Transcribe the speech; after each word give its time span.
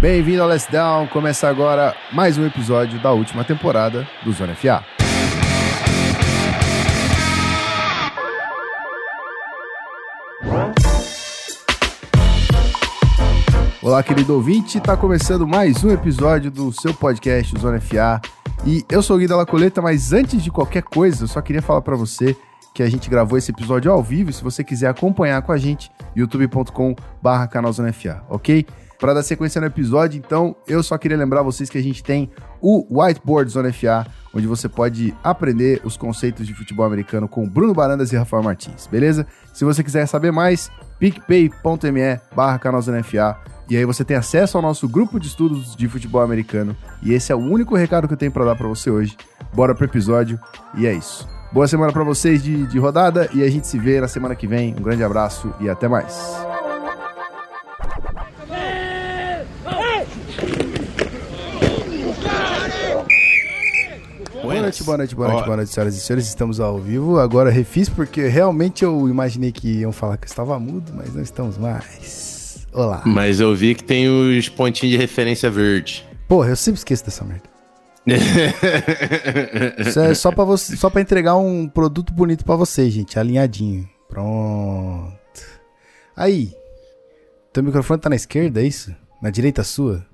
Bem-vindo 0.00 0.42
ao 0.42 0.48
Let's 0.48 0.66
Down. 0.66 1.08
Começa 1.08 1.46
agora 1.46 1.94
mais 2.10 2.38
um 2.38 2.46
episódio 2.46 2.98
da 3.02 3.12
última 3.12 3.44
temporada 3.44 4.08
do 4.24 4.32
Zona 4.32 4.54
FA. 4.54 4.82
Olá, 13.82 14.02
querido 14.02 14.34
ouvinte. 14.34 14.78
Está 14.78 14.96
começando 14.96 15.46
mais 15.46 15.84
um 15.84 15.90
episódio 15.90 16.50
do 16.50 16.72
seu 16.72 16.94
podcast 16.94 17.58
Zona 17.58 17.78
FA. 17.78 18.22
E 18.64 18.82
eu 18.88 19.02
sou 19.02 19.16
o 19.16 19.18
Gui 19.18 19.26
da 19.26 19.36
Lacoleta, 19.36 19.82
mas 19.82 20.14
antes 20.14 20.42
de 20.42 20.50
qualquer 20.50 20.82
coisa, 20.82 21.24
eu 21.24 21.28
só 21.28 21.42
queria 21.42 21.60
falar 21.60 21.82
para 21.82 21.94
você 21.94 22.34
que 22.72 22.82
a 22.82 22.88
gente 22.88 23.10
gravou 23.10 23.36
esse 23.36 23.50
episódio 23.50 23.92
ao 23.92 24.02
vivo. 24.02 24.32
Se 24.32 24.42
você 24.42 24.64
quiser 24.64 24.88
acompanhar 24.88 25.42
com 25.42 25.52
a 25.52 25.58
gente, 25.58 25.92
youtube.com/barra 26.16 27.46
canal 27.48 27.70
Zona 27.70 27.92
FA, 27.92 28.24
ok? 28.30 28.64
Para 29.00 29.14
dar 29.14 29.22
sequência 29.22 29.58
no 29.58 29.66
episódio, 29.66 30.18
então, 30.18 30.54
eu 30.68 30.82
só 30.82 30.98
queria 30.98 31.16
lembrar 31.16 31.40
vocês 31.42 31.70
que 31.70 31.78
a 31.78 31.82
gente 31.82 32.04
tem 32.04 32.30
o 32.60 32.86
Whiteboard 32.90 33.50
Zona 33.50 33.72
FA, 33.72 34.06
onde 34.34 34.46
você 34.46 34.68
pode 34.68 35.14
aprender 35.24 35.80
os 35.82 35.96
conceitos 35.96 36.46
de 36.46 36.52
futebol 36.52 36.84
americano 36.84 37.26
com 37.26 37.48
Bruno 37.48 37.72
Barandas 37.72 38.12
e 38.12 38.16
Rafael 38.16 38.42
Martins, 38.42 38.86
beleza? 38.86 39.26
Se 39.54 39.64
você 39.64 39.82
quiser 39.82 40.06
saber 40.06 40.30
mais, 40.30 40.70
picpay.me 40.98 42.20
barra 42.36 42.58
canal 42.58 42.82
Zona 42.82 43.02
FA, 43.02 43.38
e 43.70 43.76
aí 43.76 43.86
você 43.86 44.04
tem 44.04 44.18
acesso 44.18 44.58
ao 44.58 44.62
nosso 44.62 44.86
grupo 44.86 45.18
de 45.18 45.28
estudos 45.28 45.74
de 45.74 45.88
futebol 45.88 46.20
americano, 46.20 46.76
e 47.02 47.14
esse 47.14 47.32
é 47.32 47.34
o 47.34 47.38
único 47.38 47.74
recado 47.74 48.06
que 48.06 48.12
eu 48.12 48.18
tenho 48.18 48.32
para 48.32 48.44
dar 48.44 48.54
para 48.54 48.68
você 48.68 48.90
hoje. 48.90 49.16
Bora 49.54 49.74
pro 49.74 49.86
episódio, 49.86 50.38
e 50.74 50.86
é 50.86 50.92
isso. 50.92 51.26
Boa 51.52 51.66
semana 51.66 51.90
para 51.90 52.04
vocês 52.04 52.42
de, 52.42 52.66
de 52.66 52.78
rodada, 52.78 53.30
e 53.32 53.42
a 53.42 53.48
gente 53.48 53.66
se 53.66 53.78
vê 53.78 53.98
na 53.98 54.08
semana 54.08 54.36
que 54.36 54.46
vem. 54.46 54.74
Um 54.78 54.82
grande 54.82 55.02
abraço 55.02 55.54
e 55.58 55.70
até 55.70 55.88
mais. 55.88 56.59
Boa 64.60 64.66
noite, 64.66 64.84
boa 64.84 64.98
noite, 64.98 65.14
boa 65.14 65.28
noite, 65.28 65.44
boa 65.46 65.56
noite, 65.56 65.72
senhoras 65.72 65.96
e 65.96 66.00
senhores. 66.00 66.26
Estamos 66.26 66.60
ao 66.60 66.78
vivo. 66.78 67.18
Agora 67.18 67.48
refiz 67.48 67.88
porque 67.88 68.28
realmente 68.28 68.84
eu 68.84 69.08
imaginei 69.08 69.50
que 69.50 69.78
iam 69.78 69.90
falar 69.90 70.18
que 70.18 70.26
eu 70.26 70.28
estava 70.28 70.58
mudo, 70.58 70.92
mas 70.94 71.14
não 71.14 71.22
estamos 71.22 71.56
mais. 71.56 72.66
Olá. 72.70 73.02
Mas 73.06 73.40
eu 73.40 73.54
vi 73.54 73.74
que 73.74 73.82
tem 73.82 74.06
os 74.08 74.50
pontinhos 74.50 74.92
de 74.92 74.98
referência 74.98 75.50
verde. 75.50 76.06
Porra, 76.28 76.50
eu 76.50 76.56
sempre 76.56 76.78
esqueço 76.78 77.04
dessa 77.04 77.24
merda. 77.24 77.44
Isso 79.78 79.98
é 79.98 80.12
só 80.14 80.30
pra, 80.30 80.44
você, 80.44 80.76
só 80.76 80.90
pra 80.90 81.00
entregar 81.00 81.36
um 81.36 81.66
produto 81.66 82.12
bonito 82.12 82.44
pra 82.44 82.54
vocês, 82.54 82.92
gente. 82.92 83.18
Alinhadinho. 83.18 83.88
Pronto. 84.08 85.16
Aí. 86.14 86.52
Teu 87.50 87.62
microfone 87.62 87.98
tá 87.98 88.10
na 88.10 88.16
esquerda, 88.16 88.60
é 88.60 88.66
isso? 88.66 88.94
Na 89.22 89.30
direita 89.30 89.64
sua? 89.64 90.06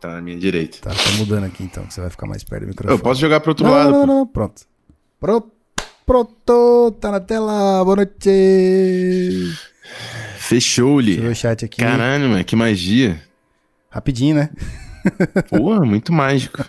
Tá 0.00 0.08
na 0.08 0.20
minha 0.20 0.36
direita. 0.36 0.78
Tá, 0.80 0.90
tá 0.90 1.10
mudando 1.18 1.44
aqui 1.44 1.64
então, 1.64 1.84
que 1.84 1.94
você 1.94 2.00
vai 2.00 2.10
ficar 2.10 2.26
mais 2.26 2.44
perto 2.44 2.62
do 2.62 2.68
microfone. 2.68 2.98
Eu 2.98 3.02
posso 3.02 3.20
jogar 3.20 3.40
pro 3.40 3.50
outro 3.50 3.64
não, 3.64 3.72
lado. 3.72 3.90
Não, 3.90 4.06
não, 4.06 4.18
não, 4.18 4.26
pronto. 4.26 4.62
Pronto. 5.18 5.56
Pronto, 6.06 6.96
tá 7.00 7.10
na 7.10 7.18
tela. 7.18 7.84
Boa 7.84 7.96
noite. 7.96 8.30
Fechou-lhe. 10.38 11.16
Deixa 11.16 11.20
eu 11.20 11.26
ver 11.26 11.32
o 11.32 11.34
chat 11.34 11.64
aqui. 11.64 11.78
Caralho, 11.78 12.28
mano, 12.28 12.44
que 12.44 12.54
magia. 12.54 13.20
Rapidinho, 13.90 14.36
né? 14.36 14.50
Porra, 15.50 15.84
muito 15.84 16.12
mágico. 16.12 16.64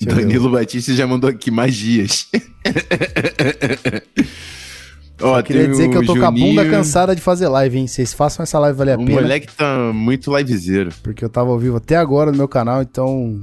Danilo 0.00 0.50
Batista 0.50 0.92
já 0.94 1.06
mandou 1.06 1.30
aqui 1.30 1.50
magias. 1.50 2.26
Ó, 5.22 5.38
Eu 5.38 5.42
queria 5.42 5.68
dizer 5.68 5.88
que 5.90 5.96
eu 5.96 6.04
tô 6.04 6.12
o 6.14 6.18
com 6.18 6.24
a 6.24 6.30
bunda 6.30 6.62
Juninho. 6.62 6.70
cansada 6.70 7.14
de 7.14 7.20
fazer 7.20 7.48
live, 7.48 7.78
hein? 7.78 7.86
Vocês 7.86 8.12
façam 8.12 8.42
essa 8.42 8.58
live 8.58 8.76
valer 8.78 8.92
a 8.92 9.00
O 9.00 9.04
pena. 9.04 9.20
moleque 9.20 9.48
tá 9.54 9.92
muito 9.92 10.34
livezeiro. 10.36 10.90
Porque 11.02 11.24
eu 11.24 11.28
tava 11.28 11.50
ao 11.50 11.58
vivo 11.58 11.76
até 11.76 11.96
agora 11.96 12.30
no 12.30 12.36
meu 12.38 12.48
canal, 12.48 12.82
então 12.82 13.40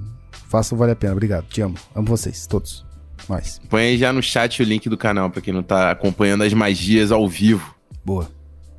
façam 0.50 0.78
valer 0.78 0.94
a 0.94 0.96
pena. 0.96 1.14
Obrigado, 1.14 1.46
te 1.48 1.62
amo. 1.62 1.76
Amo 1.96 2.08
vocês, 2.08 2.48
todos. 2.48 2.86
Mais. 3.28 3.60
Põe 3.70 3.82
aí 3.82 3.98
já 3.98 4.14
no 4.14 4.22
chat 4.24 4.62
o 4.62 4.66
link 4.66 4.88
do 4.90 4.98
canal 4.98 5.30
pra 5.30 5.42
quem 5.42 5.54
não 5.54 5.62
tá 5.64 5.92
acompanhando 5.92 6.44
as 6.44 6.54
magias 6.54 7.12
ao 7.12 7.28
vivo. 7.28 7.76
Boa. 8.06 8.30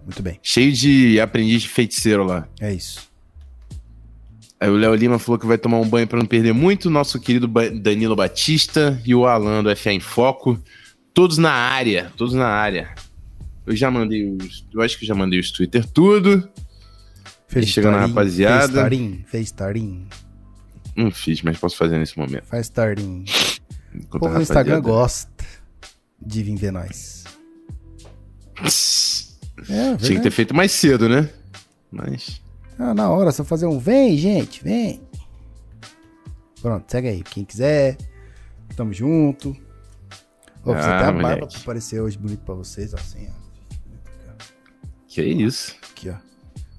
Muito 0.05 0.23
bem. 0.23 0.39
Cheio 0.43 0.73
de 0.73 1.21
aprendiz 1.21 1.63
de 1.63 1.69
feiticeiro 1.69 2.25
lá. 2.25 2.47
É 2.61 2.73
isso. 2.73 3.07
Aí 4.61 4.69
o 4.71 4.75
Léo 4.75 4.95
Lima 4.95 5.19
falou 5.19 5.39
que 5.39 5.47
vai 5.47 5.59
tomar 5.59 5.79
um 5.79 5.87
banho 5.89 6.07
pra 6.07 6.19
não 6.19 6.27
perder 6.27 6.53
muito. 6.55 6.89
Nosso 6.91 7.21
querido 7.21 7.47
Danilo 7.81 8.17
Batista 8.17 9.01
e 9.05 9.15
o 9.15 9.27
Alan 9.27 9.63
do 9.63 9.77
FA 9.77 9.93
em 9.93 10.01
Foco. 10.01 10.59
Todos 11.19 11.37
na 11.37 11.51
área, 11.51 12.13
todos 12.17 12.33
na 12.33 12.47
área. 12.47 12.95
Eu 13.67 13.75
já 13.75 13.91
mandei 13.91 14.25
os. 14.25 14.65
Eu 14.73 14.81
acho 14.81 14.97
que 14.97 15.03
eu 15.03 15.09
já 15.09 15.17
mandei 15.17 15.41
os 15.41 15.51
Twitter 15.51 15.85
tudo. 15.85 16.49
Fez 17.49 17.67
chegando 17.67 17.97
a 17.97 17.99
tarim, 18.03 18.09
rapaziada. 18.11 18.69
Fez 18.69 18.73
tarim, 18.73 19.25
fez 19.27 19.51
tarim, 19.51 20.09
Não 20.95 21.11
fiz, 21.11 21.43
mas 21.43 21.59
posso 21.59 21.77
fazer 21.77 21.99
nesse 21.99 22.17
momento. 22.17 22.45
faz 22.45 22.69
tarim. 22.69 23.25
O 24.13 24.21
povo 24.21 24.33
no 24.33 24.43
Instagram 24.43 24.81
gosta 24.81 25.29
de 26.25 26.41
vir 26.45 26.55
ver 26.55 26.71
nós. 26.71 27.25
É, 29.69 29.97
Tinha 29.97 30.19
que 30.19 30.23
ter 30.23 30.31
feito 30.31 30.55
mais 30.55 30.71
cedo, 30.71 31.09
né? 31.09 31.29
Mas. 31.91 32.41
Ah, 32.79 32.95
na 32.95 33.11
hora, 33.11 33.33
só 33.33 33.43
fazer 33.43 33.67
um 33.67 33.81
vem, 33.81 34.17
gente, 34.17 34.63
vem. 34.63 35.01
Pronto, 36.63 36.89
segue 36.89 37.09
aí. 37.09 37.25
Quem 37.25 37.45
quiser, 37.45 37.97
tamo 38.77 38.93
junto. 38.93 39.57
Ô, 40.71 40.75
precisa 40.75 40.95
Ah, 40.95 40.99
até 40.99 41.09
a 41.09 41.13
barba 41.13 41.29
moleque. 41.31 41.53
pra 41.53 41.61
aparecer 41.63 42.01
hoje 42.01 42.19
bonito 42.19 42.41
pra 42.45 42.55
vocês, 42.55 42.95
assim, 42.95 43.29
ó. 43.29 43.49
Que 45.07 45.23
isso? 45.23 45.75
Aqui, 45.91 46.11
ó. 46.11 46.15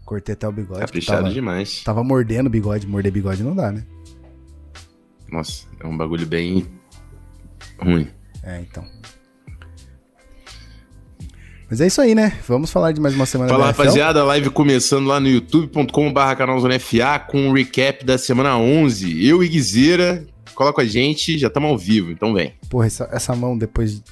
Cortei 0.05 0.33
até 0.33 0.47
o 0.47 0.51
bigode. 0.51 0.79
Caprichado 0.79 1.23
tava, 1.23 1.33
demais. 1.33 1.83
tava 1.83 2.03
mordendo 2.03 2.47
o 2.47 2.49
bigode. 2.49 2.87
Morder 2.87 3.11
bigode 3.11 3.43
não 3.43 3.55
dá, 3.55 3.71
né? 3.71 3.83
Nossa, 5.31 5.65
é 5.79 5.85
um 5.85 5.95
bagulho 5.95 6.25
bem 6.25 6.65
ruim. 7.79 8.07
É, 8.43 8.59
então. 8.61 8.83
Mas 11.69 11.79
é 11.81 11.85
isso 11.87 12.01
aí, 12.01 12.15
né? 12.15 12.35
Vamos 12.47 12.71
falar 12.71 12.91
de 12.91 12.99
mais 12.99 13.13
uma 13.13 13.27
semana 13.27 13.49
Fala 13.51 13.67
rapaziada, 13.67 14.21
a 14.21 14.23
live 14.23 14.49
começando 14.49 15.05
lá 15.05 15.19
no 15.19 15.27
youtube.com/barra 15.27 16.35
canal 16.35 16.59
Zona 16.59 16.79
FA 16.79 17.19
com 17.19 17.47
um 17.47 17.53
recap 17.53 18.03
da 18.03 18.17
semana 18.17 18.57
11. 18.57 19.23
Eu 19.23 19.43
e 19.43 19.47
Guizeira, 19.47 20.25
cola 20.59 20.73
com 20.73 20.81
a 20.81 20.85
gente, 20.85 21.37
já 21.37 21.47
estamos 21.47 21.69
ao 21.69 21.77
vivo, 21.77 22.11
então 22.11 22.33
vem. 22.33 22.53
Porra, 22.69 22.85
essa, 22.87 23.07
essa 23.13 23.33
mão 23.33 23.57
depois... 23.57 23.95
de- 23.95 24.03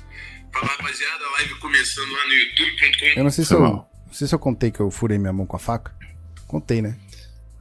Fala 0.54 0.66
rapaziada, 0.68 1.26
a 1.26 1.32
live 1.40 1.56
começando 1.56 2.10
lá 2.10 2.26
no 2.26 2.34
youtube.com. 2.34 3.20
Eu 3.20 3.24
não 3.26 3.30
sei 3.32 3.44
se 3.44 3.54
eu... 3.54 3.60
Não 3.60 3.86
sei 4.14 4.28
se 4.30 4.34
eu 4.34 4.40
contei 4.40 4.72
que 4.72 4.80
eu 4.80 4.90
furei 4.90 5.18
minha 5.18 5.34
mão 5.34 5.46
com 5.46 5.58
a 5.58 5.60
faca. 5.60 5.94
Contei, 6.48 6.82
né? 6.82 6.98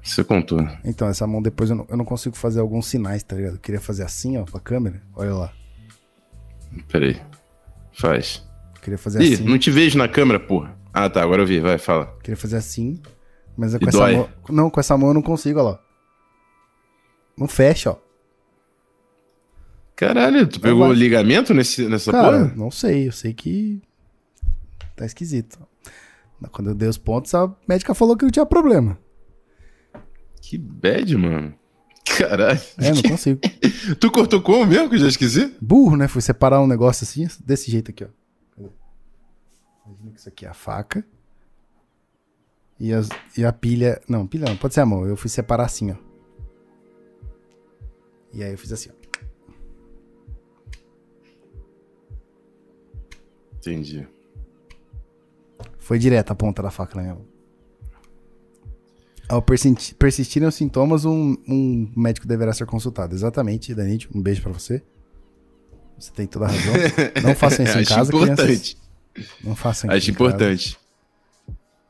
Você 0.04 0.22
contou. 0.22 0.60
Então, 0.84 1.08
essa 1.08 1.26
mão 1.26 1.42
depois 1.42 1.68
eu 1.68 1.74
não, 1.76 1.86
eu 1.90 1.96
não 1.96 2.04
consigo 2.04 2.36
fazer 2.36 2.60
alguns 2.60 2.86
sinais, 2.86 3.24
tá 3.24 3.34
ligado? 3.34 3.54
Eu 3.54 3.58
queria 3.60 3.80
fazer 3.80 4.04
assim, 4.04 4.38
ó, 4.38 4.44
pra 4.44 4.60
câmera. 4.60 5.02
Olha 5.16 5.34
lá. 5.34 5.52
Peraí. 6.88 7.20
Faz. 7.92 8.46
Eu 8.76 8.80
queria 8.82 8.98
fazer 8.98 9.20
Ih, 9.20 9.34
assim. 9.34 9.44
não 9.44 9.58
te 9.58 9.68
vejo 9.72 9.98
na 9.98 10.06
câmera, 10.06 10.38
porra. 10.38 10.78
Ah, 10.94 11.10
tá, 11.10 11.20
agora 11.20 11.42
eu 11.42 11.46
vi, 11.46 11.58
vai, 11.58 11.76
fala. 11.76 12.16
Queria 12.22 12.36
fazer 12.36 12.56
assim. 12.56 13.02
Mas 13.56 13.74
é 13.74 13.78
E 13.78 13.80
com 13.80 13.88
essa 13.88 13.98
dói? 13.98 14.14
mão. 14.16 14.28
Não, 14.48 14.70
com 14.70 14.78
essa 14.78 14.96
mão 14.96 15.08
eu 15.08 15.14
não 15.14 15.22
consigo, 15.22 15.58
ó 15.58 15.62
lá. 15.70 15.80
Não 17.36 17.48
fecha, 17.48 17.90
ó. 17.90 18.05
Caralho, 19.96 20.46
tu 20.46 20.60
pegou 20.60 20.86
o 20.86 20.92
ligamento 20.92 21.54
nesse, 21.54 21.88
nessa 21.88 22.12
Cara, 22.12 22.40
porra? 22.44 22.54
não 22.54 22.70
sei. 22.70 23.08
Eu 23.08 23.12
sei 23.12 23.32
que. 23.32 23.80
Tá 24.94 25.04
esquisito. 25.06 25.58
Quando 26.52 26.68
eu 26.70 26.74
dei 26.74 26.88
os 26.88 26.98
pontos, 26.98 27.34
a 27.34 27.50
médica 27.66 27.94
falou 27.94 28.16
que 28.16 28.24
não 28.24 28.30
tinha 28.30 28.44
problema. 28.44 28.98
Que 30.42 30.58
bad, 30.58 31.16
mano. 31.16 31.54
Caralho. 32.18 32.60
É, 32.78 32.92
não 32.92 33.02
consigo. 33.02 33.40
tu 33.98 34.10
cortou 34.10 34.40
como 34.42 34.66
mesmo, 34.66 34.88
que 34.90 34.96
eu 34.96 35.00
já 35.00 35.08
esqueci? 35.08 35.54
Burro, 35.60 35.96
né? 35.96 36.06
Fui 36.08 36.20
separar 36.22 36.60
um 36.60 36.66
negócio 36.66 37.04
assim, 37.04 37.26
desse 37.44 37.70
jeito 37.70 37.90
aqui, 37.90 38.04
ó. 38.04 38.08
Imagina 39.86 40.10
que 40.12 40.18
isso 40.20 40.28
aqui 40.28 40.44
é 40.44 40.48
a 40.48 40.54
faca. 40.54 41.04
E, 42.78 42.92
as- 42.92 43.08
e 43.36 43.44
a 43.44 43.52
pilha. 43.52 44.00
Não, 44.08 44.26
pilha 44.26 44.44
não, 44.46 44.56
pode 44.56 44.74
ser 44.74 44.80
a 44.80 44.86
mão. 44.86 45.06
Eu 45.06 45.16
fui 45.16 45.30
separar 45.30 45.64
assim, 45.64 45.90
ó. 45.92 45.96
E 48.32 48.42
aí 48.42 48.52
eu 48.52 48.58
fiz 48.58 48.72
assim, 48.72 48.90
ó. 48.90 49.05
Entendi. 53.70 54.06
Foi 55.78 55.98
direto 55.98 56.30
a 56.30 56.34
ponta 56.34 56.62
da 56.62 56.70
faca 56.70 56.94
na 56.96 57.02
minha 57.02 57.14
mão. 57.14 57.24
Ao 59.28 59.42
persisti- 59.42 59.94
persistirem 59.94 60.48
os 60.48 60.54
sintomas, 60.54 61.04
um, 61.04 61.36
um 61.48 61.90
médico 61.96 62.26
deverá 62.28 62.52
ser 62.52 62.66
consultado. 62.66 63.14
Exatamente, 63.14 63.74
Danite. 63.74 64.08
Um 64.14 64.22
beijo 64.22 64.40
pra 64.42 64.52
você. 64.52 64.82
Você 65.98 66.12
tem 66.12 66.26
toda 66.26 66.44
a 66.46 66.48
razão. 66.48 66.74
Não 67.24 67.34
façam 67.34 67.64
isso 67.64 67.78
em 67.78 67.84
casa, 67.84 68.10
crianças. 68.12 68.32
importante. 68.38 68.78
Não 69.42 69.56
façam 69.56 69.88
isso 69.90 69.96
Acho 69.96 70.10
em 70.10 70.14
casa. 70.14 70.26
importante. 70.30 70.78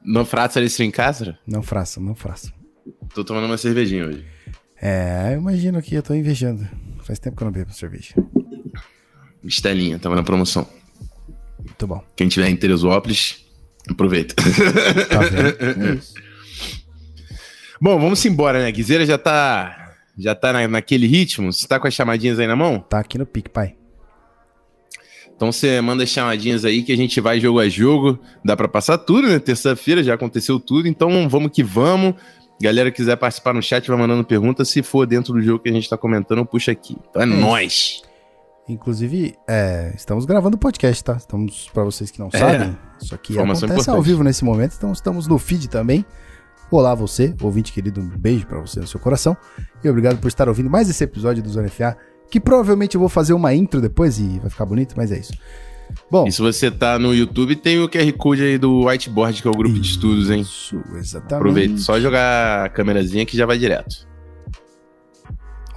Não 0.02 0.24
fraça 0.24 0.60
isso 0.62 0.82
em 0.82 0.90
casa? 0.90 1.38
Não 1.46 1.62
façam, 1.62 2.02
não 2.02 2.14
façam. 2.14 2.52
Tô 3.12 3.24
tomando 3.24 3.46
uma 3.46 3.58
cervejinha 3.58 4.06
hoje. 4.06 4.24
É, 4.80 5.32
eu 5.34 5.38
imagino 5.40 5.82
que 5.82 5.94
eu 5.94 6.02
tô 6.02 6.14
invejando. 6.14 6.66
Faz 7.02 7.18
tempo 7.18 7.36
que 7.36 7.42
eu 7.42 7.46
não 7.46 7.52
bebo 7.52 7.72
cerveja. 7.72 8.14
Estelinha, 9.42 9.98
tava 9.98 10.14
na 10.14 10.22
promoção. 10.22 10.66
Muito 11.66 11.86
bom. 11.86 12.02
Quem 12.14 12.28
tiver 12.28 12.48
em 12.48 12.56
Teresópolis, 12.56 13.44
aproveita. 13.88 14.34
Tá 15.08 15.18
vendo? 15.20 15.90
É 15.90 15.94
isso. 15.94 16.14
Bom, 17.80 18.00
vamos 18.00 18.24
embora, 18.24 18.62
né? 18.62 18.72
Guizeira 18.72 19.04
já 19.04 19.18
tá, 19.18 19.94
já 20.16 20.34
tá 20.34 20.52
na, 20.52 20.66
naquele 20.66 21.06
ritmo. 21.06 21.52
Você 21.52 21.66
tá 21.66 21.78
com 21.78 21.86
as 21.86 21.92
chamadinhas 21.92 22.38
aí 22.38 22.46
na 22.46 22.56
mão? 22.56 22.80
Tá 22.80 23.00
aqui 23.00 23.18
no 23.18 23.26
pique, 23.26 23.50
pai. 23.50 23.74
Então 25.34 25.52
você 25.52 25.78
manda 25.82 26.02
as 26.02 26.08
chamadinhas 26.08 26.64
aí 26.64 26.82
que 26.82 26.90
a 26.90 26.96
gente 26.96 27.20
vai 27.20 27.38
jogo 27.38 27.60
a 27.60 27.68
jogo. 27.68 28.18
Dá 28.42 28.56
para 28.56 28.68
passar 28.68 28.96
tudo, 28.96 29.28
né? 29.28 29.38
Terça-feira 29.38 30.02
já 30.02 30.14
aconteceu 30.14 30.58
tudo, 30.58 30.88
então 30.88 31.28
vamos 31.28 31.50
que 31.52 31.62
vamos. 31.62 32.14
Galera 32.58 32.90
quiser 32.90 33.16
participar 33.16 33.52
no 33.52 33.62
chat, 33.62 33.86
vai 33.86 33.98
mandando 33.98 34.24
pergunta. 34.24 34.64
Se 34.64 34.82
for 34.82 35.06
dentro 35.06 35.34
do 35.34 35.42
jogo 35.42 35.62
que 35.62 35.68
a 35.68 35.72
gente 35.72 35.90
tá 35.90 35.98
comentando, 35.98 36.46
puxa 36.46 36.72
aqui. 36.72 36.96
Então 37.10 37.20
é, 37.20 37.24
é 37.24 37.28
nóis! 37.28 38.02
Inclusive, 38.68 39.36
é, 39.48 39.92
estamos 39.94 40.24
gravando 40.24 40.56
o 40.56 40.58
podcast, 40.58 41.04
tá? 41.04 41.16
Estamos, 41.16 41.70
para 41.72 41.84
vocês 41.84 42.10
que 42.10 42.18
não 42.18 42.28
é. 42.32 42.38
sabem, 42.38 42.76
isso 43.00 43.14
aqui 43.14 43.32
Informação 43.32 43.66
acontece 43.66 43.82
importante. 43.82 43.96
ao 43.96 44.02
vivo 44.02 44.24
nesse 44.24 44.44
momento, 44.44 44.74
então 44.76 44.92
estamos 44.92 45.28
no 45.28 45.38
feed 45.38 45.68
também. 45.68 46.04
Olá 46.68 46.92
você, 46.92 47.32
ouvinte 47.40 47.72
querido, 47.72 48.00
um 48.00 48.08
beijo 48.08 48.44
para 48.44 48.58
você 48.58 48.80
no 48.80 48.86
seu 48.88 48.98
coração. 48.98 49.36
E 49.84 49.88
obrigado 49.88 50.18
por 50.18 50.26
estar 50.26 50.48
ouvindo 50.48 50.68
mais 50.68 50.90
esse 50.90 51.04
episódio 51.04 51.44
do 51.44 51.48
Zona 51.48 51.68
FA, 51.68 51.96
que 52.28 52.40
provavelmente 52.40 52.96
eu 52.96 53.00
vou 53.00 53.08
fazer 53.08 53.34
uma 53.34 53.54
intro 53.54 53.80
depois 53.80 54.18
e 54.18 54.40
vai 54.40 54.50
ficar 54.50 54.66
bonito, 54.66 54.94
mas 54.96 55.12
é 55.12 55.18
isso. 55.20 55.32
Bom, 56.10 56.26
e 56.26 56.32
se 56.32 56.42
você 56.42 56.68
tá 56.68 56.98
no 56.98 57.14
YouTube, 57.14 57.54
tem 57.54 57.80
o 57.80 57.88
QR 57.88 58.12
Code 58.14 58.42
aí 58.42 58.58
do 58.58 58.86
Whiteboard, 58.86 59.40
que 59.40 59.46
é 59.46 59.50
o 59.50 59.54
grupo 59.54 59.78
de 59.78 59.88
estudos, 59.88 60.28
hein? 60.28 60.40
Isso, 60.40 60.82
exatamente. 60.96 61.34
Aproveita, 61.34 61.78
só 61.78 62.00
jogar 62.00 62.66
a 62.66 62.68
câmerazinha 62.68 63.24
que 63.24 63.36
já 63.36 63.46
vai 63.46 63.58
direto. 63.58 64.08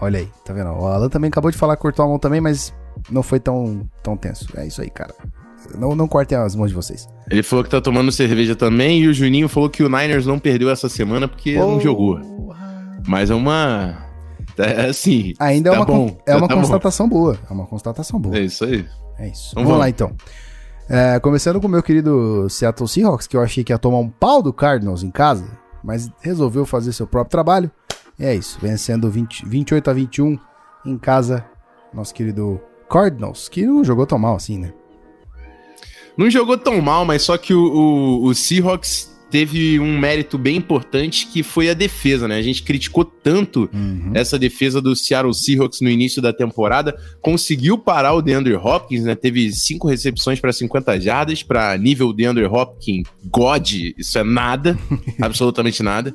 Olha 0.01 0.19
aí, 0.19 0.29
tá 0.45 0.53
vendo? 0.53 0.69
O 0.69 0.87
Alan 0.87 1.09
também 1.09 1.27
acabou 1.29 1.51
de 1.51 1.57
falar 1.57 1.75
que 1.75 1.81
cortou 1.81 2.05
a 2.05 2.07
mão 2.07 2.19
também, 2.19 2.39
mas 2.39 2.73
não 3.09 3.21
foi 3.21 3.39
tão, 3.39 3.89
tão 4.01 4.15
tenso. 4.15 4.47
É 4.55 4.65
isso 4.65 4.81
aí, 4.81 4.89
cara. 4.89 5.13
Não, 5.77 5.93
não 5.93 6.07
cortem 6.07 6.37
as 6.37 6.55
mãos 6.55 6.69
de 6.69 6.75
vocês. 6.75 7.07
Ele 7.29 7.43
falou 7.43 7.63
que 7.63 7.69
tá 7.69 7.81
tomando 7.81 8.11
cerveja 8.11 8.55
também, 8.55 9.01
e 9.01 9.07
o 9.07 9.13
Juninho 9.13 9.49
falou 9.49 9.69
que 9.69 9.83
o 9.83 9.89
Niners 9.89 10.25
não 10.25 10.39
perdeu 10.39 10.69
essa 10.69 10.87
semana 10.87 11.27
porque 11.27 11.57
oh. 11.57 11.71
não 11.71 11.79
jogou. 11.79 12.19
Mas 13.07 13.29
é 13.29 13.35
uma. 13.35 14.05
É 14.57 14.87
assim. 14.87 15.33
Ainda 15.39 15.69
é 15.69 15.71
tá 15.71 15.77
é 15.77 15.79
uma, 15.79 15.85
bom, 15.85 16.17
é 16.25 16.35
uma 16.35 16.47
tá 16.47 16.55
constatação 16.55 17.07
bom. 17.07 17.17
boa. 17.17 17.39
É 17.49 17.53
uma 17.53 17.65
constatação 17.65 18.19
boa. 18.19 18.37
É 18.37 18.41
isso 18.41 18.63
aí. 18.65 18.85
É 19.17 19.27
isso. 19.27 19.49
Então 19.51 19.63
vamos, 19.63 19.69
vamos, 19.69 19.79
lá 19.79 19.89
então. 19.89 20.15
É, 20.89 21.19
começando 21.19 21.61
com 21.61 21.67
o 21.67 21.69
meu 21.69 21.83
querido 21.83 22.49
Seattle 22.49 22.87
Seahawks, 22.87 23.27
que 23.27 23.37
eu 23.37 23.41
achei 23.41 23.63
que 23.63 23.71
ia 23.71 23.77
tomar 23.77 23.99
um 23.99 24.09
pau 24.09 24.41
do 24.41 24.51
Cardinals 24.51 25.03
em 25.03 25.11
casa, 25.11 25.45
mas 25.83 26.09
resolveu 26.21 26.65
fazer 26.65 26.93
seu 26.93 27.05
próprio 27.05 27.31
trabalho. 27.31 27.71
E 28.19 28.25
é 28.25 28.35
isso, 28.35 28.59
vencendo 28.61 29.09
20, 29.09 29.45
28 29.47 29.89
a 29.89 29.93
21 29.93 30.37
em 30.85 30.97
casa, 30.97 31.45
nosso 31.93 32.13
querido 32.13 32.59
Cardinals, 32.89 33.47
que 33.47 33.65
não 33.65 33.83
jogou 33.83 34.05
tão 34.05 34.19
mal 34.19 34.35
assim, 34.35 34.59
né? 34.59 34.73
Não 36.17 36.29
jogou 36.29 36.57
tão 36.57 36.81
mal, 36.81 37.05
mas 37.05 37.21
só 37.21 37.37
que 37.37 37.53
o, 37.53 37.63
o, 37.63 38.25
o 38.25 38.35
Seahawks 38.35 39.09
teve 39.29 39.79
um 39.79 39.97
mérito 39.97 40.37
bem 40.37 40.57
importante 40.57 41.27
que 41.27 41.43
foi 41.43 41.69
a 41.69 41.73
defesa, 41.73 42.27
né? 42.27 42.37
A 42.37 42.41
gente 42.41 42.63
criticou 42.63 43.05
tanto 43.05 43.69
uhum. 43.71 44.11
essa 44.13 44.39
defesa 44.39 44.81
do 44.81 44.95
Seattle 44.95 45.33
Seahawks 45.33 45.81
no 45.81 45.89
início 45.89 46.21
da 46.21 46.33
temporada, 46.33 46.97
conseguiu 47.21 47.77
parar 47.77 48.13
o 48.13 48.21
DeAndre 48.21 48.55
Hopkins, 48.55 49.03
né? 49.03 49.15
Teve 49.15 49.51
cinco 49.53 49.87
recepções 49.87 50.39
para 50.39 50.51
50 50.51 50.99
jardas, 50.99 51.43
para 51.43 51.77
nível 51.77 52.11
DeAndre 52.11 52.45
Hopkins, 52.45 53.07
God, 53.25 53.71
isso 53.97 54.17
é 54.17 54.23
nada, 54.23 54.77
absolutamente 55.21 55.83
nada. 55.83 56.13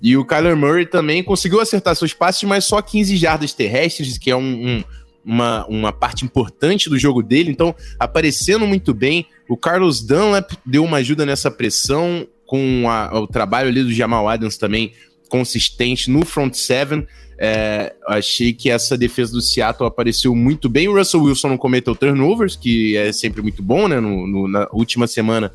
E 0.00 0.16
o 0.16 0.24
Kyler 0.24 0.56
Murray 0.56 0.86
também 0.86 1.22
conseguiu 1.22 1.60
acertar 1.60 1.96
seus 1.96 2.12
passes, 2.12 2.42
mas 2.44 2.64
só 2.64 2.82
15 2.82 3.16
jardas 3.16 3.52
terrestres, 3.52 4.18
que 4.18 4.30
é 4.30 4.36
um, 4.36 4.40
um 4.42 4.84
uma, 5.26 5.66
uma 5.66 5.92
parte 5.92 6.24
importante 6.24 6.88
do 6.88 6.96
jogo 6.96 7.20
dele, 7.20 7.50
então 7.50 7.74
aparecendo 7.98 8.64
muito 8.64 8.94
bem. 8.94 9.26
O 9.48 9.56
Carlos 9.56 10.00
Dunlap 10.00 10.52
deu 10.64 10.84
uma 10.84 10.98
ajuda 10.98 11.26
nessa 11.26 11.50
pressão, 11.50 12.28
com 12.46 12.88
a, 12.88 13.18
o 13.18 13.26
trabalho 13.26 13.68
ali 13.68 13.82
do 13.82 13.92
Jamal 13.92 14.28
Adams 14.28 14.56
também 14.56 14.92
consistente 15.28 16.08
no 16.08 16.24
front 16.24 16.54
seven. 16.54 17.04
É, 17.38 17.92
achei 18.06 18.52
que 18.52 18.70
essa 18.70 18.96
defesa 18.96 19.32
do 19.32 19.42
Seattle 19.42 19.86
apareceu 19.86 20.34
muito 20.34 20.68
bem. 20.68 20.88
O 20.88 20.96
Russell 20.96 21.24
Wilson 21.24 21.48
não 21.48 21.58
cometeu 21.58 21.94
turnovers, 21.94 22.54
que 22.54 22.96
é 22.96 23.12
sempre 23.12 23.42
muito 23.42 23.62
bom, 23.62 23.88
né? 23.88 24.00
No, 24.00 24.26
no, 24.26 24.48
na 24.48 24.68
última 24.72 25.08
semana 25.08 25.52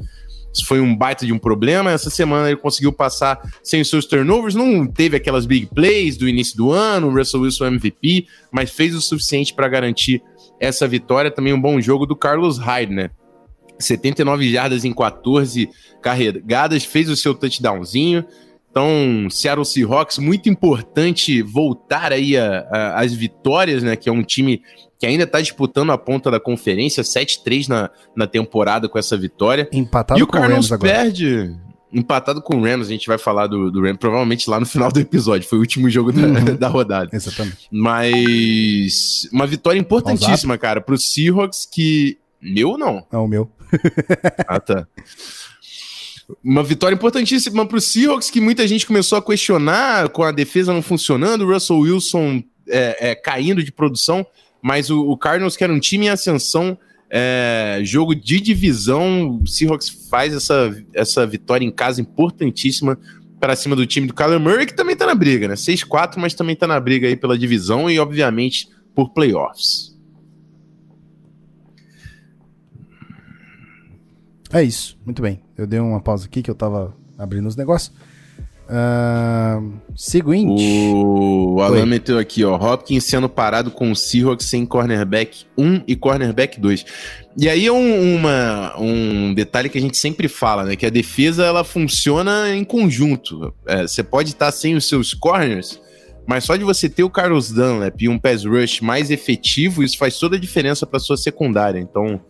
isso 0.54 0.66
foi 0.66 0.82
um 0.82 0.96
baita 0.96 1.26
de 1.26 1.32
um 1.32 1.40
problema. 1.40 1.92
Essa 1.92 2.10
semana 2.10 2.48
ele 2.50 2.58
conseguiu 2.58 2.92
passar 2.92 3.40
sem 3.64 3.82
os 3.82 3.90
seus 3.90 4.06
turnovers. 4.06 4.54
Não 4.56 4.86
teve 4.86 5.16
aquelas 5.16 5.46
big 5.46 5.68
plays 5.68 6.18
do 6.18 6.28
início 6.28 6.58
do 6.58 6.72
ano, 6.72 7.08
o 7.08 7.14
Russell 7.14 7.42
Wilson 7.42 7.68
MVP, 7.68 8.28
mas 8.52 8.70
fez 8.70 8.94
o 8.94 9.02
suficiente 9.02 9.54
para 9.54 9.68
garantir 9.68 10.22
essa 10.60 10.88
vitória. 10.88 11.32
Também 11.32 11.54
um 11.54 11.62
bom 11.62 11.80
jogo 11.80 12.06
do 12.06 12.16
Carlos 12.16 12.58
Hyde, 12.58 12.94
né? 12.94 13.10
79 13.80 14.52
jardas 14.52 14.86
em 14.86 14.94
14 14.94 15.70
carregadas, 16.02 16.84
fez 16.84 17.10
o 17.10 17.16
seu 17.16 17.34
touchdownzinho. 17.34 18.26
Então, 18.70 19.28
Seattle 19.30 19.66
Seahawks, 19.66 20.18
muito 20.18 20.48
importante 20.48 21.42
voltar 21.42 22.14
aí 22.14 22.36
às 22.96 23.14
vitórias, 23.14 23.84
né? 23.84 23.96
Que 23.96 24.08
é 24.08 24.12
um 24.12 24.24
time 24.24 24.62
que 25.02 25.08
ainda 25.08 25.24
está 25.24 25.42
disputando 25.42 25.92
a 25.92 25.98
ponta 25.98 26.30
da 26.30 26.40
conferência, 26.40 27.02
7-3 27.02 27.68
na, 27.68 27.90
na 28.16 28.28
temporada 28.28 28.88
com 28.88 29.00
essa 29.00 29.18
vitória. 29.18 29.68
Empatado 29.74 30.20
e 30.20 30.22
o 30.22 30.28
com 30.28 30.38
o 30.38 30.44
agora. 30.44 30.78
perde. 30.78 31.56
Empatado 31.92 32.40
com 32.40 32.58
o 32.58 32.64
Rams, 32.64 32.86
a 32.86 32.92
gente 32.92 33.08
vai 33.08 33.18
falar 33.18 33.48
do, 33.48 33.72
do 33.72 33.82
Rams 33.82 33.98
provavelmente 33.98 34.48
lá 34.48 34.60
no 34.60 34.66
final 34.68 34.92
do 34.92 35.00
episódio. 35.00 35.50
Foi 35.50 35.58
o 35.58 35.62
último 35.62 35.90
jogo 35.90 36.12
da, 36.12 36.22
uhum. 36.22 36.54
da 36.56 36.68
rodada. 36.68 37.10
Exatamente. 37.12 37.68
Mas 37.72 39.28
uma 39.34 39.48
vitória 39.48 39.80
importantíssima, 39.80 40.56
cara, 40.56 40.80
para 40.80 40.94
os 40.94 41.12
Seahawks 41.12 41.66
que. 41.66 42.20
Meu 42.40 42.78
não? 42.78 43.04
Não, 43.12 43.26
o 43.26 43.28
meu. 43.28 43.50
ah, 44.48 44.60
tá. 44.60 44.88
Uma 46.44 46.62
vitória 46.62 46.94
importantíssima 46.94 47.66
para 47.66 47.78
os 47.78 47.86
Seahawks 47.86 48.30
que 48.30 48.40
muita 48.40 48.68
gente 48.68 48.86
começou 48.86 49.18
a 49.18 49.22
questionar 49.22 50.10
com 50.10 50.22
a 50.22 50.32
defesa 50.32 50.72
não 50.72 50.84
funcionando, 50.84 51.42
o 51.42 51.52
Russell 51.52 51.80
Wilson 51.80 52.44
é, 52.68 53.10
é, 53.10 53.16
caindo 53.16 53.64
de 53.64 53.72
produção. 53.72 54.24
Mas 54.62 54.90
o, 54.90 55.02
o 55.02 55.18
Cardinals, 55.18 55.58
que 55.58 55.64
era 55.64 55.74
um 55.74 55.80
time 55.80 56.06
em 56.06 56.10
ascensão, 56.10 56.78
é, 57.10 57.82
jogo 57.84 58.16
de 58.16 58.40
divisão, 58.40 59.40
o 59.42 59.48
Seahawks 59.48 59.90
faz 60.10 60.34
essa, 60.34 60.76
essa 60.94 61.26
vitória 61.26 61.66
em 61.66 61.72
casa 61.72 62.00
importantíssima 62.00 62.98
para 63.40 63.56
cima 63.56 63.76
do 63.76 63.86
time 63.86 64.08
do 64.08 64.14
Kyler 64.14 64.40
Murray, 64.40 64.68
que 64.68 64.76
também 64.76 64.96
tá 64.96 65.06
na 65.06 65.16
briga, 65.16 65.48
né? 65.48 65.56
6-4, 65.56 66.18
mas 66.18 66.34
também 66.34 66.56
tá 66.56 66.68
na 66.68 66.80
briga 66.80 67.08
aí 67.08 67.16
pela 67.16 67.38
divisão 67.38 67.90
e, 67.90 68.00
obviamente, 68.00 68.70
por 68.94 69.10
playoffs. 69.10 69.92
É 74.54 74.62
isso, 74.62 74.98
muito 75.06 75.22
bem. 75.22 75.42
Eu 75.58 75.66
dei 75.66 75.80
uma 75.80 76.02
pausa 76.02 76.28
aqui 76.28 76.44
que 76.44 76.52
eu 76.52 76.56
tava 76.56 76.96
abrindo 77.18 77.48
os 77.48 77.56
negócios. 77.56 77.94
Uh, 78.72 79.74
seguinte. 79.98 80.64
O 80.94 81.60
Alan 81.60 81.86
meteu 81.86 82.18
aqui, 82.18 82.46
ó. 82.46 82.56
Hopkins 82.56 83.04
sendo 83.04 83.28
parado 83.28 83.70
com 83.70 83.92
o 83.92 83.96
Seahawks 83.96 84.46
sem 84.46 84.66
cornerback 84.66 85.44
1 85.58 85.84
e 85.86 85.94
cornerback 85.94 86.58
2. 86.58 86.86
E 87.38 87.50
aí 87.50 87.66
é 87.66 87.72
um, 87.72 88.16
uma, 88.16 88.74
um 88.80 89.34
detalhe 89.34 89.68
que 89.68 89.78
a 89.78 89.82
gente 89.82 89.98
sempre 89.98 90.30
fala, 90.30 90.64
né? 90.64 90.78
Que 90.78 90.86
a 90.86 90.90
defesa 90.90 91.44
ela 91.44 91.66
funciona 91.66 92.56
em 92.56 92.64
conjunto. 92.64 93.54
É, 93.68 93.82
você 93.82 94.04
pode 94.04 94.30
estar 94.30 94.52
sem 94.54 94.74
os 94.76 94.88
seus 94.88 95.14
corners, 95.14 95.82
mas 96.26 96.46
só 96.46 96.56
de 96.56 96.64
você 96.64 96.88
ter 96.88 97.04
o 97.04 97.10
Carlos 97.10 97.52
Dunlap 97.52 98.02
e 98.02 98.08
um 98.08 98.18
pass 98.18 98.46
rush 98.46 98.80
mais 98.80 99.12
efetivo, 99.12 99.84
isso 99.84 99.98
faz 99.98 100.18
toda 100.18 100.38
a 100.38 100.40
diferença 100.40 100.88
para 100.88 100.98
sua 100.98 101.18
secundária. 101.18 101.80
Então, 101.80 102.22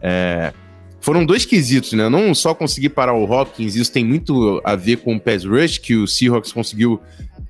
é, 0.00 0.54
foram 1.02 1.26
dois 1.26 1.44
quesitos, 1.44 1.92
né? 1.92 2.08
Não 2.08 2.32
só 2.32 2.54
conseguir 2.54 2.90
parar 2.90 3.12
o 3.12 3.28
Hopkins, 3.28 3.74
isso 3.74 3.90
tem 3.90 4.04
muito 4.04 4.62
a 4.64 4.76
ver 4.76 4.98
com 4.98 5.16
o 5.16 5.20
pass 5.20 5.44
rush 5.44 5.76
que 5.76 5.96
o 5.96 6.06
Seahawks 6.06 6.52
conseguiu 6.52 7.00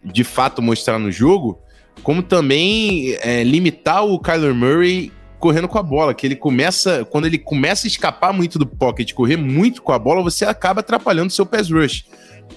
de 0.03 0.25
fato 0.25 0.63
mostrar 0.63 0.99
no 0.99 1.13
jogo, 1.13 1.61
como 2.03 2.23
também 2.23 3.15
é, 3.21 3.45
limitar 3.45 4.07
o 4.07 4.19
Kyler 4.19 4.55
Murray 4.55 5.13
correndo 5.39 5.69
com 5.69 5.79
a 5.79 5.83
bola, 5.83 6.15
que 6.15 6.27
ele 6.27 6.35
começa, 6.35 7.05
quando 7.05 7.27
ele 7.27 7.37
começa 7.37 7.87
a 7.87 7.89
escapar 7.89 8.33
muito 8.33 8.59
do 8.59 8.67
pocket, 8.67 9.13
correr 9.13 9.37
muito 9.37 9.83
com 9.83 9.93
a 9.93 9.99
bola, 9.99 10.23
você 10.23 10.47
acaba 10.47 10.81
atrapalhando 10.81 11.31
seu 11.31 11.45
pass 11.45 11.71
rush. 11.71 12.07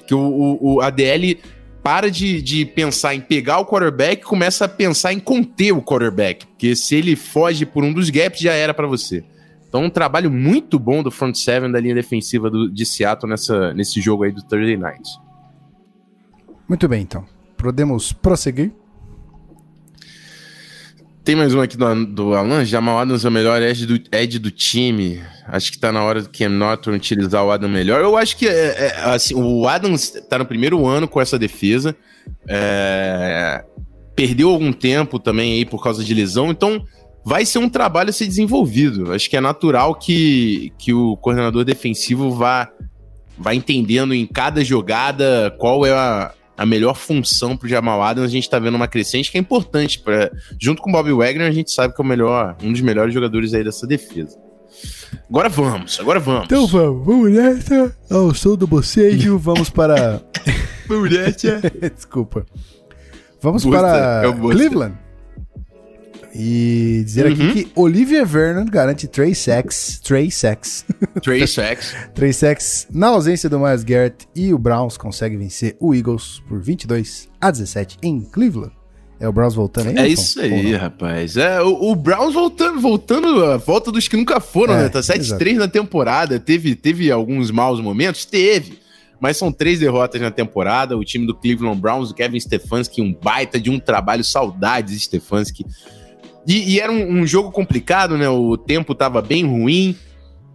Que 0.07 0.15
o, 0.15 0.19
o, 0.19 0.75
o 0.75 0.81
ADL 0.81 1.37
para 1.83 2.09
de, 2.09 2.41
de 2.41 2.63
pensar 2.63 3.13
em 3.13 3.19
pegar 3.19 3.59
o 3.59 3.65
quarterback 3.65 4.23
começa 4.23 4.63
a 4.63 4.67
pensar 4.69 5.11
em 5.11 5.19
conter 5.19 5.73
o 5.73 5.81
quarterback, 5.81 6.45
porque 6.45 6.73
se 6.73 6.95
ele 6.95 7.17
foge 7.17 7.65
por 7.65 7.83
um 7.83 7.91
dos 7.91 8.09
gaps, 8.09 8.39
já 8.39 8.53
era 8.53 8.73
para 8.73 8.87
você. 8.87 9.25
Então, 9.75 9.83
um 9.83 9.89
trabalho 9.89 10.31
muito 10.31 10.79
bom 10.79 11.03
do 11.03 11.11
front 11.11 11.35
seven 11.35 11.69
da 11.69 11.81
linha 11.81 11.93
defensiva 11.93 12.49
do, 12.49 12.71
de 12.71 12.85
Seattle 12.85 13.29
nessa, 13.29 13.73
nesse 13.73 13.99
jogo 13.99 14.23
aí 14.23 14.31
do 14.31 14.41
Thursday 14.41 14.77
Night. 14.77 15.03
Muito 16.65 16.87
bem, 16.87 17.01
então. 17.01 17.25
Podemos 17.57 18.13
prosseguir? 18.13 18.71
Tem 21.25 21.35
mais 21.35 21.53
um 21.53 21.59
aqui 21.59 21.75
do, 21.75 22.05
do 22.05 22.35
Alan. 22.35 22.63
Jamal 22.63 22.99
Adams 22.99 23.25
é 23.25 23.27
o 23.27 23.31
melhor 23.33 23.61
edge 23.61 23.85
do, 23.85 24.01
edge 24.13 24.39
do 24.39 24.49
time. 24.49 25.21
Acho 25.45 25.73
que 25.73 25.77
tá 25.77 25.91
na 25.91 26.01
hora 26.01 26.21
do 26.21 26.29
Cam 26.29 26.47
Norton 26.47 26.91
utilizar 26.91 27.43
o 27.43 27.51
Adam 27.51 27.67
melhor. 27.67 27.99
Eu 27.99 28.15
acho 28.15 28.37
que 28.37 28.47
é, 28.47 28.51
é, 28.77 28.99
assim, 29.13 29.35
o 29.35 29.67
Adams 29.67 30.09
tá 30.29 30.39
no 30.39 30.45
primeiro 30.45 30.87
ano 30.87 31.05
com 31.05 31.19
essa 31.19 31.37
defesa. 31.37 31.93
É, 32.47 33.61
perdeu 34.15 34.51
algum 34.51 34.71
tempo 34.71 35.19
também 35.19 35.51
aí 35.51 35.65
por 35.65 35.83
causa 35.83 36.01
de 36.01 36.13
lesão. 36.13 36.49
Então, 36.49 36.81
vai 37.25 37.43
ser 37.43 37.57
um 37.57 37.67
trabalho 37.67 38.11
a 38.11 38.13
ser 38.13 38.27
desenvolvido. 38.27 39.11
Acho 39.11 39.27
que 39.27 39.35
é 39.35 39.41
natural 39.41 39.95
que, 39.95 40.71
que 40.77 40.93
o 40.93 41.17
coordenador 41.17 41.65
defensivo 41.65 42.29
vá, 42.31 42.69
vá 43.35 43.55
entendendo 43.55 44.13
em 44.13 44.27
cada 44.27 44.63
jogada 44.63 45.53
qual 45.57 45.83
é 45.83 45.91
a, 45.91 46.31
a 46.55 46.65
melhor 46.67 46.95
função 46.95 47.57
pro 47.57 47.67
Jamal 47.67 48.03
Adams, 48.03 48.29
a 48.29 48.31
gente 48.31 48.47
tá 48.47 48.59
vendo 48.59 48.75
uma 48.75 48.87
crescente 48.87 49.31
que 49.31 49.37
é 49.39 49.41
importante. 49.41 49.99
Pra, 49.99 50.31
junto 50.61 50.83
com 50.83 50.91
o 50.91 50.93
Bob 50.93 51.11
Wagner, 51.11 51.47
a 51.47 51.51
gente 51.51 51.71
sabe 51.71 51.95
que 51.95 52.01
é 52.01 52.05
o 52.05 52.07
melhor, 52.07 52.55
um 52.61 52.71
dos 52.71 52.81
melhores 52.81 53.11
jogadores 53.11 53.55
aí 53.55 53.63
dessa 53.63 53.87
defesa. 53.87 54.37
Agora 55.27 55.49
vamos, 55.49 55.99
agora 55.99 56.19
vamos. 56.19 56.45
Então 56.45 56.67
vamos, 56.67 57.05
vamos 57.05 57.31
nessa. 57.31 57.95
Ao 58.11 58.35
som 58.35 58.55
do 58.55 58.67
bocejo, 58.67 59.39
vamos 59.39 59.69
para. 59.71 60.21
vamos 60.87 61.09
nessa. 61.09 61.61
Desculpa. 61.95 62.45
Vamos 63.41 63.65
para 63.65 64.23
é 64.25 64.33
Cleveland. 64.33 65.04
E 66.37 67.01
dizer 67.05 67.27
uhum. 67.27 67.31
aqui 67.31 67.63
que 67.63 67.71
Olivia 67.75 68.25
Vernon 68.25 68.65
garante 68.65 69.07
Trey 69.07 69.33
Sacks. 69.33 70.01
Trey 70.03 70.29
Sacks. 70.29 70.85
Trey 71.23 71.47
Sacks. 71.47 71.95
Trey 72.13 72.33
Sacks 72.33 72.87
na 72.91 73.07
ausência 73.07 73.49
do 73.49 73.57
Miles 73.57 73.85
Garrett. 73.85 74.27
E 74.35 74.53
o 74.53 74.57
Browns 74.57 74.97
consegue 74.97 75.37
vencer 75.37 75.77
o 75.79 75.95
Eagles 75.95 76.43
por 76.45 76.59
22 76.61 77.29
a 77.39 77.49
17 77.49 77.99
em 78.03 78.19
Cleveland. 78.19 78.73
É 79.17 79.29
o 79.29 79.31
Browns 79.31 79.55
voltando 79.55 79.91
aí? 79.91 79.97
É 79.97 80.07
isso 80.09 80.41
aí, 80.41 80.75
rapaz. 80.75 81.37
É, 81.37 81.61
o, 81.61 81.91
o, 81.91 81.95
Browns 81.95 82.33
voltando, 82.33 82.81
voltando 82.81 83.45
a 83.45 83.55
volta 83.55 83.89
dos 83.89 84.09
que 84.09 84.17
nunca 84.17 84.41
foram, 84.41 84.73
é, 84.73 84.83
né? 84.83 84.89
Tá 84.89 84.99
7-3 84.99 85.55
na 85.55 85.69
temporada. 85.69 86.37
Teve, 86.37 86.75
teve 86.75 87.09
alguns 87.09 87.49
maus 87.49 87.79
momentos? 87.79 88.25
Teve. 88.25 88.77
Mas 89.21 89.37
são 89.37 89.53
três 89.53 89.79
derrotas 89.79 90.19
na 90.19 90.31
temporada. 90.31 90.97
O 90.97 91.05
time 91.05 91.25
do 91.25 91.33
Cleveland 91.33 91.79
Browns, 91.79 92.11
o 92.11 92.13
Kevin 92.13 92.41
Stefanski, 92.41 93.01
um 93.01 93.13
baita 93.13 93.57
de 93.57 93.69
um 93.69 93.79
trabalho, 93.79 94.21
saudades 94.21 95.01
Stefanski. 95.01 95.65
E, 96.47 96.73
e 96.73 96.79
era 96.79 96.91
um, 96.91 97.21
um, 97.21 97.27
jogo 97.27 97.51
complicado, 97.51 98.17
né? 98.17 98.29
O 98.29 98.57
tempo 98.57 98.93
tava 98.93 99.21
bem 99.21 99.45
ruim. 99.45 99.95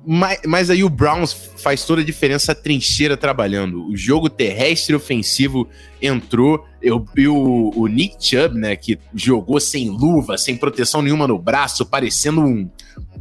Mas, 0.07 0.41
mas 0.47 0.71
aí 0.71 0.83
o 0.83 0.89
Browns 0.89 1.33
faz 1.59 1.85
toda 1.85 2.01
a 2.01 2.05
diferença 2.05 2.53
a 2.53 2.55
trincheira 2.55 3.17
trabalhando. 3.17 3.87
O 3.87 3.97
jogo 3.97 4.31
terrestre 4.31 4.95
ofensivo 4.95 5.69
entrou. 6.01 6.65
Eu, 6.81 7.05
e 7.17 7.29
o, 7.29 7.71
o 7.77 7.87
Nick 7.87 8.17
Chubb, 8.19 8.59
né, 8.59 8.77
que 8.77 8.99
jogou 9.15 9.61
sem 9.61 9.91
luva, 9.91 10.39
sem 10.39 10.57
proteção 10.57 11.03
nenhuma 11.03 11.27
no 11.27 11.39
braço, 11.39 11.85
parecendo 11.85 12.41
um, 12.41 12.71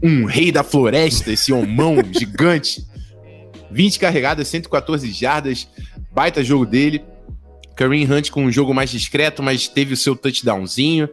um 0.02 0.26
rei 0.26 0.52
da 0.52 0.64
floresta, 0.64 1.32
esse 1.32 1.52
homão 1.52 1.98
gigante. 2.18 2.88
20 3.72 4.00
carregadas, 4.00 4.48
114 4.48 5.12
jardas, 5.12 5.68
baita 6.12 6.44
jogo 6.44 6.66
dele. 6.66 7.04
Kareem 7.76 8.12
Hunt 8.12 8.30
com 8.30 8.44
um 8.44 8.52
jogo 8.52 8.74
mais 8.74 8.90
discreto, 8.90 9.44
mas 9.44 9.68
teve 9.68 9.94
o 9.94 9.98
seu 9.98 10.16
touchdownzinho. 10.16 11.10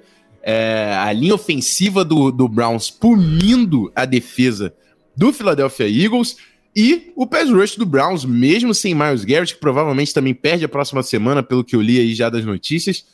É, 0.48 0.94
a 0.96 1.12
linha 1.12 1.34
ofensiva 1.34 2.04
do, 2.04 2.30
do 2.30 2.46
Browns 2.46 2.88
punindo 2.88 3.90
a 3.96 4.04
defesa 4.04 4.72
do 5.16 5.32
Philadelphia 5.32 5.88
Eagles 5.88 6.36
e 6.76 7.10
o 7.16 7.26
pass 7.26 7.50
rush 7.50 7.74
do 7.74 7.84
Browns, 7.84 8.24
mesmo 8.24 8.72
sem 8.72 8.94
Miles 8.94 9.24
Garrett, 9.24 9.54
que 9.54 9.60
provavelmente 9.60 10.14
também 10.14 10.34
perde 10.34 10.64
a 10.64 10.68
próxima 10.68 11.02
semana, 11.02 11.42
pelo 11.42 11.64
que 11.64 11.74
eu 11.74 11.80
li 11.80 11.98
aí 11.98 12.14
já 12.14 12.28
das 12.28 12.44
notícias, 12.44 13.06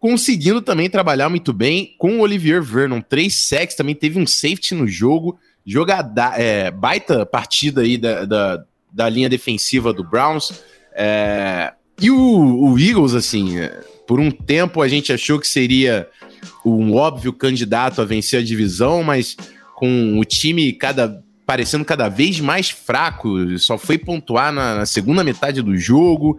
conseguindo 0.00 0.60
também 0.60 0.90
trabalhar 0.90 1.28
muito 1.28 1.52
bem 1.52 1.94
com 1.98 2.18
o 2.18 2.20
Olivier 2.22 2.62
Vernon. 2.62 3.02
Três 3.02 3.34
sacks, 3.34 3.76
também 3.76 3.94
teve 3.94 4.18
um 4.18 4.26
safety 4.26 4.74
no 4.74 4.88
jogo, 4.88 5.38
jogada, 5.64 6.32
é, 6.36 6.70
baita 6.70 7.26
partida 7.26 7.82
aí 7.82 7.98
da, 7.98 8.24
da, 8.24 8.64
da, 8.90 9.08
linha 9.08 9.28
defensiva 9.28 9.92
do 9.92 10.02
Browns. 10.02 10.62
É, 10.94 11.74
e 12.00 12.10
o, 12.10 12.72
o 12.72 12.78
Eagles, 12.78 13.14
assim, 13.14 13.58
é, 13.58 13.68
por 14.06 14.18
um 14.18 14.30
tempo 14.30 14.80
a 14.80 14.88
gente 14.88 15.12
achou 15.12 15.38
que 15.38 15.46
seria 15.46 16.08
um 16.64 16.94
óbvio 16.94 17.32
candidato 17.32 18.00
a 18.00 18.04
vencer 18.04 18.40
a 18.40 18.44
divisão, 18.44 19.02
mas 19.02 19.36
com 19.74 20.18
o 20.18 20.24
time 20.24 20.72
cada 20.72 21.22
parecendo 21.46 21.84
cada 21.84 22.08
vez 22.08 22.40
mais 22.40 22.70
fraco, 22.70 23.56
só 23.58 23.78
foi 23.78 23.96
pontuar 23.96 24.52
na, 24.52 24.74
na 24.74 24.86
segunda 24.86 25.22
metade 25.22 25.62
do 25.62 25.76
jogo. 25.76 26.38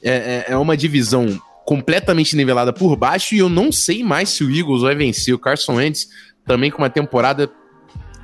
É, 0.00 0.44
é, 0.48 0.52
é, 0.52 0.56
uma 0.56 0.76
divisão 0.76 1.40
completamente 1.66 2.36
nivelada 2.36 2.72
por 2.72 2.94
baixo 2.96 3.34
e 3.34 3.38
eu 3.38 3.48
não 3.48 3.72
sei 3.72 4.04
mais 4.04 4.28
se 4.28 4.44
o 4.44 4.50
Eagles 4.50 4.82
vai 4.82 4.94
vencer. 4.94 5.34
O 5.34 5.38
Carson 5.38 5.74
Wentz 5.74 6.08
também 6.46 6.70
com 6.70 6.78
uma 6.78 6.88
temporada 6.88 7.50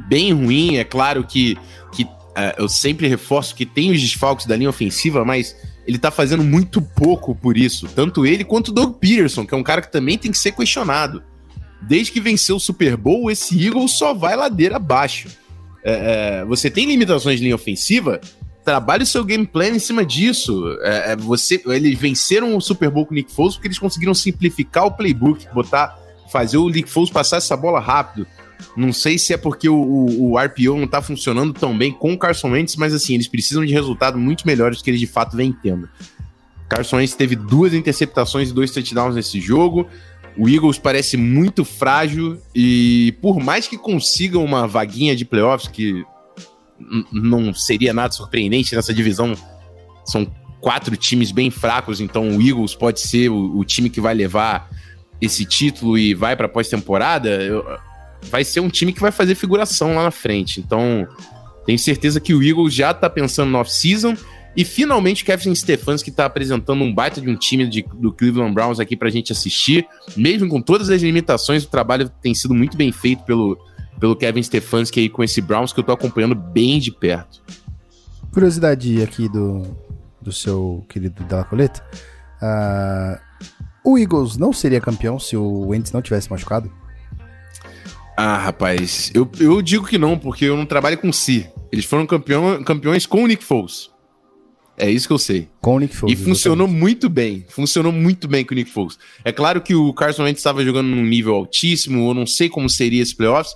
bem 0.09 0.33
ruim. 0.33 0.77
É 0.77 0.85
claro 0.85 1.25
que, 1.25 1.59
que 1.93 2.07
é, 2.37 2.55
eu 2.57 2.69
sempre 2.69 3.09
reforço 3.09 3.55
que 3.55 3.67
tem 3.67 3.91
os 3.91 4.01
desfalques 4.01 4.47
da 4.47 4.57
linha 4.57 4.71
ofensiva, 4.71 5.25
mas 5.25 5.57
ele 5.87 5.99
tá 5.99 6.11
fazendo 6.11 6.43
muito 6.43 6.81
pouco 6.81 7.35
por 7.35 7.57
isso. 7.57 7.89
Tanto 7.89 8.25
ele 8.27 8.45
quanto 8.45 8.69
o 8.69 8.73
Doug 8.73 8.97
Peterson, 8.97 9.47
que 9.47 9.55
é 9.55 9.57
um 9.57 9.63
cara 9.63 9.83
que 9.83 9.91
também 9.91 10.19
tem 10.19 10.31
que 10.31 10.39
ser 10.39 10.53
questionado. 10.53 11.23
Desde 11.81 12.13
que 12.13 12.21
venceu 12.21 12.57
o 12.57 12.61
Super 12.61 12.97
Bowl, 12.97 13.31
esse 13.31 13.61
Eagles 13.65 13.93
só 13.93 14.15
vai 14.15 14.37
ladeira 14.37 14.77
abaixo 14.77 15.29
é, 15.85 16.41
é, 16.41 16.45
você 16.45 16.71
tem 16.71 16.87
limitações 16.87 17.39
de 17.39 17.45
linha 17.45 17.55
ofensiva, 17.55 18.21
trabalhe 18.65 19.03
o 19.03 19.07
seu 19.07 19.25
game 19.25 19.47
plan 19.47 19.69
em 19.69 19.79
cima 19.79 20.05
disso. 20.05 20.65
É, 20.83 21.13
é, 21.13 21.17
você, 21.17 21.61
eles 21.67 21.99
venceram 21.99 22.57
o 22.57 22.61
Super 22.61 22.91
Bowl 22.91 23.05
com 23.05 23.13
o 23.13 23.15
Nick 23.15 23.33
Foles 23.33 23.55
porque 23.55 23.69
eles 23.69 23.79
conseguiram 23.79 24.15
simplificar 24.15 24.87
o 24.87 24.93
playbook, 24.93 25.47
botar, 25.53 25.99
fazer 26.31 26.59
o 26.59 26.69
Nick 26.69 26.89
Foles 26.89 27.11
passar 27.11 27.39
essa 27.39 27.57
bola 27.57 27.81
rápido. 27.81 28.27
Não 28.77 28.93
sei 28.93 29.19
se 29.19 29.33
é 29.33 29.37
porque 29.37 29.69
o, 29.69 29.75
o, 29.75 30.33
o 30.33 30.39
RPO 30.39 30.77
não 30.79 30.87
tá 30.87 31.03
funcionando 31.03 31.53
tão 31.53 31.77
bem 31.77 31.93
com 31.93 32.13
o 32.13 32.19
Carson 32.19 32.51
Wentz, 32.51 32.77
mas 32.77 32.95
assim, 32.95 33.15
eles 33.15 33.29
precisam 33.29 33.65
de 33.65 33.73
resultados 33.73 34.21
muito 34.21 34.47
melhores 34.47 34.79
do 34.79 34.85
que 34.85 34.91
eles 34.91 35.01
de 35.01 35.07
fato 35.07 35.37
vêm 35.37 35.53
tendo. 35.53 35.89
Carson 36.69 36.97
Wentz 36.97 37.15
teve 37.15 37.37
duas 37.37 37.75
interceptações 37.75 38.51
e 38.51 38.53
dois 38.53 38.71
touchdowns 38.71 39.15
nesse 39.15 39.41
jogo. 39.41 39.87
O 40.37 40.49
Eagles 40.49 40.79
parece 40.79 41.17
muito 41.17 41.65
frágil 41.65 42.41
e 42.55 43.15
por 43.21 43.39
mais 43.39 43.69
que 43.69 43.77
consigam 43.77 44.43
uma 44.43 44.67
vaguinha 44.67 45.15
de 45.15 45.25
playoffs, 45.25 45.69
que 45.69 46.05
não 47.13 47.53
seria 47.53 47.93
nada 47.93 48.13
surpreendente 48.13 48.75
nessa 48.75 48.95
divisão, 48.95 49.35
são 50.05 50.27
quatro 50.61 50.97
times 50.97 51.31
bem 51.31 51.51
fracos, 51.51 52.01
então 52.01 52.37
o 52.37 52.41
Eagles 52.41 52.75
pode 52.75 53.01
ser 53.01 53.29
o, 53.29 53.59
o 53.59 53.65
time 53.65 53.91
que 53.91 54.01
vai 54.01 54.15
levar 54.15 54.71
esse 55.21 55.45
título 55.45 55.99
e 55.99 56.15
vai 56.15 56.35
para 56.37 56.49
pós-temporada, 56.49 57.39
vai 58.31 58.45
ser 58.45 58.61
um 58.61 58.69
time 58.69 58.93
que 58.93 59.01
vai 59.01 59.11
fazer 59.11 59.35
figuração 59.35 59.95
lá 59.95 60.05
na 60.05 60.11
frente. 60.11 60.61
Então, 60.61 61.07
tenho 61.65 61.79
certeza 61.79 62.21
que 62.21 62.35
o 62.35 62.43
Eagles 62.43 62.75
já 62.75 62.91
está 62.91 63.09
pensando 63.09 63.51
no 63.51 63.59
off-season 63.59 64.17
e 64.57 64.65
finalmente 64.65 65.25
Kevin 65.25 65.55
Stefanski 65.55 66.11
está 66.11 66.27
apresentando 66.27 66.83
um 66.83 66.95
baita 66.95 67.21
de 67.21 67.31
um 67.31 67.37
time 67.37 67.67
de, 67.67 67.85
do 67.95 68.13
Cleveland 68.13 68.53
Browns 68.53 68.79
aqui 68.79 68.97
para 68.97 69.09
a 69.09 69.11
gente 69.11 69.33
assistir. 69.33 69.87
Mesmo 70.17 70.49
com 70.49 70.61
todas 70.61 70.91
as 70.91 71.01
limitações, 71.01 71.65
o 71.65 71.69
trabalho 71.69 72.11
tem 72.21 72.35
sido 72.35 72.55
muito 72.55 72.77
bem 72.77 72.93
feito 72.93 73.23
pelo, 73.25 73.59
pelo 73.99 74.15
Kevin 74.15 74.43
Stefanski 74.43 75.01
aí 75.01 75.09
com 75.09 75.25
esse 75.25 75.41
Browns 75.41 75.73
que 75.73 75.81
eu 75.81 75.83
estou 75.83 75.95
acompanhando 75.95 76.35
bem 76.35 76.79
de 76.79 76.91
perto. 76.91 77.43
Curiosidade 78.31 79.03
aqui 79.03 79.29
do, 79.29 79.63
do 80.21 80.33
seu 80.33 80.85
querido 80.89 81.23
Della 81.25 81.45
Coleta. 81.45 81.83
Uh, 82.43 83.19
o 83.85 83.99
Eagles 83.99 84.37
não 84.37 84.53
seria 84.53 84.81
campeão 84.81 85.19
se 85.19 85.37
o 85.37 85.69
Wentz 85.69 85.93
não 85.93 86.03
tivesse 86.03 86.31
machucado? 86.31 86.71
Ah, 88.17 88.37
rapaz, 88.37 89.11
eu, 89.15 89.31
eu 89.41 89.63
digo 89.63 89.87
que 89.87 89.99
não, 89.99 90.19
porque 90.19 90.45
eu 90.45 90.57
não 90.57 90.67
trabalho 90.67 90.99
com 90.99 91.13
si. 91.13 91.49
Eles 91.71 91.85
foram 91.85 92.07
campeão, 92.07 92.63
campeões 92.63 93.07
com 93.07 93.25
o 93.25 93.27
Nick 93.27 93.43
Foles. 93.43 93.91
É 94.77 94.91
isso 94.91 95.07
que 95.07 95.13
eu 95.13 95.19
sei. 95.19 95.49
Com 95.61 95.77
o 95.77 95.79
Nick 95.81 95.95
Foles. 95.95 96.19
E 96.19 96.23
funcionou 96.23 96.67
exatamente. 96.67 96.81
muito 96.81 97.09
bem. 97.09 97.47
Funcionou 97.49 97.93
muito 97.93 98.29
bem 98.29 98.45
com 98.45 98.53
o 98.53 98.57
Nick 98.57 98.71
Foles. 98.71 98.99
É 99.25 99.33
claro 99.33 99.61
que 99.61 99.75
o 99.75 99.93
Carson 99.95 100.25
Wentz 100.25 100.41
estava 100.41 100.65
jogando 100.65 100.89
num 100.89 101.05
nível 101.05 101.35
altíssimo, 101.35 102.11
eu 102.11 102.15
não 102.15 102.27
sei 102.27 102.49
como 102.49 102.69
seria 102.69 103.03
esse 103.03 103.15
playoffs, 103.15 103.55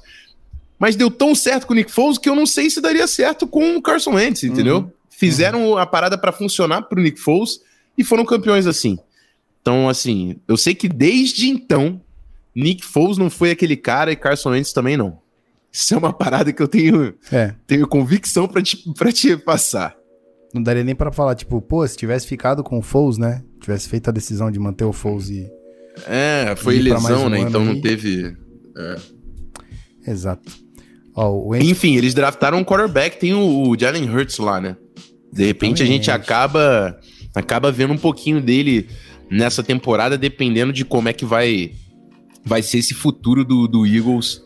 mas 0.79 0.97
deu 0.97 1.11
tão 1.11 1.35
certo 1.35 1.67
com 1.67 1.73
o 1.73 1.77
Nick 1.77 1.91
Foles 1.91 2.19
que 2.19 2.29
eu 2.29 2.35
não 2.35 2.47
sei 2.47 2.71
se 2.71 2.81
daria 2.81 3.07
certo 3.07 3.47
com 3.47 3.77
o 3.77 3.83
Carson 3.83 4.15
Wentz, 4.15 4.45
entendeu? 4.45 4.79
Uhum. 4.79 4.91
Fizeram 5.11 5.71
uhum. 5.71 5.79
a 5.79 5.87
parada 5.87 6.17
para 6.19 6.33
funcionar 6.33 6.83
pro 6.83 7.01
Nick 7.01 7.19
Foles 7.19 7.61
e 7.97 8.05
foram 8.05 8.25
campeões 8.25 8.67
assim. 8.67 8.99
Então, 9.61 9.89
assim, 9.89 10.37
eu 10.47 10.57
sei 10.57 10.75
que 10.75 10.89
desde 10.89 11.49
então, 11.49 12.01
Nick 12.57 12.83
Foles 12.85 13.19
não 13.19 13.29
foi 13.29 13.51
aquele 13.51 13.77
cara 13.77 14.11
e 14.11 14.17
Carson 14.17 14.51
Wentz 14.51 14.73
também 14.73 14.97
não. 14.97 15.19
Isso 15.71 15.93
é 15.93 15.99
uma 15.99 16.13
parada 16.13 16.51
que 16.55 16.63
eu 16.63 16.67
tenho, 16.67 17.15
é. 17.31 17.55
tenho 17.67 17.87
convicção 17.87 18.49
para 18.49 18.63
te, 18.63 18.79
pra 18.95 19.13
te 19.13 19.37
passar. 19.37 19.95
Não 20.55 20.63
daria 20.63 20.83
nem 20.83 20.95
para 20.95 21.13
falar, 21.13 21.35
tipo, 21.35 21.61
pô, 21.61 21.87
se 21.87 21.97
tivesse 21.97 22.27
ficado 22.27 22.65
com 22.65 22.79
o 22.79 22.83
Foles, 22.83 23.19
né? 23.19 23.43
Tivesse 23.61 23.87
feito 23.89 24.09
a 24.09 24.13
decisão 24.13 24.51
de 24.51 24.59
manter 24.59 24.85
o 24.85 24.93
Foles 24.93 25.29
e. 25.29 25.47
É, 26.07 26.55
foi 26.57 26.79
lesão, 26.79 27.27
um 27.27 27.29
né? 27.29 27.41
Então 27.41 27.61
aí. 27.61 27.67
não 27.67 27.81
teve. 27.81 28.35
É. 28.75 30.11
Exato. 30.11 30.51
Ó, 31.15 31.55
Enfim, 31.57 31.97
eles 31.97 32.15
draftaram 32.15 32.59
um 32.59 32.65
quarterback, 32.65 33.19
tem 33.19 33.35
o, 33.35 33.69
o 33.69 33.79
Jalen 33.79 34.09
Hurts 34.09 34.39
lá, 34.39 34.61
né? 34.61 34.77
De 35.31 35.45
repente 35.45 35.83
a 35.83 35.87
gente 35.87 36.11
acaba 36.11 36.99
acaba 37.35 37.71
vendo 37.71 37.93
um 37.93 37.99
pouquinho 37.99 38.41
dele 38.41 38.89
nessa 39.31 39.63
temporada, 39.63 40.17
dependendo 40.17 40.73
de 40.73 40.85
como 40.85 41.09
é 41.09 41.13
que 41.13 41.25
vai 41.27 41.73
vai 42.47 42.63
ser 42.63 42.79
esse 42.79 42.95
futuro 42.95 43.45
do, 43.45 43.67
do 43.67 43.85
Eagles 43.85 44.43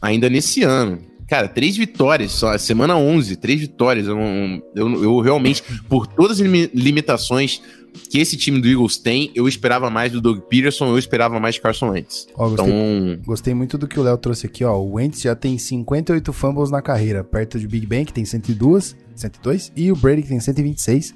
ainda 0.00 0.28
nesse 0.28 0.62
ano. 0.62 0.98
Cara, 1.28 1.48
três 1.48 1.76
vitórias 1.76 2.32
só, 2.32 2.56
semana 2.58 2.96
11, 2.96 3.36
três 3.36 3.60
vitórias. 3.60 4.06
Eu, 4.06 4.18
eu, 4.74 5.02
eu 5.02 5.20
realmente, 5.20 5.62
por 5.88 6.06
todas 6.06 6.40
as 6.40 6.46
limitações 6.46 7.62
que 8.10 8.18
esse 8.18 8.36
time 8.36 8.60
do 8.60 8.68
Eagles 8.68 8.98
tem, 8.98 9.30
eu 9.34 9.46
esperava 9.46 9.88
mais 9.88 10.10
do 10.12 10.20
Doug 10.20 10.40
Peterson, 10.40 10.86
eu 10.88 10.98
esperava 10.98 11.38
mais 11.38 11.54
de 11.54 11.60
Carson 11.60 11.90
Wentz. 11.90 12.26
Ó, 12.34 12.48
gostei, 12.48 12.66
então... 12.66 13.22
gostei 13.24 13.54
muito 13.54 13.78
do 13.78 13.86
que 13.86 13.98
o 13.98 14.02
Léo 14.02 14.18
trouxe 14.18 14.46
aqui, 14.46 14.64
ó. 14.64 14.76
O 14.76 14.94
Wentz 14.94 15.22
já 15.22 15.34
tem 15.34 15.56
58 15.56 16.32
fumbles 16.32 16.70
na 16.70 16.82
carreira, 16.82 17.22
perto 17.22 17.58
de 17.58 17.68
Big 17.68 17.86
Ben, 17.86 18.04
que 18.04 18.12
tem 18.12 18.24
102, 18.24 18.96
102, 19.14 19.72
e 19.76 19.92
o 19.92 19.96
Brady, 19.96 20.22
que 20.22 20.28
tem 20.28 20.40
126. 20.40 21.14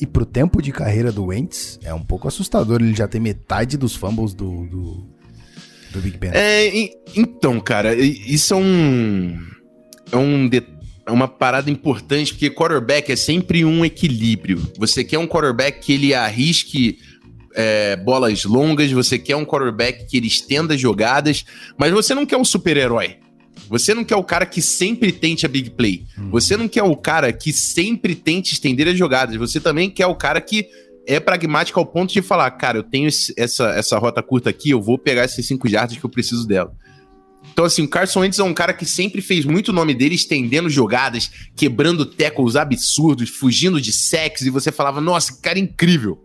E 0.00 0.06
pro 0.06 0.26
tempo 0.26 0.60
de 0.60 0.72
carreira 0.72 1.10
do 1.10 1.26
Wentz, 1.26 1.78
é 1.82 1.92
um 1.92 2.02
pouco 2.02 2.28
assustador 2.28 2.80
ele 2.80 2.94
já 2.94 3.08
ter 3.08 3.18
metade 3.18 3.76
dos 3.76 3.94
fumbles 3.96 4.34
do, 4.34 4.66
do, 4.66 5.06
do 5.96 6.02
Big 6.02 6.18
Ben. 6.18 6.30
É, 6.32 6.90
então, 7.14 7.58
cara, 7.60 7.94
isso 7.94 8.54
é 8.54 8.56
um. 8.56 9.38
É 10.12 10.16
um 10.16 10.48
é 11.06 11.12
uma 11.12 11.28
parada 11.28 11.70
importante, 11.70 12.32
porque 12.32 12.50
quarterback 12.50 13.12
é 13.12 13.16
sempre 13.16 13.64
um 13.64 13.84
equilíbrio. 13.84 14.60
Você 14.76 15.04
quer 15.04 15.18
um 15.18 15.26
quarterback 15.26 15.78
que 15.80 15.92
ele 15.92 16.12
arrisque 16.12 16.98
é, 17.54 17.94
bolas 17.94 18.44
longas, 18.44 18.90
você 18.90 19.16
quer 19.16 19.36
um 19.36 19.44
quarterback 19.44 20.04
que 20.06 20.16
ele 20.16 20.26
estenda 20.26 20.76
jogadas, 20.76 21.44
mas 21.78 21.92
você 21.92 22.12
não 22.12 22.26
quer 22.26 22.36
um 22.36 22.44
super-herói. 22.44 23.18
Você 23.68 23.94
não 23.94 24.04
quer 24.04 24.16
o 24.16 24.24
cara 24.24 24.44
que 24.46 24.60
sempre 24.60 25.10
tente 25.10 25.46
a 25.46 25.48
big 25.48 25.70
play. 25.70 26.04
Uhum. 26.18 26.30
Você 26.30 26.56
não 26.56 26.68
quer 26.68 26.82
o 26.82 26.96
cara 26.96 27.32
que 27.32 27.52
sempre 27.52 28.14
tente 28.14 28.52
estender 28.52 28.86
as 28.88 28.98
jogadas. 28.98 29.36
Você 29.36 29.58
também 29.60 29.90
quer 29.90 30.06
o 30.06 30.14
cara 30.14 30.40
que 30.40 30.68
é 31.06 31.20
pragmático 31.20 31.78
ao 31.78 31.86
ponto 31.86 32.12
de 32.12 32.20
falar, 32.20 32.50
cara, 32.50 32.78
eu 32.78 32.82
tenho 32.82 33.08
esse, 33.08 33.32
essa, 33.36 33.70
essa 33.70 33.98
rota 33.98 34.22
curta 34.22 34.50
aqui, 34.50 34.70
eu 34.70 34.82
vou 34.82 34.98
pegar 34.98 35.24
esses 35.24 35.46
cinco 35.46 35.68
jardas 35.68 35.96
que 35.96 36.04
eu 36.04 36.10
preciso 36.10 36.46
dela. 36.46 36.74
Então, 37.52 37.64
assim, 37.64 37.82
o 37.82 37.88
Carson 37.88 38.20
Wentz 38.20 38.38
é 38.38 38.42
um 38.42 38.52
cara 38.52 38.74
que 38.74 38.84
sempre 38.84 39.22
fez 39.22 39.44
muito 39.44 39.72
nome 39.72 39.94
dele 39.94 40.14
estendendo 40.14 40.68
jogadas, 40.68 41.30
quebrando 41.54 42.04
tackles 42.04 42.56
absurdos, 42.56 43.30
fugindo 43.30 43.80
de 43.80 43.92
sacks, 43.92 44.42
e 44.42 44.50
você 44.50 44.72
falava, 44.72 45.00
nossa, 45.00 45.32
que 45.32 45.40
cara 45.40 45.58
incrível. 45.58 46.22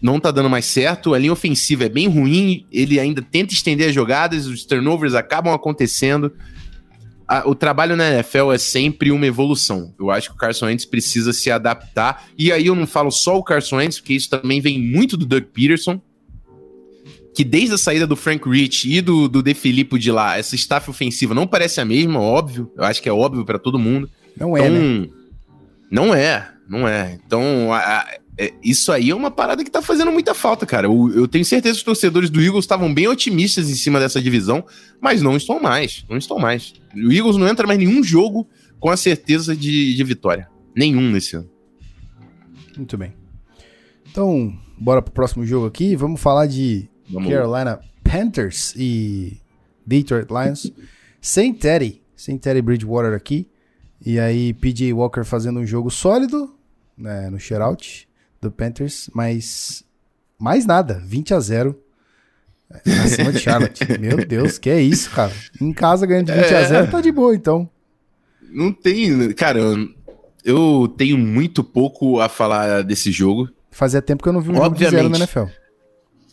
Não 0.00 0.18
tá 0.18 0.30
dando 0.30 0.48
mais 0.48 0.64
certo, 0.64 1.12
a 1.12 1.18
linha 1.18 1.32
ofensiva 1.32 1.84
é 1.84 1.88
bem 1.88 2.08
ruim, 2.08 2.66
ele 2.72 2.98
ainda 2.98 3.20
tenta 3.20 3.52
estender 3.52 3.88
as 3.88 3.94
jogadas, 3.94 4.46
os 4.46 4.64
turnovers 4.64 5.14
acabam 5.14 5.52
acontecendo. 5.52 6.32
O 7.44 7.54
trabalho 7.54 7.94
na 7.94 8.10
NFL 8.10 8.52
é 8.52 8.58
sempre 8.58 9.10
uma 9.10 9.26
evolução. 9.26 9.94
Eu 9.98 10.10
acho 10.10 10.30
que 10.30 10.34
o 10.34 10.38
Carson 10.38 10.66
Wentz 10.66 10.84
precisa 10.84 11.32
se 11.32 11.50
adaptar. 11.50 12.26
E 12.38 12.50
aí 12.50 12.66
eu 12.66 12.74
não 12.74 12.86
falo 12.86 13.10
só 13.10 13.36
o 13.36 13.42
Carson 13.42 13.76
Wentz, 13.76 14.00
porque 14.00 14.14
isso 14.14 14.30
também 14.30 14.60
vem 14.60 14.80
muito 14.80 15.16
do 15.16 15.26
Doug 15.26 15.44
Peterson 15.44 16.00
que 17.38 17.44
desde 17.44 17.74
a 17.74 17.78
saída 17.78 18.04
do 18.04 18.16
Frank 18.16 18.50
Rich 18.50 18.92
e 18.92 19.00
do, 19.00 19.28
do 19.28 19.40
De 19.44 19.54
Filippo 19.54 19.96
de 19.96 20.10
lá, 20.10 20.36
essa 20.36 20.56
staff 20.56 20.90
ofensiva 20.90 21.34
não 21.34 21.46
parece 21.46 21.80
a 21.80 21.84
mesma, 21.84 22.20
óbvio. 22.20 22.68
Eu 22.76 22.82
acho 22.82 23.00
que 23.00 23.08
é 23.08 23.12
óbvio 23.12 23.44
para 23.44 23.60
todo 23.60 23.78
mundo. 23.78 24.10
Não 24.36 24.56
é, 24.56 24.66
então, 24.66 24.72
né? 24.72 25.08
Não 25.88 26.12
é, 26.12 26.50
não 26.68 26.86
é. 26.86 27.18
Então, 27.24 27.72
a, 27.72 27.78
a, 27.78 28.18
é, 28.36 28.52
isso 28.62 28.92
aí 28.92 29.10
é 29.10 29.14
uma 29.14 29.30
parada 29.30 29.64
que 29.64 29.70
tá 29.70 29.82
fazendo 29.82 30.12
muita 30.12 30.34
falta, 30.34 30.66
cara. 30.66 30.86
Eu, 30.86 31.10
eu 31.12 31.26
tenho 31.26 31.44
certeza 31.44 31.74
que 31.74 31.78
os 31.78 31.84
torcedores 31.84 32.30
do 32.30 32.40
Eagles 32.40 32.64
estavam 32.64 32.92
bem 32.92 33.08
otimistas 33.08 33.70
em 33.70 33.74
cima 33.74 33.98
dessa 33.98 34.20
divisão, 34.20 34.64
mas 35.00 35.22
não 35.22 35.36
estão 35.36 35.58
mais. 35.58 36.04
Não 36.08 36.18
estão 36.18 36.38
mais. 36.38 36.74
O 36.94 37.10
Eagles 37.10 37.36
não 37.36 37.48
entra 37.48 37.66
mais 37.66 37.78
nenhum 37.78 38.02
jogo 38.04 38.46
com 38.78 38.90
a 38.90 38.96
certeza 38.96 39.56
de, 39.56 39.94
de 39.94 40.04
vitória. 40.04 40.48
Nenhum 40.76 41.10
nesse 41.10 41.36
ano. 41.36 41.50
Muito 42.76 42.96
bem. 42.96 43.12
Então, 44.10 44.56
bora 44.78 45.00
pro 45.00 45.12
próximo 45.12 45.44
jogo 45.44 45.66
aqui. 45.66 45.96
Vamos 45.96 46.20
falar 46.20 46.46
de 46.46 46.88
Vamos 47.08 47.32
Carolina 47.32 47.80
Panthers 48.04 48.74
e 48.76 49.40
Detroit 49.86 50.28
Lions. 50.30 50.70
sem 51.20 51.52
Teddy, 51.52 52.02
sem 52.14 52.38
Teddy 52.38 52.60
Bridgewater 52.62 53.14
aqui. 53.14 53.48
E 54.04 54.20
aí, 54.20 54.52
PJ 54.52 54.92
Walker 54.92 55.24
fazendo 55.24 55.58
um 55.58 55.66
jogo 55.66 55.90
sólido 55.90 56.57
né, 56.98 57.30
no 57.30 57.38
shootout 57.38 58.08
do 58.40 58.50
Panthers, 58.50 59.08
mas 59.14 59.84
mais 60.38 60.66
nada, 60.66 61.00
20 61.04 61.34
a 61.34 61.40
0 61.40 61.78
acima 63.04 63.32
de 63.32 63.38
Charlotte. 63.38 63.80
Meu 63.98 64.24
Deus, 64.24 64.58
que 64.58 64.70
é 64.70 64.80
isso, 64.80 65.10
cara? 65.10 65.32
Em 65.60 65.72
casa 65.72 66.06
ganhando 66.06 66.26
de 66.26 66.32
20 66.32 66.44
é... 66.44 66.56
a 66.56 66.64
0 66.64 66.90
tá 66.90 67.00
de 67.00 67.12
boa, 67.12 67.34
então. 67.34 67.68
Não 68.50 68.72
tem, 68.72 69.32
cara, 69.32 69.60
eu 70.44 70.92
tenho 70.96 71.18
muito 71.18 71.62
pouco 71.62 72.20
a 72.20 72.28
falar 72.28 72.82
desse 72.82 73.10
jogo. 73.12 73.48
Fazia 73.70 74.02
tempo 74.02 74.22
que 74.22 74.28
eu 74.28 74.32
não 74.32 74.40
vi 74.40 74.50
um 74.50 74.56
Obviamente, 74.56 74.90
jogo 74.90 74.90
de 74.90 74.96
zero 74.96 75.08
na 75.08 75.18
NFL. 75.18 75.68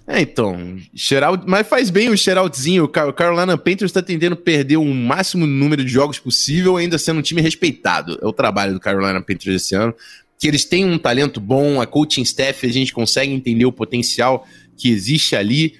É, 0.07 0.21
então, 0.21 0.77
Gerald, 0.93 1.43
mas 1.47 1.67
faz 1.67 1.89
bem 1.89 2.09
o 2.09 2.15
Geraldzinho. 2.15 2.83
O 2.83 2.87
Carolina 2.87 3.57
Panthers 3.57 3.89
está 3.89 4.03
tentando 4.03 4.35
perder 4.35 4.77
o 4.77 4.85
máximo 4.85 5.47
número 5.47 5.83
de 5.83 5.91
jogos 5.91 6.19
possível, 6.19 6.77
ainda 6.77 6.97
sendo 6.99 7.19
um 7.19 7.23
time 7.23 7.41
respeitado. 7.41 8.19
É 8.21 8.25
o 8.25 8.31
trabalho 8.31 8.73
do 8.73 8.79
Carolina 8.79 9.19
Panthers 9.19 9.63
esse 9.63 9.73
ano. 9.75 9.95
Que 10.39 10.47
eles 10.47 10.65
têm 10.65 10.85
um 10.85 10.97
talento 10.97 11.39
bom, 11.39 11.81
a 11.81 11.85
coaching 11.85 12.21
staff, 12.23 12.65
a 12.65 12.71
gente 12.71 12.93
consegue 12.93 13.31
entender 13.31 13.65
o 13.65 13.71
potencial 13.71 14.45
que 14.77 14.89
existe 14.89 15.35
ali. 15.35 15.75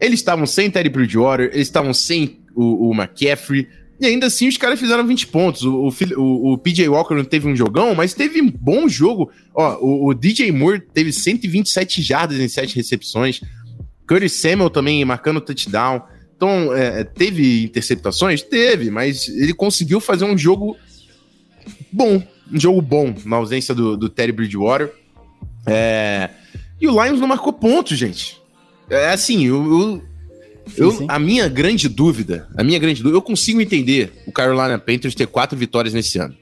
Eles 0.00 0.20
estavam 0.20 0.46
sem 0.46 0.70
Terry 0.70 0.88
Bridgewater, 0.88 1.50
eles 1.52 1.68
estavam 1.68 1.94
sem 1.94 2.40
o, 2.54 2.90
o 2.90 2.94
McCaffrey, 2.94 3.66
e 4.00 4.06
ainda 4.06 4.26
assim 4.26 4.48
os 4.48 4.56
caras 4.56 4.78
fizeram 4.78 5.06
20 5.06 5.28
pontos. 5.28 5.62
O, 5.62 5.88
o, 6.16 6.52
o, 6.52 6.58
PJ 6.58 6.88
Walker 6.88 7.14
não 7.14 7.24
teve 7.24 7.48
um 7.48 7.54
jogão, 7.54 7.94
mas 7.94 8.12
teve 8.12 8.40
um 8.42 8.50
bom 8.50 8.88
jogo. 8.88 9.30
Ó, 9.54 9.78
o, 9.80 10.08
o 10.08 10.14
DJ 10.14 10.50
Moore 10.50 10.80
teve 10.80 11.12
127 11.12 12.02
jardas 12.02 12.38
em 12.38 12.48
7 12.48 12.74
recepções. 12.74 13.40
Curtis 14.06 14.32
Samuel 14.32 14.70
também 14.70 15.04
marcando 15.04 15.40
touchdown. 15.40 16.02
Então, 16.36 16.74
é, 16.74 17.04
teve 17.04 17.64
interceptações? 17.64 18.42
Teve, 18.42 18.90
mas 18.90 19.28
ele 19.28 19.54
conseguiu 19.54 20.00
fazer 20.00 20.24
um 20.24 20.36
jogo 20.36 20.76
bom. 21.92 22.22
Um 22.52 22.60
jogo 22.60 22.80
bom, 22.80 23.14
na 23.24 23.36
ausência 23.36 23.74
do, 23.74 23.96
do 23.96 24.08
Terry 24.08 24.32
Bridgewater. 24.32 24.92
É... 25.66 26.30
E 26.80 26.86
o 26.86 27.02
Lions 27.02 27.20
não 27.20 27.28
marcou 27.28 27.52
pontos, 27.52 27.96
gente. 27.98 28.40
É 28.90 29.10
assim, 29.10 29.46
eu, 29.46 29.64
eu, 29.64 30.02
eu 30.76 30.90
sim, 30.90 30.98
sim. 30.98 31.06
a 31.08 31.18
minha 31.18 31.48
grande 31.48 31.88
dúvida, 31.88 32.48
a 32.56 32.62
minha 32.62 32.78
grande 32.78 33.02
dúvida, 33.02 33.16
eu 33.16 33.22
consigo 33.22 33.60
entender 33.60 34.12
o 34.26 34.32
Carolina 34.32 34.78
Panthers 34.78 35.14
ter 35.14 35.26
quatro 35.26 35.56
vitórias 35.56 35.94
nesse 35.94 36.18
ano. 36.18 36.36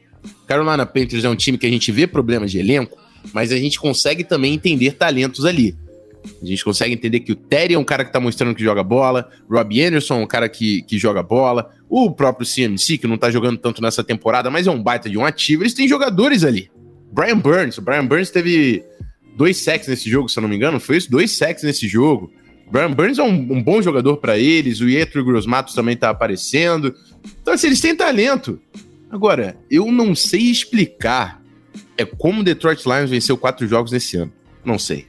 Carolina 0.46 0.84
Panthers 0.84 1.24
é 1.24 1.28
um 1.28 1.36
time 1.36 1.56
que 1.56 1.66
a 1.66 1.70
gente 1.70 1.92
vê 1.92 2.06
problemas 2.06 2.50
de 2.50 2.58
elenco, 2.58 2.98
mas 3.32 3.52
a 3.52 3.56
gente 3.56 3.78
consegue 3.78 4.24
também 4.24 4.54
entender 4.54 4.92
talentos 4.92 5.44
ali. 5.44 5.76
A 6.40 6.46
gente 6.46 6.64
consegue 6.64 6.94
entender 6.94 7.20
que 7.20 7.32
o 7.32 7.36
Terry 7.36 7.74
é 7.74 7.78
um 7.78 7.84
cara 7.84 8.04
que 8.04 8.12
tá 8.12 8.20
mostrando 8.20 8.54
que 8.54 8.62
joga 8.62 8.82
bola, 8.82 9.28
Robbie 9.50 9.82
Anderson 9.82 10.20
é 10.20 10.24
um 10.24 10.26
cara 10.26 10.48
que, 10.48 10.82
que 10.82 10.98
joga 10.98 11.22
bola, 11.22 11.70
o 11.88 12.10
próprio 12.10 12.46
CMC, 12.46 12.98
que 12.98 13.06
não 13.06 13.18
tá 13.18 13.30
jogando 13.30 13.58
tanto 13.58 13.82
nessa 13.82 14.04
temporada, 14.04 14.50
mas 14.50 14.66
é 14.66 14.70
um 14.70 14.82
baita 14.82 15.10
de 15.10 15.18
um 15.18 15.24
ativo. 15.24 15.62
Eles 15.62 15.74
têm 15.74 15.88
jogadores 15.88 16.44
ali. 16.44 16.70
Brian 17.12 17.38
Burns, 17.38 17.78
o 17.78 17.82
Brian 17.82 18.06
Burns 18.06 18.30
teve 18.30 18.84
dois 19.36 19.58
sacks 19.58 19.88
nesse 19.88 20.08
jogo, 20.08 20.28
se 20.28 20.38
eu 20.38 20.42
não 20.42 20.48
me 20.48 20.56
engano, 20.56 20.78
foi 20.80 20.96
isso? 20.96 21.10
Dois 21.10 21.30
sacks 21.32 21.64
nesse 21.64 21.88
jogo. 21.88 22.32
Brian 22.70 22.92
Burns 22.92 23.18
é 23.18 23.22
um, 23.22 23.34
um 23.34 23.62
bom 23.62 23.82
jogador 23.82 24.16
para 24.16 24.38
eles, 24.38 24.80
o 24.80 24.88
Ietro 24.88 25.24
Grosmatos 25.24 25.74
também 25.74 25.96
tá 25.96 26.08
aparecendo. 26.08 26.94
Então, 27.42 27.52
assim, 27.54 27.66
eles 27.66 27.80
têm 27.80 27.94
talento. 27.94 28.60
Agora, 29.10 29.56
eu 29.70 29.92
não 29.92 30.14
sei 30.14 30.50
explicar 30.50 31.42
é 31.96 32.04
como 32.04 32.40
o 32.40 32.44
Detroit 32.44 32.84
Lions 32.86 33.10
venceu 33.10 33.36
quatro 33.36 33.66
jogos 33.66 33.92
nesse 33.92 34.16
ano. 34.16 34.32
Não 34.64 34.78
sei. 34.78 35.06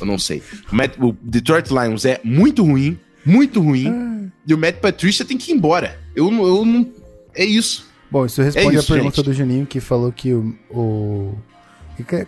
Eu 0.00 0.06
não 0.06 0.18
sei. 0.18 0.42
O, 0.70 0.74
Matt, 0.74 0.96
o 0.98 1.14
Detroit 1.22 1.68
Lions 1.70 2.04
é 2.04 2.20
muito 2.24 2.64
ruim, 2.64 2.98
muito 3.24 3.60
ruim. 3.60 3.88
Ah. 3.88 4.20
E 4.46 4.54
o 4.54 4.58
Matt 4.58 4.76
Patricia 4.76 5.24
tem 5.24 5.36
que 5.36 5.52
ir 5.52 5.54
embora. 5.54 5.98
Eu, 6.14 6.30
eu 6.30 6.64
não. 6.64 6.88
É 7.34 7.44
isso. 7.44 7.86
Bom, 8.10 8.26
isso 8.26 8.42
responde 8.42 8.76
é 8.76 8.78
isso, 8.78 8.92
a 8.92 8.96
pergunta 8.96 9.16
gente. 9.16 9.24
do 9.26 9.32
Juninho 9.32 9.66
que 9.66 9.80
falou 9.80 10.10
que 10.10 10.32
o, 10.32 10.54
o. 10.70 11.34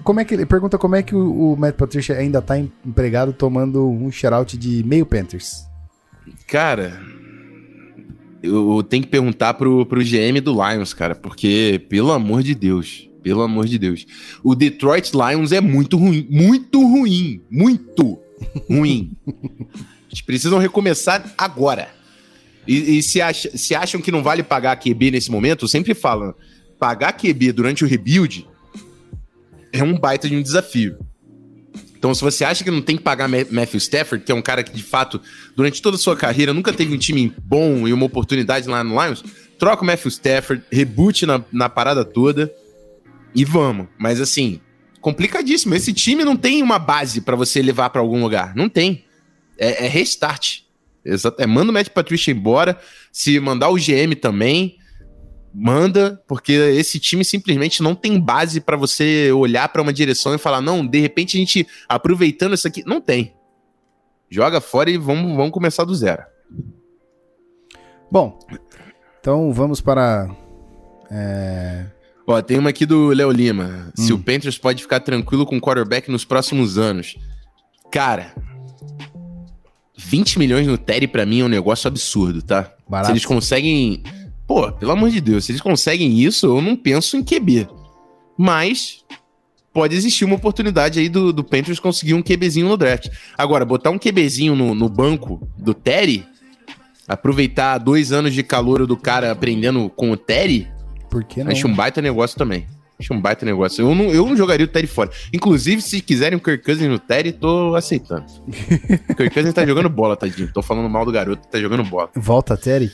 Como 0.05 0.21
é 0.21 0.25
que 0.25 0.35
ele 0.35 0.45
pergunta 0.45 0.77
como 0.77 0.95
é 0.95 1.03
que 1.03 1.15
o, 1.15 1.53
o 1.53 1.57
Matt 1.57 1.77
Patricia 1.77 2.17
ainda 2.17 2.43
tá 2.43 2.59
empregado 2.59 3.33
tomando 3.33 3.89
um 3.89 4.13
shoutout 4.13 4.57
de 4.57 4.85
meio 4.85 5.07
Panthers? 5.07 5.67
Cara, 6.47 7.01
eu 8.43 8.83
tenho 8.83 9.03
que 9.03 9.09
perguntar 9.09 9.55
pro, 9.55 9.87
pro 9.87 10.03
GM 10.03 10.41
do 10.43 10.53
Lions, 10.53 10.93
cara, 10.93 11.15
porque, 11.15 11.85
pelo 11.89 12.13
amor 12.13 12.43
de 12.43 12.55
Deus, 12.55 13.09
pelo 13.23 13.43
amor 13.43 13.67
de 13.67 13.79
Deus. 13.79 14.07
O 14.43 14.55
Detroit 14.55 15.13
Lions 15.13 15.53
é 15.53 15.61
muito 15.61 15.97
ruim. 15.97 16.27
Muito 16.29 16.81
ruim. 16.81 17.41
Muito 17.51 18.19
ruim. 18.69 19.13
Eles 20.11 20.21
precisam 20.21 20.59
recomeçar 20.59 21.33
agora. 21.39 21.89
E, 22.67 22.99
e 22.99 23.03
se, 23.03 23.21
acha, 23.21 23.57
se, 23.57 23.75
acham 23.75 24.01
que 24.01 24.13
não 24.13 24.23
vale 24.23 24.43
pagar 24.43 24.77
QB 24.77 25.11
nesse 25.11 25.31
momento, 25.31 25.65
eu 25.65 25.69
sempre 25.69 25.95
falo, 25.95 26.35
pagar 26.79 27.13
QB 27.13 27.53
durante 27.53 27.85
o 27.85 27.89
rebuild 27.89 28.47
é 29.73 29.83
um 29.83 29.99
baita 29.99 30.29
de 30.29 30.37
um 30.37 30.43
desafio. 30.43 30.99
Então, 31.97 32.15
se 32.15 32.21
você 32.21 32.45
acha 32.45 32.63
que 32.63 32.71
não 32.71 32.83
tem 32.83 32.97
que 32.97 33.03
pagar 33.03 33.29
Matthew 33.29 33.79
Stafford, 33.79 34.25
que 34.25 34.33
é 34.33 34.35
um 34.35 34.43
cara 34.43 34.63
que, 34.63 34.73
de 34.73 34.83
fato, 34.83 35.21
durante 35.57 35.81
toda 35.81 35.97
a 35.97 35.99
sua 35.99 36.17
carreira 36.17 36.53
nunca 36.53 36.73
teve 36.73 36.93
um 36.93 36.99
time 36.99 37.33
bom 37.45 37.87
e 37.87 37.93
uma 37.93 38.05
oportunidade 38.05 38.69
lá 38.69 38.83
no 38.83 39.01
Lions, 39.03 39.25
troca 39.59 39.83
o 39.83 39.87
Matthew 39.87 40.11
Stafford, 40.11 40.65
reboot 40.71 41.25
na, 41.25 41.43
na 41.53 41.69
parada 41.69 42.05
toda 42.05 42.53
e 43.35 43.45
vamos. 43.45 43.89
Mas 43.99 44.21
assim, 44.21 44.61
complicadíssimo. 45.03 45.75
Esse 45.75 45.93
time 45.93 46.25
não 46.25 46.37
tem 46.37 46.63
uma 46.63 46.79
base 46.79 47.21
para 47.21 47.37
você 47.37 47.61
levar 47.61 47.91
para 47.91 48.01
algum 48.01 48.23
lugar. 48.23 48.55
Não 48.55 48.69
tem. 48.69 49.05
É, 49.59 49.85
é 49.85 49.89
restart. 49.89 50.61
Exato. 51.05 51.43
É, 51.43 51.47
manda 51.47 51.71
o 51.71 51.75
Matt 51.75 51.89
Patricia 51.89 52.33
embora. 52.33 52.79
Se 53.11 53.39
mandar 53.41 53.69
o 53.69 53.77
GM 53.77 54.15
também, 54.19 54.79
manda, 55.53 56.23
porque 56.27 56.53
esse 56.53 56.99
time 56.99 57.25
simplesmente 57.25 57.83
não 57.83 57.95
tem 57.95 58.19
base 58.19 58.61
para 58.61 58.77
você 58.77 59.31
olhar 59.33 59.69
para 59.69 59.83
uma 59.83 59.93
direção 59.93 60.35
e 60.35 60.39
falar, 60.39 60.61
não, 60.61 60.87
de 60.87 61.01
repente 61.01 61.37
a 61.37 61.41
gente 61.41 61.67
aproveitando 61.89 62.55
isso 62.55 62.67
aqui. 62.67 62.85
Não 62.87 63.01
tem. 63.01 63.35
Joga 64.31 64.61
fora 64.61 64.91
e 64.91 64.97
vamos, 64.97 65.37
vamos 65.37 65.53
começar 65.53 65.85
do 65.85 65.95
zero. 65.95 66.23
Bom, 68.11 68.39
então 69.21 69.53
vamos 69.53 69.81
para. 69.81 70.31
É 71.11 71.87
Ó, 72.33 72.41
tem 72.41 72.59
uma 72.59 72.71
aqui 72.71 72.87
do 72.87 73.09
Léo 73.09 73.31
Lima. 73.31 73.93
Hum. 73.99 74.03
Se 74.03 74.13
o 74.13 74.19
Panthers 74.19 74.57
pode 74.57 74.83
ficar 74.83 75.01
tranquilo 75.01 75.45
com 75.45 75.59
o 75.59 75.61
quarterback 75.61 76.11
nos 76.11 76.25
próximos 76.25 76.79
anos. 76.79 77.17
Cara, 77.91 78.35
20 79.99 80.39
milhões 80.39 80.67
no 80.67 80.79
Terry 80.79 81.07
para 81.07 81.27
mim 81.27 81.41
é 81.41 81.45
um 81.45 81.49
negócio 81.49 81.87
absurdo, 81.89 82.41
tá? 82.41 82.73
Barato. 82.89 83.07
Se 83.07 83.13
eles 83.13 83.27
conseguem. 83.27 84.03
Pô, 84.47 84.73
pelo 84.73 84.93
amor 84.93 85.11
de 85.11 85.21
Deus, 85.21 85.45
se 85.45 85.53
eles 85.53 85.61
conseguem 85.61 86.21
isso, 86.21 86.47
eu 86.47 86.63
não 86.63 86.75
penso 86.75 87.17
em 87.17 87.23
QB. 87.23 87.69
Mas 88.37 89.05
pode 89.73 89.95
existir 89.95 90.25
uma 90.25 90.37
oportunidade 90.37 91.01
aí 91.01 91.09
do, 91.09 91.33
do 91.33 91.45
Panthers 91.45 91.79
conseguir 91.79 92.15
um 92.15 92.23
QBzinho 92.23 92.69
no 92.69 92.77
draft. 92.79 93.09
Agora, 93.37 93.65
botar 93.65 93.91
um 93.91 93.99
QBzinho 93.99 94.57
no, 94.57 94.75
no 94.75 94.89
banco 94.89 95.47
do 95.59 95.75
Terry, 95.75 96.27
aproveitar 97.07 97.77
dois 97.77 98.11
anos 98.11 98.33
de 98.33 98.43
calor 98.43 98.87
do 98.87 98.97
cara 98.97 99.31
aprendendo 99.31 99.91
com 99.91 100.11
o 100.11 100.17
Terry, 100.17 100.69
Por 101.13 101.25
que 101.25 101.45
não? 101.45 101.53
acho 101.53 101.69
um 101.69 101.75
baita 101.75 102.01
negócio 102.01 102.39
também. 102.39 102.67
Acho 102.99 103.13
um 103.13 103.21
baita 103.21 103.45
negócio. 103.45 103.87
Eu 103.87 103.95
não, 103.95 104.05
eu 104.07 104.27
não 104.27 104.35
jogaria 104.35 104.65
o 104.65 104.69
Terry 104.69 104.87
fora. 104.87 105.11
Inclusive, 105.31 105.83
se 105.83 106.01
quiserem 106.01 106.39
o 106.39 106.41
Kirk 106.41 106.65
Cousins 106.65 106.89
no 106.89 106.99
Terry, 106.99 107.33
tô 107.33 107.75
aceitando. 107.75 108.25
o 109.11 109.13
Kirk 109.15 109.35
Cousins 109.35 109.53
tá 109.53 109.67
jogando 109.67 109.91
bola, 109.91 110.17
tadinho. 110.17 110.51
Tô 110.51 110.63
falando 110.63 110.89
mal 110.89 111.05
do 111.05 111.13
garoto, 111.13 111.47
tá 111.49 111.61
jogando 111.61 111.85
bola. 111.85 112.09
Volta, 112.15 112.57
Terry? 112.57 112.91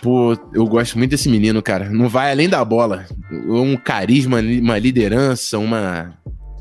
Pô, 0.00 0.38
eu 0.54 0.64
gosto 0.66 0.96
muito 0.96 1.10
desse 1.10 1.28
menino, 1.28 1.60
cara. 1.60 1.90
Não 1.90 2.08
vai 2.08 2.30
além 2.30 2.48
da 2.48 2.64
bola. 2.64 3.04
Um 3.32 3.76
carisma, 3.76 4.38
uma 4.40 4.78
liderança, 4.78 5.58
uma, 5.58 6.14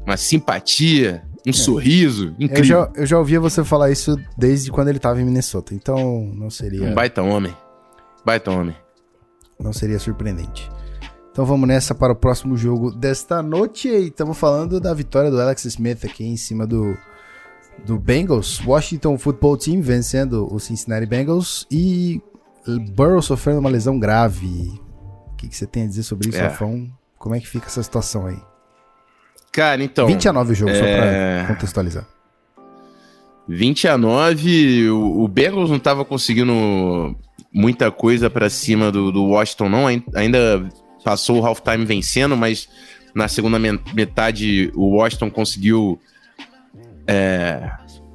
uma 0.04 0.18
simpatia, 0.18 1.22
um 1.46 1.52
é. 1.52 1.54
sorriso. 1.54 2.36
Incrível. 2.40 2.56
Eu 2.58 2.64
já, 2.64 2.92
eu 2.96 3.06
já 3.06 3.20
ouvia 3.20 3.40
você 3.40 3.64
falar 3.64 3.92
isso 3.92 4.18
desde 4.36 4.72
quando 4.72 4.88
ele 4.88 4.98
tava 4.98 5.22
em 5.22 5.26
Minnesota, 5.26 5.76
então 5.76 6.32
não 6.34 6.50
seria. 6.50 6.82
Um 6.82 6.96
baita 6.96 7.22
homem. 7.22 7.56
Baita 8.26 8.50
homem. 8.50 8.76
Não 9.62 9.74
seria 9.74 10.00
surpreendente. 10.00 10.70
Então 11.32 11.46
vamos 11.46 11.68
nessa 11.68 11.94
para 11.94 12.14
o 12.14 12.16
próximo 12.16 12.56
jogo 12.58 12.92
desta 12.92 13.42
noite. 13.44 13.88
E 13.88 14.08
estamos 14.08 14.38
falando 14.38 14.80
da 14.80 14.94
vitória 14.94 15.30
do 15.30 15.40
Alex 15.40 15.66
Smith 15.66 16.06
aqui 16.06 16.26
em 16.26 16.38
cima 16.38 16.66
do, 16.66 16.98
do 17.86 18.00
Bengals. 18.00 18.62
Washington 18.66 19.18
Football 19.18 19.58
Team 19.58 19.82
vencendo 19.82 20.48
o 20.54 20.60
Cincinnati 20.60 21.06
Bengals 21.06 21.68
e 21.70 22.22
Burrow 22.92 23.22
sofrendo 23.22 23.60
uma 23.60 23.70
lesão 23.70 24.00
grave. 24.00 24.82
O 25.32 25.36
que, 25.36 25.48
que 25.48 25.56
você 25.56 25.68
tem 25.68 25.84
a 25.84 25.88
dizer 25.88 26.04
sobre 26.04 26.30
isso, 26.30 26.38
é. 26.38 26.48
Afão? 26.48 26.90
Como 27.18 27.36
é 27.36 27.40
que 27.40 27.48
fica 27.48 27.68
essa 27.68 27.84
situação 27.84 28.28
aí? 28.28 28.38
Cara, 29.52 29.84
então. 29.84 30.08
20 30.08 30.30
a 30.30 30.34
9 30.34 30.52
o 30.52 30.56
jogo, 30.56 30.72
é... 30.72 30.76
só 30.76 31.46
pra 31.46 31.56
contextualizar. 31.56 32.08
20 33.48 33.88
a 33.88 33.98
9, 33.98 34.90
o, 34.90 35.24
o 35.24 35.28
Bengals 35.28 35.70
não 35.70 35.78
estava 35.78 36.06
conseguindo 36.06 37.16
muita 37.52 37.92
coisa 37.92 38.30
para 38.30 38.50
cima 38.50 38.92
do, 38.92 39.12
do, 39.12 39.26
Washington, 39.26 39.70
não. 39.70 39.88
Ainda 39.88 40.70
passou 41.04 41.42
o 41.42 41.46
halftime 41.46 41.86
vencendo, 41.86 42.36
mas 42.38 42.70
na 43.14 43.28
segunda 43.28 43.58
metade 43.94 44.72
o 44.76 44.98
Washington 44.98 45.30
conseguiu 45.30 46.00
é, 47.08 47.72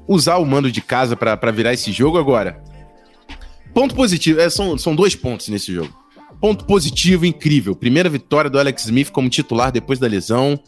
usar 0.07 0.37
o 0.37 0.47
mando 0.47 0.71
de 0.71 0.81
casa 0.81 1.17
para 1.17 1.51
virar 1.51 1.73
esse 1.73 1.91
jogo. 1.91 2.19
Agora, 2.19 2.63
Ponto 3.75 3.93
positivo, 3.97 4.41
é, 4.41 4.49
são, 4.49 4.79
são 4.79 4.95
dois 4.95 5.17
pontos 5.17 5.49
nesse 5.49 5.75
jogo. 5.75 5.93
Ponto 6.41 6.65
positivo, 6.65 7.27
incrível. 7.27 7.75
Primeira 7.75 8.09
vitória 8.09 8.49
do 8.49 8.59
Alex 8.59 8.85
Smith 8.85 9.11
como 9.11 9.29
titular 9.29 9.73
depois 9.73 9.99
da 9.99 10.07
lesão. 10.07 10.59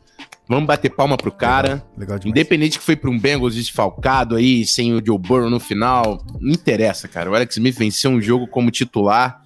Vamos 0.48 0.66
bater 0.66 0.90
palma 0.90 1.16
pro 1.16 1.32
cara. 1.32 1.84
Legal, 1.96 2.16
legal 2.16 2.20
Independente 2.24 2.78
que 2.78 2.84
foi 2.84 2.94
para 2.94 3.10
um 3.10 3.18
Bengals 3.18 3.54
desfalcado 3.54 4.36
aí, 4.36 4.64
sem 4.64 4.94
o 4.94 5.04
Joe 5.04 5.18
Burrow 5.18 5.50
no 5.50 5.58
final. 5.58 6.24
Não 6.40 6.52
interessa, 6.52 7.08
cara. 7.08 7.30
O 7.30 7.34
Alex 7.34 7.56
Smith 7.56 7.76
venceu 7.76 8.10
um 8.10 8.20
jogo 8.20 8.46
como 8.46 8.70
titular. 8.70 9.42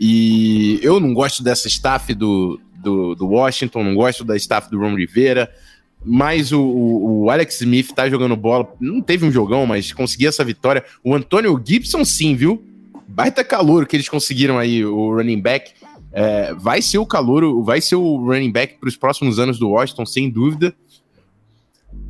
E 0.00 0.78
eu 0.82 0.98
não 1.00 1.12
gosto 1.12 1.42
dessa 1.42 1.68
staff 1.68 2.14
do, 2.14 2.58
do, 2.76 3.14
do 3.14 3.26
Washington, 3.26 3.84
não 3.84 3.94
gosto 3.94 4.24
da 4.24 4.36
staff 4.36 4.70
do 4.70 4.78
Ron 4.78 4.94
Rivera. 4.94 5.52
Mas 6.02 6.52
o, 6.52 6.62
o, 6.62 7.30
Alex 7.30 7.60
Smith 7.60 7.92
tá 7.92 8.08
jogando 8.08 8.36
bola. 8.36 8.72
Não 8.80 9.02
teve 9.02 9.26
um 9.26 9.32
jogão, 9.32 9.66
mas 9.66 9.92
conseguiu 9.92 10.28
essa 10.28 10.44
vitória. 10.44 10.84
O 11.04 11.14
Antônio 11.14 11.60
Gibson, 11.62 12.04
sim, 12.04 12.34
viu? 12.34 12.64
baita 13.18 13.42
calor 13.42 13.86
que 13.86 13.96
eles 13.96 14.08
conseguiram 14.08 14.58
aí, 14.58 14.84
o 14.84 15.12
running 15.12 15.40
back. 15.40 15.72
É, 16.12 16.54
vai 16.54 16.80
ser 16.80 16.98
o 16.98 17.06
calor, 17.06 17.62
vai 17.62 17.80
ser 17.80 17.96
o 17.96 18.16
running 18.16 18.50
back 18.50 18.78
para 18.78 18.88
os 18.88 18.96
próximos 18.96 19.38
anos 19.38 19.58
do 19.58 19.68
Washington, 19.68 20.06
sem 20.06 20.30
dúvida. 20.30 20.74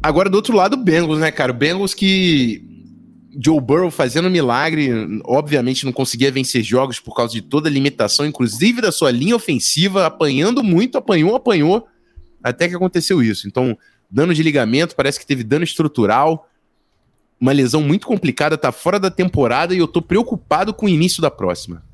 Agora, 0.03 0.31
do 0.31 0.37
outro 0.37 0.55
lado, 0.55 0.75
o 0.75 0.77
Bengals, 0.77 1.19
né, 1.19 1.31
cara? 1.31 1.53
O 1.53 1.55
Bengals 1.55 1.95
que 1.95 2.63
Joe 3.41 3.61
Burrow 3.61 3.91
fazendo 3.91 4.31
milagre, 4.31 4.91
obviamente 5.25 5.85
não 5.85 5.93
conseguia 5.93 6.31
vencer 6.31 6.63
jogos 6.63 6.99
por 7.01 7.15
causa 7.15 7.33
de 7.33 7.43
toda 7.43 7.69
a 7.69 7.73
limitação, 7.73 8.27
inclusive 8.27 8.81
da 8.81 8.93
sua 8.93 9.11
linha 9.11 9.37
ofensiva, 9.37 10.07
apanhando 10.07 10.63
muito, 10.63 10.97
apanhou, 10.97 11.37
apanhou, 11.37 11.87
até 12.43 12.69
que 12.69 12.75
aconteceu 12.75 13.23
isso. 13.23 13.47
Então, 13.47 13.77
dano 14.11 14.33
de 14.33 14.43
ligamento, 14.43 14.97
parece 14.97 15.19
que 15.19 15.27
teve 15.27 15.45
dano 15.45 15.65
estrutural 15.65 16.49
uma 17.41 17.53
lesão 17.53 17.81
muito 17.81 18.07
complicada, 18.07 18.59
tá 18.59 18.73
fora 18.73 18.99
da 18.99 19.11
temporada 19.11 19.75
e 19.75 19.79
eu 19.79 19.87
tô 19.87 20.03
preocupado 20.03 20.75
com 20.75 20.87
o 20.87 20.89
início 20.89 21.23
da 21.23 21.31
próxima. 21.31 21.85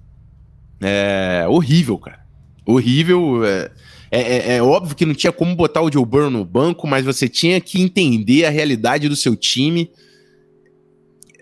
É 0.84 1.46
horrível, 1.48 1.98
cara. 1.98 2.20
Horrível. 2.66 3.44
É, 3.44 3.70
é, 4.10 4.20
é, 4.20 4.56
é 4.56 4.62
óbvio 4.62 4.94
que 4.94 5.06
não 5.06 5.14
tinha 5.14 5.32
como 5.32 5.54
botar 5.56 5.82
o 5.82 5.90
Joe 5.90 6.04
Burrow 6.04 6.30
no 6.30 6.44
banco, 6.44 6.86
mas 6.86 7.04
você 7.04 7.28
tinha 7.28 7.60
que 7.60 7.80
entender 7.80 8.44
a 8.44 8.50
realidade 8.50 9.08
do 9.08 9.16
seu 9.16 9.34
time. 9.34 9.90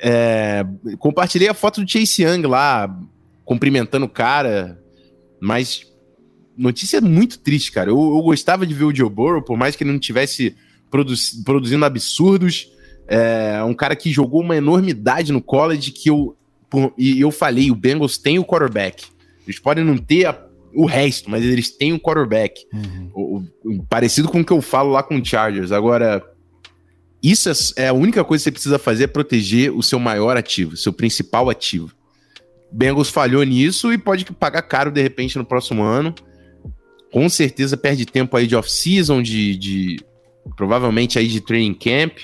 É, 0.01 0.65
compartilhei 0.99 1.49
a 1.49 1.55
foto 1.55 1.83
do 1.83 1.91
Chase 1.91 2.23
Young 2.23 2.47
lá, 2.47 2.89
cumprimentando 3.45 4.07
o 4.07 4.09
cara, 4.09 4.81
mas 5.41 5.87
notícia 6.57 7.01
muito 7.01 7.39
triste, 7.39 7.73
cara. 7.73 7.91
Eu, 7.91 7.97
eu 7.97 8.23
gostava 8.23 8.67
de 8.67 8.75
ver 8.75 8.85
o 8.85 8.95
Joe 8.95 9.11
Burrow, 9.11 9.43
por 9.43 9.57
mais 9.57 9.75
que 9.75 9.85
ele 9.85 9.93
não 9.93 9.99
tivesse 9.99 10.55
produ 10.91 11.15
produzindo 11.45 11.85
absurdos 11.85 12.73
é 13.07 13.63
um 13.65 13.75
cara 13.75 13.97
que 13.97 14.11
jogou 14.11 14.41
uma 14.41 14.57
enormidade 14.57 15.33
no 15.33 15.43
college 15.43 15.91
que 15.91 16.09
eu. 16.09 16.37
Por, 16.71 16.95
e 16.97 17.21
eu 17.21 17.31
falei, 17.31 17.71
o 17.71 17.75
Bengals 17.75 18.17
tem 18.17 18.39
o 18.39 18.45
quarterback. 18.45 19.05
Eles 19.47 19.59
podem 19.59 19.85
não 19.85 19.97
ter 19.97 20.27
a, 20.27 20.47
o 20.75 20.87
resto, 20.87 21.31
mas 21.31 21.45
eles 21.45 21.71
têm 21.71 21.93
o 21.93 22.01
quarterback. 22.01 22.65
Uhum. 22.73 23.11
O, 23.15 23.45
o, 23.65 23.83
parecido 23.85 24.29
com 24.29 24.41
o 24.41 24.45
que 24.45 24.53
eu 24.53 24.63
falo 24.63 24.91
lá 24.91 25.03
com 25.03 25.17
o 25.17 25.25
Chargers. 25.25 25.73
Agora, 25.73 26.23
isso 27.23 27.49
é, 27.49 27.85
é, 27.85 27.89
a 27.89 27.93
única 27.93 28.25
coisa 28.25 28.43
que 28.43 28.45
você 28.45 28.53
precisa 28.53 28.79
fazer 28.79 29.05
é 29.05 29.07
proteger 29.07 29.73
o 29.73 29.83
seu 29.83 29.99
maior 29.99 30.37
ativo, 30.37 30.77
seu 30.77 30.93
principal 30.93 31.49
ativo. 31.49 31.93
Bengals 32.71 33.11
falhou 33.11 33.45
nisso 33.45 33.93
e 33.93 33.99
pode 33.99 34.25
pagar 34.25 34.63
caro 34.63 34.91
de 34.91 35.03
repente 35.03 35.37
no 35.37 35.45
próximo 35.45 35.83
ano. 35.83 36.15
Com 37.13 37.29
certeza 37.29 37.77
perde 37.77 38.07
tempo 38.07 38.35
aí 38.37 38.47
de 38.47 38.57
off-season, 38.57 39.23
de, 39.23 39.57
de 39.57 39.97
provavelmente 40.57 41.19
aí 41.19 41.29
de 41.29 41.41
training 41.41 41.75
camp. 41.75 42.19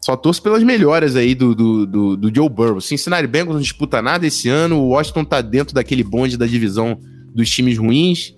Só 0.00 0.16
torço 0.16 0.42
pelas 0.42 0.62
melhoras 0.62 1.16
aí 1.16 1.34
do, 1.34 1.54
do, 1.54 1.86
do, 1.86 2.16
do 2.16 2.34
Joe 2.34 2.48
Burrow. 2.48 2.80
Cincinnati 2.80 3.26
Bengals 3.26 3.54
não 3.54 3.62
disputa 3.62 4.00
nada 4.00 4.26
esse 4.26 4.48
ano. 4.48 4.78
O 4.78 4.88
Washington 4.88 5.24
tá 5.24 5.40
dentro 5.40 5.74
daquele 5.74 6.02
bonde 6.02 6.36
da 6.36 6.46
divisão 6.46 6.98
dos 7.34 7.48
times 7.50 7.78
ruins. 7.78 8.34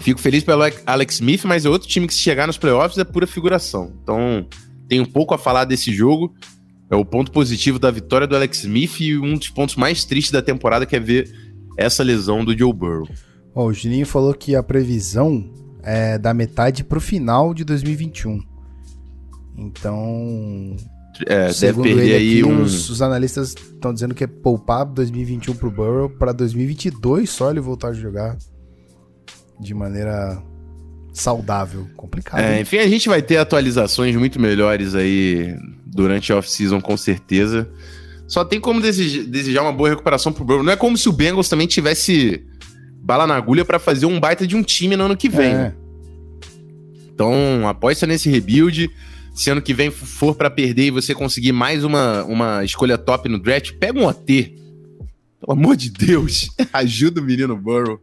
Fico 0.00 0.20
feliz 0.20 0.42
pelo 0.42 0.62
Alex 0.84 1.14
Smith, 1.14 1.44
mas 1.44 1.64
é 1.64 1.70
outro 1.70 1.88
time 1.88 2.08
que 2.08 2.14
se 2.14 2.20
chegar 2.20 2.46
nos 2.46 2.58
playoffs 2.58 2.98
é 2.98 3.04
pura 3.04 3.26
figuração. 3.26 3.92
Então, 4.02 4.46
tem 4.88 5.00
um 5.00 5.04
pouco 5.04 5.32
a 5.32 5.38
falar 5.38 5.64
desse 5.64 5.92
jogo. 5.92 6.34
É 6.90 6.96
o 6.96 7.04
ponto 7.04 7.30
positivo 7.30 7.78
da 7.78 7.90
vitória 7.90 8.26
do 8.26 8.36
Alex 8.36 8.64
Smith 8.64 9.00
e 9.00 9.16
um 9.16 9.34
dos 9.34 9.48
pontos 9.48 9.76
mais 9.76 10.04
tristes 10.04 10.32
da 10.32 10.42
temporada 10.42 10.84
que 10.84 10.96
é 10.96 11.00
ver 11.00 11.32
essa 11.78 12.02
lesão 12.02 12.44
do 12.44 12.56
Joe 12.56 12.72
Burrow. 12.72 13.08
O 13.54 13.72
Juninho 13.72 14.04
falou 14.04 14.34
que 14.34 14.56
a 14.56 14.62
previsão 14.62 15.48
é 15.82 16.18
da 16.18 16.34
metade 16.34 16.84
pro 16.84 17.00
final 17.00 17.54
de 17.54 17.64
2021. 17.64 18.51
Então, 19.56 20.76
é, 21.26 21.52
segundo 21.52 21.86
ele 21.86 22.14
aqui, 22.14 22.44
um... 22.44 22.62
os, 22.62 22.88
os, 22.88 23.02
analistas 23.02 23.50
estão 23.50 23.92
dizendo 23.92 24.14
que 24.14 24.24
é 24.24 24.26
poupar 24.26 24.84
2021 24.86 25.54
pro 25.54 25.70
Burrow 25.70 26.08
para 26.08 26.32
2022 26.32 27.28
só 27.28 27.50
ele 27.50 27.60
voltar 27.60 27.88
a 27.88 27.92
jogar 27.92 28.36
de 29.60 29.74
maneira 29.74 30.42
saudável, 31.12 31.88
complicado. 31.96 32.40
É, 32.40 32.60
enfim, 32.60 32.78
a 32.78 32.88
gente 32.88 33.08
vai 33.08 33.20
ter 33.20 33.36
atualizações 33.36 34.16
muito 34.16 34.40
melhores 34.40 34.94
aí 34.94 35.54
durante 35.84 36.32
a 36.32 36.38
off-season 36.38 36.80
com 36.80 36.96
certeza. 36.96 37.70
Só 38.26 38.44
tem 38.44 38.58
como 38.58 38.80
desejar, 38.80 39.24
desejar 39.24 39.62
uma 39.62 39.72
boa 39.72 39.90
recuperação 39.90 40.32
pro 40.32 40.44
Burrow. 40.44 40.62
Não 40.62 40.72
é 40.72 40.76
como 40.76 40.96
se 40.96 41.08
o 41.08 41.12
Bengals 41.12 41.50
também 41.50 41.66
tivesse 41.66 42.42
bala 43.02 43.26
na 43.26 43.36
agulha 43.36 43.64
para 43.64 43.78
fazer 43.78 44.06
um 44.06 44.18
baita 44.18 44.46
de 44.46 44.56
um 44.56 44.62
time 44.62 44.96
no 44.96 45.04
ano 45.04 45.16
que 45.16 45.28
vem. 45.28 45.52
É. 45.52 45.54
Né? 45.54 45.74
Então, 47.12 47.68
aposta 47.68 48.06
nesse 48.06 48.30
rebuild 48.30 48.90
se 49.34 49.50
ano 49.50 49.62
que 49.62 49.72
vem 49.72 49.90
for 49.90 50.34
para 50.34 50.50
perder 50.50 50.86
e 50.86 50.90
você 50.90 51.14
conseguir 51.14 51.52
mais 51.52 51.84
uma, 51.84 52.22
uma 52.24 52.64
escolha 52.64 52.98
top 52.98 53.28
no 53.28 53.38
draft, 53.38 53.72
pega 53.72 53.98
um 53.98 54.06
OT. 54.06 54.54
Pelo 55.40 55.58
amor 55.58 55.76
de 55.76 55.90
Deus, 55.90 56.50
ajuda 56.72 57.20
o 57.20 57.24
menino 57.24 57.56
Burrow. 57.56 58.00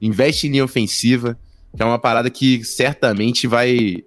Investe 0.00 0.46
em 0.46 0.50
linha 0.50 0.64
ofensiva, 0.64 1.38
que 1.74 1.82
é 1.82 1.86
uma 1.86 1.98
parada 1.98 2.28
que 2.28 2.64
certamente 2.64 3.46
vai. 3.46 4.04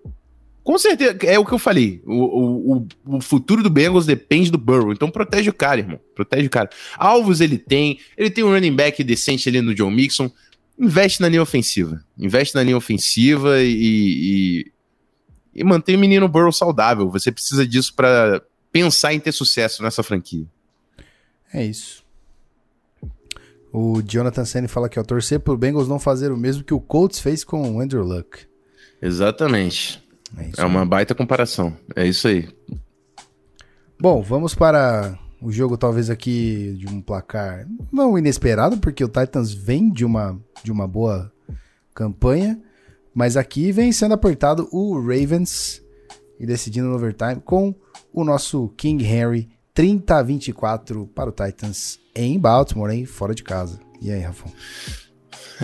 Com 0.63 0.77
certeza, 0.77 1.17
é 1.23 1.39
o 1.39 1.45
que 1.45 1.53
eu 1.53 1.59
falei. 1.59 2.01
O, 2.05 2.75
o, 2.77 2.88
o 3.05 3.21
futuro 3.21 3.63
do 3.63 3.69
Bengals 3.69 4.05
depende 4.05 4.51
do 4.51 4.57
Burrow. 4.57 4.91
Então 4.91 5.09
protege 5.09 5.49
o 5.49 5.53
cara, 5.53 5.79
irmão. 5.79 5.99
Protege 6.13 6.47
o 6.47 6.49
cara. 6.49 6.69
Alvos 6.97 7.39
ele 7.39 7.57
tem. 7.57 7.99
Ele 8.17 8.29
tem 8.29 8.43
um 8.43 8.51
running 8.51 8.75
back 8.75 9.03
decente 9.03 9.47
ali 9.47 9.61
no 9.61 9.73
John 9.73 9.89
Mixon. 9.89 10.29
investe 10.77 11.21
na 11.21 11.29
linha 11.29 11.41
ofensiva. 11.41 12.03
Investe 12.17 12.53
na 12.53 12.63
linha 12.63 12.77
ofensiva 12.77 13.63
e, 13.63 13.71
e, 13.71 14.71
e 15.56 15.63
mantém 15.63 15.96
o 15.96 16.00
menino 16.00 16.28
Burrow 16.28 16.52
saudável. 16.52 17.10
Você 17.10 17.32
precisa 17.32 17.65
disso 17.65 17.94
para 17.96 18.41
pensar 18.72 19.13
em 19.13 19.20
ter 19.20 19.32
sucesso 19.32 19.82
nessa 19.82 20.04
franquia. 20.04 20.46
É 21.54 21.63
isso. 21.63 22.04
O 23.72 24.02
Jonathan 24.02 24.46
Senna 24.46 24.68
fala 24.68 24.89
que 24.89 25.00
ao 25.00 25.06
torcer 25.06 25.39
pro 25.39 25.58
Bengals 25.58 25.88
não 25.88 26.00
fazer 26.00 26.32
o 26.32 26.38
mesmo 26.38 26.63
que 26.63 26.74
o 26.74 26.80
Colts 26.80 27.20
fez 27.20 27.44
com 27.44 27.76
o 27.76 27.80
Andrew 27.80 28.04
Luck. 28.04 28.39
Exatamente. 29.02 30.04
É, 30.38 30.62
é 30.62 30.65
uma 30.65 30.86
baita 30.86 31.15
comparação. 31.15 31.76
É 31.96 32.06
isso 32.06 32.28
aí. 32.28 32.50
Bom, 34.00 34.22
vamos 34.22 34.54
para 34.54 35.18
o 35.41 35.52
jogo 35.52 35.78
talvez 35.78 36.10
aqui 36.10 36.76
de 36.78 36.88
um 36.88 37.02
placar 37.02 37.68
não 37.91 38.18
inesperado, 38.18 38.78
porque 38.78 39.04
o 39.04 39.10
Titans 39.10 39.54
vem 39.54 39.89
de 39.91 40.04
uma, 40.04 40.39
de 40.63 40.72
uma 40.72 40.88
boa 40.88 41.32
campanha, 41.94 42.60
mas 43.15 43.38
aqui 43.38 43.71
vem 43.71 43.93
sendo 43.93 44.13
apertado 44.13 44.67
o 44.73 44.99
Ravens 44.99 45.82
e 46.38 46.45
decidindo 46.45 46.89
no 46.89 46.95
overtime 46.95 47.41
com 47.45 47.73
o 48.13 48.25
nosso 48.25 48.67
King 48.75 49.06
Henry 49.06 49.47
30 49.73 50.17
a 50.17 50.21
24 50.21 51.08
para 51.08 51.30
o 51.30 51.34
Titans 51.34 51.97
em 52.13 52.38
Baltimore, 52.38 52.91
hein? 52.91 53.06
Fora 53.06 53.34
de 53.34 53.41
casa. 53.41 53.80
E 54.01 54.12
aí, 54.12 54.19
Rafão? 54.19 54.51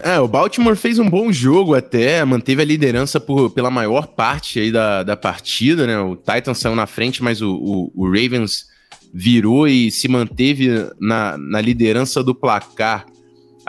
É, 0.02 0.18
o 0.20 0.28
Baltimore 0.28 0.76
fez 0.78 0.98
um 1.00 1.10
bom 1.10 1.32
jogo 1.32 1.76
até, 1.76 2.24
manteve 2.24 2.62
a 2.62 2.66
liderança 2.66 3.20
por, 3.20 3.50
pela 3.50 3.70
maior 3.70 4.08
parte 4.08 4.60
aí 4.60 4.72
da, 4.72 5.04
da 5.04 5.18
partida, 5.18 5.86
né? 5.86 6.00
O 6.00 6.16
Titans 6.16 6.60
saiu 6.60 6.76
na 6.76 6.88
frente, 6.88 7.22
mas 7.22 7.42
o, 7.42 7.54
o, 7.54 7.92
o 7.94 8.06
Ravens 8.06 8.66
virou 9.14 9.68
e 9.68 9.92
se 9.92 10.08
manteve 10.08 10.70
na, 11.00 11.38
na 11.38 11.60
liderança 11.60 12.24
do 12.24 12.34
placar 12.34 13.06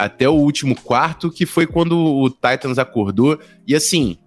até 0.05 0.29
o 0.29 0.35
último 0.35 0.75
quarto, 0.75 1.31
que 1.31 1.47
foi 1.47 1.67
quando 1.67 1.99
o 1.99 2.31
Titans 2.31 2.79
acordou. 2.79 3.38
E 3.67 3.75
assim, 3.75 4.19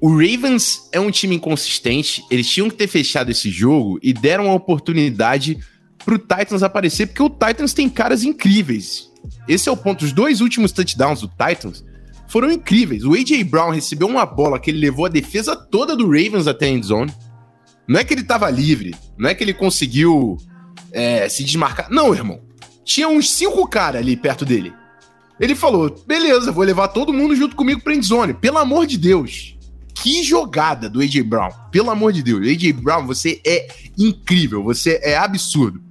o 0.00 0.08
Ravens 0.10 0.88
é 0.92 1.00
um 1.00 1.10
time 1.10 1.36
inconsistente, 1.36 2.24
eles 2.30 2.48
tinham 2.48 2.70
que 2.70 2.76
ter 2.76 2.86
fechado 2.86 3.30
esse 3.30 3.50
jogo 3.50 3.98
e 4.02 4.12
deram 4.12 4.50
a 4.50 4.54
oportunidade 4.54 5.58
pro 6.04 6.18
Titans 6.18 6.62
aparecer, 6.62 7.06
porque 7.06 7.22
o 7.22 7.30
Titans 7.30 7.72
tem 7.72 7.88
caras 7.88 8.22
incríveis. 8.22 9.10
Esse 9.48 9.68
é 9.68 9.72
o 9.72 9.76
ponto. 9.76 10.04
Os 10.04 10.12
dois 10.12 10.40
últimos 10.40 10.72
touchdowns 10.72 11.20
do 11.20 11.28
Titans 11.28 11.84
foram 12.28 12.50
incríveis. 12.50 13.04
O 13.04 13.14
A.J. 13.14 13.42
Brown 13.44 13.70
recebeu 13.70 14.06
uma 14.06 14.24
bola 14.24 14.60
que 14.60 14.70
ele 14.70 14.78
levou 14.78 15.06
a 15.06 15.08
defesa 15.08 15.56
toda 15.56 15.96
do 15.96 16.06
Ravens 16.06 16.46
até 16.46 16.66
a 16.66 16.70
endzone. 16.70 17.12
Não 17.86 17.98
é 17.98 18.04
que 18.04 18.14
ele 18.14 18.22
tava 18.22 18.48
livre, 18.50 18.94
não 19.16 19.28
é 19.28 19.34
que 19.34 19.42
ele 19.42 19.54
conseguiu 19.54 20.36
é, 20.92 21.28
se 21.28 21.42
desmarcar. 21.42 21.90
Não, 21.90 22.14
irmão. 22.14 22.40
Tinha 22.88 23.06
uns 23.06 23.30
cinco 23.30 23.68
caras 23.68 24.00
ali 24.00 24.16
perto 24.16 24.46
dele. 24.46 24.72
Ele 25.38 25.54
falou: 25.54 25.94
beleza, 26.06 26.50
vou 26.50 26.64
levar 26.64 26.88
todo 26.88 27.12
mundo 27.12 27.36
junto 27.36 27.54
comigo 27.54 27.82
pra 27.82 27.94
endzone. 27.94 28.32
Pelo 28.32 28.56
amor 28.56 28.86
de 28.86 28.96
Deus. 28.96 29.54
Que 29.94 30.22
jogada 30.22 30.88
do 30.88 31.00
A.J. 31.00 31.22
Brown. 31.22 31.50
Pelo 31.70 31.90
amor 31.90 32.14
de 32.14 32.22
Deus. 32.22 32.40
A.J. 32.40 32.72
Brown, 32.72 33.06
você 33.06 33.42
é 33.44 33.68
incrível. 33.98 34.62
Você 34.62 34.98
é 35.02 35.18
absurdo. 35.18 35.82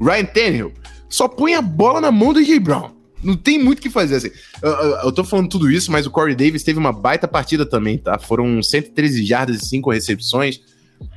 Ryan 0.00 0.24
Tannehill 0.24 0.72
só 1.08 1.28
põe 1.28 1.54
a 1.54 1.62
bola 1.62 2.00
na 2.00 2.10
mão 2.10 2.32
do 2.32 2.40
A.J. 2.40 2.58
Brown. 2.58 2.90
Não 3.22 3.36
tem 3.36 3.62
muito 3.62 3.78
o 3.78 3.82
que 3.82 3.88
fazer. 3.88 4.16
Assim. 4.16 4.30
Eu, 4.60 4.70
eu, 4.70 4.96
eu, 5.04 5.12
tô 5.12 5.22
falando 5.22 5.48
tudo 5.48 5.70
isso, 5.70 5.92
mas 5.92 6.04
o 6.04 6.10
Corey 6.10 6.34
Davis 6.34 6.64
teve 6.64 6.80
uma 6.80 6.92
baita 6.92 7.28
partida 7.28 7.64
também, 7.64 7.96
tá? 7.96 8.18
Foram 8.18 8.60
113 8.60 9.24
jardas 9.24 9.62
e 9.62 9.66
5 9.68 9.88
recepções. 9.92 10.60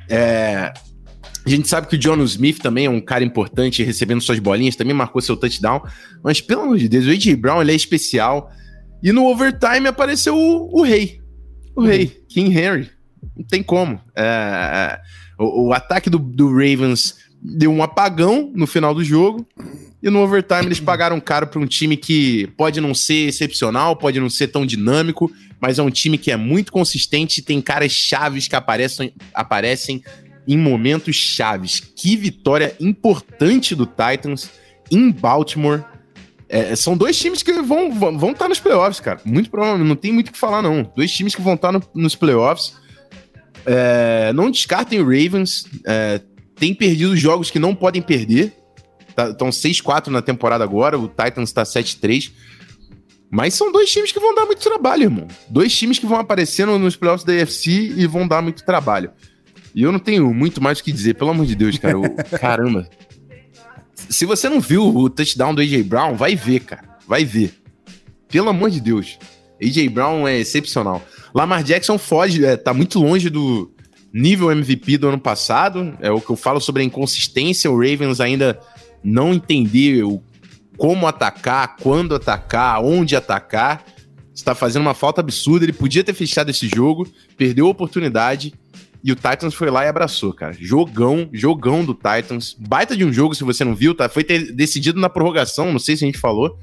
É, 0.08 0.72
a 1.48 1.56
gente 1.56 1.68
sabe 1.68 1.88
que 1.88 1.96
o 1.96 1.98
John 1.98 2.22
Smith 2.24 2.60
também 2.60 2.88
é 2.88 2.90
um 2.90 3.00
cara 3.00 3.24
importante, 3.24 3.82
recebendo 3.82 4.22
suas 4.22 4.38
bolinhas, 4.38 4.76
também 4.76 4.94
marcou 4.94 5.22
seu 5.22 5.38
touchdown. 5.38 5.82
Mas, 6.22 6.42
pelo 6.42 6.64
amor 6.64 6.78
de 6.78 6.90
Deus, 6.90 7.06
o 7.06 7.10
A.J. 7.10 7.36
Brown 7.38 7.62
ele 7.62 7.72
é 7.72 7.76
especial. 7.76 8.52
E 9.02 9.14
no 9.14 9.26
overtime 9.26 9.88
apareceu 9.88 10.36
o, 10.36 10.80
o 10.80 10.84
rei. 10.84 11.22
O 11.74 11.82
uhum. 11.82 11.88
rei, 11.88 12.08
King 12.28 12.54
Henry. 12.54 12.90
Não 13.36 13.46
tem 13.46 13.64
como. 13.64 14.02
É, 14.16 14.24
é, 14.24 15.00
o, 15.40 15.68
o, 15.68 15.74
ataque 15.74 16.10
do, 16.10 16.20
do, 16.20 16.50
Ravens 16.50 17.16
deu 17.42 17.72
um 17.72 17.82
apagão 17.82 18.52
no 18.54 18.68
final 18.68 18.94
do 18.94 19.04
jogo. 19.04 19.48
E 20.04 20.10
no 20.10 20.20
overtime 20.20 20.66
eles 20.66 20.82
pagaram 20.82 21.20
caro 21.20 21.48
para 21.48 21.62
um 21.62 21.66
time 21.66 21.96
que 21.96 22.48
pode 22.58 22.82
não 22.82 22.94
ser 22.94 23.30
excepcional, 23.30 23.96
pode 23.96 24.20
não 24.20 24.30
ser 24.30 24.50
tão 24.50 24.66
dinâmico, 24.66 25.32
mas 25.62 25.80
é 25.80 25.84
um 25.84 25.90
time 25.90 26.18
que 26.18 26.30
é 26.30 26.38
muito 26.38 26.72
consistente 26.72 27.40
e 27.40 27.44
tem 27.44 27.62
caras 27.62 27.92
chaves 27.92 28.48
que 28.48 28.56
aparecem, 28.56 29.14
aparecem 29.34 30.04
em 30.48 30.58
momentos 30.58 31.16
chaves. 31.16 31.80
Que 31.80 32.16
vitória 32.16 32.76
importante 32.80 33.76
do 33.76 33.86
Titans 33.86 34.50
em 34.90 35.12
Baltimore 35.12 35.84
é, 36.50 36.76
são 36.76 36.96
dois 36.96 37.20
times 37.20 37.44
que 37.44 37.52
vão 37.62 37.90
estar 37.90 38.12
vão, 38.12 38.34
tá 38.34 38.48
nos 38.48 38.60
playoffs, 38.60 39.00
cara. 39.00 39.20
Muito 39.26 39.50
provavelmente, 39.50 39.88
não 39.88 39.96
tem 39.96 40.12
muito 40.12 40.30
o 40.30 40.32
que 40.32 40.38
falar, 40.40 40.62
não. 40.62 40.90
Dois 40.96 41.12
times 41.12 41.36
que 41.36 41.42
vão 41.42 41.56
estar 41.56 41.74
tá 41.74 41.80
no, 41.80 42.02
nos 42.02 42.16
playoffs. 42.16 42.74
É, 43.66 44.32
não 44.34 44.50
descartem 44.50 45.02
o 45.02 45.04
Ravens. 45.04 45.66
É, 45.86 46.22
tem 46.56 46.74
perdido 46.74 47.16
jogos 47.18 47.52
que 47.52 47.60
não 47.60 47.76
podem 47.76 48.02
perder. 48.02 48.54
Estão 49.10 49.34
tá, 49.34 49.46
6-4 49.50 50.08
na 50.08 50.22
temporada 50.22 50.64
agora. 50.64 50.98
O 50.98 51.08
Titans 51.08 51.50
está 51.50 51.64
7-3. 51.64 52.32
Mas 53.30 53.54
são 53.54 53.70
dois 53.70 53.92
times 53.92 54.14
que 54.14 54.20
vão 54.20 54.34
dar 54.34 54.46
muito 54.46 54.62
trabalho, 54.62 55.04
irmão. 55.04 55.28
Dois 55.50 55.78
times 55.78 56.00
que 56.00 56.06
vão 56.06 56.18
aparecendo 56.18 56.80
nos 56.80 56.96
playoffs 56.96 57.26
da 57.26 57.34
AFC 57.34 57.94
e 57.98 58.08
vão 58.08 58.26
dar 58.26 58.42
muito 58.42 58.64
trabalho. 58.64 59.12
E 59.78 59.84
eu 59.84 59.92
não 59.92 60.00
tenho 60.00 60.34
muito 60.34 60.60
mais 60.60 60.80
o 60.80 60.84
que 60.84 60.92
dizer, 60.92 61.14
pelo 61.14 61.30
amor 61.30 61.46
de 61.46 61.54
Deus, 61.54 61.78
cara. 61.78 61.94
Eu, 61.94 62.02
caramba. 62.42 62.90
Se 64.10 64.26
você 64.26 64.50
não 64.50 64.60
viu 64.60 64.84
o 64.84 65.08
touchdown 65.08 65.54
do 65.54 65.62
AJ 65.62 65.84
Brown, 65.84 66.16
vai 66.16 66.36
ver, 66.36 66.62
cara. 66.62 66.98
Vai 67.08 67.24
ver. 67.24 67.54
Pelo 68.28 68.50
amor 68.50 68.72
de 68.72 68.82
Deus. 68.82 69.20
AJ 69.62 69.88
Brown 69.90 70.28
é 70.28 70.40
excepcional. 70.40 71.06
Lamar 71.32 71.62
Jackson 71.62 72.00
foge, 72.00 72.44
é, 72.44 72.58
tá 72.58 72.74
muito 72.74 72.98
longe 72.98 73.30
do 73.30 73.72
nível 74.12 74.52
MVP 74.52 74.98
do 74.98 75.10
ano 75.10 75.20
passado. 75.20 75.96
É 76.02 76.10
o 76.10 76.20
que 76.20 76.32
eu 76.32 76.36
falo 76.36 76.60
sobre 76.60 76.82
a 76.82 76.86
inconsistência. 76.86 77.70
O 77.70 77.76
Ravens 77.76 78.20
ainda 78.20 78.60
não 79.04 79.32
entendeu 79.32 80.24
como 80.76 81.06
atacar, 81.06 81.76
quando 81.78 82.16
atacar, 82.16 82.84
onde 82.84 83.16
atacar. 83.16 83.86
Está 84.34 84.56
fazendo 84.56 84.82
uma 84.82 84.96
falta 84.96 85.22
absurda. 85.22 85.66
Ele 85.66 85.74
podia 85.74 86.04
ter 86.04 86.16
fechado 86.16 86.50
esse 86.50 86.68
jogo, 86.68 87.08
perdeu 87.38 87.68
a 87.68 87.70
oportunidade 87.70 88.56
e 89.04 89.12
o 89.12 89.16
Titans 89.16 89.54
foi 89.54 89.70
lá 89.70 89.86
e 89.86 89.88
abraçou, 89.88 90.34
cara. 90.34 90.54
Jogão, 90.60 91.30
jogão 91.32 91.84
do 91.84 91.94
Titans. 91.94 92.56
Baita 92.60 92.96
de 92.96 93.06
um 93.06 93.12
jogo, 93.12 93.36
se 93.36 93.44
você 93.44 93.64
não 93.64 93.76
viu, 93.76 93.96
tá? 93.96 94.10
Foi 94.10 94.24
decidido 94.24 95.00
na 95.00 95.10
prorrogação, 95.10 95.72
não 95.72 95.80
sei 95.80 95.96
se 95.96 96.04
a 96.04 96.08
gente 96.08 96.20
falou. 96.20 96.58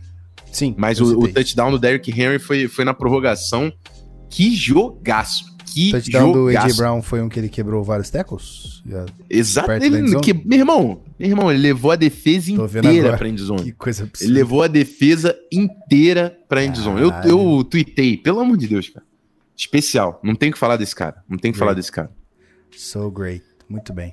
Sim. 0.52 0.74
Mas 0.78 1.00
o, 1.00 1.18
o, 1.18 1.28
touchdown 1.28 1.72
do 1.72 1.78
Derrick 1.78 2.10
Henry 2.10 2.38
foi, 2.38 2.68
foi 2.68 2.84
na 2.84 2.94
prorrogação. 2.94 3.72
Que 4.30 4.54
jogaço. 4.54 5.52
Que 5.66 5.88
o 5.88 5.92
touchdown 5.92 6.32
jogaço. 6.32 6.66
do 6.66 6.66
A.J. 6.66 6.76
Brown 6.76 7.02
foi 7.02 7.22
um 7.22 7.28
que 7.28 7.38
ele 7.38 7.48
quebrou 7.48 7.82
vários 7.82 8.10
tackles? 8.10 8.82
Exato. 9.28 9.72
Ele, 9.72 10.20
que, 10.20 10.32
meu 10.32 10.58
irmão, 10.58 11.02
meu 11.18 11.28
irmão, 11.28 11.50
ele 11.50 11.60
levou 11.60 11.90
a 11.90 11.96
defesa 11.96 12.52
inteira 12.52 13.16
pra 13.16 13.28
endzone. 13.28 13.64
Que 13.64 13.72
coisa 13.72 14.04
absurda. 14.04 14.24
Ele 14.24 14.34
levou 14.38 14.62
a 14.62 14.68
defesa 14.68 15.36
inteira 15.52 16.36
pra 16.48 16.64
endzone. 16.64 17.00
Eu, 17.00 17.10
eu 17.24 17.64
tuitei, 17.64 18.16
pelo 18.16 18.40
amor 18.40 18.56
de 18.56 18.68
Deus, 18.68 18.88
cara. 18.88 19.04
Especial. 19.56 20.20
Não 20.22 20.34
tem 20.34 20.50
que 20.50 20.58
falar 20.58 20.76
desse 20.76 20.94
cara. 20.94 21.22
Não 21.28 21.38
tem 21.38 21.52
que 21.52 21.58
falar 21.58 21.74
desse 21.74 21.90
cara. 21.90 22.10
So 22.76 23.10
great. 23.10 23.44
Muito 23.68 23.92
bem. 23.92 24.12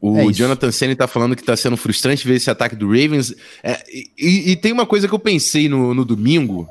O 0.00 0.18
é 0.18 0.32
Jonathan 0.32 0.72
Senna 0.72 0.96
tá 0.96 1.06
falando 1.06 1.36
que 1.36 1.44
tá 1.44 1.56
sendo 1.56 1.76
frustrante 1.76 2.26
ver 2.26 2.34
esse 2.34 2.50
ataque 2.50 2.74
do 2.74 2.88
Ravens. 2.88 3.32
É, 3.62 3.84
e, 4.18 4.50
e, 4.50 4.56
tem 4.56 4.72
uma 4.72 4.84
coisa 4.84 5.06
que 5.06 5.14
eu 5.14 5.18
pensei 5.18 5.68
no, 5.68 5.94
no, 5.94 6.04
domingo. 6.04 6.66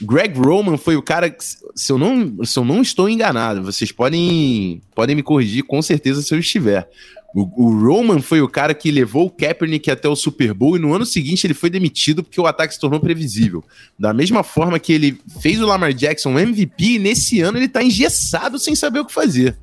Greg 0.00 0.36
Roman 0.36 0.76
foi 0.76 0.96
o 0.96 1.02
cara 1.02 1.30
que, 1.30 1.44
se 1.44 1.92
eu 1.92 1.96
não, 1.96 2.44
se 2.44 2.58
eu 2.58 2.64
não 2.64 2.82
estou 2.82 3.08
enganado, 3.08 3.62
vocês 3.62 3.92
podem, 3.92 4.82
podem 4.92 5.14
me 5.14 5.22
corrigir 5.22 5.62
com 5.62 5.80
certeza 5.80 6.20
se 6.20 6.34
eu 6.34 6.40
estiver. 6.40 6.88
O, 7.34 7.64
o, 7.64 7.86
Roman 7.86 8.20
foi 8.20 8.42
o 8.42 8.48
cara 8.48 8.74
que 8.74 8.90
levou 8.90 9.26
o 9.26 9.30
Kaepernick 9.30 9.90
até 9.90 10.06
o 10.06 10.14
Super 10.14 10.52
Bowl 10.52 10.76
e 10.76 10.78
no 10.78 10.92
ano 10.92 11.06
seguinte 11.06 11.46
ele 11.46 11.54
foi 11.54 11.70
demitido 11.70 12.22
porque 12.22 12.40
o 12.40 12.46
ataque 12.46 12.74
se 12.74 12.80
tornou 12.80 13.00
previsível. 13.00 13.64
Da 13.98 14.12
mesma 14.12 14.42
forma 14.42 14.78
que 14.78 14.92
ele 14.92 15.18
fez 15.40 15.60
o 15.60 15.66
Lamar 15.66 15.94
Jackson 15.94 16.38
MVP, 16.38 16.98
nesse 16.98 17.40
ano 17.40 17.58
ele 17.58 17.68
tá 17.68 17.82
engessado 17.82 18.58
sem 18.58 18.74
saber 18.74 19.00
o 19.00 19.06
que 19.06 19.12
fazer. 19.12 19.56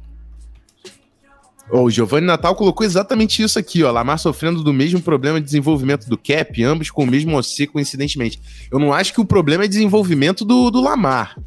Oh, 1.71 1.83
o 1.83 1.91
Giovanni 1.91 2.25
Natal 2.25 2.55
colocou 2.55 2.83
exatamente 2.83 3.43
isso 3.43 3.59
aqui, 3.59 3.83
ó. 3.83 3.91
Lamar 3.91 4.17
sofrendo 4.17 4.63
do 4.63 4.73
mesmo 4.73 4.99
problema 4.99 5.39
de 5.39 5.45
desenvolvimento 5.45 6.09
do 6.09 6.17
Cap, 6.17 6.63
ambos 6.63 6.89
com 6.89 7.03
o 7.03 7.07
mesmo 7.07 7.37
OC, 7.37 7.67
coincidentemente. 7.67 8.41
Eu 8.71 8.79
não 8.79 8.91
acho 8.91 9.13
que 9.13 9.21
o 9.21 9.25
problema 9.25 9.65
é 9.65 9.67
desenvolvimento 9.67 10.43
do, 10.43 10.71
do 10.71 10.81
Lamar. 10.81 11.37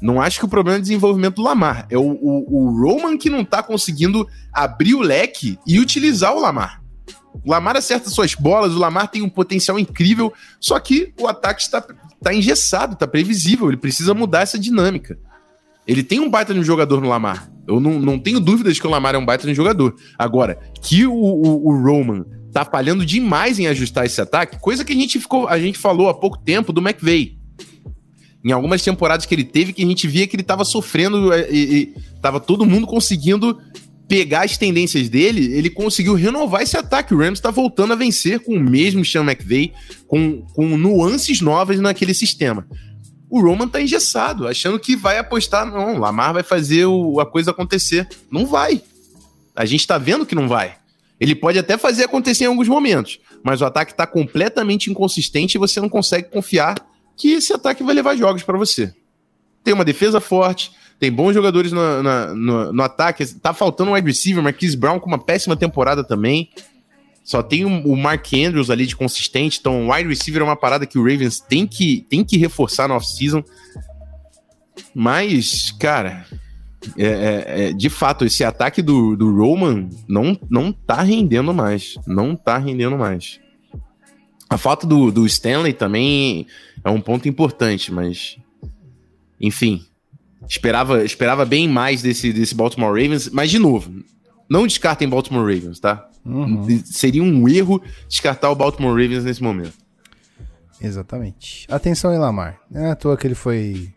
Não 0.00 0.20
acho 0.20 0.38
que 0.38 0.44
o 0.44 0.48
problema 0.48 0.78
é 0.78 0.80
desenvolvimento 0.80 1.36
do 1.36 1.42
Lamar. 1.42 1.86
É 1.90 1.96
o, 1.96 2.02
o, 2.02 2.56
o 2.56 2.80
Roman 2.80 3.16
que 3.16 3.30
não 3.30 3.44
tá 3.44 3.62
conseguindo 3.62 4.26
abrir 4.52 4.94
o 4.94 5.00
leque 5.00 5.58
e 5.66 5.78
utilizar 5.78 6.34
o 6.34 6.40
Lamar. 6.40 6.82
O 7.44 7.50
Lamar 7.50 7.76
acerta 7.76 8.08
suas 8.08 8.34
bolas, 8.34 8.72
o 8.72 8.78
Lamar 8.78 9.08
tem 9.08 9.22
um 9.22 9.28
potencial 9.28 9.78
incrível, 9.78 10.32
só 10.58 10.78
que 10.80 11.12
o 11.20 11.26
ataque 11.26 11.62
está, 11.62 11.84
está 12.14 12.34
engessado, 12.34 12.94
está 12.94 13.06
previsível, 13.06 13.68
ele 13.68 13.76
precisa 13.76 14.14
mudar 14.14 14.40
essa 14.40 14.58
dinâmica. 14.58 15.18
Ele 15.86 16.02
tem 16.02 16.18
um 16.18 16.28
baita 16.28 16.52
de 16.52 16.60
um 16.60 16.64
jogador 16.64 17.00
no 17.00 17.08
Lamar. 17.08 17.48
Eu 17.66 17.80
não, 17.80 18.00
não 18.00 18.18
tenho 18.18 18.40
dúvidas 18.40 18.78
que 18.78 18.86
o 18.86 18.90
Lamar 18.90 19.14
é 19.14 19.18
um 19.18 19.24
baita 19.24 19.46
de 19.46 19.54
jogador. 19.54 19.94
Agora, 20.18 20.58
que 20.82 21.06
o, 21.06 21.12
o, 21.12 21.68
o 21.68 21.82
Roman 21.82 22.24
tá 22.52 22.64
falhando 22.64 23.04
demais 23.04 23.58
em 23.58 23.66
ajustar 23.66 24.06
esse 24.06 24.20
ataque, 24.20 24.58
coisa 24.58 24.84
que 24.84 24.92
a 24.92 24.96
gente 24.96 25.20
ficou, 25.20 25.46
a 25.46 25.58
gente 25.58 25.78
falou 25.78 26.08
há 26.08 26.14
pouco 26.14 26.38
tempo 26.38 26.72
do 26.72 26.80
McVeigh. 26.80 27.38
Em 28.46 28.52
algumas 28.52 28.80
temporadas 28.80 29.26
que 29.26 29.34
ele 29.34 29.42
teve, 29.42 29.72
que 29.72 29.82
a 29.82 29.86
gente 29.86 30.06
via 30.06 30.24
que 30.24 30.36
ele 30.36 30.44
tava 30.44 30.64
sofrendo 30.64 31.32
é, 31.32 31.50
e, 31.50 31.58
e 31.58 31.94
tava 32.22 32.38
todo 32.38 32.64
mundo 32.64 32.86
conseguindo 32.86 33.58
pegar 34.06 34.44
as 34.44 34.56
tendências 34.56 35.08
dele, 35.08 35.52
ele 35.52 35.68
conseguiu 35.68 36.14
renovar 36.14 36.62
esse 36.62 36.76
ataque. 36.76 37.12
O 37.12 37.18
Rams 37.18 37.40
tá 37.40 37.50
voltando 37.50 37.92
a 37.92 37.96
vencer 37.96 38.38
com 38.38 38.52
o 38.52 38.60
mesmo 38.60 39.04
Sean 39.04 39.24
McVay, 39.24 39.72
com, 40.06 40.42
com 40.54 40.78
nuances 40.78 41.40
novas 41.40 41.80
naquele 41.80 42.14
sistema. 42.14 42.64
O 43.28 43.40
Roman 43.40 43.66
tá 43.66 43.82
engessado, 43.82 44.46
achando 44.46 44.78
que 44.78 44.94
vai 44.94 45.18
apostar. 45.18 45.66
Não, 45.66 45.98
Lamar 45.98 46.32
vai 46.32 46.44
fazer 46.44 46.86
o, 46.86 47.18
a 47.18 47.26
coisa 47.26 47.50
acontecer. 47.50 48.08
Não 48.30 48.46
vai. 48.46 48.80
A 49.56 49.64
gente 49.64 49.84
tá 49.84 49.98
vendo 49.98 50.24
que 50.24 50.36
não 50.36 50.46
vai. 50.46 50.76
Ele 51.18 51.34
pode 51.34 51.58
até 51.58 51.76
fazer 51.76 52.04
acontecer 52.04 52.44
em 52.44 52.46
alguns 52.46 52.68
momentos, 52.68 53.18
mas 53.42 53.60
o 53.60 53.64
ataque 53.64 53.92
tá 53.92 54.06
completamente 54.06 54.88
inconsistente 54.88 55.56
e 55.56 55.58
você 55.58 55.80
não 55.80 55.88
consegue 55.88 56.30
confiar 56.30 56.76
que 57.16 57.32
esse 57.32 57.52
ataque 57.52 57.82
vai 57.82 57.94
levar 57.94 58.16
jogos 58.16 58.42
para 58.42 58.58
você. 58.58 58.94
Tem 59.64 59.74
uma 59.74 59.84
defesa 59.84 60.20
forte, 60.20 60.72
tem 60.98 61.10
bons 61.10 61.34
jogadores 61.34 61.72
no, 61.72 62.02
no, 62.34 62.72
no, 62.72 62.82
ataque. 62.82 63.26
Tá 63.34 63.52
faltando 63.52 63.90
um 63.90 63.94
wide 63.94 64.06
receiver, 64.06 64.42
Marquise 64.42 64.76
Brown 64.76 65.00
com 65.00 65.06
uma 65.08 65.18
péssima 65.18 65.56
temporada 65.56 66.04
também. 66.04 66.50
Só 67.24 67.42
tem 67.42 67.64
o 67.64 67.96
Mark 67.96 68.26
Andrews 68.32 68.70
ali 68.70 68.86
de 68.86 68.94
consistente. 68.94 69.58
Então, 69.58 69.90
wide 69.90 70.08
receiver 70.08 70.40
é 70.40 70.44
uma 70.44 70.54
parada 70.54 70.86
que 70.86 70.98
o 70.98 71.02
Ravens 71.02 71.40
tem 71.40 71.66
que, 71.66 72.06
tem 72.08 72.24
que 72.24 72.36
reforçar 72.36 72.86
no 72.86 72.94
off-season. 72.94 73.42
Mas, 74.94 75.72
cara, 75.72 76.24
é, 76.96 77.04
é, 77.04 77.44
é, 77.68 77.72
de 77.72 77.90
fato, 77.90 78.24
esse 78.24 78.44
ataque 78.44 78.80
do, 78.80 79.16
do 79.16 79.34
Roman 79.36 79.88
não, 80.06 80.38
não 80.48 80.72
tá 80.72 81.02
rendendo 81.02 81.52
mais. 81.52 81.96
Não 82.06 82.36
tá 82.36 82.58
rendendo 82.58 82.96
mais. 82.96 83.40
A 84.48 84.56
falta 84.56 84.86
do, 84.86 85.10
do 85.10 85.26
Stanley 85.26 85.72
também 85.72 86.46
é 86.84 86.90
um 86.90 87.00
ponto 87.00 87.28
importante, 87.28 87.92
mas. 87.92 88.36
Enfim. 89.40 89.84
Esperava, 90.48 91.04
esperava 91.04 91.44
bem 91.44 91.68
mais 91.68 92.02
desse, 92.02 92.32
desse 92.32 92.54
Baltimore 92.54 92.90
Ravens, 92.90 93.28
mas 93.30 93.50
de 93.50 93.58
novo, 93.58 93.92
não 94.48 94.64
descartem 94.64 95.08
Baltimore 95.08 95.42
Ravens, 95.42 95.80
tá? 95.80 96.08
Uhum. 96.24 96.66
Seria 96.84 97.22
um 97.22 97.48
erro 97.48 97.82
descartar 98.08 98.50
o 98.50 98.54
Baltimore 98.54 98.90
Ravens 98.92 99.24
nesse 99.24 99.42
momento. 99.42 99.74
Exatamente. 100.80 101.66
Atenção 101.68 102.12
em 102.14 102.18
Lamar. 102.18 102.60
Não 102.70 102.84
é 102.84 102.90
à 102.90 102.96
toa 102.96 103.16
que 103.16 103.26
ele 103.26 103.34
foi 103.34 103.92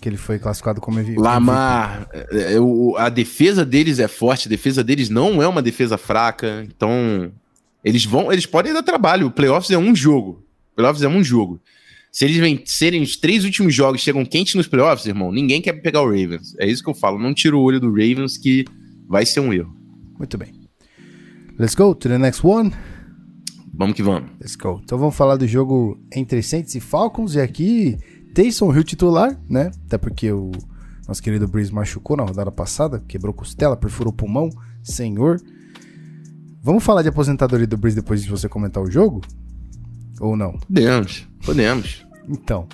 que 0.00 0.08
ele 0.08 0.16
foi 0.16 0.38
classificado 0.38 0.80
como 0.80 1.00
MVP. 1.00 1.20
Lamar, 1.20 2.08
é, 2.12 2.54
é, 2.54 2.58
a 2.98 3.08
defesa 3.08 3.64
deles 3.64 3.98
é 3.98 4.06
forte, 4.06 4.46
a 4.46 4.50
defesa 4.50 4.84
deles 4.84 5.08
não 5.08 5.42
é 5.42 5.48
uma 5.48 5.60
defesa 5.60 5.98
fraca, 5.98 6.64
então 6.68 7.32
eles 7.84 8.04
vão, 8.04 8.32
eles 8.32 8.46
podem 8.46 8.72
dar 8.72 8.82
trabalho. 8.82 9.26
O 9.26 9.30
playoffs 9.30 9.70
é 9.70 9.78
um 9.78 9.94
jogo. 9.94 10.44
Playoffs 10.74 11.02
é 11.02 11.08
um 11.08 11.22
jogo. 11.22 11.60
Se 12.10 12.24
eles 12.24 12.36
vencerem 12.36 13.02
os 13.02 13.16
três 13.16 13.44
últimos 13.44 13.74
jogos 13.74 14.00
chegam 14.00 14.24
quentes 14.24 14.54
nos 14.54 14.66
playoffs, 14.66 15.06
irmão, 15.06 15.30
ninguém 15.30 15.60
quer 15.60 15.74
pegar 15.74 16.02
o 16.02 16.06
Ravens. 16.06 16.54
É 16.58 16.66
isso 16.66 16.82
que 16.82 16.90
eu 16.90 16.94
falo. 16.94 17.18
Não 17.18 17.34
tira 17.34 17.56
o 17.56 17.60
olho 17.60 17.78
do 17.78 17.90
Ravens 17.90 18.36
que 18.36 18.64
vai 19.06 19.24
ser 19.24 19.40
um 19.40 19.52
erro. 19.52 19.74
Muito 20.18 20.36
bem. 20.36 20.52
Let's 21.58 21.74
go 21.74 21.94
to 21.94 22.08
the 22.08 22.18
next 22.18 22.44
one. 22.46 22.72
Vamos 23.74 23.94
que 23.94 24.02
vamos. 24.02 24.30
Let's 24.40 24.56
go. 24.56 24.80
Então 24.82 24.98
vamos 24.98 25.14
falar 25.14 25.36
do 25.36 25.46
jogo 25.46 26.00
entre 26.12 26.42
Saints 26.42 26.74
e 26.74 26.80
Falcons. 26.80 27.34
E 27.34 27.40
aqui, 27.40 27.96
Taysom 28.34 28.74
Hill 28.74 28.84
titular, 28.84 29.40
né? 29.48 29.70
Até 29.86 29.98
porque 29.98 30.32
o 30.32 30.50
nosso 31.06 31.22
querido 31.22 31.46
Breeze 31.46 31.72
machucou 31.72 32.16
na 32.16 32.24
rodada 32.24 32.50
passada, 32.50 33.02
quebrou 33.06 33.32
costela, 33.32 33.76
perfurou 33.76 34.12
pulmão. 34.12 34.50
Senhor. 34.82 35.40
Vamos 36.68 36.84
falar 36.84 37.00
de 37.00 37.08
aposentadoria 37.08 37.66
do 37.66 37.78
Breeze 37.78 37.96
depois 37.96 38.22
de 38.22 38.28
você 38.28 38.46
comentar 38.46 38.82
o 38.82 38.90
jogo? 38.90 39.22
Ou 40.20 40.36
não? 40.36 40.52
Podemos, 40.58 41.26
podemos. 41.42 42.06
então. 42.28 42.68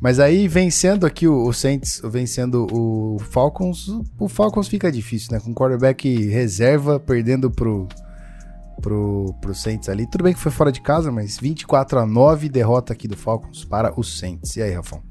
Mas 0.00 0.20
aí, 0.20 0.46
vencendo 0.46 1.04
aqui 1.04 1.26
o, 1.26 1.48
o 1.48 1.52
Saints, 1.52 2.00
vencendo 2.04 2.68
o 2.72 3.18
Falcons, 3.18 3.88
o 4.20 4.28
Falcons 4.28 4.68
fica 4.68 4.92
difícil, 4.92 5.32
né? 5.32 5.40
Com 5.40 5.52
quarterback 5.52 6.28
reserva, 6.28 7.00
perdendo 7.00 7.50
pro, 7.50 7.88
pro, 8.80 9.34
pro 9.40 9.52
Saints 9.52 9.88
ali. 9.88 10.08
Tudo 10.08 10.22
bem 10.22 10.32
que 10.32 10.38
foi 10.38 10.52
fora 10.52 10.70
de 10.70 10.80
casa, 10.80 11.10
mas 11.10 11.40
24 11.40 11.98
a 11.98 12.06
9 12.06 12.48
derrota 12.48 12.92
aqui 12.92 13.08
do 13.08 13.16
Falcons 13.16 13.64
para 13.64 13.98
o 13.98 14.04
Saints. 14.04 14.54
E 14.54 14.62
aí, 14.62 14.70
Rafão? 14.70 15.02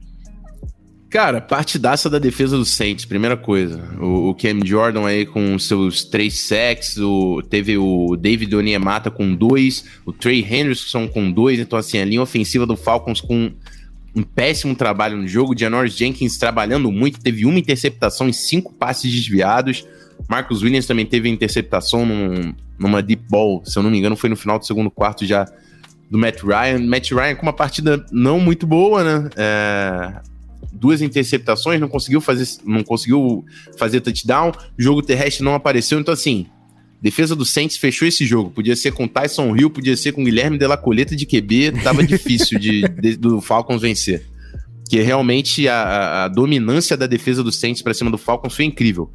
Cara, 1.09 1.39
partidaça 1.39 2.09
da 2.09 2.19
defesa 2.19 2.57
do 2.57 2.65
Saints, 2.65 3.05
primeira 3.05 3.37
coisa. 3.37 3.81
O, 3.97 4.29
o 4.29 4.35
Cam 4.35 4.59
Jordan 4.65 5.05
aí 5.05 5.25
com 5.25 5.57
seus 5.57 6.03
três 6.03 6.37
sacks, 6.39 6.97
o, 6.97 7.41
teve 7.49 7.77
o 7.77 8.17
David 8.17 8.53
Onyemata 8.53 9.09
com 9.09 9.33
dois, 9.33 9.85
o 10.05 10.11
Trey 10.11 10.41
Henderson 10.43 11.07
com 11.07 11.31
dois, 11.31 11.59
então 11.59 11.79
assim, 11.79 11.97
a 11.99 12.05
linha 12.05 12.21
ofensiva 12.21 12.65
do 12.65 12.75
Falcons 12.75 13.21
com 13.21 13.53
um 14.13 14.23
péssimo 14.23 14.75
trabalho 14.75 15.15
no 15.15 15.27
jogo, 15.27 15.57
Janoris 15.57 15.95
Jenkins 15.95 16.37
trabalhando 16.37 16.91
muito, 16.91 17.21
teve 17.21 17.45
uma 17.45 17.59
interceptação 17.59 18.27
e 18.27 18.33
cinco 18.33 18.73
passes 18.73 19.09
desviados, 19.09 19.87
Marcus 20.27 20.61
Williams 20.61 20.87
também 20.87 21.05
teve 21.05 21.29
interceptação 21.29 22.05
num, 22.05 22.53
numa 22.77 23.01
deep 23.01 23.23
ball, 23.29 23.63
se 23.63 23.79
eu 23.79 23.83
não 23.83 23.89
me 23.89 23.97
engano 23.97 24.17
foi 24.17 24.29
no 24.29 24.35
final 24.35 24.59
do 24.59 24.65
segundo 24.65 24.91
quarto 24.91 25.25
já 25.25 25.45
do 26.11 26.17
Matt 26.17 26.41
Ryan, 26.41 26.79
Matt 26.79 27.11
Ryan 27.11 27.35
com 27.35 27.43
uma 27.43 27.53
partida 27.53 28.05
não 28.11 28.39
muito 28.39 28.67
boa, 28.67 29.03
né, 29.03 29.29
é 29.37 30.36
duas 30.71 31.01
interceptações, 31.01 31.79
não 31.79 31.87
conseguiu 31.87 32.21
fazer, 32.21 32.47
não 32.65 32.83
conseguiu 32.83 33.45
fazer 33.77 34.01
touchdown, 34.01 34.51
jogo 34.77 35.01
terrestre 35.01 35.43
não 35.43 35.55
apareceu, 35.55 35.99
então 35.99 36.13
assim, 36.13 36.47
defesa 37.01 37.35
do 37.35 37.45
Saints 37.45 37.77
fechou 37.77 38.07
esse 38.07 38.25
jogo. 38.25 38.49
Podia 38.49 38.75
ser 38.75 38.91
com 38.91 39.07
Tyson 39.07 39.55
Hill, 39.55 39.69
podia 39.69 39.95
ser 39.95 40.11
com 40.11 40.23
Guilherme 40.23 40.57
de 40.57 40.67
la 40.67 40.77
Coleta 40.77 41.15
de 41.15 41.25
QB, 41.25 41.83
tava 41.83 42.03
difícil 42.03 42.59
de, 42.59 42.81
de, 42.99 43.15
do 43.15 43.41
Falcons 43.41 43.81
vencer. 43.81 44.25
Que 44.89 45.01
realmente 45.01 45.67
a, 45.67 46.25
a 46.25 46.27
dominância 46.27 46.95
da 46.95 47.07
defesa 47.07 47.43
do 47.43 47.51
Saints 47.51 47.81
para 47.81 47.93
cima 47.93 48.09
do 48.09 48.17
Falcons 48.17 48.55
foi 48.55 48.65
incrível. 48.65 49.11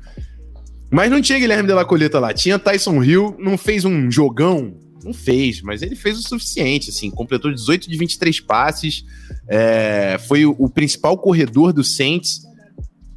Mas 0.91 1.11
não 1.11 1.23
tinha 1.23 1.39
Guilherme 1.39 1.67
de 1.67 1.75
la 1.75 1.85
Coleta 1.85 2.21
lá, 2.21 2.35
tinha 2.35 2.59
Tyson 2.59 3.03
Hill, 3.03 3.35
não 3.39 3.57
fez 3.57 3.85
um 3.85 4.11
jogão, 4.11 4.75
não 5.05 5.13
fez, 5.13 5.61
mas 5.63 5.83
ele 5.83 5.95
fez 5.95 6.19
o 6.19 6.23
suficiente, 6.23 6.91
assim, 6.91 7.11
completou 7.11 7.53
18 7.53 7.89
de 7.89 7.97
23 7.97 8.41
passes, 8.41 9.05
é, 9.49 10.19
foi 10.27 10.45
o, 10.47 10.69
principal 10.69 11.17
corredor 11.19 11.73
do 11.73 11.83
Saints, 11.85 12.43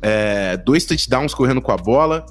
é, 0.02 0.58
dois 0.58 0.86
touchdowns 0.86 1.34
correndo 1.34 1.62
com 1.62 1.72
a 1.72 1.78
bola, 1.78 2.26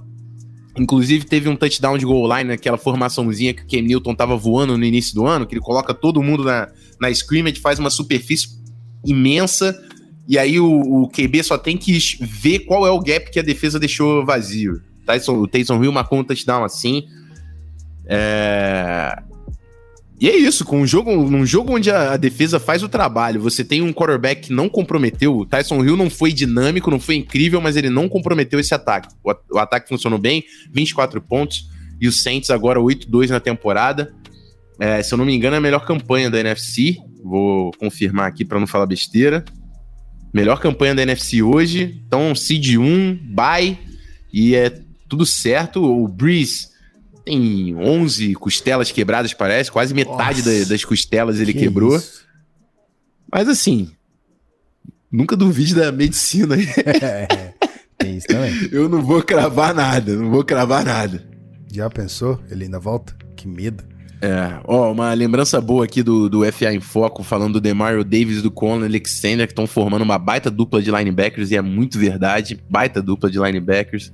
inclusive 0.79 1.25
teve 1.25 1.49
um 1.49 1.57
touchdown 1.57 1.97
de 1.97 2.05
goal 2.05 2.27
line 2.37 2.51
naquela 2.51 2.77
formaçãozinha 2.77 3.55
que 3.55 3.62
o 3.62 3.67
Cam 3.67 3.83
Newton 3.83 4.14
tava 4.14 4.37
voando 4.37 4.77
no 4.77 4.85
início 4.85 5.14
do 5.14 5.27
ano, 5.27 5.47
que 5.47 5.55
ele 5.55 5.61
coloca 5.61 5.95
todo 5.95 6.23
mundo 6.23 6.45
na, 6.45 6.69
na 7.01 7.11
scrimmage, 7.11 7.61
faz 7.61 7.79
uma 7.79 7.90
superfície 7.90 8.49
imensa, 9.05 9.79
e 10.27 10.38
aí 10.38 10.59
o, 10.59 11.03
o 11.03 11.09
QB 11.09 11.43
só 11.43 11.59
tem 11.59 11.77
que 11.77 11.99
ver 12.21 12.61
qual 12.61 12.87
é 12.87 12.90
o 12.90 13.01
gap 13.01 13.31
que 13.31 13.38
a 13.38 13.43
defesa 13.43 13.79
deixou 13.79 14.25
vazio. 14.25 14.81
Tyson, 15.05 15.35
o 15.35 15.47
Taysom 15.47 15.83
Hill 15.83 15.93
marcou 15.93 16.19
um 16.19 16.25
touchdown 16.25 16.64
assim, 16.64 17.05
é... 18.07 19.23
E 20.20 20.29
é 20.29 20.37
isso, 20.37 20.64
com 20.64 20.81
um 20.81 20.87
jogo, 20.87 21.29
num 21.29 21.44
jogo 21.44 21.74
onde 21.74 21.90
a, 21.90 22.12
a, 22.12 22.16
defesa 22.16 22.61
faz 22.61 22.83
o 22.83 22.88
trabalho, 22.88 23.40
você 23.40 23.64
tem 23.64 23.83
um 23.83 23.92
quarterback 23.92 24.42
que 24.42 24.53
não 24.53 24.68
comprometeu. 24.68 25.37
O 25.37 25.44
Tyson 25.44 25.85
Hill 25.85 25.96
não 25.96 26.09
foi 26.09 26.33
dinâmico, 26.33 26.90
não 26.90 27.00
foi 27.00 27.16
incrível, 27.16 27.61
mas 27.61 27.77
ele 27.77 27.90
não 27.90 28.09
comprometeu 28.09 28.61
esse 28.61 28.72
ataque. 28.72 29.12
O, 29.24 29.35
o 29.57 29.59
ataque 29.59 29.88
funcionou 29.88 30.18
bem, 30.18 30.44
24 30.72 31.20
pontos, 31.20 31.68
e 32.00 32.07
o 32.07 32.12
Saints 32.12 32.50
agora 32.50 32.79
8-2 32.79 33.29
na 33.29 33.40
temporada. 33.40 34.14
É, 34.79 35.03
se 35.03 35.12
eu 35.12 35.18
não 35.18 35.24
me 35.24 35.35
engano, 35.35 35.57
é 35.57 35.59
a 35.59 35.62
melhor 35.62 35.85
campanha 35.85 36.31
da 36.31 36.38
NFC. 36.38 36.96
Vou 37.22 37.72
confirmar 37.72 38.29
aqui 38.29 38.44
para 38.44 38.61
não 38.61 38.66
falar 38.66 38.87
besteira. 38.87 39.44
Melhor 40.33 40.61
campanha 40.61 40.94
da 40.94 41.03
NFC 41.03 41.42
hoje. 41.42 42.03
Então, 42.07 42.35
seed 42.35 42.77
1, 42.77 43.18
bye, 43.35 43.79
e 44.33 44.55
é 44.55 44.70
tudo 45.09 45.27
certo. 45.27 45.83
O 45.83 46.07
Breeze 46.07 46.73
tem 47.24 47.74
11 47.74 48.34
costelas 48.34 48.92
quebradas, 48.92 49.32
parece. 49.32 49.70
Quase 49.70 49.94
metade 49.94 50.42
da, 50.42 50.68
das 50.68 50.85
costelas 50.85 51.40
ele 51.40 51.52
que 51.52 51.60
quebrou. 51.60 51.96
Isso? 51.96 52.25
Mas 53.33 53.48
assim, 53.48 53.90
nunca 55.10 55.37
duvide 55.37 55.75
da 55.75 55.90
medicina. 55.90 56.56
É, 57.02 57.54
tem 57.96 58.16
isso 58.16 58.27
também. 58.27 58.68
Eu 58.72 58.88
não 58.88 59.02
vou 59.02 59.22
cravar 59.22 59.75
nada, 59.75 60.14
não 60.16 60.31
vou 60.31 60.44
cravar 60.44 60.85
nada. 60.85 61.25
Já 61.72 61.88
pensou? 61.88 62.40
Ele 62.50 62.64
ainda 62.64 62.79
volta? 62.79 63.16
Que 63.37 63.48
medo. 63.48 63.85
É, 64.20 64.60
ó, 64.64 64.90
uma 64.90 65.12
lembrança 65.12 65.60
boa 65.60 65.85
aqui 65.85 66.02
do, 66.02 66.29
do 66.29 66.52
FA 66.52 66.72
em 66.72 66.81
Foco, 66.81 67.22
falando 67.22 67.54
do 67.54 67.60
Demario 67.60 68.02
Davis 68.02 68.38
e 68.38 68.42
do 68.42 68.50
Conor 68.50 68.85
Alexander, 68.85 69.46
que 69.46 69.52
estão 69.52 69.66
formando 69.66 70.02
uma 70.02 70.18
baita 70.18 70.50
dupla 70.50 70.81
de 70.81 70.90
linebackers, 70.90 71.50
e 71.50 71.56
é 71.56 71.62
muito 71.62 71.98
verdade, 71.98 72.58
baita 72.68 73.02
dupla 73.02 73.31
de 73.31 73.38
linebackers. 73.38 74.12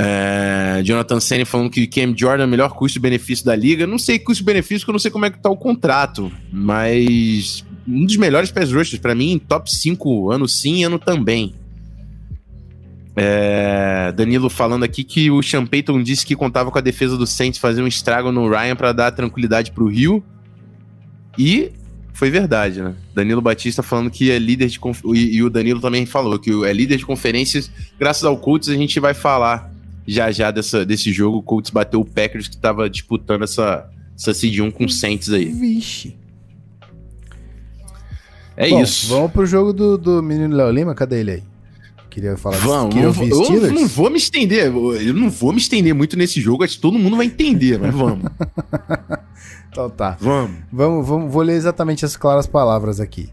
É, 0.00 0.80
Jonathan 0.84 1.18
Senna 1.18 1.44
falando 1.44 1.70
que 1.70 1.84
Cam 1.88 2.14
Jordan 2.16 2.44
é 2.44 2.46
o 2.46 2.48
melhor 2.48 2.68
custo-benefício 2.70 3.44
da 3.44 3.56
liga. 3.56 3.84
Não 3.84 3.98
sei 3.98 4.16
custo-benefício, 4.16 4.82
porque 4.82 4.90
eu 4.90 4.92
não 4.92 5.00
sei 5.00 5.10
como 5.10 5.26
é 5.26 5.30
que 5.30 5.40
tá 5.40 5.50
o 5.50 5.56
contrato, 5.56 6.30
mas 6.52 7.64
um 7.86 8.06
dos 8.06 8.16
melhores 8.16 8.52
pass 8.52 8.70
rushers 8.72 9.00
para 9.00 9.12
mim, 9.12 9.40
top 9.48 9.68
5 9.68 10.30
ano 10.30 10.46
sim, 10.46 10.84
ano 10.84 11.00
também. 11.00 11.52
É, 13.16 14.12
Danilo 14.12 14.48
falando 14.48 14.84
aqui 14.84 15.02
que 15.02 15.32
o 15.32 15.42
Sean 15.42 15.66
Payton 15.66 16.00
disse 16.00 16.24
que 16.24 16.36
contava 16.36 16.70
com 16.70 16.78
a 16.78 16.80
defesa 16.80 17.16
do 17.16 17.26
Saints 17.26 17.58
fazer 17.58 17.82
um 17.82 17.88
estrago 17.88 18.30
no 18.30 18.48
Ryan 18.48 18.76
para 18.76 18.92
dar 18.92 19.10
tranquilidade 19.10 19.72
pro 19.72 19.88
Rio. 19.88 20.22
E 21.36 21.72
foi 22.12 22.30
verdade, 22.30 22.80
né? 22.80 22.94
Danilo 23.12 23.42
Batista 23.42 23.82
falando 23.82 24.12
que 24.12 24.30
é 24.30 24.38
líder 24.38 24.68
de 24.68 24.78
e, 25.12 25.38
e 25.38 25.42
o 25.42 25.50
Danilo 25.50 25.80
também 25.80 26.06
falou 26.06 26.38
que 26.38 26.52
é 26.64 26.72
líder 26.72 26.98
de 26.98 27.04
conferências. 27.04 27.68
Graças 27.98 28.22
ao 28.22 28.38
Colts 28.38 28.68
a 28.68 28.76
gente 28.76 29.00
vai 29.00 29.12
falar 29.12 29.76
já 30.08 30.32
já 30.32 30.50
dessa, 30.50 30.86
desse 30.86 31.12
jogo. 31.12 31.38
O 31.38 31.42
Colts 31.42 31.70
bateu 31.70 32.00
o 32.00 32.04
Packers 32.04 32.48
que 32.48 32.56
estava 32.56 32.88
disputando 32.88 33.42
essa 33.42 33.88
essa 34.16 34.34
seed 34.34 34.58
1 34.58 34.70
com 34.70 34.86
o 34.86 34.88
Saints 34.88 35.30
aí. 35.30 35.44
Vixe. 35.44 36.16
É 38.56 38.68
Bom, 38.70 38.82
isso. 38.82 39.06
Vamos 39.08 39.30
pro 39.30 39.46
jogo 39.46 39.72
do, 39.72 39.96
do 39.96 40.20
menino 40.20 40.56
Léo 40.56 40.70
Lima, 40.70 40.94
cadê 40.94 41.20
ele 41.20 41.30
aí? 41.30 41.42
Queria 42.10 42.36
falar 42.36 42.56
Vamos, 42.56 42.94
queria 42.94 43.04
eu, 43.04 43.08
ouvir 43.10 43.30
eu 43.30 43.44
Steelers? 43.44 43.72
não 43.72 43.86
vou 43.86 44.10
me 44.10 44.16
estender, 44.16 44.66
eu 44.66 45.14
não 45.14 45.30
vou 45.30 45.52
me 45.52 45.58
estender 45.58 45.94
muito 45.94 46.16
nesse 46.16 46.40
jogo, 46.40 46.64
acho 46.64 46.74
que 46.74 46.80
todo 46.80 46.98
mundo 46.98 47.16
vai 47.16 47.26
entender, 47.26 47.78
mas 47.78 47.94
vamos. 47.94 48.24
Então 49.70 49.88
tá. 49.90 50.16
vamos. 50.18 50.56
Vamos, 50.72 51.06
vamos, 51.06 51.32
vou 51.32 51.42
ler 51.42 51.54
exatamente 51.54 52.04
as 52.04 52.16
claras 52.16 52.46
palavras 52.48 52.98
aqui. 52.98 53.28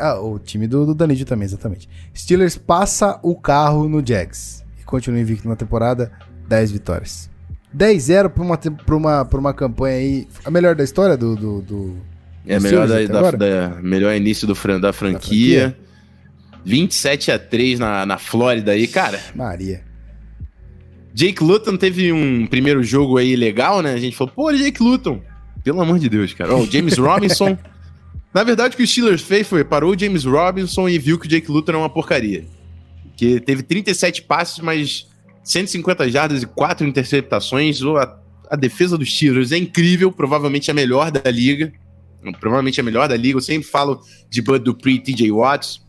Ah, 0.00 0.18
o 0.18 0.40
time 0.40 0.66
do, 0.66 0.86
do 0.86 0.94
Danilo 0.94 1.24
também, 1.24 1.44
exatamente. 1.44 1.88
Steelers 2.16 2.56
passa 2.56 3.20
o 3.22 3.36
carro 3.36 3.88
no 3.88 4.04
Jags 4.04 4.63
e 4.84 4.86
continua 4.86 5.18
invicto 5.18 5.48
na 5.48 5.56
temporada, 5.56 6.12
10 6.46 6.70
vitórias. 6.72 7.30
10-0 7.76 8.28
pra 8.28 8.42
uma, 8.42 8.56
pra, 8.56 8.94
uma, 8.96 9.24
pra 9.24 9.38
uma 9.40 9.52
campanha 9.54 9.96
aí, 9.96 10.28
a 10.44 10.50
melhor 10.50 10.74
da 10.76 10.84
história 10.84 11.16
do... 11.16 11.34
do, 11.34 11.60
do 11.62 11.96
É 12.46 12.58
do 12.58 12.62
melhor, 12.62 12.86
da, 12.86 13.02
da- 13.06 13.30
da- 13.32 13.82
melhor 13.82 14.14
início 14.14 14.46
do, 14.46 14.54
fran- 14.54 14.78
da 14.78 14.92
franquia. 14.92 15.76
27 16.64 17.30
a 17.32 17.38
3 17.38 17.78
na, 17.80 18.06
na 18.06 18.16
Flórida 18.18 18.72
aí, 18.72 18.86
cara. 18.86 19.20
Maria. 19.34 19.82
Jake 21.12 21.42
Luton 21.42 21.76
teve 21.76 22.12
um 22.12 22.46
primeiro 22.46 22.82
jogo 22.82 23.18
aí 23.18 23.36
legal, 23.36 23.82
né? 23.82 23.92
A 23.92 23.98
gente 23.98 24.16
falou, 24.16 24.32
pô, 24.34 24.52
Jake 24.52 24.82
Luton. 24.82 25.20
Pelo 25.62 25.80
amor 25.80 25.98
de 25.98 26.08
Deus, 26.08 26.32
cara. 26.34 26.54
Ó, 26.54 26.60
o 26.60 26.70
James 26.70 26.96
Robinson. 26.98 27.56
Na 28.34 28.42
verdade, 28.42 28.74
o 28.74 28.76
que 28.76 28.82
o 28.82 28.86
Steelers 28.86 29.22
fez 29.22 29.46
foi 29.46 29.62
parou 29.62 29.94
o 29.94 29.98
James 29.98 30.24
Robinson 30.24 30.88
e 30.88 30.98
viu 30.98 31.18
que 31.18 31.26
o 31.26 31.30
Jake 31.30 31.50
Luton 31.50 31.72
é 31.72 31.76
uma 31.76 31.88
porcaria. 31.90 32.44
Que 33.16 33.40
teve 33.40 33.62
37 33.62 34.22
passes, 34.22 34.58
mas 34.58 35.08
150 35.42 36.08
jardas 36.10 36.42
e 36.42 36.46
4 36.46 36.86
interceptações. 36.86 37.80
A, 37.82 38.18
a 38.50 38.56
defesa 38.56 38.98
dos 38.98 39.14
Steelers 39.14 39.52
é 39.52 39.58
incrível, 39.58 40.10
provavelmente 40.10 40.70
a 40.70 40.74
melhor 40.74 41.10
da 41.10 41.30
liga. 41.30 41.72
Provavelmente 42.40 42.80
a 42.80 42.84
melhor 42.84 43.08
da 43.08 43.16
liga. 43.16 43.36
Eu 43.36 43.42
sempre 43.42 43.68
falo 43.68 44.00
de 44.30 44.40
Bud 44.40 44.64
Dupree 44.64 44.96
e 44.96 45.00
TJ 45.00 45.30
Watts. 45.30 45.82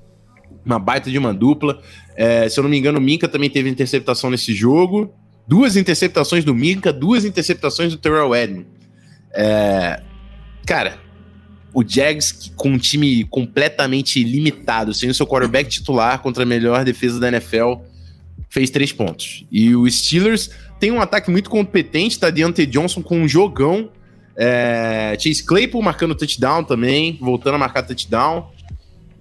Uma 0.66 0.80
baita 0.80 1.10
de 1.10 1.18
uma 1.18 1.34
dupla. 1.34 1.82
É, 2.16 2.48
se 2.50 2.60
eu 2.60 2.64
não 2.64 2.70
me 2.70 2.78
engano, 2.78 3.00
o 3.00 3.02
Minka 3.02 3.28
também 3.28 3.50
teve 3.50 3.70
interceptação 3.70 4.30
nesse 4.30 4.54
jogo. 4.54 5.14
Duas 5.48 5.76
interceptações 5.76 6.44
do 6.44 6.54
Minka, 6.56 6.92
duas 6.92 7.24
interceptações 7.24 7.92
do 7.92 7.98
Terrell 7.98 8.36
Edmond. 8.36 8.68
É, 9.32 10.02
cara, 10.66 10.98
o 11.76 11.84
Jags 11.88 12.52
com 12.56 12.70
um 12.70 12.78
time 12.78 13.24
completamente 13.26 14.24
limitado, 14.24 14.94
sem 14.94 15.10
o 15.10 15.14
seu 15.14 15.28
quarterback 15.28 15.70
titular 15.70 16.20
contra 16.22 16.44
a 16.44 16.46
melhor 16.46 16.84
defesa 16.86 17.20
da 17.20 17.28
NFL, 17.28 17.74
fez 18.50 18.70
três 18.70 18.92
pontos. 18.94 19.46
E 19.52 19.76
o 19.76 19.90
Steelers 19.92 20.50
tem 20.80 20.90
um 20.92 21.02
ataque 21.02 21.30
muito 21.30 21.50
competente, 21.50 22.18
tá? 22.18 22.30
Deontay 22.30 22.66
Johnson 22.66 23.02
com 23.04 23.20
um 23.20 23.28
jogão. 23.28 23.90
É, 24.38 25.16
Chase 25.20 25.44
Claypool 25.44 25.82
marcando 25.82 26.16
touchdown 26.16 26.64
também, 26.64 27.18
voltando 27.22 27.56
a 27.56 27.58
marcar 27.58 27.84
touchdown. 27.84 28.50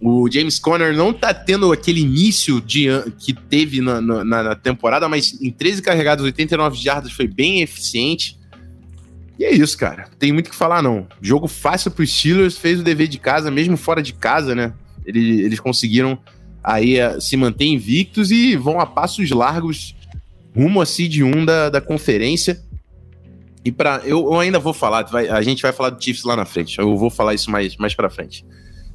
O 0.00 0.28
James 0.30 0.58
Conner 0.58 0.94
não 0.94 1.12
tá 1.12 1.32
tendo 1.32 1.72
aquele 1.72 2.00
início 2.00 2.60
de, 2.60 2.86
que 3.18 3.32
teve 3.32 3.80
na, 3.80 4.00
na- 4.00 4.24
na- 4.24 4.42
na 4.42 4.54
temporada, 4.54 5.08
mas 5.08 5.40
em 5.40 5.50
13 5.50 5.80
carregados, 5.82 6.24
89 6.24 6.76
jardas, 6.76 7.10
foi 7.12 7.26
bem 7.26 7.62
eficiente. 7.62 8.36
E 9.38 9.44
é 9.44 9.52
isso, 9.52 9.76
cara. 9.76 10.08
Tem 10.18 10.32
muito 10.32 10.50
que 10.50 10.56
falar, 10.56 10.82
não. 10.82 11.06
Jogo 11.20 11.48
fácil 11.48 11.90
pro 11.90 12.06
Steelers, 12.06 12.56
fez 12.56 12.80
o 12.80 12.82
dever 12.84 13.08
de 13.08 13.18
casa, 13.18 13.50
mesmo 13.50 13.76
fora 13.76 14.00
de 14.02 14.12
casa, 14.12 14.54
né? 14.54 14.72
Ele- 15.04 15.42
Eles 15.42 15.58
conseguiram 15.60 16.18
aí 16.62 16.98
eh, 16.98 17.18
se 17.20 17.36
manter 17.36 17.64
invictos 17.66 18.30
e 18.30 18.56
vão 18.56 18.80
a 18.80 18.86
passos 18.86 19.30
largos 19.30 19.94
rumo 20.56 20.80
a 20.80 20.86
seed 20.86 21.16
1 21.20 21.44
da, 21.44 21.68
da 21.68 21.80
conferência. 21.80 22.62
E 23.64 23.72
para 23.72 24.02
eu, 24.04 24.24
eu 24.32 24.38
ainda 24.38 24.58
vou 24.58 24.72
falar, 24.72 25.02
vai- 25.04 25.28
a 25.28 25.42
gente 25.42 25.62
vai 25.62 25.72
falar 25.72 25.90
do 25.90 26.02
Chiefs 26.02 26.22
lá 26.24 26.36
na 26.36 26.44
frente. 26.44 26.78
Eu 26.78 26.96
vou 26.96 27.10
falar 27.10 27.34
isso 27.34 27.50
mais, 27.50 27.76
mais 27.76 27.94
para 27.94 28.08
frente. 28.10 28.44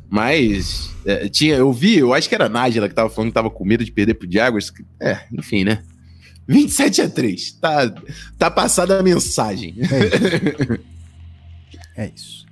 Mas 0.10 0.90
é, 1.06 1.28
tinha, 1.30 1.56
eu 1.56 1.72
vi, 1.72 1.98
eu 1.98 2.14
acho 2.14 2.28
que 2.28 2.34
era 2.36 2.46
a 2.46 2.50
Nájila 2.50 2.90
que 2.90 2.96
tava 2.96 3.10
falando 3.10 3.30
que 3.30 3.34
tava 3.36 3.50
com 3.50 3.64
medo 3.66 3.84
de 3.86 3.92
perder 3.92 4.16
pro 4.16 4.32
Jaguars. 4.32 4.72
É, 5.00 5.20
enfim, 5.38 5.64
né? 5.64 5.84
27 6.50 7.02
a 7.04 7.10
3. 7.10 7.52
Tá, 7.54 7.94
tá 8.38 8.50
passada 8.52 9.00
a 9.00 9.04
mensagem. 9.04 9.76
É 11.96 12.12
isso. 12.16 12.46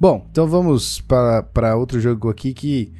Bom, 0.00 0.26
então 0.30 0.46
vamos 0.46 1.00
para 1.00 1.76
outro 1.76 2.00
jogo 2.00 2.28
aqui 2.30 2.52
que. 2.54 2.92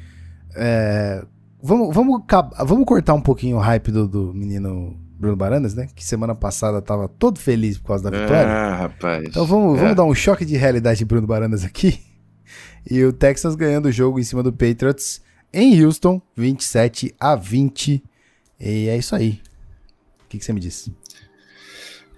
é, 0.55 1.23
vamos, 1.61 1.93
vamos, 1.93 2.21
vamos 2.65 2.85
cortar 2.85 3.13
um 3.13 3.21
pouquinho 3.21 3.57
o 3.57 3.59
hype 3.59 3.91
do, 3.91 4.07
do 4.07 4.33
menino 4.33 4.95
Bruno 5.17 5.35
Baranas, 5.35 5.73
né? 5.73 5.87
Que 5.95 6.03
semana 6.05 6.35
passada 6.35 6.81
tava 6.81 7.07
todo 7.07 7.39
feliz 7.39 7.77
por 7.77 7.87
causa 7.87 8.03
da 8.03 8.11
vitória. 8.17 8.47
Ah, 8.47 8.75
rapaz. 8.75 9.23
Então 9.27 9.45
vamos, 9.45 9.77
É. 9.77 9.81
vamos 9.81 9.95
dar 9.95 10.03
um 10.05 10.13
choque 10.15 10.45
de 10.45 10.55
realidade 10.57 11.03
em 11.03 11.07
Bruno 11.07 11.27
Baranas 11.27 11.63
aqui. 11.63 11.99
E 12.87 13.03
o 13.03 13.11
Texas 13.11 13.55
ganhando 13.55 13.87
o 13.87 13.91
jogo 13.91 14.19
em 14.19 14.23
cima 14.23 14.43
do 14.43 14.53
Patriots 14.53 15.19
em 15.51 15.83
Houston, 15.83 16.21
27 16.37 17.15
a 17.19 17.35
20. 17.35 18.03
E 18.59 18.87
é 18.87 18.95
isso 18.95 19.15
aí. 19.15 19.39
Que, 20.35 20.39
que 20.39 20.45
você 20.45 20.53
me 20.53 20.59
diz? 20.59 20.89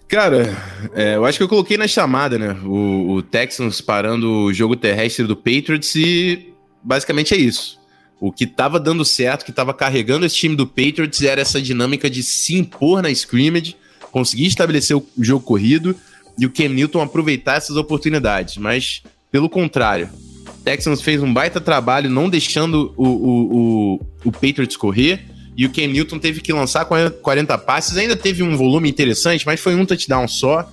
Cara, 0.08 0.56
é, 0.94 1.16
eu 1.16 1.26
acho 1.26 1.38
que 1.38 1.44
eu 1.44 1.50
coloquei 1.50 1.78
na 1.78 1.88
chamada, 1.88 2.38
né? 2.38 2.54
O, 2.64 3.16
o 3.16 3.22
Texans 3.22 3.82
parando 3.82 4.46
o 4.46 4.54
jogo 4.54 4.76
terrestre 4.76 5.26
do 5.26 5.36
Patriots 5.36 5.94
e 5.96 6.54
basicamente 6.82 7.34
é 7.34 7.38
isso. 7.38 7.78
O 8.20 8.32
que 8.32 8.48
tava 8.48 8.80
dando 8.80 9.06
certo, 9.06 9.46
que 9.46 9.52
tava 9.52 9.74
carregando 9.74 10.26
esse 10.26 10.36
time 10.36 10.56
do 10.56 10.66
Patriots 10.66 11.22
era 11.22 11.42
essa 11.42 11.62
dinâmica 11.62 12.10
de 12.10 12.24
se 12.24 12.56
impor 12.56 13.02
na 13.02 13.12
scrimmage, 13.12 13.76
conseguir 14.12 14.48
estabelecer 14.48 14.96
o 14.96 15.06
jogo 15.20 15.44
corrido 15.44 15.96
e 16.40 16.46
o 16.46 16.52
Cam 16.52 16.70
Newton 16.70 17.02
aproveitar 17.02 17.58
essas 17.58 17.76
oportunidades. 17.76 18.58
Mas, 18.58 19.04
pelo 19.30 19.50
contrário, 19.50 20.10
o 20.48 20.64
Texans 20.64 21.02
fez 21.02 21.22
um 21.22 21.32
baita 21.32 21.60
trabalho 21.60 22.10
não 22.10 22.30
deixando 22.30 22.94
o, 22.96 23.06
o, 23.06 23.58
o, 23.94 24.06
o 24.26 24.32
Patriots 24.32 24.78
correr 24.78 25.37
e 25.58 25.66
o 25.66 25.70
Cam 25.72 25.88
Newton 25.88 26.20
teve 26.20 26.40
que 26.40 26.54
lançar 26.54 26.86
40 26.86 27.18
40 27.18 27.58
passes, 27.58 27.98
ainda 27.98 28.16
teve 28.16 28.44
um 28.44 28.56
volume 28.56 28.88
interessante, 28.88 29.46
mas 29.46 29.60
foi 29.60 29.74
um 29.76 29.86
touchdown 29.86 30.28
só. 30.28 30.72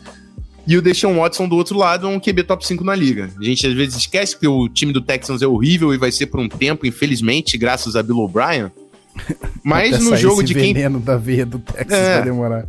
E 0.66 0.76
o 0.78 0.82
Deshaun 0.82 1.16
Watson 1.16 1.46
do 1.48 1.56
outro 1.56 1.78
lado 1.78 2.06
é 2.06 2.10
um 2.10 2.18
QB 2.20 2.44
top 2.44 2.66
5 2.66 2.84
na 2.84 2.94
liga. 2.94 3.30
A 3.38 3.44
gente 3.44 3.66
às 3.66 3.72
vezes 3.74 3.96
esquece 3.96 4.38
que 4.38 4.46
o 4.46 4.68
time 4.68 4.92
do 4.92 5.00
Texans 5.00 5.42
é 5.42 5.46
horrível 5.46 5.92
e 5.92 5.98
vai 5.98 6.10
ser 6.10 6.26
por 6.26 6.40
um 6.40 6.48
tempo, 6.48 6.86
infelizmente, 6.86 7.58
graças 7.58 7.96
a 7.96 8.02
Bill 8.02 8.18
O'Brien. 8.18 8.70
Mas 9.62 10.02
no 10.02 10.16
jogo 10.16 10.42
de 10.42 10.54
quem 10.54 10.74
da 11.00 11.16
veia 11.16 11.44
do 11.46 11.58
Texas 11.58 11.98
É. 11.98 12.14
vai 12.16 12.24
demorar. 12.24 12.66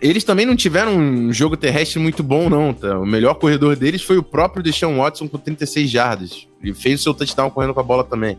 eles 0.00 0.24
também 0.24 0.44
não 0.44 0.56
tiveram 0.56 0.96
um 0.96 1.32
jogo 1.32 1.56
terrestre 1.56 2.00
muito 2.00 2.22
bom, 2.24 2.50
não. 2.50 2.74
Tá? 2.74 2.98
O 2.98 3.06
melhor 3.06 3.34
corredor 3.34 3.76
deles 3.76 4.02
foi 4.02 4.18
o 4.18 4.22
próprio 4.22 4.62
Deshaun 4.62 4.96
Watson 4.98 5.28
com 5.28 5.38
36 5.38 5.88
jardas. 5.90 6.46
E 6.62 6.74
fez 6.74 7.00
o 7.00 7.02
seu 7.04 7.14
touchdown 7.14 7.50
correndo 7.50 7.72
com 7.74 7.80
a 7.80 7.84
bola 7.84 8.02
também. 8.04 8.36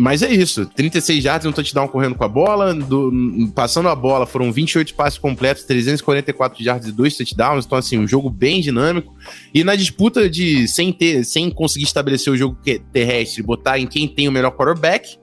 Mas 0.00 0.22
é 0.22 0.32
isso, 0.32 0.64
36 0.64 1.22
jardas 1.22 1.44
e 1.44 1.48
um 1.48 1.52
touchdown 1.52 1.88
correndo 1.88 2.14
com 2.14 2.22
a 2.22 2.28
bola, 2.28 2.72
do- 2.72 3.12
passando 3.54 3.88
a 3.88 3.94
bola, 3.96 4.26
foram 4.26 4.52
28 4.52 4.94
passes 4.94 5.18
completos, 5.18 5.64
344 5.64 6.62
jardas 6.62 6.88
e 6.88 6.92
dois 6.92 7.16
touchdowns, 7.16 7.66
então 7.66 7.76
assim, 7.76 7.98
um 7.98 8.06
jogo 8.06 8.30
bem 8.30 8.60
dinâmico. 8.60 9.12
E 9.52 9.64
na 9.64 9.74
disputa 9.74 10.30
de 10.30 10.68
sem 10.68 10.92
ter, 10.92 11.24
sem 11.24 11.50
conseguir 11.50 11.84
estabelecer 11.86 12.32
o 12.32 12.36
jogo 12.36 12.56
que- 12.62 12.78
terrestre, 12.92 13.42
botar 13.42 13.78
em 13.78 13.86
quem 13.88 14.06
tem 14.06 14.28
o 14.28 14.32
melhor 14.32 14.52
quarterback, 14.52 15.18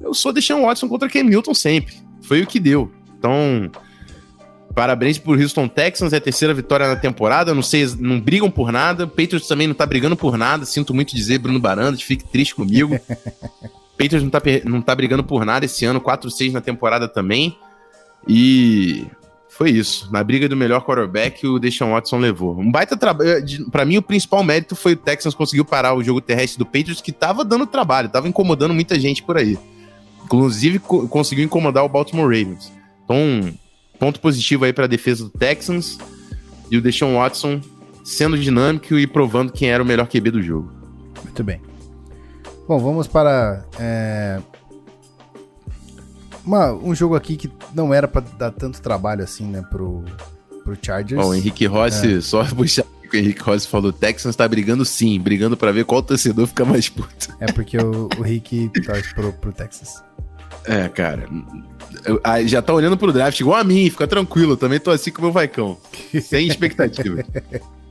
eu 0.00 0.14
sou 0.14 0.32
deixando 0.32 0.62
Watson 0.62 0.88
contra 0.88 1.08
Cam 1.08 1.24
Newton 1.24 1.52
sempre. 1.54 1.94
Foi 2.22 2.40
o 2.42 2.46
que 2.46 2.60
deu. 2.60 2.92
Então, 3.18 3.70
Parabéns 4.74 5.18
pro 5.18 5.40
Houston 5.40 5.68
Texans, 5.68 6.12
é 6.12 6.16
a 6.16 6.20
terceira 6.20 6.52
vitória 6.52 6.88
na 6.88 6.96
temporada. 6.96 7.54
Não 7.54 7.62
sei, 7.62 7.86
não 8.00 8.20
brigam 8.20 8.50
por 8.50 8.72
nada. 8.72 9.06
Patriots 9.06 9.46
também 9.46 9.68
não 9.68 9.74
tá 9.74 9.86
brigando 9.86 10.16
por 10.16 10.36
nada. 10.36 10.64
Sinto 10.64 10.92
muito 10.92 11.14
dizer, 11.14 11.38
Bruno 11.38 11.60
Barandas, 11.60 12.02
fique 12.02 12.24
triste 12.24 12.56
comigo. 12.56 12.98
Patriots 13.96 14.22
não 14.22 14.30
tá, 14.30 14.40
não 14.64 14.82
tá 14.82 14.94
brigando 14.94 15.22
por 15.24 15.44
nada 15.44 15.64
esse 15.64 15.84
ano, 15.84 16.00
4-6 16.00 16.52
na 16.52 16.60
temporada 16.60 17.06
também. 17.08 17.56
E 18.26 19.06
foi 19.48 19.70
isso. 19.70 20.10
Na 20.12 20.22
briga 20.24 20.48
do 20.48 20.56
melhor 20.56 20.84
quarterback, 20.84 21.46
o 21.46 21.58
Deshaun 21.58 21.92
Watson 21.92 22.18
levou. 22.18 22.58
Um 22.58 22.70
baita 22.70 22.96
trabalho. 22.96 23.44
Pra 23.70 23.84
mim, 23.84 23.96
o 23.98 24.02
principal 24.02 24.42
mérito 24.42 24.74
foi 24.74 24.92
o 24.92 24.96
Texans 24.96 25.34
conseguiu 25.34 25.64
parar 25.64 25.94
o 25.94 26.02
jogo 26.02 26.20
terrestre 26.20 26.58
do 26.58 26.66
Patriots, 26.66 27.00
que 27.00 27.12
tava 27.12 27.44
dando 27.44 27.66
trabalho, 27.66 28.08
tava 28.08 28.28
incomodando 28.28 28.74
muita 28.74 28.98
gente 28.98 29.22
por 29.22 29.36
aí. 29.36 29.58
Inclusive, 30.24 30.78
co- 30.78 31.06
conseguiu 31.06 31.44
incomodar 31.44 31.84
o 31.84 31.88
Baltimore 31.88 32.24
Ravens. 32.24 32.72
Então, 33.04 33.52
ponto 33.98 34.18
positivo 34.20 34.64
aí 34.64 34.72
para 34.72 34.84
a 34.84 34.88
defesa 34.88 35.24
do 35.24 35.30
Texans 35.30 35.98
e 36.70 36.76
o 36.78 36.80
Deshaun 36.80 37.14
Watson 37.16 37.60
sendo 38.02 38.36
dinâmico 38.38 38.94
e 38.98 39.06
provando 39.06 39.52
quem 39.52 39.70
era 39.70 39.82
o 39.82 39.86
melhor 39.86 40.06
QB 40.08 40.30
do 40.30 40.42
jogo. 40.42 40.72
Muito 41.22 41.44
bem. 41.44 41.60
Bom, 42.66 42.78
vamos 42.78 43.06
para. 43.06 43.64
é, 43.78 44.40
uma, 46.44 46.72
um 46.72 46.94
jogo 46.94 47.14
aqui 47.14 47.36
que 47.36 47.50
não 47.74 47.92
era 47.92 48.06
pra 48.06 48.20
dar 48.20 48.50
tanto 48.50 48.80
trabalho 48.80 49.24
assim, 49.24 49.46
né, 49.46 49.62
pro, 49.70 50.04
pro 50.62 50.76
Chargers. 50.80 51.20
Bom, 51.20 51.30
o 51.30 51.34
Henrique 51.34 51.66
Rossi, 51.66 52.18
é. 52.18 52.20
só 52.20 52.44
puxar 52.54 52.84
o 53.12 53.16
Henrique 53.16 53.42
Rossi 53.42 53.68
falou, 53.68 53.92
Texans 53.92 54.34
tá 54.34 54.46
brigando 54.46 54.84
sim, 54.84 55.20
brigando 55.20 55.56
para 55.56 55.72
ver 55.72 55.84
qual 55.84 56.02
torcedor 56.02 56.46
fica 56.46 56.64
mais 56.64 56.88
puto. 56.88 57.34
É 57.40 57.46
porque 57.46 57.78
o, 57.78 58.08
o 58.18 58.22
Rick 58.22 58.70
torce 58.84 59.14
pro, 59.14 59.32
pro 59.32 59.52
Texas. 59.52 60.02
É, 60.64 60.88
cara. 60.88 61.28
Eu, 62.04 62.20
já 62.46 62.60
tá 62.60 62.72
olhando 62.72 62.96
pro 62.96 63.12
draft 63.12 63.38
igual 63.38 63.58
a 63.58 63.64
mim, 63.64 63.88
fica 63.88 64.06
tranquilo, 64.06 64.56
também 64.56 64.80
tô 64.80 64.90
assim 64.90 65.10
com 65.10 65.20
o 65.20 65.24
meu 65.24 65.32
Vaicão. 65.32 65.78
Sem 66.20 66.48
expectativa. 66.48 67.22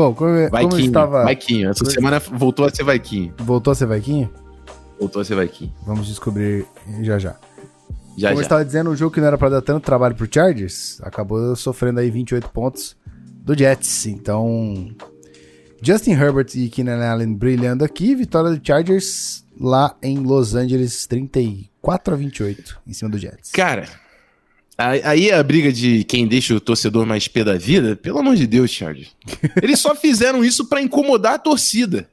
Bom, 0.00 0.14
como, 0.14 0.30
Vaiquinho, 0.30 0.70
como 0.70 0.78
estava. 0.78 1.24
Vaiquinho, 1.24 1.68
essa 1.68 1.84
semana 1.84 2.18
voltou 2.18 2.64
a 2.64 2.70
ser 2.70 2.82
Vaiquinho. 2.84 3.34
Voltou 3.36 3.70
a 3.70 3.74
ser 3.74 3.84
Vaiquinho? 3.84 4.30
Voltou 4.98 5.20
a 5.20 5.24
ser 5.26 5.34
Vaiquinho. 5.34 5.74
Vamos 5.86 6.06
descobrir 6.06 6.64
já 7.02 7.18
já. 7.18 7.36
Já, 8.16 8.28
como 8.28 8.36
já. 8.36 8.40
eu 8.40 8.40
estava 8.40 8.64
dizendo, 8.64 8.88
o 8.88 8.96
jogo 8.96 9.12
que 9.12 9.20
não 9.20 9.26
era 9.26 9.36
pra 9.36 9.50
dar 9.50 9.60
tanto 9.60 9.84
trabalho 9.84 10.14
pro 10.14 10.26
Chargers 10.32 10.98
acabou 11.02 11.54
sofrendo 11.54 12.00
aí 12.00 12.10
28 12.10 12.48
pontos 12.48 12.96
do 13.44 13.54
Jets. 13.54 14.06
Então, 14.06 14.88
Justin 15.82 16.12
Herbert 16.12 16.48
e 16.54 16.70
Keenan 16.70 17.04
Allen 17.04 17.34
brilhando 17.34 17.84
aqui. 17.84 18.14
Vitória 18.14 18.56
do 18.56 18.66
Chargers 18.66 19.44
lá 19.60 19.94
em 20.02 20.16
Los 20.20 20.54
Angeles, 20.54 21.06
34 21.06 22.14
a 22.14 22.16
28 22.16 22.80
em 22.86 22.92
cima 22.94 23.10
do 23.10 23.18
Jets. 23.18 23.50
Cara, 23.50 23.86
aí 25.04 25.30
a 25.30 25.42
briga 25.42 25.72
de 25.72 26.04
quem 26.04 26.26
deixa 26.26 26.54
o 26.54 26.60
torcedor 26.60 27.04
mais 27.04 27.28
pé 27.28 27.44
da 27.44 27.56
vida, 27.56 27.96
pelo 27.96 28.18
amor 28.18 28.36
de 28.36 28.46
Deus, 28.46 28.70
Chargers. 28.70 29.14
Eles 29.62 29.78
só 29.78 29.94
fizeram 29.94 30.44
isso 30.44 30.66
para 30.68 30.80
incomodar 30.80 31.34
a 31.34 31.38
torcida. 31.38 32.08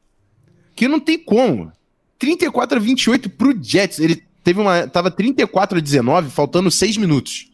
Que 0.76 0.88
não 0.88 1.00
tem 1.00 1.18
como. 1.18 1.72
34 2.20 2.78
a 2.78 2.82
28 2.82 3.30
pro 3.30 3.58
Jets. 3.62 4.00
Ele 4.00 4.22
teve 4.44 4.60
uma. 4.60 4.88
Tava 4.88 5.10
34 5.10 5.78
a 5.78 5.82
19, 5.82 6.30
faltando 6.30 6.70
6 6.70 6.98
minutos. 6.98 7.50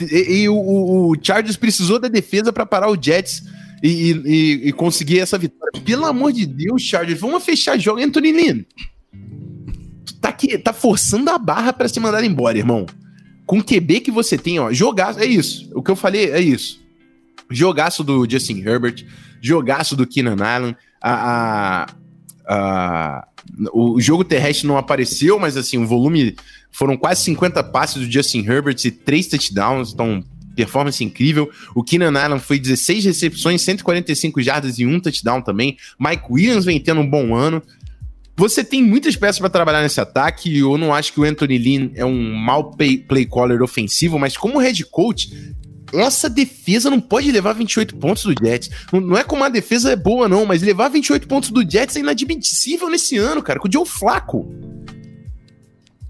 E, 0.00 0.42
e 0.42 0.48
o, 0.48 0.54
o, 0.54 1.14
precisou 1.58 1.98
da 1.98 2.08
defesa 2.08 2.52
para 2.52 2.66
parar 2.66 2.90
o 2.90 3.00
Jets 3.00 3.44
e, 3.82 3.88
e, 3.88 4.68
e, 4.68 4.72
conseguir 4.72 5.20
essa 5.20 5.38
vitória. 5.38 5.80
Pelo 5.80 6.06
amor 6.06 6.32
de 6.32 6.46
Deus, 6.46 6.82
Chargers, 6.82 7.20
vamos 7.20 7.44
fechar 7.44 7.78
jogo. 7.78 8.00
Anthony 8.00 8.32
Lynn, 8.32 8.62
tu 10.04 10.14
tá, 10.20 10.30
aqui, 10.30 10.58
tá 10.58 10.72
forçando 10.72 11.30
a 11.30 11.38
barra 11.38 11.72
para 11.72 11.88
se 11.88 12.00
mandar 12.00 12.24
embora, 12.24 12.58
irmão. 12.58 12.86
Com 13.46 13.58
o 13.58 13.64
QB 13.64 14.00
que 14.00 14.10
você 14.10 14.38
tem, 14.38 14.58
ó, 14.58 14.72
jogaço, 14.72 15.18
é 15.18 15.26
isso. 15.26 15.70
O 15.74 15.82
que 15.82 15.90
eu 15.90 15.96
falei 15.96 16.30
é 16.30 16.40
isso. 16.40 16.80
Jogaço 17.50 18.02
do 18.02 18.28
Justin 18.28 18.60
Herbert, 18.60 19.04
jogaço 19.40 19.94
do 19.96 20.06
Keenan 20.06 20.42
Allen, 20.42 20.76
a, 21.00 21.86
a, 21.86 21.86
a 22.46 23.28
o 23.72 24.00
jogo 24.00 24.24
terrestre 24.24 24.66
não 24.66 24.78
apareceu, 24.78 25.38
mas 25.38 25.56
assim, 25.56 25.76
o 25.76 25.86
volume 25.86 26.36
foram 26.70 26.96
quase 26.96 27.22
50 27.24 27.62
passes 27.64 27.96
do 27.96 28.10
Justin 28.10 28.46
Herbert 28.46 28.76
e 28.84 28.90
3 28.90 29.26
touchdowns, 29.26 29.92
então 29.92 30.24
performance 30.54 31.02
incrível. 31.02 31.50
O 31.74 31.82
Keenan 31.82 32.18
Allen 32.18 32.38
foi 32.38 32.58
16 32.58 33.04
recepções, 33.04 33.62
145 33.62 34.40
jardas 34.42 34.78
e 34.78 34.86
um 34.86 35.00
touchdown 35.00 35.42
também. 35.42 35.76
Mike 35.98 36.24
Williams 36.30 36.64
vem 36.64 36.78
tendo 36.80 37.00
um 37.00 37.08
bom 37.08 37.34
ano. 37.34 37.62
Você 38.36 38.64
tem 38.64 38.82
muitas 38.82 39.14
peças 39.14 39.38
para 39.38 39.50
trabalhar 39.50 39.82
nesse 39.82 40.00
ataque. 40.00 40.58
Eu 40.58 40.78
não 40.78 40.94
acho 40.94 41.12
que 41.12 41.20
o 41.20 41.24
Anthony 41.24 41.58
Lynn 41.58 41.90
é 41.94 42.04
um 42.04 42.34
mau 42.34 42.70
play, 42.70 42.98
play 42.98 43.26
caller 43.26 43.62
ofensivo, 43.62 44.18
mas 44.18 44.36
como 44.36 44.58
head 44.58 44.84
coach, 44.86 45.30
essa 45.92 46.28
defesa 46.30 46.88
não 46.88 47.00
pode 47.00 47.30
levar 47.30 47.52
28 47.52 47.96
pontos 47.96 48.24
do 48.24 48.34
Jets. 48.44 48.70
Não 48.92 49.16
é 49.16 49.22
como 49.22 49.44
a 49.44 49.48
defesa 49.48 49.92
é 49.92 49.96
boa, 49.96 50.28
não, 50.28 50.46
mas 50.46 50.62
levar 50.62 50.88
28 50.88 51.28
pontos 51.28 51.50
do 51.50 51.68
Jets 51.68 51.96
é 51.96 52.00
inadmissível 52.00 52.88
nesse 52.88 53.18
ano, 53.18 53.42
cara, 53.42 53.60
com 53.60 53.68
o 53.68 53.72
Joe 53.72 53.86
Flaco. 53.86 54.50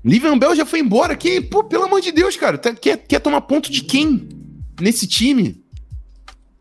Livian 0.05 0.39
Bell 0.39 0.55
já 0.55 0.67
foi 0.67 0.81
embora. 0.81 1.17
Que, 1.17 1.41
pô, 1.41 1.65
pelo 1.65 1.85
amor 1.85 2.01
de 2.01 2.13
Deus, 2.13 2.37
cara, 2.37 2.57
tá, 2.57 2.73
quer, 2.75 2.99
quer 2.99 3.21
tomar 3.21 3.41
ponto 3.43 3.71
de 3.71 3.83
quem 3.83 4.29
nesse 4.81 5.07
time? 5.07 5.61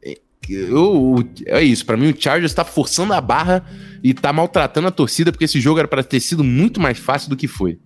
É, 0.03 0.17
eu, 0.49 1.23
é 1.45 1.63
isso, 1.63 1.85
para 1.85 1.97
mim 1.97 2.09
o 2.09 2.15
Chargers 2.19 2.53
tá 2.53 2.65
forçando 2.65 3.13
a 3.13 3.21
barra 3.21 3.65
e 4.03 4.13
tá 4.13 4.33
maltratando 4.33 4.87
a 4.87 4.91
torcida, 4.91 5.31
porque 5.31 5.45
esse 5.45 5.59
jogo 5.59 5.79
era 5.79 5.87
para 5.87 6.03
ter 6.03 6.19
sido 6.19 6.43
muito 6.43 6.79
mais 6.79 6.97
fácil 6.97 7.29
do 7.29 7.35
que 7.35 7.47
foi. 7.47 7.79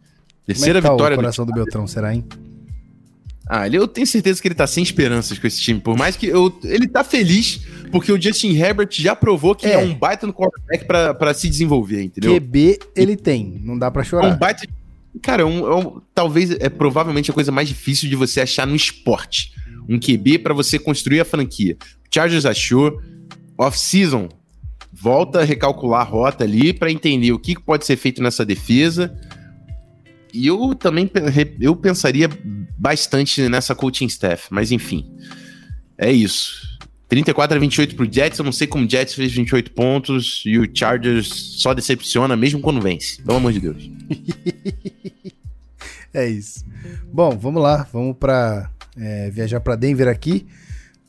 Terceira 0.46 0.80
é 0.80 0.82
que 0.82 0.88
tá 0.88 0.94
vitória 0.94 1.16
o 1.16 1.20
coração 1.20 1.46
do, 1.46 1.52
do 1.52 1.56
Beltrão, 1.56 1.88
será, 1.88 2.14
hein? 2.14 2.24
Ah, 3.48 3.68
eu 3.68 3.88
tenho 3.88 4.08
certeza 4.08 4.42
que 4.42 4.48
ele 4.48 4.56
tá 4.56 4.66
sem 4.66 4.84
esperanças 4.84 5.38
com 5.38 5.46
esse 5.46 5.62
time. 5.62 5.80
Por 5.80 5.96
mais 5.96 6.16
que 6.16 6.26
eu, 6.26 6.58
ele 6.64 6.88
tá 6.88 7.04
feliz, 7.04 7.62
porque 7.92 8.12
o 8.12 8.20
Justin 8.20 8.56
Herbert 8.56 8.90
já 8.92 9.16
provou 9.16 9.54
que 9.54 9.68
é, 9.68 9.74
é 9.74 9.78
um 9.78 9.94
baita 9.94 10.26
no 10.26 10.34
quarterback 10.34 10.86
pra, 10.86 11.14
pra 11.14 11.34
se 11.34 11.48
desenvolver, 11.48 12.04
entendeu? 12.04 12.34
QB 12.34 12.80
ele 12.96 13.16
tem, 13.16 13.62
não 13.64 13.78
dá 13.78 13.92
pra 13.92 14.04
chorar. 14.04 14.30
É 14.30 14.34
um 14.34 14.38
baita. 14.38 14.66
Cara, 15.22 15.44
é 15.44 15.46
um, 15.46 15.72
é 15.72 15.76
um, 15.76 16.02
talvez 16.14 16.52
é 16.52 16.70
provavelmente 16.70 17.30
a 17.30 17.34
coisa 17.34 17.52
mais 17.52 17.68
difícil 17.68 18.10
de 18.10 18.16
você 18.16 18.42
achar 18.42 18.66
no 18.66 18.76
esporte. 18.76 19.54
Um 19.88 20.00
QB 20.00 20.40
para 20.40 20.54
você 20.54 20.80
construir 20.80 21.20
a 21.20 21.26
franquia. 21.26 21.78
O 21.80 22.14
Chargers 22.14 22.46
achou, 22.46 23.00
off-season, 23.58 24.28
volta 25.00 25.42
a 25.42 25.44
recalcular 25.44 26.02
a 26.02 26.04
rota 26.04 26.44
ali 26.44 26.74
para 26.74 26.92
entender 26.92 27.32
o 27.32 27.40
que 27.40 27.60
pode 27.60 27.86
ser 27.86 27.98
feito 27.98 28.24
nessa 28.24 28.46
defesa 28.46 29.14
e 30.36 30.48
eu 30.48 30.76
também 30.76 31.10
eu 31.62 31.76
pensaria 31.78 32.30
bastante 32.78 33.48
nessa 33.48 33.74
coaching 33.74 34.08
staff, 34.08 34.48
mas 34.52 34.70
enfim. 34.70 35.10
É 35.98 36.12
isso. 36.12 36.78
34 37.08 37.56
a 37.56 37.60
28 37.60 37.96
pro 37.96 38.12
Jets, 38.12 38.40
eu 38.40 38.44
não 38.44 38.52
sei 38.52 38.68
como 38.68 38.86
o 38.86 38.90
Jets 38.90 39.14
fez 39.14 39.32
28 39.32 39.72
pontos 39.72 40.44
e 40.46 40.60
o 40.60 40.70
Chargers 40.74 41.28
só 41.62 41.74
decepciona 41.74 42.36
mesmo 42.36 42.60
quando 42.60 42.82
vence. 42.82 43.22
Pelo 43.22 43.38
amor 43.38 43.54
de 43.54 43.62
Deus. 43.62 43.90
é 46.14 46.28
isso. 46.28 46.66
Bom, 47.14 47.38
vamos 47.38 47.64
lá, 47.64 47.88
vamos 47.94 48.18
para 48.18 48.70
é, 48.98 49.30
viajar 49.30 49.62
para 49.62 49.78
Denver 49.78 50.10
aqui. 50.10 50.46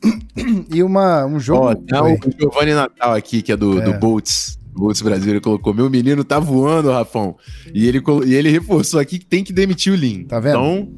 e 0.72 0.82
uma, 0.82 1.24
um 1.26 1.38
jogo. 1.38 1.66
Ó, 1.66 1.74
tá 1.74 2.02
o 2.04 2.18
Giovanni 2.38 2.74
Natal 2.74 3.14
aqui, 3.14 3.42
que 3.42 3.52
é 3.52 3.56
do, 3.56 3.80
é. 3.80 3.84
do 3.84 3.94
Bolts. 3.94 4.58
Bolts 4.74 5.00
Brasil, 5.00 5.30
ele 5.30 5.40
colocou: 5.40 5.72
Meu 5.72 5.88
menino 5.88 6.22
tá 6.22 6.38
voando, 6.38 6.90
Rafão. 6.90 7.36
E 7.72 7.86
ele, 7.88 8.02
e 8.26 8.34
ele 8.34 8.50
reforçou 8.50 9.00
aqui 9.00 9.18
que 9.18 9.24
tem 9.24 9.42
que 9.42 9.52
demitir 9.52 9.92
o 9.92 9.96
Lin. 9.96 10.24
Tá 10.24 10.38
vendo? 10.38 10.58
Então, 10.58 10.92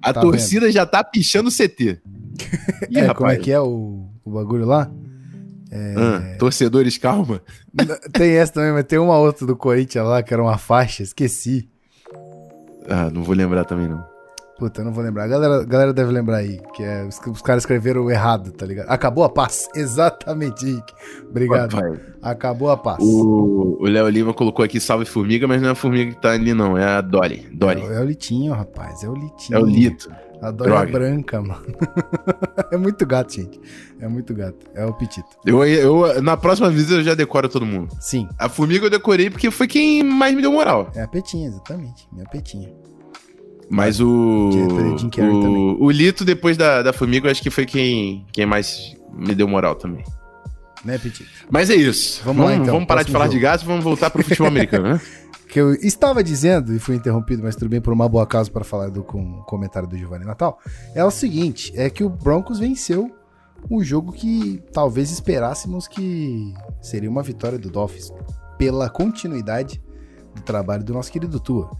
a 0.00 0.12
tá 0.12 0.20
torcida 0.20 0.66
vendo? 0.66 0.74
já 0.74 0.86
tá 0.86 1.02
pichando 1.02 1.48
o 1.48 1.52
CT. 1.52 2.00
Ih, 2.90 2.98
é, 2.98 3.14
como 3.14 3.30
é 3.30 3.36
que 3.36 3.50
é 3.50 3.60
o, 3.60 4.06
o 4.24 4.30
bagulho 4.30 4.64
lá? 4.64 4.90
É... 5.70 5.94
Ah, 5.96 6.36
torcedores, 6.38 6.96
calma. 6.96 7.42
Tem 8.12 8.32
essa 8.32 8.52
também, 8.52 8.72
mas 8.72 8.84
tem 8.84 8.98
uma 8.98 9.18
outra 9.18 9.44
do 9.44 9.56
Corinthians 9.56 10.06
lá, 10.06 10.22
que 10.22 10.32
era 10.32 10.40
uma 10.40 10.56
faixa, 10.56 11.02
esqueci. 11.02 11.68
Ah, 12.88 13.10
não 13.10 13.24
vou 13.24 13.34
lembrar 13.34 13.64
também, 13.64 13.88
não. 13.88 14.04
Puta, 14.58 14.80
eu 14.80 14.84
não 14.84 14.92
vou 14.92 15.02
lembrar. 15.02 15.24
A 15.24 15.28
galera, 15.28 15.60
a 15.62 15.64
galera 15.64 15.92
deve 15.92 16.12
lembrar 16.12 16.36
aí, 16.36 16.60
que 16.74 16.82
é, 16.82 17.04
os, 17.04 17.18
os 17.26 17.42
caras 17.42 17.62
escreveram 17.62 18.08
errado, 18.08 18.52
tá 18.52 18.64
ligado? 18.64 18.88
Acabou 18.88 19.24
a 19.24 19.28
paz. 19.28 19.68
Exatamente, 19.74 20.64
Rick. 20.64 20.92
Obrigado. 21.28 21.72
Papai. 21.72 22.00
Acabou 22.22 22.70
a 22.70 22.76
paz. 22.76 22.98
O 23.02 23.82
Léo 23.82 24.08
Lima 24.08 24.32
colocou 24.32 24.64
aqui 24.64 24.78
salve 24.78 25.04
formiga, 25.04 25.48
mas 25.48 25.60
não 25.60 25.70
é 25.70 25.72
a 25.72 25.74
formiga 25.74 26.12
que 26.12 26.20
tá 26.20 26.30
ali, 26.30 26.54
não. 26.54 26.78
É 26.78 26.84
a 26.84 27.00
Dolly. 27.00 27.48
Dolly. 27.52 27.82
É, 27.82 27.96
é 27.96 28.00
o 28.00 28.04
Litinho, 28.04 28.52
rapaz. 28.52 29.02
É 29.02 29.08
o 29.08 29.14
Litinho. 29.14 29.58
É 29.58 29.60
o 29.60 29.66
Lito. 29.66 30.10
A 30.40 30.50
Dolly 30.50 30.72
é 30.72 30.86
branca, 30.86 31.40
mano. 31.40 31.64
é 32.70 32.76
muito 32.76 33.04
gato, 33.06 33.34
gente. 33.34 33.60
É 33.98 34.06
muito 34.06 34.34
gato. 34.34 34.66
É 34.74 34.84
o 34.84 34.92
Petito. 34.92 35.26
Eu, 35.44 35.64
eu, 35.64 36.22
na 36.22 36.36
próxima 36.36 36.70
visita 36.70 36.94
eu 36.94 37.02
já 37.02 37.14
decoro 37.14 37.48
todo 37.48 37.66
mundo. 37.66 37.88
Sim. 37.98 38.28
A 38.38 38.48
formiga 38.48 38.86
eu 38.86 38.90
decorei 38.90 39.30
porque 39.30 39.50
foi 39.50 39.66
quem 39.66 40.02
mais 40.02 40.34
me 40.34 40.42
deu 40.42 40.52
moral. 40.52 40.90
É 40.94 41.02
a 41.02 41.08
Petinha, 41.08 41.48
exatamente. 41.48 42.06
Minha 42.12 42.26
Petinha. 42.26 42.70
Mas 43.70 44.00
o. 44.00 44.50
O, 45.78 45.84
o 45.86 45.90
Lito, 45.90 46.24
depois 46.24 46.56
da, 46.56 46.82
da 46.82 46.92
Formiga, 46.92 47.26
eu 47.26 47.30
acho 47.30 47.42
que 47.42 47.50
foi 47.50 47.66
quem, 47.66 48.26
quem 48.32 48.46
mais 48.46 48.96
me 49.12 49.34
deu 49.34 49.48
moral 49.48 49.74
também. 49.74 50.04
Né, 50.84 50.98
Petit? 50.98 51.26
Mas 51.50 51.70
é 51.70 51.74
isso. 51.74 52.20
Vamos, 52.24 52.42
vamos 52.42 52.50
lá, 52.50 52.56
então. 52.56 52.74
Vamos 52.74 52.86
parar 52.86 53.02
de 53.02 53.10
falar 53.10 53.24
jogo. 53.24 53.36
de 53.36 53.42
gás 53.42 53.62
e 53.62 53.64
vamos 53.64 53.82
voltar 53.82 54.10
pro 54.10 54.22
futebol 54.22 54.48
americano, 54.48 54.94
né? 54.94 55.00
Que 55.48 55.60
eu 55.60 55.72
estava 55.72 56.20
dizendo, 56.24 56.74
e 56.74 56.80
fui 56.80 56.96
interrompido, 56.96 57.40
mas 57.40 57.54
tudo 57.54 57.68
bem, 57.68 57.80
por 57.80 57.92
uma 57.92 58.08
boa 58.08 58.26
causa 58.26 58.50
para 58.50 58.64
falar 58.64 58.90
do 58.90 59.04
com, 59.04 59.40
comentário 59.42 59.88
do 59.88 59.96
Giovanni 59.96 60.24
Natal, 60.24 60.58
é 60.96 61.04
o 61.04 61.12
seguinte: 61.12 61.72
é 61.76 61.88
que 61.88 62.02
o 62.02 62.08
Broncos 62.08 62.58
venceu 62.58 63.08
um 63.70 63.80
jogo 63.80 64.10
que 64.10 64.60
talvez 64.72 65.12
esperássemos 65.12 65.86
que 65.86 66.52
seria 66.82 67.08
uma 67.08 67.22
vitória 67.22 67.56
do 67.56 67.70
Dolphins, 67.70 68.10
pela 68.58 68.90
continuidade 68.90 69.80
do 70.34 70.42
trabalho 70.42 70.82
do 70.82 70.92
nosso 70.92 71.12
querido 71.12 71.38
Tua. 71.38 71.70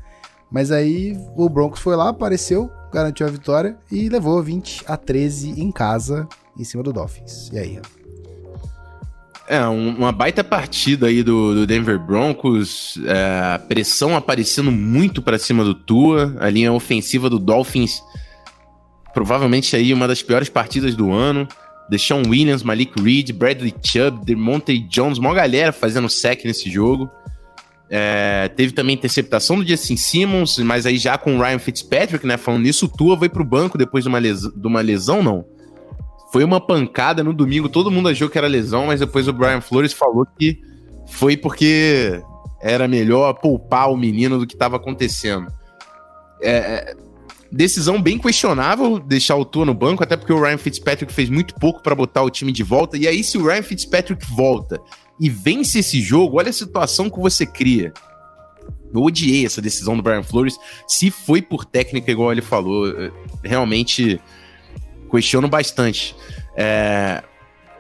Mas 0.54 0.70
aí 0.70 1.18
o 1.34 1.48
Broncos 1.48 1.80
foi 1.80 1.96
lá, 1.96 2.10
apareceu, 2.10 2.70
garantiu 2.92 3.26
a 3.26 3.30
vitória 3.30 3.76
e 3.90 4.08
levou 4.08 4.40
20 4.40 4.84
a 4.86 4.96
13 4.96 5.60
em 5.60 5.72
casa 5.72 6.28
em 6.56 6.62
cima 6.62 6.80
do 6.80 6.92
Dolphins. 6.92 7.50
E 7.52 7.58
aí? 7.58 7.80
É, 9.48 9.66
uma 9.66 10.12
baita 10.12 10.44
partida 10.44 11.08
aí 11.08 11.24
do, 11.24 11.54
do 11.56 11.66
Denver 11.66 11.98
Broncos, 11.98 12.96
é, 13.04 13.58
pressão 13.66 14.16
aparecendo 14.16 14.70
muito 14.70 15.20
para 15.20 15.40
cima 15.40 15.64
do 15.64 15.74
Tua, 15.74 16.36
a 16.38 16.48
linha 16.48 16.72
ofensiva 16.72 17.28
do 17.28 17.40
Dolphins, 17.40 18.00
provavelmente 19.12 19.74
aí 19.74 19.92
uma 19.92 20.06
das 20.06 20.22
piores 20.22 20.48
partidas 20.48 20.94
do 20.94 21.12
ano. 21.12 21.48
Deshaun 21.90 22.22
Williams, 22.28 22.62
Malik 22.62 23.02
Reed, 23.02 23.32
Bradley 23.32 23.74
Chubb, 23.84 24.24
Demonte 24.24 24.78
Jones, 24.78 25.18
uma 25.18 25.34
galera 25.34 25.72
fazendo 25.72 26.08
sec 26.08 26.44
nesse 26.44 26.70
jogo. 26.70 27.10
É, 27.96 28.48
teve 28.48 28.72
também 28.72 28.96
interceptação 28.96 29.56
do 29.56 29.64
Justin 29.64 29.96
Simmons, 29.96 30.58
mas 30.58 30.84
aí 30.84 30.98
já 30.98 31.16
com 31.16 31.36
o 31.36 31.40
Ryan 31.40 31.60
Fitzpatrick, 31.60 32.26
né? 32.26 32.36
Falando 32.36 32.62
nisso, 32.64 32.86
o 32.86 32.88
Tua 32.88 33.16
foi 33.16 33.28
pro 33.28 33.44
banco 33.44 33.78
depois 33.78 34.02
de 34.02 34.08
uma, 34.08 34.18
lesão, 34.18 34.50
de 34.50 34.66
uma 34.66 34.80
lesão, 34.80 35.22
não? 35.22 35.44
Foi 36.32 36.42
uma 36.42 36.60
pancada 36.60 37.22
no 37.22 37.32
domingo, 37.32 37.68
todo 37.68 37.92
mundo 37.92 38.08
achou 38.08 38.28
que 38.28 38.36
era 38.36 38.48
lesão, 38.48 38.86
mas 38.86 38.98
depois 38.98 39.28
o 39.28 39.32
Brian 39.32 39.60
Flores 39.60 39.92
falou 39.92 40.26
que 40.36 40.58
foi 41.06 41.36
porque 41.36 42.20
era 42.60 42.88
melhor 42.88 43.32
poupar 43.34 43.88
o 43.88 43.96
menino 43.96 44.40
do 44.40 44.46
que 44.46 44.54
estava 44.54 44.74
acontecendo. 44.74 45.46
É, 46.42 46.50
é, 46.50 46.96
decisão 47.52 48.02
bem 48.02 48.18
questionável 48.18 48.98
deixar 48.98 49.36
o 49.36 49.44
Tua 49.44 49.66
no 49.66 49.72
banco, 49.72 50.02
até 50.02 50.16
porque 50.16 50.32
o 50.32 50.42
Ryan 50.42 50.58
Fitzpatrick 50.58 51.12
fez 51.12 51.30
muito 51.30 51.54
pouco 51.54 51.80
para 51.80 51.94
botar 51.94 52.24
o 52.24 52.30
time 52.30 52.50
de 52.50 52.64
volta. 52.64 52.96
E 52.96 53.06
aí, 53.06 53.22
se 53.22 53.38
o 53.38 53.46
Ryan 53.46 53.62
Fitzpatrick 53.62 54.26
volta 54.34 54.80
e 55.20 55.28
vence 55.28 55.78
esse 55.78 56.00
jogo, 56.00 56.38
olha 56.38 56.50
a 56.50 56.52
situação 56.52 57.08
que 57.08 57.18
você 57.18 57.46
cria. 57.46 57.92
Eu 58.92 59.02
odiei 59.02 59.44
essa 59.44 59.60
decisão 59.60 59.96
do 59.96 60.02
Brian 60.02 60.22
Flores. 60.22 60.56
Se 60.86 61.10
foi 61.10 61.42
por 61.42 61.64
técnica, 61.64 62.10
igual 62.10 62.30
ele 62.30 62.42
falou, 62.42 62.86
realmente 63.42 64.20
questiono 65.10 65.48
bastante. 65.48 66.14
É... 66.56 67.22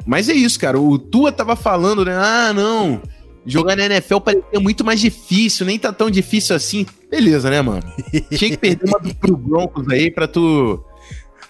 Mas 0.06 0.28
é 0.28 0.34
isso, 0.34 0.58
cara. 0.58 0.78
O 0.78 0.98
Tua 0.98 1.32
tava 1.32 1.56
falando, 1.56 2.04
né? 2.04 2.14
Ah, 2.16 2.52
não. 2.52 3.00
Jogar 3.46 3.76
na 3.76 3.86
NFL 3.86 4.18
parecia 4.18 4.60
muito 4.60 4.84
mais 4.84 5.00
difícil, 5.00 5.66
nem 5.66 5.78
tá 5.78 5.92
tão 5.92 6.10
difícil 6.10 6.56
assim. 6.56 6.86
Beleza, 7.10 7.50
né, 7.50 7.60
mano? 7.60 7.82
Tinha 8.36 8.50
que 8.50 8.56
perder 8.56 8.88
uma 8.88 8.98
pro 9.00 9.36
Broncos 9.36 9.88
aí 9.88 10.10
pra 10.10 10.26
tu. 10.26 10.82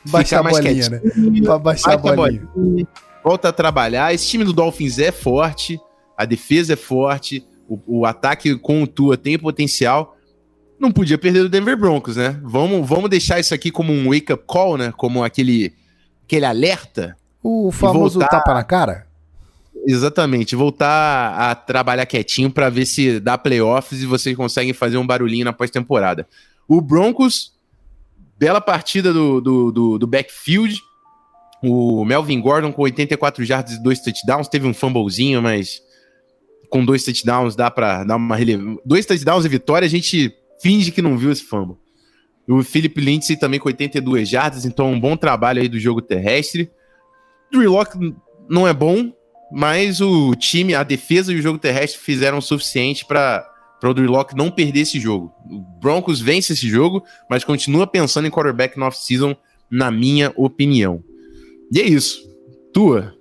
Baixar 0.07 0.41
a 0.41 0.51
bolinha, 0.51 0.91
né? 0.91 1.01
Pra 1.43 1.59
baixar 1.59 1.95
a 1.95 1.97
bolinha. 1.97 2.43
a 2.43 2.59
bolinha. 2.59 2.89
Volta 3.25 3.49
a 3.49 3.53
trabalhar. 3.53 4.13
Esse 4.13 4.29
time 4.29 4.45
do 4.45 4.53
Dolphins 4.53 4.99
é 4.99 5.11
forte, 5.11 5.81
a 6.17 6.27
defesa 6.27 6.75
é 6.75 6.77
forte, 6.77 7.45
o, 7.69 8.01
o 8.01 8.07
ataque 8.07 8.57
com 8.59 8.83
o 8.83 8.87
Tua 8.87 9.17
tem 9.17 9.39
potencial. 9.39 10.17
Não 10.79 10.93
podia 10.93 11.17
perder 11.17 11.43
do 11.43 11.49
Denver 11.49 11.77
Broncos, 11.77 12.17
né? 12.17 12.39
Vamos, 12.43 12.87
vamos 12.87 13.09
deixar 13.09 13.41
isso 13.41 13.55
aqui 13.55 13.71
como 13.71 13.93
um 13.93 14.11
wake-up 14.11 14.45
call, 14.47 14.77
né? 14.77 14.93
Como 14.97 15.25
aquele, 15.25 15.73
aquele 16.25 16.45
alerta. 16.45 17.17
O 17.43 17.73
famoso 17.73 18.19
voltar... 18.19 18.41
tapa 18.41 18.55
na 18.55 18.65
cara? 18.65 19.07
Exatamente, 19.87 20.57
voltar 20.57 21.35
a 21.39 21.55
trabalhar 21.55 22.07
quietinho 22.07 22.51
para 22.51 22.71
ver 22.71 22.87
se 22.87 23.21
dá 23.21 23.37
playoffs 23.37 24.03
e 24.03 24.07
vocês 24.07 24.35
conseguem 24.35 24.73
fazer 24.73 24.97
um 24.97 25.07
barulhinho 25.07 25.45
na 25.45 25.53
pós-temporada. 25.53 26.27
O 26.67 26.81
Broncos, 26.81 27.53
bela 28.39 28.61
partida 28.61 29.13
do, 29.13 29.41
do, 29.41 29.73
do, 29.73 29.99
do, 29.99 30.07
backfield. 30.07 30.81
O 31.65 32.05
Melvin 32.05 32.41
Gordon 32.41 32.73
com 32.73 32.83
84 32.83 33.45
jardas 33.45 33.75
e 33.75 33.83
dois 33.83 34.01
touchdowns. 34.01 34.49
Teve 34.49 34.67
um 34.67 34.75
fumblezinho, 34.75 35.43
mas 35.43 35.81
com 36.69 36.85
dois 36.85 37.05
touchdowns 37.05 37.57
dá 37.57 37.71
para 37.71 38.05
dar 38.05 38.17
uma 38.17 38.37
relevância. 38.37 38.83
Dois 38.85 39.07
touchdowns 39.07 39.45
e 39.45 39.49
vitória, 39.49 39.87
a 39.87 39.91
gente 39.91 40.35
finge 40.61 40.91
que 40.91 41.01
não 41.01 41.17
viu 41.17 41.31
esse 41.31 41.45
fumble. 41.45 41.77
O 42.47 42.63
Philip 42.63 43.01
Lindsay 43.01 43.37
também 43.37 43.59
com 43.59 43.69
82 43.69 44.29
jardas, 44.29 44.65
então 44.65 44.93
um 44.93 45.01
bom 45.01 45.17
trabalho 45.17 45.63
aí 45.63 45.69
do 45.69 45.79
jogo 45.79 46.03
terrestre. 46.03 46.71
Drew 47.51 47.71
Locke 47.71 47.97
não 48.49 48.69
é 48.69 48.75
bom, 48.75 49.13
mas 49.51 50.01
o 50.01 50.35
time, 50.35 50.75
a 50.75 50.83
defesa 50.83 51.33
e 51.33 51.37
o 51.37 51.43
jogo 51.43 51.59
terrestre 51.59 52.01
fizeram 52.01 52.39
o 52.39 52.43
suficiente 52.43 53.07
para 53.07 53.49
o 53.83 53.95
Drew 53.95 54.11
Locke 54.11 54.37
não 54.37 54.51
perder 54.51 54.81
esse 54.81 54.99
jogo. 54.99 55.33
O 55.49 55.61
Broncos 55.81 56.21
vence 56.21 56.53
esse 56.53 56.69
jogo, 56.69 57.03
mas 57.31 57.45
continua 57.45 57.87
pensando 57.87 58.27
em 58.27 58.31
quarterback 58.31 58.79
no 58.79 58.85
off-season, 58.85 59.37
na 59.71 59.91
minha 59.91 60.33
opinião. 60.37 61.03
E 61.75 61.81
é 61.81 61.85
isso. 61.85 62.23
Tua, 62.73 63.13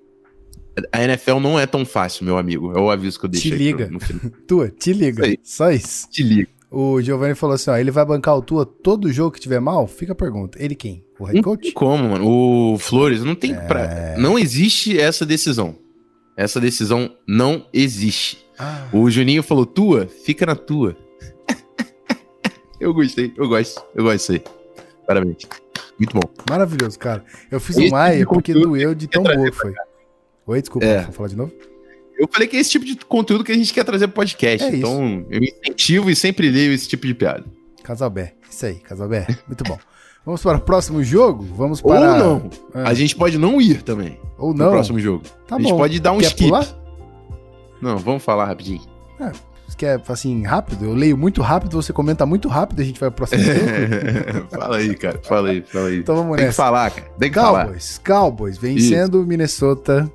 a 0.91 1.03
NFL 1.03 1.39
não 1.39 1.59
é 1.59 1.65
tão 1.65 1.83
fácil, 1.83 2.23
meu 2.23 2.37
amigo. 2.37 2.71
É 2.77 2.79
o 2.79 2.91
aviso 2.91 3.19
que 3.19 3.25
eu 3.25 3.29
deixei. 3.29 3.49
Te 3.49 3.57
liga. 3.57 3.89
Tua, 4.47 4.69
te 4.69 4.93
liga. 4.93 5.27
Isso 5.27 5.39
Só 5.43 5.71
isso. 5.71 6.07
Te 6.11 6.21
liga. 6.21 6.47
O 6.69 7.01
Giovanni 7.01 7.33
falou 7.33 7.55
assim: 7.55 7.71
ó, 7.71 7.77
ele 7.77 7.89
vai 7.89 8.05
bancar 8.05 8.37
o 8.37 8.43
Tua 8.43 8.63
todo 8.63 9.11
jogo 9.11 9.31
que 9.31 9.39
tiver 9.39 9.59
mal? 9.59 9.87
Fica 9.87 10.11
a 10.11 10.15
pergunta. 10.15 10.63
Ele 10.63 10.75
quem? 10.75 11.03
O 11.19 11.23
head 11.23 11.41
coach? 11.41 11.57
Não 11.57 11.63
tem 11.63 11.71
como, 11.71 12.09
mano. 12.09 12.27
O 12.27 12.77
Flores, 12.77 13.23
não 13.23 13.33
tem 13.33 13.55
é... 13.55 13.59
pra. 13.59 14.15
Não 14.19 14.37
existe 14.37 14.99
essa 14.99 15.25
decisão. 15.25 15.75
Essa 16.37 16.61
decisão 16.61 17.11
não 17.27 17.65
existe. 17.73 18.45
Ah. 18.59 18.87
O 18.93 19.09
Juninho 19.09 19.41
falou: 19.41 19.65
tua, 19.65 20.05
fica 20.05 20.45
na 20.45 20.55
tua. 20.55 20.95
eu 22.79 22.93
gostei, 22.93 23.33
eu 23.35 23.47
gosto, 23.47 23.83
eu 23.95 24.03
gosto 24.03 24.17
disso 24.17 24.31
aí. 24.33 24.43
Parabéns. 25.07 25.62
Muito 25.97 26.13
bom. 26.13 26.21
Maravilhoso, 26.49 26.97
cara. 26.97 27.23
Eu 27.51 27.59
fiz 27.59 27.77
esse 27.77 27.87
um 27.87 27.91
Maia 27.91 28.19
tipo 28.19 28.33
porque 28.33 28.53
doeu 28.53 28.95
de 28.95 29.07
tão 29.07 29.23
boa 29.23 29.51
que 29.51 29.57
foi. 29.57 29.73
Oi, 30.45 30.61
desculpa, 30.61 30.85
é. 30.85 31.03
vou 31.03 31.13
falar 31.13 31.29
de 31.29 31.35
novo? 31.35 31.53
Eu 32.17 32.27
falei 32.31 32.47
que 32.47 32.57
é 32.57 32.59
esse 32.59 32.71
tipo 32.71 32.85
de 32.85 32.95
conteúdo 32.97 33.43
que 33.43 33.51
a 33.51 33.55
gente 33.55 33.73
quer 33.73 33.83
trazer 33.83 34.07
pro 34.07 34.15
podcast. 34.15 34.67
É 34.67 34.75
então, 34.75 35.25
eu 35.29 35.41
incentivo 35.41 36.09
e 36.09 36.15
sempre 36.15 36.49
leio 36.49 36.73
esse 36.73 36.87
tipo 36.87 37.07
de 37.07 37.13
piada. 37.13 37.43
Casalbé. 37.83 38.33
Isso 38.49 38.65
aí, 38.65 38.75
Casalbé. 38.75 39.27
Muito 39.47 39.63
bom. 39.63 39.77
Vamos 40.25 40.41
para 40.41 40.57
o 40.57 40.61
próximo 40.61 41.03
jogo? 41.03 41.43
Vamos 41.43 41.81
para. 41.81 42.13
Ou 42.13 42.17
não. 42.17 42.49
Ah. 42.73 42.89
A 42.89 42.93
gente 42.93 43.13
pode 43.15 43.37
não 43.37 43.59
ir 43.59 43.81
também. 43.83 44.17
Ou 44.37 44.53
não. 44.53 44.67
No 44.67 44.71
próximo 44.71 44.99
jogo. 44.99 45.23
Tá 45.47 45.57
a 45.57 45.59
gente 45.59 45.71
bom. 45.71 45.77
pode 45.77 45.99
dar 45.99 46.13
um 46.13 46.19
Quer 46.19 46.27
skip. 46.27 46.47
Pular? 46.47 46.67
Não, 47.81 47.97
vamos 47.97 48.23
falar 48.23 48.45
rapidinho. 48.45 48.81
É, 49.19 49.31
você 49.73 49.77
quer, 49.77 50.01
assim, 50.07 50.43
rápido? 50.43 50.85
Eu 50.85 50.93
leio 50.93 51.17
muito 51.17 51.41
rápido, 51.41 51.81
você 51.81 51.91
comenta 51.91 52.25
muito 52.25 52.47
rápido, 52.47 52.81
a 52.81 52.85
gente 52.85 52.99
vai 52.99 53.09
pro 53.09 53.27
próximo 53.27 53.43
fala 54.49 54.77
aí, 54.77 54.95
cara. 54.95 55.19
Fala 55.23 55.49
aí, 55.49 55.61
fala 55.61 55.87
aí. 55.87 55.99
Então 55.99 56.15
vamos 56.15 56.37
Tem 56.37 56.45
nessa. 56.45 56.55
que 56.55 56.65
falar, 56.65 56.91
cara. 56.91 57.07
Tem 57.19 57.31
que 57.31 57.39
Cowboys, 57.39 58.01
falar. 58.03 58.19
Cowboys, 58.19 58.57
vencendo 58.57 59.21
o 59.21 59.25
Minnesota. 59.25 60.11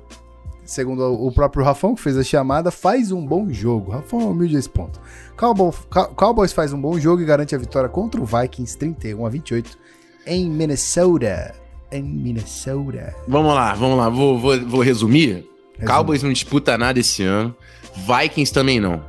Segundo 0.63 1.01
o 1.01 1.31
próprio 1.31 1.65
Rafão, 1.65 1.95
que 1.95 2.01
fez 2.01 2.15
a 2.15 2.23
chamada, 2.23 2.69
faz 2.69 3.11
um 3.11 3.25
bom 3.25 3.51
jogo. 3.51 3.91
Rafão 3.91 4.21
é 4.21 4.25
humilde 4.25 4.55
esse 4.55 4.69
ponto. 4.69 5.01
Cowboys, 5.35 5.75
Cowboys 6.15 6.53
faz 6.53 6.71
um 6.71 6.79
bom 6.79 6.99
jogo 6.99 7.23
e 7.23 7.25
garante 7.25 7.55
a 7.55 7.57
vitória 7.57 7.89
contra 7.89 8.21
o 8.21 8.25
Vikings 8.25 8.77
31 8.77 9.25
a 9.25 9.29
28 9.29 9.77
em 10.27 10.47
Minnesota. 10.47 11.55
Em 11.91 12.03
Minnesota. 12.03 13.15
Vamos 13.27 13.55
lá, 13.55 13.73
vamos 13.73 13.97
lá. 13.97 14.09
Vou, 14.09 14.37
vou, 14.37 14.59
vou 14.63 14.81
resumir. 14.81 15.47
Resume. 15.75 15.87
Cowboys 15.87 16.21
não 16.21 16.31
disputa 16.31 16.77
nada 16.77 16.99
esse 16.99 17.23
ano. 17.23 17.55
Vikings 18.05 18.53
também 18.53 18.79
não. 18.79 19.03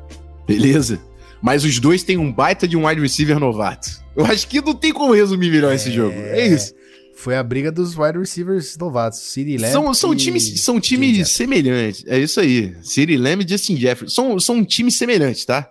Beleza? 0.54 1.00
Mas 1.42 1.64
os 1.64 1.78
dois 1.78 2.02
têm 2.02 2.18
um 2.18 2.32
baita 2.32 2.68
de 2.68 2.76
um 2.76 2.86
wide 2.86 3.00
receiver 3.00 3.38
novato. 3.38 3.88
Eu 4.16 4.26
acho 4.26 4.46
que 4.46 4.60
não 4.60 4.74
tem 4.74 4.92
como 4.92 5.14
resumir 5.14 5.50
melhor 5.50 5.72
é... 5.72 5.74
esse 5.76 5.90
jogo. 5.90 6.14
É 6.14 6.46
isso. 6.46 6.74
Foi 7.14 7.36
a 7.36 7.42
briga 7.42 7.70
dos 7.70 7.96
wide 7.96 8.18
receivers 8.18 8.76
novatos. 8.78 9.18
City 9.18 9.58
Lamb 9.58 9.72
são, 9.72 9.94
são 9.94 10.14
times, 10.14 10.62
são 10.62 10.80
times 10.80 11.28
semelhantes. 11.30 12.04
É 12.06 12.18
isso 12.18 12.40
aí. 12.40 12.74
City 12.82 13.16
Lamb 13.16 13.44
e 13.44 13.48
Justin 13.48 13.76
Jefferson. 13.76 14.14
São, 14.14 14.40
são 14.40 14.64
times 14.64 14.96
semelhantes, 14.96 15.44
tá? 15.44 15.70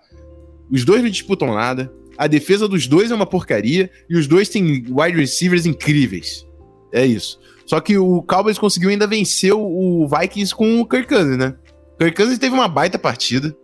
Os 0.72 0.86
dois 0.86 1.02
não 1.02 1.10
disputam 1.10 1.54
nada. 1.54 1.92
A 2.18 2.28
defesa 2.28 2.68
dos 2.68 2.86
dois 2.88 3.12
é 3.12 3.16
uma 3.16 3.26
porcaria 3.26 3.90
e 4.10 4.18
os 4.18 4.28
dois 4.28 4.50
têm 4.50 4.86
wide 4.90 5.18
receivers 5.18 5.66
incríveis. 5.66 6.46
É 6.92 7.06
isso. 7.06 7.40
Só 7.66 7.80
que 7.80 7.98
o 7.98 8.22
Cowboys 8.24 8.58
conseguiu 8.58 8.90
ainda 8.90 9.08
vencer 9.08 9.54
o 9.54 10.08
Vikings 10.08 10.54
com 10.54 10.82
o 10.82 10.86
Kirk 10.88 11.08
Cousins, 11.08 11.38
né? 11.38 11.56
Kirk 12.00 12.16
Cousins 12.16 12.38
teve 12.38 12.54
uma 12.54 12.68
baita 12.68 13.00
partida. 13.00 13.56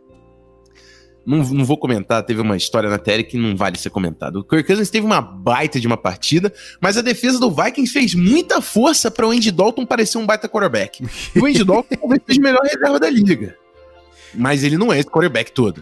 Não, 1.26 1.40
não 1.40 1.66
vou 1.66 1.78
comentar, 1.78 2.22
teve 2.24 2.40
uma 2.40 2.56
história 2.56 2.90
na 2.90 3.04
série 3.04 3.24
que 3.24 3.38
não 3.38 3.56
vale 3.56 3.78
ser 3.78 3.90
comentado. 3.90 4.38
O 4.38 4.44
Kirk 4.44 4.68
Cousins 4.68 4.90
teve 4.90 5.06
uma 5.06 5.20
baita 5.20 5.80
de 5.80 5.88
uma 5.88 5.98
partida, 5.98 6.54
mas 6.80 6.98
a 6.98 7.02
defesa 7.02 7.40
do 7.40 7.50
Vikings 7.50 7.92
fez 7.92 8.14
muita 8.14 8.62
força 8.62 9.10
para 9.10 9.28
o 9.28 9.32
Andy 9.32 9.52
Dalton 9.52 9.86
parecer 9.86 10.20
um 10.20 10.26
baita 10.26 10.48
quarterback. 10.48 11.04
E 11.36 11.40
o 11.40 11.46
Andy 11.46 11.64
Dalton 11.66 11.96
talvez 11.96 12.22
seja 12.28 12.40
o 12.40 12.44
melhor 12.44 12.62
reserva 12.62 13.00
da 13.00 13.10
liga. 13.10 13.58
Mas 14.36 14.64
ele 14.64 14.78
não 14.78 14.94
é 14.94 15.00
esse 15.00 15.10
quarterback 15.10 15.52
todo. 15.52 15.82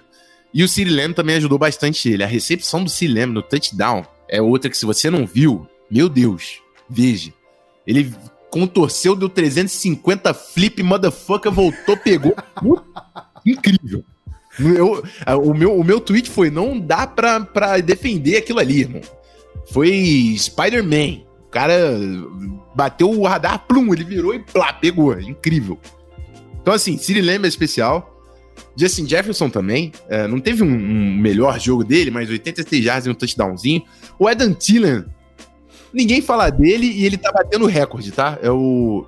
E 0.54 0.64
o 0.64 0.68
Siri 0.68 0.90
Lamb 0.90 1.14
também 1.14 1.36
ajudou 1.36 1.58
bastante 1.58 2.08
ele. 2.10 2.24
A 2.24 2.28
recepção 2.28 2.84
do 2.84 2.90
Siri 2.90 3.14
Lamb 3.14 3.34
no 3.34 3.42
touchdown 3.42 4.06
é 4.30 4.42
outra 4.42 4.70
que 4.70 4.78
se 4.78 4.86
você 4.86 5.10
não 5.10 5.26
viu, 5.26 5.68
meu 5.90 6.08
Deus, 6.08 6.62
veja. 6.90 7.34
Ele 7.86 8.14
contorceu, 8.50 9.16
deu 9.16 9.28
350 9.28 10.34
flip, 10.34 10.82
motherfucker, 10.84 11.52
voltou, 11.52 11.98
pegou. 11.98 12.36
Incrível. 13.46 14.06
Eu, 14.60 15.04
o, 15.42 15.54
meu, 15.54 15.76
o 15.76 15.84
meu 15.84 16.00
tweet 16.00 16.30
foi: 16.30 16.50
não 16.50 16.80
dá 16.80 17.08
pra, 17.08 17.42
pra 17.42 17.78
defender 17.80 18.38
aquilo 18.38 18.60
ali, 18.60 18.82
irmão. 18.82 19.02
Foi 19.72 20.36
Spider-Man. 20.38 21.22
O 21.48 21.50
cara 21.50 21.74
bateu 22.76 23.10
o 23.10 23.26
radar, 23.26 23.66
plum, 23.68 23.94
ele 23.94 24.04
virou 24.04 24.34
e 24.34 24.40
plá, 24.40 24.74
pegou. 24.74 25.20
Incrível. 25.20 25.80
Então, 26.62 26.74
assim, 26.74 26.98
Siri 26.98 27.22
Lamb 27.22 27.46
é 27.46 27.48
especial. 27.48 28.10
Justin 28.76 29.08
Jefferson 29.08 29.50
também, 29.50 29.92
é, 30.10 30.28
não 30.28 30.40
teve 30.40 30.64
um, 30.64 30.68
um, 30.68 31.16
melhor 31.16 31.60
jogo 31.60 31.84
dele, 31.84 32.10
mas 32.10 32.30
83 32.30 32.84
yards 32.84 33.06
e 33.06 33.10
um 33.10 33.14
touchdownzinho. 33.14 33.84
O 34.18 34.28
Adam 34.28 34.54
Thielen, 34.54 35.06
ninguém 35.94 36.22
fala 36.22 36.50
dele 36.50 36.88
e 36.88 37.06
ele 37.06 37.18
tá 37.18 37.32
batendo 37.32 37.66
recorde, 37.66 38.12
tá? 38.12 38.40
É 38.42 38.50
o... 38.50 39.06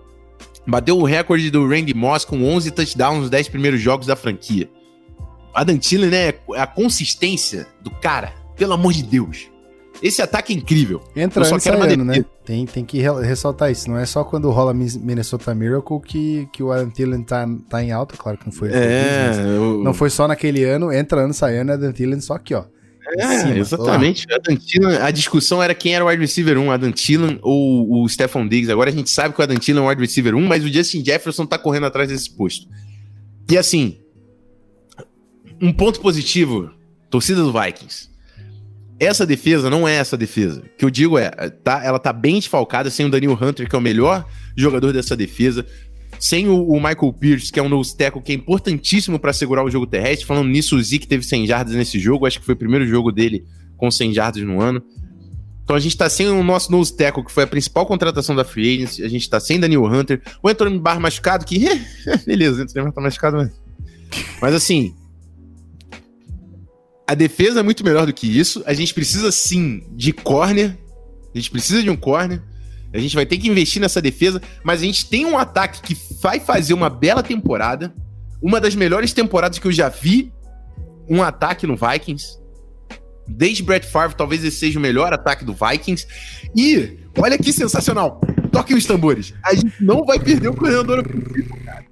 Bateu 0.68 0.98
o 0.98 1.04
recorde 1.04 1.50
do 1.52 1.68
Randy 1.68 1.94
Moss 1.94 2.26
com 2.26 2.44
11 2.44 2.72
touchdowns 2.72 3.22
nos 3.22 3.30
10 3.30 3.50
primeiros 3.50 3.80
jogos 3.80 4.08
da 4.08 4.16
franquia. 4.16 4.70
Adam 5.56 5.78
Thielen, 5.78 6.10
né, 6.10 6.28
é 6.28 6.60
a 6.60 6.68
consistência 6.68 7.66
do 7.82 7.90
cara, 7.90 8.34
pelo 8.58 8.74
amor 8.74 8.94
de 8.94 9.04
Deus. 9.04 9.50
Esse 10.04 10.22
ataque 10.22 10.54
é 10.54 10.56
incrível. 10.58 11.02
Entra 11.16 11.48
ano 11.48 11.60
saindo, 11.60 12.04
né? 12.04 12.26
Tem, 12.44 12.66
tem 12.66 12.84
que 12.84 13.00
ressaltar 13.00 13.72
isso. 13.72 13.90
Não 13.90 13.98
é 13.98 14.06
só 14.06 14.24
quando 14.24 14.52
rola 14.52 14.74
Minnesota 14.74 15.56
Miracle 15.56 16.02
que, 16.02 16.48
que 16.52 16.62
o 16.62 16.72
Adam 16.72 16.90
Thielen 16.90 17.24
tá, 17.24 17.48
tá 17.70 17.82
em 17.82 17.92
alta. 17.92 18.18
Claro 18.18 18.38
que 18.38 18.46
não 18.46 18.52
foi. 18.52 18.72
É, 18.74 19.32
eu... 19.56 19.82
Não 19.82 19.94
foi 19.94 20.10
só 20.10 20.28
naquele 20.28 20.64
ano. 20.64 20.92
Entra 20.92 21.22
ano, 21.22 21.34
sai 21.34 21.58
ano, 21.58 21.72
Adam 21.72 21.94
Thielen 21.94 22.20
só 22.20 22.34
aqui, 22.34 22.54
ó. 22.54 22.66
É, 23.18 23.40
cima, 23.40 23.58
exatamente. 23.58 24.26
Adam 24.32 24.58
Thielen, 24.58 24.98
a 24.98 25.12
discussão 25.12 25.62
era 25.62 25.74
quem 25.74 25.96
era 25.96 26.04
o 26.04 26.08
wide 26.08 26.22
receiver 26.22 26.58
1, 26.58 26.72
Adam 26.72 26.92
Thielen 26.92 27.40
ou 27.42 28.04
o 28.04 28.10
Stephon 28.10 28.48
Diggs. 28.48 28.72
Agora 28.72 28.90
a 28.90 28.94
gente 28.94 29.10
sabe 29.10 29.34
que 29.34 29.40
o 29.40 29.44
Adam 29.44 29.58
Thielen 29.58 29.84
é 29.84 29.86
o 29.86 29.90
wide 29.90 30.02
receiver 30.02 30.36
1, 30.36 30.42
mas 30.42 30.64
o 30.64 30.68
Justin 30.68 31.06
Jefferson 31.06 31.46
tá 31.46 31.58
correndo 31.58 31.86
atrás 31.86 32.10
desse 32.10 32.30
posto. 32.30 32.68
E 33.50 33.58
assim, 33.58 34.00
um 35.62 35.72
ponto 35.72 36.00
positivo, 36.00 36.72
torcida 37.10 37.42
do 37.42 37.54
Vikings. 37.54 38.10
Essa 39.00 39.26
defesa 39.26 39.70
não 39.70 39.88
é 39.88 39.96
essa 39.96 40.16
defesa. 40.16 40.62
O 40.62 40.78
que 40.78 40.86
eu 40.86 40.90
digo 40.90 41.18
é, 41.18 41.30
tá, 41.30 41.84
ela 41.84 42.00
tá 42.00 42.14
bem 42.14 42.36
desfalcada 42.36 42.90
sem 42.90 43.06
o 43.06 43.10
Daniel 43.10 43.38
Hunter, 43.40 43.68
que 43.68 43.76
é 43.76 43.80
o 43.80 43.82
melhor 43.82 44.26
jogador 44.56 44.94
dessa 44.94 45.16
defesa, 45.18 45.66
sem 46.20 46.48
o, 46.48 46.68
o 46.68 46.76
Michael 46.76 47.14
Pierce, 47.14 47.52
que 47.52 47.60
é 47.60 47.64
um 47.64 47.68
nose 47.68 47.96
tackle 47.96 48.22
que 48.22 48.32
é 48.32 48.36
importantíssimo 48.36 49.20
para 49.20 49.34
segurar 49.34 49.64
o 49.64 49.70
jogo 49.70 49.86
terrestre. 49.86 50.26
Falando 50.26 50.48
nisso, 50.48 50.78
o 50.78 50.82
Zeke 50.82 51.08
teve 51.08 51.24
100 51.24 51.48
jardas 51.48 51.76
nesse 51.76 52.00
jogo, 52.00 52.26
acho 52.26 52.40
que 52.40 52.46
foi 52.46 52.56
o 52.56 52.58
primeiro 52.58 52.88
jogo 52.88 53.12
dele 53.12 53.46
com 53.76 53.92
100 53.92 54.14
jardas 54.14 54.44
no 54.44 54.62
ano. 54.62 54.82
Então 55.64 55.76
a 55.76 55.80
gente 55.80 55.98
tá 55.98 56.08
sem 56.08 56.30
o 56.30 56.44
nosso 56.44 56.72
nose 56.72 56.96
tackle, 56.96 57.26
que 57.26 57.32
foi 57.32 57.44
a 57.44 57.48
principal 57.48 57.86
contratação 57.88 58.36
da 58.36 58.46
Free 58.46 58.76
Agency, 58.76 59.04
a 59.04 59.10
gente 59.10 59.28
tá 59.28 59.40
sem 59.40 59.60
Daniel 59.60 59.84
Hunter, 59.84 60.22
o 60.42 60.48
Anthony 60.48 60.80
Barr 60.80 61.00
machucado, 61.00 61.44
que 61.44 61.68
beleza, 62.26 62.60
o 62.60 62.64
Anthony 62.64 62.86
Barr 62.86 62.94
tá 62.94 63.02
machucado, 63.02 63.38
mas... 63.38 63.52
mas 64.40 64.54
assim, 64.54 64.94
a 67.08 67.14
defesa 67.14 67.60
é 67.60 67.64
muito 67.64 67.84
melhor 67.84 68.06
do 68.06 68.14
que 68.14 68.28
isso. 68.28 68.64
A 68.66 68.74
gente 68.74 68.94
precisa 68.94 69.32
sim 69.32 69.84
de 69.92 70.12
corner. 70.12 70.78
A 71.34 71.38
gente 71.38 71.52
precisa 71.52 71.84
de 71.84 71.90
um 71.90 71.96
corner. 71.96 72.42
A 72.94 72.98
gente 72.98 73.16
vai 73.16 73.26
ter 73.26 73.38
que 73.38 73.48
investir 73.48 73.82
nessa 73.82 74.02
defesa, 74.02 74.42
mas 74.64 74.82
a 74.82 74.86
gente 74.86 75.08
tem 75.10 75.26
um 75.26 75.38
ataque 75.38 75.82
que 75.82 75.98
vai 76.22 76.40
fazer 76.40 76.74
uma 76.74 76.90
bela 76.90 77.22
temporada. 77.22 77.94
Uma 78.42 78.60
das 78.60 78.74
melhores 78.74 79.14
temporadas 79.14 79.60
que 79.60 79.68
eu 79.68 79.72
já 79.72 79.90
vi 79.90 80.32
um 81.10 81.22
ataque 81.22 81.68
no 81.68 81.76
Vikings. 81.76 82.40
Desde 83.28 83.64
Brett 83.64 83.88
Favre, 83.88 84.16
talvez 84.16 84.44
esse 84.44 84.58
seja 84.58 84.80
o 84.80 84.82
melhor 84.82 85.12
ataque 85.14 85.44
do 85.44 85.54
Vikings. 85.54 86.08
E, 86.56 87.00
olha 87.18 87.38
que 87.38 87.52
sensacional. 87.52 88.22
Toquem 88.52 88.78
os 88.78 88.86
tambores. 88.86 89.34
A 89.44 89.54
gente 89.54 89.84
não 89.84 90.06
vai 90.06 90.20
perder 90.20 90.48
o 90.48 90.56
coordenador 90.56 91.04
cara. 91.66 91.85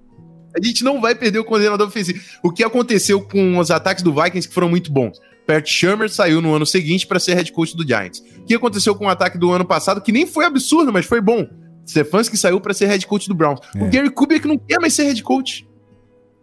A 0.56 0.64
gente 0.64 0.84
não 0.84 1.02
vai 1.02 1.16
perder 1.16 1.40
o 1.40 1.44
coordenador 1.44 1.88
ofensivo. 1.88 2.20
O 2.44 2.52
que 2.52 2.64
aconteceu 2.64 3.22
com 3.22 3.58
os 3.58 3.72
ataques 3.72 4.04
do 4.04 4.14
Vikings 4.14 4.48
que 4.48 4.54
foram 4.54 4.70
muito 4.70 4.92
bons? 4.92 5.20
Pat 5.46 5.68
Shermer 5.68 6.10
saiu 6.10 6.42
no 6.42 6.54
ano 6.54 6.66
seguinte 6.66 7.06
para 7.06 7.20
ser 7.20 7.36
head 7.36 7.52
coach 7.52 7.76
do 7.76 7.86
Giants. 7.86 8.24
O 8.38 8.46
que 8.46 8.54
aconteceu 8.54 8.96
com 8.96 9.06
o 9.06 9.10
ataque 9.10 9.38
do 9.38 9.52
ano 9.52 9.66
passado, 9.66 10.02
que 10.02 10.12
nem 10.12 10.26
foi 10.26 10.46
absurdo, 10.46 10.92
mas 10.92 11.06
foi 11.06 11.20
bom? 11.20 11.48
Stefanski 11.88 12.38
saiu 12.38 12.62
para 12.62 12.74
ser 12.74 12.88
head 12.88 13.06
coach 13.06 13.28
do 13.28 13.36
Browns. 13.36 13.60
É. 13.76 13.84
O 13.84 13.90
Gary 13.90 14.10
Kubiak 14.10 14.48
não 14.48 14.58
quer 14.58 14.80
mais 14.80 14.94
ser 14.94 15.04
head 15.04 15.22
coach. 15.22 15.68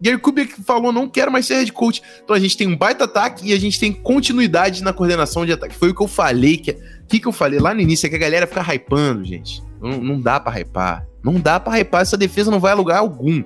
Gary 0.01 0.19
Kubiak 0.19 0.63
falou, 0.63 0.93
não 0.93 1.09
quero 1.09 1.31
mais 1.31 1.47
ser 1.47 1.57
head 1.57 1.73
coach. 1.73 2.03
Então 2.23 2.35
a 2.35 2.39
gente 2.39 2.57
tem 2.57 2.67
um 2.67 2.77
baita 2.77 3.05
ataque 3.05 3.49
e 3.49 3.53
a 3.53 3.59
gente 3.59 3.79
tem 3.79 3.93
continuidade 3.93 4.83
na 4.83 4.93
coordenação 4.93 5.45
de 5.45 5.53
ataque. 5.53 5.75
Foi 5.75 5.91
o 5.91 5.95
que 5.95 6.03
eu 6.03 6.09
falei. 6.09 6.55
O 6.55 6.59
que, 6.59 6.77
que, 7.09 7.21
que 7.21 7.29
eu 7.29 7.33
falei 7.33 7.59
lá 7.59 7.75
no 7.75 7.81
início? 7.81 8.07
É 8.07 8.11
que 8.11 8.17
a 8.17 8.19
galera 8.19 8.47
fica 8.47 8.75
hypando, 8.75 9.25
gente. 9.25 9.63
Não, 9.81 9.99
não 9.99 10.21
dá 10.21 10.41
para 10.41 10.59
hypar. 10.59 11.07
Não 11.23 11.35
dá 11.35 11.61
para 11.61 11.79
hypar. 11.79 12.03
Essa 12.03 12.17
defesa 12.17 12.51
não 12.51 12.61
vai 12.61 12.73
a 12.73 12.75
lugar 12.75 12.99
algum 12.99 13.43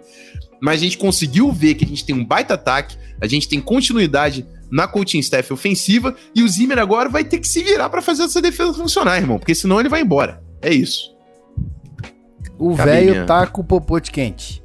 mas 0.60 0.80
a 0.80 0.84
gente 0.84 0.98
conseguiu 0.98 1.52
ver 1.52 1.74
que 1.74 1.84
a 1.84 1.88
gente 1.88 2.04
tem 2.04 2.14
um 2.14 2.24
baita 2.24 2.54
ataque, 2.54 2.96
a 3.20 3.26
gente 3.26 3.48
tem 3.48 3.60
continuidade 3.60 4.46
na 4.70 4.88
coaching 4.88 5.18
staff 5.20 5.52
ofensiva 5.52 6.16
e 6.34 6.42
o 6.42 6.48
Zimmer 6.48 6.78
agora 6.78 7.08
vai 7.08 7.22
ter 7.22 7.38
que 7.38 7.46
se 7.46 7.62
virar 7.62 7.88
para 7.90 8.02
fazer 8.02 8.24
essa 8.24 8.42
defesa 8.42 8.74
funcionar, 8.74 9.18
irmão, 9.18 9.38
porque 9.38 9.54
senão 9.54 9.78
ele 9.78 9.88
vai 9.88 10.00
embora. 10.00 10.42
É 10.60 10.72
isso. 10.72 11.14
O 12.58 12.74
velho 12.74 13.26
tá 13.26 13.46
com 13.46 13.60
o 13.60 13.64
popote 13.64 14.10
quente. 14.10 14.63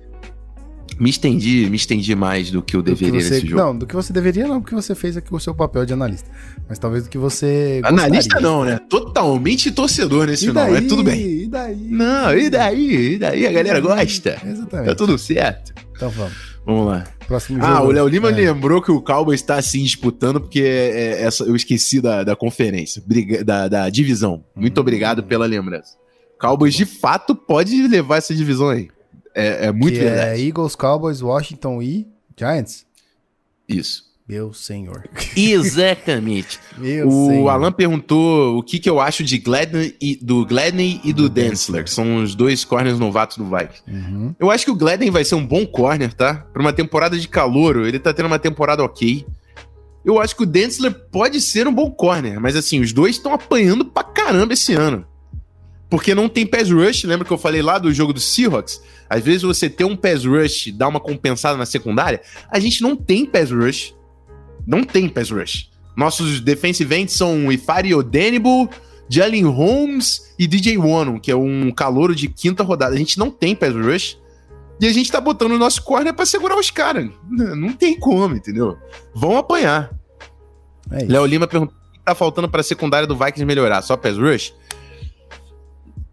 Me 1.00 1.10
estendi, 1.10 1.70
me 1.70 1.78
estendi 1.78 2.14
mais 2.14 2.52
do 2.52 2.62
que 2.62 2.76
eu 2.76 2.82
deveria 2.82 3.22
você, 3.22 3.36
nesse 3.36 3.48
jogo. 3.48 3.62
Não, 3.62 3.78
do 3.78 3.88
que 3.88 3.96
você 3.96 4.12
deveria 4.12 4.46
não, 4.46 4.60
porque 4.60 4.76
você 4.76 4.94
fez 4.94 5.16
aqui 5.16 5.34
o 5.34 5.40
seu 5.40 5.56
papel 5.56 5.86
de 5.86 5.94
analista. 5.94 6.30
Mas 6.68 6.78
talvez 6.78 7.06
do 7.06 7.10
que 7.10 7.18
você 7.18 7.80
Analista 7.86 8.36
gostaria. 8.36 8.48
não, 8.48 8.66
né? 8.66 8.80
Totalmente 8.90 9.72
torcedor 9.72 10.28
nesse 10.28 10.48
final, 10.48 10.76
é 10.76 10.82
tudo 10.82 11.02
bem. 11.02 11.44
E 11.44 11.48
daí? 11.48 11.88
Não, 11.90 12.38
e 12.38 12.50
daí? 12.50 13.14
E 13.14 13.18
daí? 13.18 13.48
A 13.48 13.52
galera 13.52 13.80
gosta. 13.80 14.42
Exatamente. 14.46 14.90
Tá 14.90 14.96
tudo 14.96 15.18
certo. 15.18 15.74
Então 15.96 16.10
vamos. 16.10 16.34
Vamos 16.66 16.88
lá. 16.88 17.06
Próximo 17.26 17.60
jogo. 17.60 17.72
Ah, 17.72 17.82
o 17.82 17.92
Léo 17.92 18.08
Lima 18.08 18.30
é. 18.30 18.34
lembrou 18.34 18.82
que 18.82 18.92
o 18.92 19.02
Cowboys 19.02 19.40
está 19.40 19.56
assim 19.56 19.82
disputando 19.84 20.42
porque 20.42 20.62
é, 20.62 21.24
é, 21.24 21.30
eu 21.48 21.56
esqueci 21.56 22.02
da, 22.02 22.24
da 22.26 22.36
conferência, 22.36 23.02
da, 23.46 23.68
da 23.70 23.90
divisão. 23.90 24.44
Muito 24.54 24.78
hum. 24.78 24.82
obrigado 24.82 25.24
pela 25.24 25.46
lembrança. 25.46 25.98
Cowboys 26.40 26.74
de 26.74 26.86
fato 26.86 27.34
pode 27.36 27.88
levar 27.88 28.18
essa 28.18 28.36
divisão 28.36 28.70
aí. 28.70 28.90
É, 29.36 29.68
é 29.68 29.72
muito 29.72 29.94
que 29.94 30.00
é 30.00 30.04
verdade. 30.04 30.42
É 30.42 30.46
Eagles, 30.46 30.76
Cowboys, 30.76 31.22
Washington 31.22 31.82
e 31.82 32.08
Giants. 32.38 32.86
Isso. 33.68 34.10
Meu 34.30 34.54
senhor. 34.54 35.10
Exatamente. 35.36 36.60
Meu 36.78 37.08
o 37.08 37.28
senhor. 37.28 37.50
Alan 37.50 37.72
perguntou 37.72 38.60
o 38.60 38.62
que, 38.62 38.78
que 38.78 38.88
eu 38.88 39.00
acho 39.00 39.24
de 39.24 39.40
Gladney 39.40 39.96
e, 40.00 40.16
do 40.22 40.46
Gladney 40.46 41.02
e 41.04 41.12
do 41.12 41.28
Densler, 41.28 41.84
que 41.84 41.90
são 41.90 42.18
os 42.18 42.36
dois 42.36 42.64
corners 42.64 43.00
novatos 43.00 43.38
do 43.38 43.46
Vikings. 43.46 43.82
Uhum. 43.88 44.36
Eu 44.40 44.52
acho 44.52 44.66
que 44.66 44.72
o 44.72 44.76
Gladney 44.76 45.10
vai 45.10 45.26
ser 45.26 45.34
um 45.34 45.46
bom 45.46 45.66
corner, 45.66 46.14
tá? 46.14 46.36
Para 46.54 46.62
uma 46.62 46.72
temporada 46.72 47.18
de 47.18 47.28
calor, 47.28 47.78
ele 47.88 47.98
tá 47.98 48.14
tendo 48.14 48.28
uma 48.28 48.38
temporada 48.38 48.84
ok. 48.84 49.26
Eu 50.06 50.20
acho 50.22 50.36
que 50.36 50.44
o 50.44 50.46
Densler 50.46 50.94
pode 51.12 51.42
ser 51.42 51.68
um 51.68 51.74
bom 51.74 51.90
corner, 51.90 52.40
mas 52.40 52.56
assim, 52.56 52.80
os 52.80 52.94
dois 52.94 53.16
estão 53.16 53.34
apanhando 53.34 53.84
pra 53.84 54.04
caramba 54.04 54.54
esse 54.54 54.76
ano. 54.76 55.08
Porque 55.90 56.14
não 56.14 56.30
tem 56.30 56.46
pass 56.46 56.70
rush, 56.70 57.04
lembra 57.04 57.26
que 57.26 57.34
eu 57.34 57.38
falei 57.38 57.62
lá 57.62 57.80
do 57.80 57.92
jogo 57.92 58.14
do 58.14 58.20
Seahawks? 58.20 58.82
Às 59.10 59.24
vezes 59.24 59.42
você 59.42 59.68
ter 59.70 59.86
um 59.86 59.96
pass 59.96 60.24
rush 60.24 60.72
dá 60.72 60.88
uma 60.88 61.00
compensada 61.00 61.58
na 61.58 61.66
secundária. 61.66 62.22
A 62.52 62.60
gente 62.60 62.84
não 62.84 62.96
tem 62.96 63.26
pass 63.26 63.50
rush. 63.50 63.96
Não 64.68 64.84
tem 64.84 65.10
pass 65.10 65.32
rush. 65.32 65.72
Nossos 65.98 66.40
defensive 66.42 66.94
ends 66.96 67.14
são 67.14 67.52
Ifari 67.52 67.94
Odenbo, 67.96 68.70
Jalen 69.10 69.46
Holmes 69.46 70.34
e 70.38 70.46
DJ 70.46 70.78
Wano, 70.78 71.20
que 71.20 71.32
é 71.32 71.36
um 71.36 71.72
calouro 71.72 72.14
de 72.14 72.28
quinta 72.28 72.64
rodada. 72.64 72.94
A 72.94 72.98
gente 72.98 73.18
não 73.18 73.32
tem 73.32 73.56
pass 73.56 73.74
rush. 73.74 74.18
E 74.80 74.88
a 74.88 74.94
gente 74.94 75.12
tá 75.12 75.20
botando 75.20 75.54
o 75.54 75.58
nosso 75.58 75.84
corner 75.84 76.14
pra 76.14 76.26
segurar 76.26 76.58
os 76.58 76.70
caras. 76.70 77.10
Não 77.30 77.74
tem 77.74 78.00
como, 78.00 78.36
entendeu? 78.36 78.78
Vão 79.14 79.38
apanhar. 79.38 79.92
É 80.92 81.04
Léo 81.04 81.26
Lima 81.26 81.48
perguntou 81.48 81.76
o 81.76 81.92
que 81.92 82.00
tá 82.06 82.16
faltando 82.16 82.48
pra 82.48 82.64
secundária 82.64 83.08
do 83.08 83.16
Vikings 83.16 83.44
melhorar? 83.44 83.82
Só 83.82 83.98
pass 83.98 84.18
rush? 84.18 84.54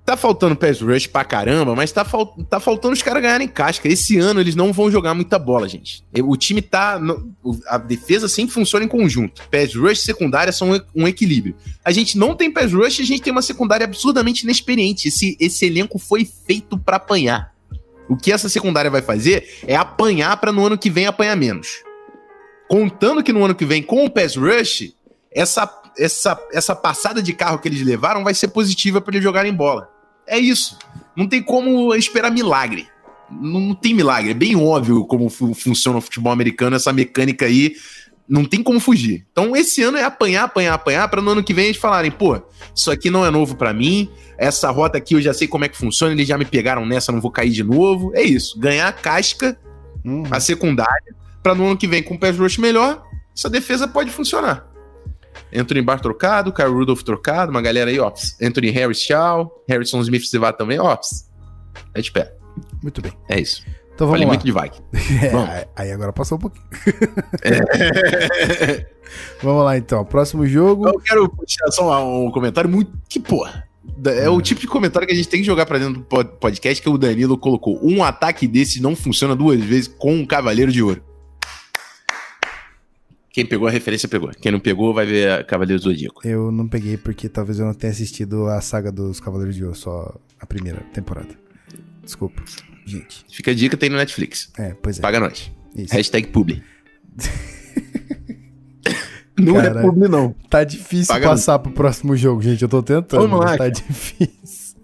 Tá 0.07 0.17
faltando 0.17 0.55
pass 0.55 0.81
rush 0.81 1.09
pra 1.09 1.25
caramba, 1.25 1.75
mas 1.75 1.91
tá, 1.91 2.05
fal 2.05 2.27
tá 2.49 2.61
faltando 2.61 2.95
os 2.95 3.03
caras 3.03 3.21
ganharem 3.21 3.49
casca. 3.49 3.89
Esse 3.89 4.17
ano 4.17 4.41
eles 4.41 4.55
não 4.55 4.73
vão 4.73 4.89
jogar 4.89 5.15
muita 5.15 5.37
bola, 5.37 5.69
gente. 5.69 6.07
O 6.23 6.37
time 6.37 6.63
tá. 6.63 6.97
No, 6.97 7.35
a 7.67 7.77
defesa 7.77 8.29
sempre 8.29 8.55
funciona 8.55 8.85
em 8.85 8.89
conjunto. 8.89 9.43
Pass 9.51 9.75
rush 9.75 9.99
e 9.99 10.05
secundária 10.05 10.53
são 10.53 10.81
um 10.95 11.09
equilíbrio. 11.09 11.57
A 11.85 11.91
gente 11.91 12.17
não 12.17 12.37
tem 12.37 12.53
pass 12.53 12.73
rush 12.73 13.01
a 13.01 13.05
gente 13.05 13.21
tem 13.21 13.33
uma 13.33 13.43
secundária 13.43 13.83
absurdamente 13.83 14.45
inexperiente. 14.45 15.09
Esse, 15.09 15.37
esse 15.41 15.67
elenco 15.67 15.99
foi 15.99 16.25
feito 16.25 16.79
para 16.79 16.99
apanhar. 16.99 17.53
O 18.09 18.17
que 18.17 18.31
essa 18.31 18.49
secundária 18.49 18.89
vai 18.89 19.03
fazer 19.03 19.59
é 19.67 19.75
apanhar 19.75 20.37
para 20.37 20.53
no 20.53 20.65
ano 20.65 20.79
que 20.79 20.89
vem 20.89 21.07
apanhar 21.07 21.37
menos. 21.37 21.83
Contando 22.69 23.25
que 23.25 23.33
no 23.33 23.45
ano 23.45 23.57
que 23.57 23.65
vem, 23.65 23.83
com 23.83 24.05
o 24.05 24.11
pass 24.11 24.37
rush, 24.37 24.95
essa, 25.33 25.69
essa, 25.99 26.41
essa 26.53 26.77
passada 26.77 27.21
de 27.21 27.33
carro 27.33 27.59
que 27.59 27.67
eles 27.67 27.85
levaram 27.85 28.23
vai 28.23 28.35
ser 28.35 28.49
positiva 28.49 29.01
para 29.01 29.15
eles 29.15 29.25
jogarem 29.25 29.53
bola. 29.53 29.96
É 30.27 30.39
isso. 30.39 30.79
Não 31.17 31.29
tem 31.29 31.43
como 31.43 31.95
esperar 31.95 32.31
milagre. 32.31 32.89
Não 33.31 33.75
tem 33.75 33.95
milagre. 33.95 34.31
É 34.31 34.35
bem 34.35 34.57
óbvio 34.57 35.05
como 35.05 35.29
funciona 35.29 35.99
o 35.99 36.03
futebol 36.03 36.33
americano, 36.33 36.77
essa 36.77 36.93
mecânica 36.93 37.47
aí. 37.47 37.75
Não 38.29 38.45
tem 38.45 38.63
como 38.63 38.81
fugir. 38.81 39.25
Então, 39.31 39.57
esse 39.57 39.83
ano 39.83 39.97
é 39.97 40.03
apanhar, 40.03 40.45
apanhar, 40.45 40.75
apanhar, 40.75 41.09
para 41.09 41.23
no 41.23 41.31
ano 41.31 41.45
que 41.45 41.55
vem 41.55 41.67
eles 41.67 41.77
falarem: 41.77 42.11
pô, 42.11 42.41
isso 42.75 42.91
aqui 42.91 43.09
não 43.09 43.25
é 43.25 43.31
novo 43.31 43.55
para 43.55 43.73
mim, 43.73 44.11
essa 44.37 44.69
rota 44.71 44.99
aqui 44.99 45.15
eu 45.15 45.23
já 45.23 45.33
sei 45.33 45.47
como 45.47 45.65
é 45.65 45.69
que 45.69 45.77
funciona, 45.77 46.13
eles 46.13 46.27
já 46.27 46.37
me 46.37 46.45
pegaram 46.45 46.85
nessa, 46.85 47.13
não 47.13 47.21
vou 47.21 47.31
cair 47.31 47.51
de 47.51 47.63
novo. 47.63 48.13
É 48.15 48.23
isso. 48.23 48.59
Ganhar 48.59 48.89
a 48.89 48.93
casca, 48.93 49.57
uhum. 50.05 50.25
a 50.31 50.41
secundária, 50.41 51.15
para 51.41 51.55
no 51.55 51.67
ano 51.67 51.77
que 51.77 51.87
vem 51.87 52.03
com 52.03 52.15
o 52.15 52.19
pass 52.19 52.37
rush 52.37 52.59
melhor, 52.59 53.03
essa 53.35 53.49
defesa 53.49 53.87
pode 53.87 54.11
funcionar. 54.11 54.67
Anthony 55.55 55.83
Barr 55.83 56.01
trocado, 56.01 56.53
Kyle 56.53 56.69
Rudolph 56.69 57.03
trocado, 57.03 57.51
uma 57.51 57.63
galera 57.63 57.91
aí, 57.91 57.99
ops. 58.01 58.37
Anthony 58.41 58.71
Harris, 58.71 59.01
tchau. 59.01 59.65
Harrison 59.69 60.01
Smith 60.01 60.25
se 60.25 60.39
vá 60.39 60.53
também, 60.53 60.79
ops. 60.79 61.31
É 61.95 62.01
de 62.01 62.11
pé. 62.11 62.33
Muito 62.83 63.01
bem. 63.01 63.13
É 63.29 63.41
isso. 63.41 63.63
Então 63.95 64.07
vamos 64.07 64.21
Falei 64.21 64.27
lá. 64.27 64.33
muito 64.33 64.45
de 64.45 64.53
Viking. 64.53 64.83
É, 65.51 65.69
aí 65.75 65.91
agora 65.91 66.13
passou 66.13 66.37
um 66.37 66.41
pouquinho. 66.41 66.65
É. 67.43 68.87
vamos 69.43 69.65
lá 69.65 69.79
então. 69.79 70.05
Próximo 70.05 70.47
jogo. 70.47 70.87
Eu 70.87 71.01
quero 71.01 71.29
puxar 71.29 71.71
só 71.71 72.07
um 72.07 72.31
comentário 72.31 72.69
muito. 72.69 72.93
Que 73.09 73.19
porra. 73.19 73.67
É 74.05 74.29
o 74.29 74.41
tipo 74.43 74.61
de 74.61 74.67
comentário 74.67 75.07
que 75.09 75.15
a 75.15 75.17
gente 75.17 75.29
tem 75.29 75.41
que 75.41 75.47
jogar 75.47 75.65
pra 75.65 75.79
dentro 75.79 76.03
do 76.03 76.25
podcast 76.25 76.83
que 76.83 76.89
o 76.89 76.99
Danilo 76.99 77.39
colocou. 77.39 77.81
Um 77.83 78.05
ataque 78.05 78.47
desse 78.47 78.83
não 78.83 78.95
funciona 78.95 79.35
duas 79.35 79.61
vezes 79.61 79.89
com 79.89 80.15
um 80.15 80.27
Cavaleiro 80.27 80.71
de 80.71 80.83
Ouro. 80.83 81.03
Quem 83.37 83.45
pegou 83.45 83.69
a 83.69 83.71
referência 83.71 84.09
pegou. 84.09 84.31
Quem 84.41 84.51
não 84.51 84.59
pegou 84.59 84.95
vai 84.95 85.05
ver 85.05 85.45
Cavaleiros 85.45 85.85
do 85.85 85.91
Zodíaco. 85.91 86.27
Eu 86.27 86.51
não 86.51 86.67
peguei 86.67 86.97
porque 86.97 87.29
talvez 87.29 87.59
eu 87.59 87.67
não 87.67 87.75
tenha 87.75 87.91
assistido 87.91 88.47
a 88.47 88.63
saga 88.63 88.91
dos 88.91 89.21
Cavaleiros 89.21 89.55
de 89.55 89.63
Ouro, 89.63 89.77
só 89.77 90.19
a 90.41 90.47
primeira 90.47 90.81
temporada. 90.95 91.29
Desculpa, 92.03 92.43
gente. 92.87 93.27
Fica 93.31 93.51
a 93.51 93.55
dica, 93.55 93.77
tem 93.77 93.91
no 93.91 93.99
Netflix. 93.99 94.51
É, 94.57 94.75
pois 94.83 94.99
é. 94.99 95.03
Paga 95.03 95.21
nós. 95.21 95.53
Isso. 95.77 95.93
Hashtag 95.93 96.29
publi. 96.29 96.63
não 99.39 99.53
Cara, 99.53 99.81
é 99.81 99.83
publi, 99.83 100.09
não. 100.09 100.35
Tá 100.49 100.65
difícil 100.65 101.13
Paga 101.13 101.29
passar 101.29 101.59
pro 101.59 101.73
próximo 101.73 102.17
jogo, 102.17 102.41
gente. 102.41 102.63
Eu 102.63 102.71
tô 102.71 102.83
tentando. 102.83 103.21
Vamos 103.21 103.45
lá, 103.45 103.59
Tá 103.59 103.69
difícil. 103.69 104.79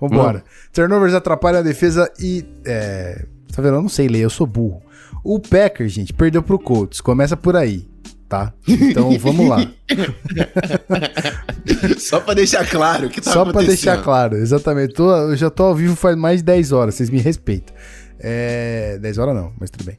Vambora. 0.00 0.44
Turnovers 0.72 1.12
atrapalham 1.12 1.58
a 1.58 1.64
defesa 1.64 2.08
e. 2.20 2.44
É... 2.64 3.26
Tá 3.52 3.60
vendo? 3.60 3.74
Eu 3.74 3.82
não 3.82 3.88
sei 3.88 4.06
ler, 4.06 4.20
eu 4.20 4.30
sou 4.30 4.46
burro. 4.46 4.80
O 5.24 5.38
Packers, 5.38 5.92
gente, 5.92 6.12
perdeu 6.12 6.42
pro 6.42 6.58
Colts. 6.58 7.00
Começa 7.00 7.36
por 7.36 7.56
aí, 7.56 7.88
tá? 8.28 8.52
Então 8.66 9.16
vamos 9.18 9.48
lá. 9.48 9.66
Só 11.98 12.20
pra 12.20 12.34
deixar 12.34 12.68
claro 12.68 13.06
o 13.06 13.10
que 13.10 13.20
tá 13.20 13.32
Só 13.32 13.42
pra 13.42 13.50
acontecendo. 13.50 13.68
deixar 13.68 14.02
claro, 14.02 14.36
exatamente. 14.36 14.94
Tô- 14.94 15.14
eu 15.14 15.36
já 15.36 15.50
tô 15.50 15.64
ao 15.64 15.74
vivo 15.74 15.96
faz 15.96 16.16
mais 16.16 16.38
de 16.40 16.44
10 16.44 16.72
horas, 16.72 16.94
vocês 16.94 17.10
me 17.10 17.18
respeitam. 17.20 17.74
É, 18.18 18.98
10 19.00 19.18
horas 19.18 19.34
não, 19.34 19.52
mas 19.58 19.70
tudo 19.70 19.84
bem. 19.84 19.98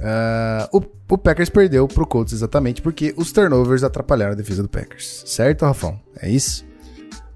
Ah, 0.00 0.68
o, 0.72 0.80
o 1.10 1.18
Packers 1.18 1.50
perdeu 1.50 1.86
pro 1.88 2.06
Colts 2.06 2.32
exatamente 2.32 2.80
porque 2.80 3.12
os 3.16 3.32
turnovers 3.32 3.82
atrapalharam 3.82 4.32
a 4.32 4.36
defesa 4.36 4.62
do 4.62 4.68
Packers. 4.68 5.24
Certo, 5.26 5.64
Rafão? 5.64 6.00
É 6.20 6.28
isso? 6.30 6.64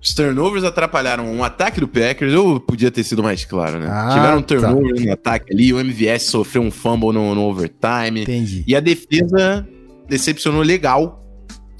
Os 0.04 0.12
turnovers 0.12 0.64
atrapalharam 0.64 1.26
um 1.32 1.42
ataque 1.42 1.80
do 1.80 1.88
Packers, 1.88 2.34
ou 2.34 2.60
podia 2.60 2.90
ter 2.90 3.02
sido 3.02 3.22
mais 3.22 3.46
claro, 3.46 3.80
né? 3.80 3.88
Ah, 3.90 4.10
Tiveram 4.12 4.36
um 4.36 4.42
tá. 4.42 4.48
turnover 4.48 5.06
no 5.06 5.12
ataque 5.12 5.50
ali, 5.50 5.72
o 5.72 5.80
MVS 5.80 6.24
sofreu 6.24 6.60
um 6.60 6.70
fumble 6.70 7.10
no, 7.10 7.34
no 7.34 7.40
overtime. 7.40 8.20
Entendi. 8.20 8.62
E 8.66 8.76
a 8.76 8.80
defesa 8.80 9.66
decepcionou 10.06 10.60
legal. 10.60 11.22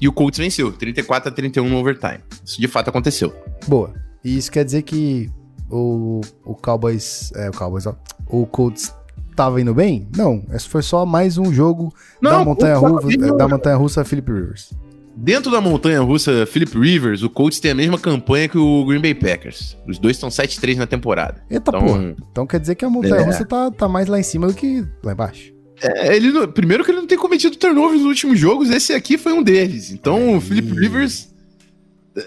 E 0.01 0.07
o 0.07 0.11
Colts 0.11 0.39
venceu, 0.39 0.71
34 0.71 1.29
a 1.29 1.31
31 1.31 1.69
no 1.69 1.77
overtime. 1.77 2.19
Isso 2.43 2.59
de 2.59 2.67
fato 2.67 2.89
aconteceu. 2.89 3.31
Boa. 3.67 3.93
E 4.23 4.35
isso 4.35 4.51
quer 4.51 4.65
dizer 4.65 4.81
que 4.81 5.29
o, 5.69 6.21
o 6.43 6.55
Cowboys. 6.55 7.31
É, 7.35 7.49
o 7.49 7.53
Cowboys, 7.53 7.85
ó. 7.85 7.95
O 8.27 8.47
Colts 8.47 8.93
tava 9.35 9.61
indo 9.61 9.73
bem? 9.73 10.07
Não. 10.17 10.43
Esse 10.51 10.67
foi 10.67 10.81
só 10.81 11.05
mais 11.05 11.37
um 11.37 11.53
jogo 11.53 11.93
Não, 12.19 12.31
da 12.31 12.43
montanha 12.43 12.77
russa, 12.77 13.35
da 13.37 13.47
montanha 13.47 13.75
russa 13.75 14.03
Philip 14.03 14.31
Rivers. 14.31 14.73
Dentro 15.17 15.49
da 15.51 15.61
montanha 15.61 16.01
russa 16.01 16.45
Philip 16.45 16.77
Rivers, 16.77 17.23
o 17.23 17.29
Colts 17.29 17.59
tem 17.59 17.71
a 17.71 17.75
mesma 17.75 17.97
campanha 17.97 18.49
que 18.49 18.57
o 18.57 18.85
Green 18.85 18.99
Bay 19.01 19.13
Packers. 19.15 19.77
Os 19.87 19.97
dois 19.97 20.17
estão 20.17 20.29
7-3 20.29 20.75
na 20.77 20.85
temporada. 20.85 21.41
Eita 21.49 21.71
Então- 21.71 21.79
porra. 21.85 22.15
Então 22.31 22.45
quer 22.45 22.59
dizer 22.59 22.75
que 22.75 22.83
a 22.83 22.89
montanha 22.89 23.15
É. 23.21 23.23
russa 23.23 23.45
tá, 23.45 23.71
tá 23.71 23.87
mais 23.87 24.07
lá 24.07 24.19
em 24.19 24.23
cima 24.23 24.47
do 24.47 24.53
que 24.53 24.85
lá 25.03 25.13
embaixo. 25.13 25.53
É, 25.81 26.15
ele 26.15 26.31
não- 26.31 26.47
primeiro 26.51 26.83
que 26.83 26.91
ele 26.91 26.99
não 26.99 27.07
tem 27.07 27.17
cometido 27.17 27.55
turnovers 27.55 27.99
nos 28.01 28.07
últimos 28.09 28.39
jogos, 28.39 28.69
esse 28.69 28.93
aqui 28.93 29.17
foi 29.17 29.31
um 29.33 29.41
deles. 29.43 29.91
Então 29.91 30.35
o 30.35 30.41
Philip 30.41 30.71
Rivers. 30.73 31.33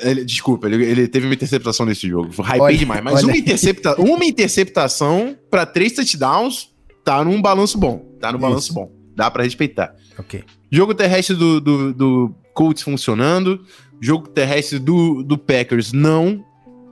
ele- 0.02 0.24
desculpa, 0.24 0.66
ele, 0.66 0.84
ele 0.84 1.08
teve 1.08 1.26
uma 1.26 1.34
interceptação 1.34 1.86
nesse 1.86 2.06
jogo. 2.08 2.28
Hypei 2.42 2.76
demais. 2.76 3.02
Mas 3.02 3.22
uma, 3.22 3.32
aí. 3.32 3.38
intercepta, 3.38 3.98
uma 4.00 4.24
interceptação 4.24 5.34
pra 5.50 5.64
três 5.64 5.92
touchdowns 5.92 6.68
tá 7.04 7.24
num 7.24 7.40
balanço 7.40 7.78
bom. 7.78 7.98
Tá 8.20 8.30
no 8.32 8.38
balanço 8.38 8.72
bom. 8.74 8.90
Dá 9.16 9.30
pra 9.30 9.42
respeitar. 9.44 9.94
Ok. 10.18 10.44
Jogo 10.70 10.94
terrestre 10.94 11.34
do, 11.34 11.58
do, 11.60 11.94
do 11.94 12.34
Colts 12.58 12.82
funcionando. 12.82 13.64
Jogo 14.00 14.28
terrestre 14.28 14.80
do, 14.80 15.22
do 15.22 15.38
Packers 15.38 15.92
não. 15.92 16.44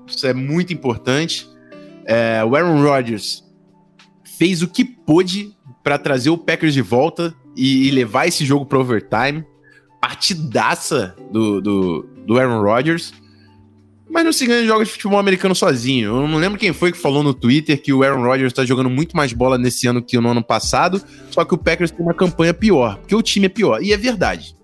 Isso 0.07 0.25
é 0.25 0.33
muito 0.33 0.73
importante. 0.73 1.49
É, 2.07 2.45
o 2.45 2.55
Aaron 2.55 2.81
Rodgers 2.81 3.43
fez 4.39 4.62
o 4.62 4.69
que 4.69 4.85
pôde 4.85 5.53
pra 5.83 5.99
trazer 5.99 6.31
o 6.31 6.39
Packers 6.39 6.73
de 6.73 6.83
volta 6.83 7.35
e, 7.57 7.89
e 7.89 7.91
levar 7.91 8.29
esse 8.29 8.45
jogo 8.45 8.64
para 8.64 8.79
overtime. 8.79 9.45
Partidaça 10.01 11.17
do, 11.33 11.61
do, 11.61 12.03
do 12.25 12.39
Aaron 12.39 12.62
Rodgers. 12.62 13.12
Mas 14.09 14.25
não 14.25 14.33
se 14.33 14.47
ganha 14.47 14.64
jogos 14.64 14.87
de 14.87 14.93
futebol 14.93 15.19
americano 15.19 15.53
sozinho. 15.53 16.14
Eu 16.14 16.29
não 16.29 16.39
lembro 16.39 16.61
quem 16.61 16.73
foi 16.73 16.93
que 16.93 16.99
falou 16.99 17.25
no 17.25 17.35
Twitter 17.35 17.83
que 17.83 17.93
o 17.93 18.05
Aaron 18.05 18.23
Rodgers 18.23 18.53
tá 18.53 18.64
jogando 18.64 18.89
muito 18.89 19.17
mais 19.17 19.33
bola 19.33 19.59
nesse 19.59 19.89
ano 19.89 20.01
que 20.01 20.17
no 20.17 20.29
ano 20.29 20.45
passado. 20.45 21.03
Só 21.29 21.45
que 21.45 21.55
o 21.55 21.59
Packers 21.59 21.91
tem 21.91 22.07
uma 22.07 22.14
campanha 22.14 22.55
pior, 22.55 22.99
porque 22.99 23.17
o 23.17 23.23
time 23.23 23.47
é 23.47 23.49
pior. 23.49 23.83
E 23.83 23.93
é 23.93 23.97
verdade. 23.97 24.55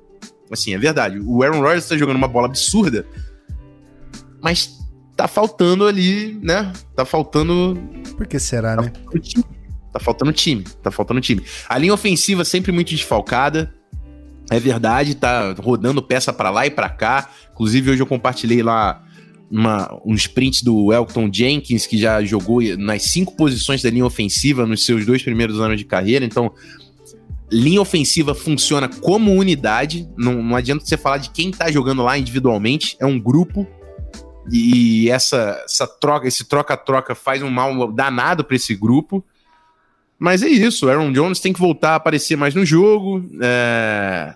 Assim, 0.52 0.74
é 0.74 0.78
verdade. 0.78 1.18
O 1.20 1.42
Aaron 1.42 1.60
Rodgers 1.60 1.88
tá 1.88 1.96
jogando 1.96 2.16
uma 2.16 2.28
bola 2.28 2.46
absurda, 2.46 3.06
mas 4.42 4.78
tá 5.16 5.26
faltando 5.26 5.86
ali, 5.86 6.38
né? 6.42 6.72
Tá 6.94 7.04
faltando 7.04 7.78
Por 8.16 8.26
que 8.26 8.38
será, 8.38 8.76
né? 8.76 8.92
o 9.12 9.18
time. 9.18 9.44
Tá 9.92 10.00
faltando 10.00 10.32
time. 10.32 10.64
Tá 10.82 10.90
faltando 10.90 11.20
time. 11.20 11.42
A 11.68 11.78
linha 11.78 11.92
ofensiva 11.94 12.44
sempre 12.44 12.72
muito 12.72 12.90
desfalcada. 12.90 13.74
É 14.50 14.58
verdade, 14.58 15.14
tá 15.14 15.54
rodando 15.58 16.02
peça 16.02 16.32
pra 16.32 16.50
lá 16.50 16.66
e 16.66 16.70
pra 16.70 16.88
cá. 16.88 17.30
Inclusive, 17.52 17.90
hoje 17.90 18.02
eu 18.02 18.06
compartilhei 18.06 18.62
lá 18.62 19.02
uma, 19.50 20.00
um 20.04 20.14
sprint 20.14 20.64
do 20.64 20.92
Elton 20.92 21.30
Jenkins, 21.32 21.86
que 21.86 21.98
já 21.98 22.22
jogou 22.24 22.60
nas 22.78 23.02
cinco 23.02 23.36
posições 23.36 23.82
da 23.82 23.90
linha 23.90 24.04
ofensiva 24.04 24.66
nos 24.66 24.84
seus 24.84 25.04
dois 25.06 25.22
primeiros 25.22 25.60
anos 25.60 25.78
de 25.78 25.84
carreira. 25.84 26.24
Então, 26.24 26.52
linha 27.52 27.80
ofensiva 27.80 28.34
funciona 28.34 28.88
como 28.88 29.32
unidade. 29.32 30.08
Não, 30.16 30.42
não 30.42 30.56
adianta 30.56 30.84
você 30.84 30.96
falar 30.96 31.18
de 31.18 31.30
quem 31.30 31.50
tá 31.50 31.70
jogando 31.70 32.02
lá 32.02 32.16
individualmente. 32.16 32.96
É 32.98 33.04
um 33.04 33.20
grupo. 33.20 33.66
E 34.50 35.08
essa, 35.10 35.62
essa 35.64 35.86
troca, 35.86 36.26
esse 36.26 36.44
troca-troca 36.44 37.14
faz 37.14 37.42
um 37.42 37.50
mal 37.50 37.92
danado 37.92 38.42
para 38.42 38.56
esse 38.56 38.74
grupo. 38.74 39.24
Mas 40.18 40.42
é 40.42 40.48
isso, 40.48 40.88
Aaron 40.88 41.12
Jones 41.12 41.40
tem 41.40 41.52
que 41.52 41.60
voltar 41.60 41.90
a 41.90 41.96
aparecer 41.96 42.36
mais 42.36 42.54
no 42.54 42.64
jogo. 42.64 43.28
É... 43.40 44.34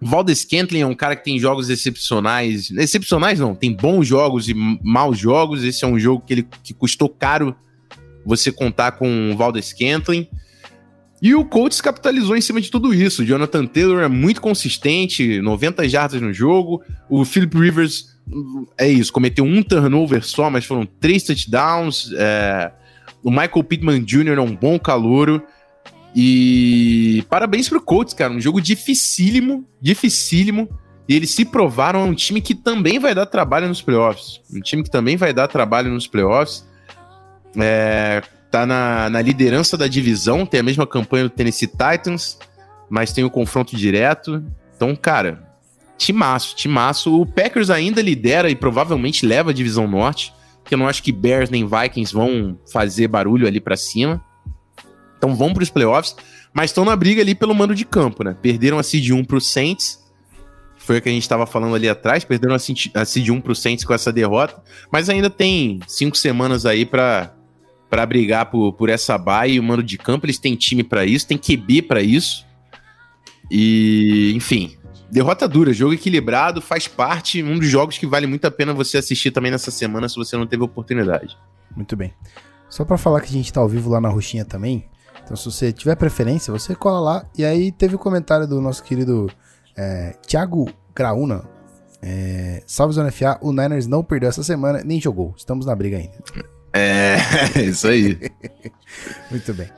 Valdez 0.00 0.40
Scantling 0.40 0.80
é 0.80 0.86
um 0.86 0.94
cara 0.94 1.14
que 1.14 1.24
tem 1.24 1.38
jogos 1.38 1.68
excepcionais. 1.68 2.70
Excepcionais 2.70 3.38
não, 3.38 3.54
tem 3.54 3.72
bons 3.72 4.06
jogos 4.06 4.48
e 4.48 4.54
maus 4.54 5.18
jogos. 5.18 5.62
Esse 5.62 5.84
é 5.84 5.88
um 5.88 5.98
jogo 5.98 6.24
que, 6.26 6.34
ele, 6.34 6.48
que 6.62 6.72
custou 6.72 7.08
caro 7.08 7.54
você 8.24 8.50
contar 8.50 8.92
com 8.92 9.32
o 9.32 9.36
Valdez 9.36 9.66
Scantling. 9.66 10.28
E 11.20 11.34
o 11.34 11.44
Colts 11.44 11.80
capitalizou 11.80 12.36
em 12.36 12.40
cima 12.40 12.60
de 12.60 12.70
tudo 12.70 12.94
isso. 12.94 13.22
O 13.22 13.24
Jonathan 13.24 13.66
Taylor 13.66 14.02
é 14.02 14.08
muito 14.08 14.40
consistente, 14.40 15.40
90 15.40 15.88
jardas 15.88 16.20
no 16.20 16.32
jogo. 16.32 16.82
O 17.08 17.24
Philip 17.24 17.58
Rivers 17.58 18.16
é 18.76 18.88
isso, 18.88 19.12
cometeu 19.12 19.44
um 19.44 19.62
turnover 19.62 20.24
só, 20.24 20.48
mas 20.48 20.64
foram 20.64 20.86
três 20.86 21.24
touchdowns. 21.24 22.12
É... 22.14 22.70
O 23.22 23.30
Michael 23.30 23.64
Pittman 23.64 24.04
Jr. 24.04 24.38
é 24.38 24.40
um 24.40 24.54
bom 24.54 24.78
calouro. 24.78 25.42
E 26.14 27.24
parabéns 27.28 27.68
pro 27.68 27.80
Colts, 27.80 28.14
cara. 28.14 28.32
Um 28.32 28.40
jogo 28.40 28.60
dificílimo, 28.60 29.66
dificílimo. 29.80 30.68
E 31.08 31.14
eles 31.14 31.30
se 31.30 31.44
provaram 31.44 32.00
a 32.00 32.04
um 32.04 32.14
time 32.14 32.40
que 32.40 32.54
também 32.54 32.98
vai 32.98 33.14
dar 33.14 33.26
trabalho 33.26 33.66
nos 33.66 33.82
playoffs. 33.82 34.40
Um 34.52 34.60
time 34.60 34.82
que 34.82 34.90
também 34.90 35.16
vai 35.16 35.32
dar 35.32 35.48
trabalho 35.48 35.90
nos 35.90 36.06
playoffs. 36.06 36.66
É, 37.56 38.22
tá 38.50 38.66
na, 38.66 39.10
na 39.10 39.20
liderança 39.20 39.76
da 39.76 39.86
divisão, 39.86 40.46
tem 40.46 40.60
a 40.60 40.62
mesma 40.62 40.86
campanha 40.86 41.24
do 41.24 41.30
Tennessee 41.30 41.68
Titans, 41.68 42.38
mas 42.88 43.12
tem 43.12 43.24
o 43.24 43.30
confronto 43.30 43.76
direto. 43.76 44.42
Então, 44.74 44.94
cara, 44.96 45.48
timaço, 45.96 46.56
timaço. 46.56 47.20
O 47.20 47.26
Packers 47.26 47.70
ainda 47.70 48.00
lidera 48.00 48.50
e 48.50 48.56
provavelmente 48.56 49.26
leva 49.26 49.50
a 49.50 49.54
divisão 49.54 49.86
norte, 49.86 50.32
que 50.64 50.74
eu 50.74 50.78
não 50.78 50.88
acho 50.88 51.02
que 51.02 51.12
Bears 51.12 51.50
nem 51.50 51.66
Vikings 51.66 52.14
vão 52.14 52.58
fazer 52.72 53.08
barulho 53.08 53.46
ali 53.46 53.60
pra 53.60 53.76
cima. 53.76 54.22
Então 55.16 55.34
vão 55.34 55.52
pros 55.52 55.68
playoffs, 55.68 56.14
mas 56.52 56.70
estão 56.70 56.84
na 56.84 56.94
briga 56.94 57.20
ali 57.20 57.34
pelo 57.34 57.54
mando 57.54 57.74
de 57.74 57.84
campo, 57.84 58.22
né? 58.22 58.36
Perderam 58.40 58.78
a 58.78 58.82
Seed 58.82 59.10
1 59.10 59.24
pro 59.24 59.40
Saints, 59.40 59.98
foi 60.76 60.98
o 60.98 61.02
que 61.02 61.08
a 61.08 61.12
gente 61.12 61.22
estava 61.22 61.44
falando 61.44 61.74
ali 61.74 61.88
atrás, 61.88 62.24
perderam 62.24 62.54
a 62.54 62.58
Seed 62.58 62.92
a 62.94 63.04
Seed 63.04 63.28
1 63.28 63.40
pro 63.40 63.54
Saints 63.54 63.84
com 63.84 63.92
essa 63.92 64.12
derrota, 64.12 64.62
mas 64.92 65.08
ainda 65.08 65.28
tem 65.28 65.80
cinco 65.88 66.16
semanas 66.16 66.64
aí 66.64 66.86
pra 66.86 67.34
para 67.88 68.04
brigar 68.04 68.50
por, 68.50 68.72
por 68.74 68.88
essa 68.88 69.16
baia 69.16 69.52
e 69.52 69.60
o 69.60 69.62
mando 69.62 69.82
de 69.82 69.96
campo, 69.96 70.26
eles 70.26 70.38
têm 70.38 70.54
time 70.54 70.82
pra 70.82 71.04
isso, 71.04 71.26
tem 71.26 71.38
QB 71.38 71.82
pra 71.82 72.02
isso. 72.02 72.46
E, 73.50 74.32
enfim, 74.34 74.76
derrota 75.10 75.48
dura, 75.48 75.72
jogo 75.72 75.94
equilibrado, 75.94 76.60
faz 76.60 76.86
parte, 76.86 77.42
um 77.42 77.58
dos 77.58 77.68
jogos 77.68 77.96
que 77.96 78.06
vale 78.06 78.26
muito 78.26 78.46
a 78.46 78.50
pena 78.50 78.74
você 78.74 78.98
assistir 78.98 79.30
também 79.30 79.50
nessa 79.50 79.70
semana 79.70 80.08
se 80.08 80.16
você 80.16 80.36
não 80.36 80.46
teve 80.46 80.62
oportunidade. 80.62 81.36
Muito 81.74 81.96
bem. 81.96 82.12
Só 82.68 82.84
pra 82.84 82.98
falar 82.98 83.20
que 83.20 83.28
a 83.28 83.32
gente 83.32 83.52
tá 83.52 83.60
ao 83.60 83.68
vivo 83.68 83.88
lá 83.88 84.00
na 84.00 84.08
Roxinha 84.08 84.44
também. 84.44 84.84
Então, 85.24 85.36
se 85.36 85.44
você 85.44 85.72
tiver 85.72 85.94
preferência, 85.96 86.52
você 86.52 86.74
cola 86.74 87.00
lá. 87.00 87.26
E 87.36 87.44
aí 87.44 87.72
teve 87.72 87.94
o 87.94 87.98
comentário 87.98 88.46
do 88.46 88.60
nosso 88.60 88.82
querido 88.82 89.30
é, 89.76 90.14
Thiago 90.26 90.70
Graúna. 90.94 91.44
É, 92.00 92.62
Salve 92.66 92.94
Zona 92.94 93.10
FA, 93.10 93.38
o 93.40 93.52
Niners 93.52 93.86
não 93.86 94.04
perdeu 94.04 94.28
essa 94.28 94.42
semana, 94.42 94.82
nem 94.84 95.00
jogou. 95.00 95.34
Estamos 95.36 95.66
na 95.66 95.74
briga 95.74 95.96
ainda. 95.96 96.18
É, 96.72 97.16
isso 97.62 97.88
aí. 97.88 98.18
Muito 99.30 99.54
bem. 99.54 99.68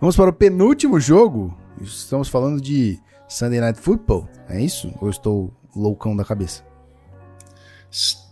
Vamos 0.00 0.16
para 0.16 0.30
o 0.30 0.32
penúltimo 0.32 0.98
jogo. 0.98 1.56
Estamos 1.80 2.28
falando 2.28 2.60
de 2.60 2.98
Sunday 3.28 3.60
Night 3.60 3.80
Football. 3.80 4.28
É 4.48 4.60
isso? 4.60 4.88
Ou 5.00 5.08
eu 5.08 5.10
estou 5.10 5.54
loucão 5.74 6.16
da 6.16 6.24
cabeça? 6.24 6.64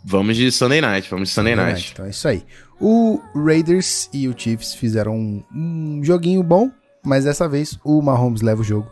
Vamos 0.05 0.37
de 0.37 0.51
Sunday 0.53 0.81
Night, 0.81 1.11
vamos 1.11 1.29
de 1.29 1.35
Sunday, 1.35 1.57
Night. 1.57 1.91
Então 1.93 2.07
é 2.07 2.11
isso 2.11 2.29
aí. 2.29 2.45
O 2.81 3.21
Raiders 3.35 4.09
e 4.13 4.29
o 4.29 4.35
Chiefs 4.39 4.75
fizeram 4.75 5.17
um, 5.17 5.45
um 5.53 6.01
joguinho 6.05 6.43
bom, 6.43 6.71
mas 7.05 7.25
dessa 7.25 7.49
vez 7.49 7.79
o 7.85 8.01
Mahomes 8.01 8.41
leva 8.41 8.61
o 8.61 8.65
jogo 8.65 8.89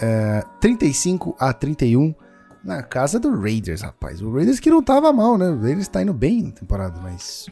é, 0.00 0.42
35 0.60 1.36
a 1.38 1.52
31 1.52 2.14
na 2.62 2.82
casa 2.82 3.20
do 3.20 3.38
Raiders, 3.40 3.82
rapaz. 3.82 4.20
O 4.22 4.32
Raiders 4.32 4.58
que 4.58 4.70
não 4.70 4.82
tava 4.82 5.12
mal, 5.12 5.36
né? 5.36 5.48
O 5.48 5.60
Raiders 5.60 5.88
tá 5.88 6.02
indo 6.02 6.14
bem 6.14 6.42
na 6.42 6.50
temporada, 6.50 6.98
mas. 7.00 7.46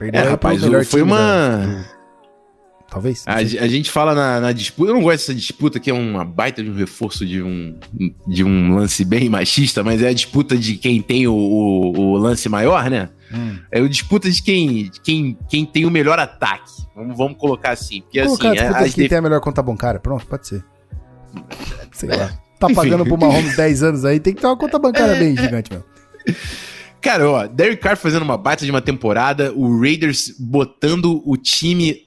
Perdeu 0.00 0.22
é, 0.22 0.28
rapaz, 0.30 0.62
foi 0.88 1.02
uma. 1.02 1.18
Da, 1.18 1.84
Talvez. 2.88 3.22
A, 3.26 3.34
a, 3.34 3.44
gente 3.44 3.90
fala 3.90 4.14
na, 4.14 4.40
na, 4.40 4.52
disputa. 4.52 4.90
Eu 4.90 4.94
não 4.94 5.02
gosto 5.02 5.18
dessa 5.18 5.34
disputa, 5.34 5.78
que 5.78 5.90
é 5.90 5.92
uma 5.92 6.24
baita 6.24 6.64
de 6.64 6.70
um 6.70 6.74
reforço 6.74 7.26
de 7.26 7.42
um, 7.42 7.78
de 8.26 8.42
um 8.42 8.74
lance 8.74 9.04
bem 9.04 9.28
machista, 9.28 9.84
mas 9.84 10.02
é 10.02 10.08
a 10.08 10.12
disputa 10.14 10.56
de 10.56 10.76
quem 10.76 11.02
tem 11.02 11.28
o, 11.28 11.34
o, 11.34 11.98
o 11.98 12.16
lance 12.16 12.48
maior, 12.48 12.88
né? 12.88 13.10
Hum. 13.30 13.58
É 13.70 13.78
a 13.78 13.86
disputa 13.86 14.30
de 14.30 14.42
quem, 14.42 14.90
quem, 15.04 15.38
quem 15.50 15.66
tem 15.66 15.84
o 15.84 15.90
melhor 15.90 16.18
ataque. 16.18 16.72
Vamos, 16.96 17.16
vamos 17.18 17.36
colocar 17.36 17.72
assim. 17.72 18.00
Porque, 18.00 18.22
colocar 18.22 18.48
assim, 18.48 18.58
a 18.58 18.62
disputa 18.62 18.88
de 18.88 18.94
quem 18.94 19.04
def... 19.04 19.10
tem 19.10 19.18
a 19.18 19.22
melhor 19.22 19.40
conta 19.42 19.62
bancária. 19.62 20.00
Pronto, 20.00 20.26
pode 20.26 20.48
ser. 20.48 20.64
Sei 21.92 22.08
lá. 22.08 22.32
Tá 22.58 22.68
pagando 22.74 23.04
pro 23.04 23.18
Mahomes 23.18 23.54
10 23.54 23.82
anos 23.82 24.04
aí, 24.06 24.18
tem 24.18 24.34
que 24.34 24.40
ter 24.40 24.46
uma 24.46 24.56
conta 24.56 24.78
bancária 24.78 25.14
bem 25.14 25.36
gigante 25.36 25.70
mesmo. 25.70 25.84
Cara, 27.00 27.30
ó, 27.30 27.46
Derek 27.46 27.82
Carr 27.82 27.96
fazendo 27.96 28.22
uma 28.22 28.36
baita 28.36 28.64
de 28.64 28.70
uma 28.70 28.82
temporada, 28.82 29.52
o 29.54 29.80
Raiders 29.80 30.34
botando 30.38 31.22
o 31.24 31.36
time 31.36 32.06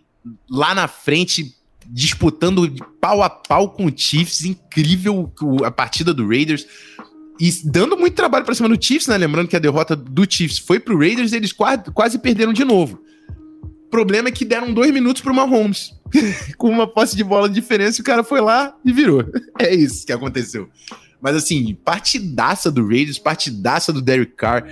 lá 0.50 0.76
na 0.76 0.88
frente, 0.88 1.56
disputando 1.86 2.72
pau 3.02 3.24
a 3.24 3.30
pau 3.30 3.70
com 3.72 3.86
o 3.86 3.94
Chiefs. 3.96 4.46
Incrível 4.46 5.32
a 5.66 5.72
partida 5.72 6.14
do 6.14 6.28
Raiders. 6.28 6.66
E 7.40 7.52
dando 7.66 7.98
muito 7.98 8.14
trabalho 8.14 8.46
para 8.46 8.54
cima 8.54 8.70
do 8.70 8.82
Chiefs, 8.82 9.08
né? 9.08 9.18
Lembrando 9.18 9.48
que 9.48 9.56
a 9.56 9.60
derrota 9.60 9.96
do 9.96 10.26
Chiefs 10.30 10.60
foi 10.60 10.80
pro 10.80 10.98
Raiders 10.98 11.34
e 11.34 11.38
eles 11.38 11.52
quase, 11.52 12.20
perderam 12.20 12.54
de 12.54 12.64
novo. 12.64 13.02
O 13.86 13.90
problema 13.90 14.30
é 14.30 14.32
que 14.32 14.46
deram 14.46 14.74
dois 14.74 14.92
minutos 14.92 15.22
pro 15.22 15.34
Mahomes. 15.34 15.92
com 16.58 16.70
uma 16.70 16.88
posse 16.88 17.16
de 17.16 17.24
bola 17.24 17.50
de 17.50 17.56
diferença, 17.56 18.02
o 18.02 18.06
cara 18.06 18.24
foi 18.24 18.42
lá 18.42 18.76
e 18.86 18.92
virou. 18.92 19.24
É 19.60 19.74
isso 19.74 20.06
que 20.06 20.12
aconteceu. 20.12 20.68
Mas 21.24 21.36
assim, 21.38 21.74
partidaça 21.74 22.70
do 22.70 22.86
Raiders, 22.86 23.18
partidaça 23.18 23.94
do 23.94 24.02
Derek 24.02 24.34
Carr. 24.34 24.68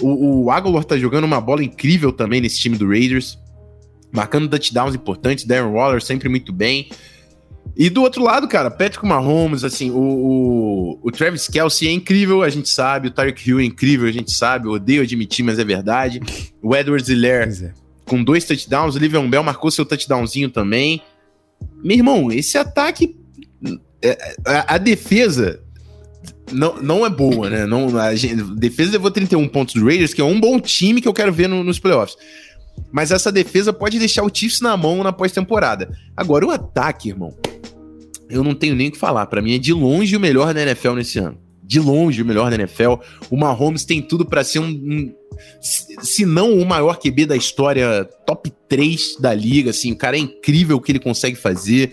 O, 0.00 0.44
o 0.44 0.50
Aguilar 0.50 0.84
tá 0.84 0.96
jogando 0.96 1.24
uma 1.24 1.40
bola 1.40 1.64
incrível 1.64 2.12
também 2.12 2.40
nesse 2.40 2.58
time 2.58 2.78
do 2.78 2.86
Raiders 2.86 3.38
marcando 4.16 4.48
touchdowns 4.48 4.94
importantes, 4.94 5.44
Darren 5.44 5.72
Waller 5.72 6.02
sempre 6.02 6.28
muito 6.28 6.52
bem. 6.52 6.88
E 7.76 7.90
do 7.90 8.00
outro 8.02 8.22
lado, 8.22 8.48
cara, 8.48 8.70
Patrick 8.70 9.04
Mahomes, 9.04 9.62
assim, 9.62 9.90
o, 9.90 9.98
o, 9.98 10.98
o 11.02 11.10
Travis 11.10 11.46
Kelsey 11.46 11.88
é 11.88 11.92
incrível, 11.92 12.42
a 12.42 12.48
gente 12.48 12.70
sabe, 12.70 13.08
o 13.08 13.10
Tyreek 13.10 13.46
Hill 13.46 13.60
é 13.60 13.64
incrível, 13.64 14.08
a 14.08 14.12
gente 14.12 14.32
sabe, 14.32 14.66
eu 14.66 14.72
odeio 14.72 15.02
admitir, 15.02 15.44
mas 15.44 15.58
é 15.58 15.64
verdade. 15.64 16.20
O 16.62 16.74
Edwards 16.74 17.08
Hilaire 17.08 17.64
é. 17.64 17.74
com 18.06 18.24
dois 18.24 18.44
touchdowns, 18.44 18.94
o 18.94 18.98
Livion 18.98 19.28
Bell 19.28 19.42
marcou 19.42 19.70
seu 19.70 19.84
touchdownzinho 19.84 20.48
também. 20.48 21.02
Meu 21.84 21.98
irmão, 21.98 22.32
esse 22.32 22.56
ataque, 22.56 23.14
é, 24.00 24.16
a, 24.46 24.76
a 24.76 24.78
defesa 24.78 25.62
não, 26.52 26.80
não 26.80 27.06
é 27.06 27.10
boa, 27.10 27.50
né? 27.50 27.66
Não, 27.66 27.98
a, 27.98 28.14
gente, 28.14 28.36
defesa 28.54 28.92
levou 28.92 29.10
31 29.10 29.48
pontos 29.48 29.74
do 29.74 29.84
Raiders, 29.84 30.14
que 30.14 30.20
é 30.20 30.24
um 30.24 30.40
bom 30.40 30.60
time 30.60 31.00
que 31.00 31.08
eu 31.08 31.12
quero 31.12 31.32
ver 31.32 31.48
no, 31.48 31.64
nos 31.64 31.78
playoffs. 31.78 32.16
Mas 32.92 33.10
essa 33.10 33.32
defesa 33.32 33.72
pode 33.72 33.98
deixar 33.98 34.22
o 34.22 34.30
Chiefs 34.32 34.60
na 34.60 34.76
mão 34.76 35.02
na 35.02 35.12
pós-temporada. 35.12 35.90
Agora, 36.16 36.46
o 36.46 36.50
ataque, 36.50 37.08
irmão, 37.08 37.34
eu 38.28 38.44
não 38.44 38.54
tenho 38.54 38.74
nem 38.74 38.88
o 38.88 38.92
que 38.92 38.98
falar. 38.98 39.26
Para 39.26 39.42
mim 39.42 39.54
é 39.54 39.58
de 39.58 39.72
longe 39.72 40.16
o 40.16 40.20
melhor 40.20 40.52
da 40.52 40.62
NFL 40.62 40.92
nesse 40.92 41.18
ano. 41.18 41.38
De 41.62 41.80
longe 41.80 42.22
o 42.22 42.24
melhor 42.24 42.50
da 42.50 42.56
NFL. 42.56 42.94
O 43.30 43.36
Mahomes 43.36 43.84
tem 43.84 44.00
tudo 44.00 44.24
para 44.24 44.44
ser 44.44 44.60
um, 44.60 44.68
um, 44.68 45.14
se 45.60 46.24
não 46.24 46.58
o 46.58 46.64
maior 46.64 46.98
QB 46.98 47.26
da 47.26 47.36
história, 47.36 48.04
top 48.26 48.52
3 48.68 49.16
da 49.20 49.34
liga, 49.34 49.70
assim, 49.70 49.92
o 49.92 49.96
cara 49.96 50.16
é 50.16 50.20
incrível 50.20 50.76
o 50.76 50.80
que 50.80 50.92
ele 50.92 50.98
consegue 50.98 51.36
fazer, 51.36 51.92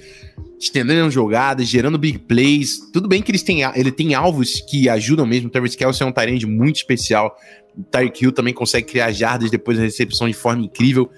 estendendo 0.63 1.11
jogadas, 1.11 1.67
gerando 1.67 1.97
big 1.97 2.19
plays. 2.19 2.89
Tudo 2.91 3.07
bem 3.07 3.21
que 3.21 3.29
eles 3.31 3.43
têm, 3.43 3.61
ele 3.75 3.91
tem 3.91 4.13
alvos 4.13 4.61
que 4.61 4.87
ajudam 4.87 5.25
mesmo. 5.25 5.47
O 5.47 5.51
Travis 5.51 5.75
Kelce 5.75 6.01
é 6.01 6.05
um 6.05 6.11
tarende 6.11 6.47
muito 6.47 6.77
especial. 6.77 7.35
O 7.77 7.83
Tyreek 7.83 8.23
Hill 8.23 8.31
também 8.31 8.53
consegue 8.53 8.87
criar 8.87 9.11
jardas 9.11 9.51
depois 9.51 9.77
da 9.77 9.83
recepção 9.83 10.27
de 10.27 10.33
forma 10.33 10.63
incrível. 10.63 11.09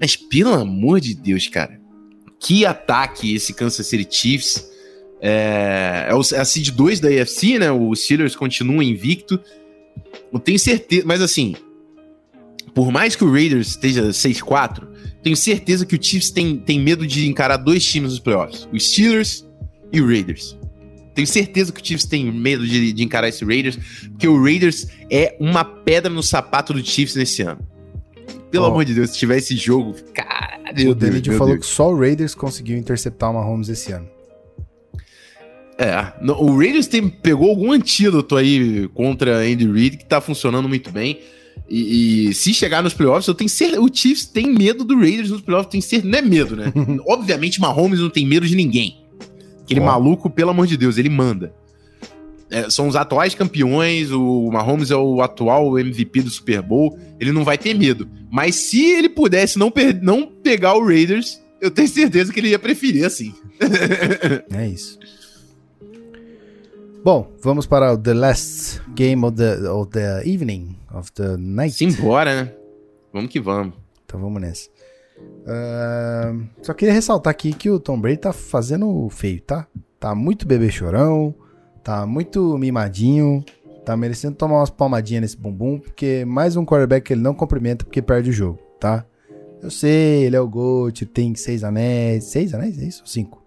Mas 0.00 0.16
pelo 0.16 0.54
amor 0.54 0.98
de 0.98 1.14
Deus, 1.14 1.46
cara, 1.46 1.78
que 2.38 2.64
ataque 2.64 3.34
esse 3.34 3.52
Kansas 3.52 3.86
City 3.86 4.08
Chiefs. 4.10 4.70
É, 5.20 6.06
é, 6.08 6.14
o, 6.14 6.22
é 6.32 6.38
a 6.38 6.44
seed 6.46 6.70
2 6.70 7.00
da 7.00 7.08
AFC, 7.10 7.58
né? 7.58 7.70
O 7.70 7.94
Steelers 7.94 8.34
continua 8.34 8.82
invicto. 8.82 9.38
Eu 10.32 10.38
tenho 10.38 10.58
certeza, 10.58 11.02
mas 11.04 11.20
assim, 11.20 11.54
por 12.74 12.90
mais 12.90 13.16
que 13.16 13.24
o 13.24 13.32
Raiders 13.32 13.68
esteja 13.68 14.08
6-4, 14.08 14.86
tenho 15.22 15.36
certeza 15.36 15.84
que 15.84 15.96
o 15.96 16.02
Chiefs 16.02 16.30
tem, 16.30 16.56
tem 16.58 16.80
medo 16.80 17.06
de 17.06 17.28
encarar 17.28 17.56
dois 17.56 17.84
times 17.84 18.12
nos 18.12 18.20
playoffs: 18.20 18.68
os 18.72 18.90
Steelers 18.90 19.46
e 19.92 20.00
o 20.00 20.06
Raiders. 20.06 20.56
Tenho 21.14 21.26
certeza 21.26 21.72
que 21.72 21.82
o 21.82 21.84
Chiefs 21.84 22.06
tem 22.06 22.30
medo 22.32 22.66
de, 22.66 22.92
de 22.92 23.02
encarar 23.02 23.28
esse 23.28 23.44
Raiders, 23.44 23.78
porque 24.10 24.28
o 24.28 24.42
Raiders 24.42 24.86
é 25.10 25.36
uma 25.40 25.64
pedra 25.64 26.10
no 26.10 26.22
sapato 26.22 26.72
do 26.72 26.84
Chiefs 26.84 27.16
nesse 27.16 27.42
ano. 27.42 27.60
Pelo 28.50 28.64
oh. 28.64 28.68
amor 28.68 28.84
de 28.84 28.94
Deus, 28.94 29.10
se 29.10 29.18
tiver 29.18 29.38
esse 29.38 29.56
jogo, 29.56 29.94
caralho. 30.14 30.90
O 30.90 30.94
David 30.94 31.30
falou 31.32 31.54
Deus. 31.54 31.66
que 31.66 31.72
só 31.72 31.92
o 31.92 31.98
Raiders 31.98 32.34
conseguiu 32.34 32.76
interceptar 32.76 33.30
o 33.30 33.34
Mahomes 33.34 33.68
esse 33.68 33.92
ano. 33.92 34.08
É, 35.78 36.12
o 36.22 36.58
Raiders 36.58 36.86
tem, 36.86 37.08
pegou 37.08 37.48
algum 37.48 37.72
antídoto 37.72 38.36
aí 38.36 38.86
contra 38.88 39.38
Andy 39.38 39.70
Reid 39.70 39.96
que 39.96 40.04
tá 40.04 40.20
funcionando 40.20 40.68
muito 40.68 40.92
bem. 40.92 41.20
E, 41.68 42.28
e, 42.28 42.34
se 42.34 42.52
chegar 42.52 42.82
nos 42.82 42.92
playoffs, 42.92 43.28
eu 43.28 43.34
tenho 43.34 43.48
certeza. 43.48 43.80
O 43.80 43.88
Chiefs 43.92 44.26
tem 44.26 44.52
medo 44.52 44.82
do 44.82 44.98
Raiders 44.98 45.30
nos 45.30 45.40
playoffs, 45.40 45.70
tem 45.70 45.80
certeza. 45.80 46.10
Não 46.10 46.18
é 46.18 46.22
medo, 46.22 46.56
né? 46.56 46.72
Obviamente, 47.06 47.60
Mahomes 47.60 48.00
não 48.00 48.10
tem 48.10 48.26
medo 48.26 48.46
de 48.46 48.56
ninguém. 48.56 48.98
Aquele 49.62 49.80
oh. 49.80 49.84
maluco, 49.84 50.28
pelo 50.28 50.50
amor 50.50 50.66
de 50.66 50.76
Deus, 50.76 50.98
ele 50.98 51.08
manda. 51.08 51.54
É, 52.50 52.68
são 52.68 52.88
os 52.88 52.96
atuais 52.96 53.32
campeões, 53.36 54.10
o 54.10 54.50
Mahomes 54.50 54.90
é 54.90 54.96
o 54.96 55.22
atual 55.22 55.78
MVP 55.78 56.22
do 56.22 56.30
Super 56.30 56.60
Bowl, 56.60 56.98
ele 57.20 57.30
não 57.30 57.44
vai 57.44 57.56
ter 57.56 57.72
medo. 57.74 58.08
Mas 58.28 58.56
se 58.56 58.84
ele 58.84 59.08
pudesse 59.08 59.56
não, 59.56 59.72
não 60.02 60.26
pegar 60.26 60.74
o 60.74 60.84
Raiders, 60.84 61.40
eu 61.60 61.70
tenho 61.70 61.86
certeza 61.86 62.32
que 62.32 62.40
ele 62.40 62.48
ia 62.48 62.58
preferir 62.58 63.04
assim. 63.04 63.32
é 64.52 64.66
isso. 64.66 64.98
Bom, 67.02 67.32
vamos 67.40 67.66
para 67.66 67.94
o 67.94 67.96
The 67.96 68.12
Last 68.12 68.82
Game 68.94 69.24
of 69.24 69.34
the, 69.34 69.68
of 69.70 69.90
the 69.90 70.22
Evening, 70.28 70.76
of 70.92 71.10
the 71.12 71.38
Night. 71.38 71.74
Simbora, 71.74 72.44
né? 72.44 72.52
Vamos 73.10 73.30
que 73.30 73.40
vamos. 73.40 73.74
Então 74.04 74.20
vamos 74.20 74.42
nessa. 74.42 74.68
Uh, 75.18 76.46
só 76.62 76.74
queria 76.74 76.92
ressaltar 76.92 77.30
aqui 77.30 77.54
que 77.54 77.70
o 77.70 77.80
Tom 77.80 77.98
Brady 77.98 78.18
tá 78.18 78.34
fazendo 78.34 79.08
feio, 79.08 79.40
tá? 79.40 79.66
Tá 79.98 80.14
muito 80.14 80.46
bebê 80.46 80.70
chorão, 80.70 81.34
tá 81.82 82.04
muito 82.04 82.58
mimadinho, 82.58 83.42
tá 83.82 83.96
merecendo 83.96 84.36
tomar 84.36 84.58
umas 84.58 84.70
palmadinhas 84.70 85.22
nesse 85.22 85.36
bumbum, 85.38 85.78
porque 85.78 86.26
mais 86.26 86.54
um 86.54 86.66
quarterback 86.66 87.06
que 87.06 87.14
ele 87.14 87.22
não 87.22 87.34
cumprimenta 87.34 87.82
porque 87.82 88.02
perde 88.02 88.28
o 88.28 88.32
jogo, 88.32 88.58
tá? 88.78 89.06
Eu 89.62 89.70
sei, 89.70 90.24
ele 90.24 90.36
é 90.36 90.40
o 90.40 90.48
GOAT, 90.48 91.06
tem 91.06 91.34
seis 91.34 91.64
anéis. 91.64 92.24
Seis 92.24 92.52
anéis? 92.52 92.78
É 92.78 92.84
isso? 92.84 93.02
Cinco? 93.06 93.39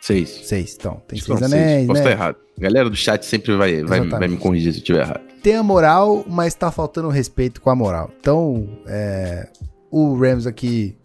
Seis. 0.00 0.28
Seis, 0.44 0.76
então. 0.78 1.02
Tem 1.06 1.18
seis 1.20 1.42
anéis. 1.42 1.62
Seis. 1.62 1.86
Posso 1.86 2.02
né? 2.02 2.10
estar 2.10 2.10
errado. 2.10 2.36
A 2.56 2.60
galera 2.60 2.90
do 2.90 2.96
chat 2.96 3.24
sempre 3.24 3.56
vai, 3.56 3.82
vai, 3.84 4.00
vai 4.06 4.28
me 4.28 4.36
corrigir 4.36 4.72
se 4.72 4.78
eu 4.78 4.82
estiver 4.82 5.00
errado. 5.02 5.20
Tem 5.42 5.56
a 5.56 5.62
moral, 5.62 6.24
mas 6.28 6.54
tá 6.54 6.70
faltando 6.70 7.08
respeito 7.08 7.60
com 7.60 7.70
a 7.70 7.74
moral. 7.74 8.10
Então, 8.20 8.68
é, 8.86 9.48
o 9.90 10.14
Rams 10.14 10.46
aqui 10.46 10.96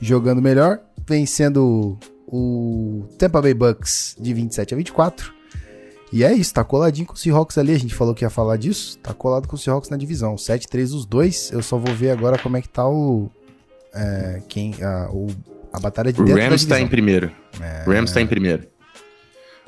jogando 0.00 0.40
melhor, 0.40 0.80
vencendo 1.06 1.98
o 2.26 3.06
Tampa 3.18 3.42
Bay 3.42 3.54
Bucks 3.54 4.16
de 4.18 4.32
27 4.32 4.74
a 4.74 4.76
24. 4.76 5.32
E 6.12 6.24
é 6.24 6.32
isso, 6.32 6.52
tá 6.52 6.62
coladinho 6.62 7.06
com 7.06 7.14
o 7.14 7.16
Seahawks 7.16 7.56
ali. 7.56 7.72
A 7.72 7.78
gente 7.78 7.94
falou 7.94 8.14
que 8.14 8.24
ia 8.24 8.30
falar 8.30 8.58
disso. 8.58 8.98
Tá 8.98 9.14
colado 9.14 9.48
com 9.48 9.56
o 9.56 9.58
Seahawks 9.58 9.88
na 9.88 9.96
divisão. 9.96 10.34
7-3 10.34 10.94
os 10.94 11.06
dois. 11.06 11.50
Eu 11.50 11.62
só 11.62 11.78
vou 11.78 11.94
ver 11.94 12.10
agora 12.10 12.38
como 12.38 12.56
é 12.56 12.62
que 12.62 12.68
tá 12.68 12.86
o. 12.86 13.30
É, 13.94 14.42
quem, 14.46 14.74
a, 14.82 15.10
o, 15.10 15.28
a 15.72 15.80
batalha 15.80 16.12
de 16.12 16.20
O 16.20 16.36
Rams 16.36 16.64
tá 16.64 16.80
em 16.80 16.86
primeiro. 16.86 17.30
É... 17.60 17.88
O 17.88 17.92
Rams 17.92 18.12
tá 18.12 18.20
em 18.20 18.26
primeiro. 18.26 18.66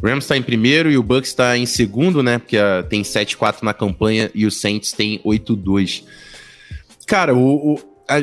O 0.03 0.07
Rams 0.07 0.27
tá 0.27 0.37
em 0.37 0.43
primeiro 0.43 0.91
e 0.91 0.99
o 0.99 1.03
Bucks 1.03 1.33
tá 1.33 1.57
em 1.57 1.67
segundo, 1.67 2.23
né? 2.23 2.39
Porque 2.39 2.59
uh, 2.59 2.83
tem 2.89 3.03
7-4 3.03 3.63
na 3.63 3.73
campanha 3.73 4.31
e 4.35 4.45
o 4.45 4.51
Saints 4.51 4.93
tem 4.93 5.21
8-2. 5.25 6.05
Cara, 7.07 7.35
o, 7.35 7.75
o 7.75 7.79
a, 8.09 8.23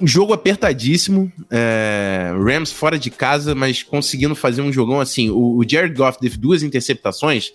um 0.00 0.06
jogo 0.06 0.32
apertadíssimo. 0.32 1.32
É, 1.50 2.32
Rams 2.36 2.72
fora 2.72 2.98
de 2.98 3.10
casa, 3.10 3.54
mas 3.54 3.82
conseguindo 3.82 4.34
fazer 4.34 4.62
um 4.62 4.72
jogão 4.72 5.00
assim. 5.00 5.30
O, 5.30 5.58
o 5.58 5.68
Jared 5.68 5.94
Goff 5.94 6.18
teve 6.18 6.36
duas 6.36 6.62
interceptações, 6.62 7.50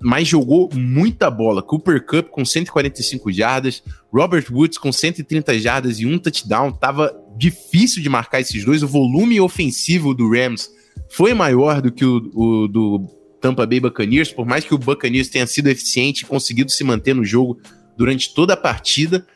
mas 0.00 0.26
jogou 0.26 0.70
muita 0.72 1.30
bola. 1.30 1.62
Cooper 1.62 2.04
Cup 2.04 2.28
com 2.28 2.44
145 2.44 3.30
jardas, 3.32 3.82
Robert 4.12 4.46
Woods 4.50 4.78
com 4.78 4.92
130 4.92 5.58
jardas 5.58 5.98
e 5.98 6.06
um 6.06 6.18
touchdown. 6.18 6.72
Tava 6.72 7.14
difícil 7.36 8.02
de 8.02 8.08
marcar 8.08 8.40
esses 8.40 8.64
dois. 8.64 8.82
O 8.82 8.88
volume 8.88 9.40
ofensivo 9.40 10.14
do 10.14 10.30
Rams 10.30 10.70
foi 11.10 11.34
maior 11.34 11.80
do 11.80 11.92
que 11.92 12.04
o, 12.04 12.30
o 12.34 12.68
do 12.68 13.06
Tampa 13.40 13.66
Bay 13.66 13.80
Buccaneers, 13.80 14.32
por 14.32 14.46
mais 14.46 14.64
que 14.64 14.74
o 14.74 14.78
Buccaneers 14.78 15.28
tenha 15.28 15.46
sido 15.46 15.68
eficiente 15.68 16.22
e 16.22 16.26
conseguido 16.26 16.70
se 16.70 16.84
manter 16.84 17.14
no 17.14 17.24
jogo 17.24 17.58
durante 17.96 18.32
toda 18.32 18.54
a 18.54 18.56
partida. 18.56 19.26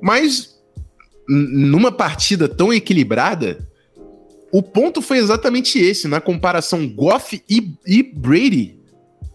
Mas 0.00 0.54
numa 1.28 1.90
partida 1.90 2.48
tão 2.48 2.72
equilibrada, 2.72 3.66
o 4.52 4.62
ponto 4.62 5.02
foi 5.02 5.18
exatamente 5.18 5.78
esse, 5.78 6.06
na 6.06 6.20
comparação 6.20 6.88
Goff 6.88 7.42
e, 7.48 7.74
e 7.86 8.02
Brady. 8.02 8.78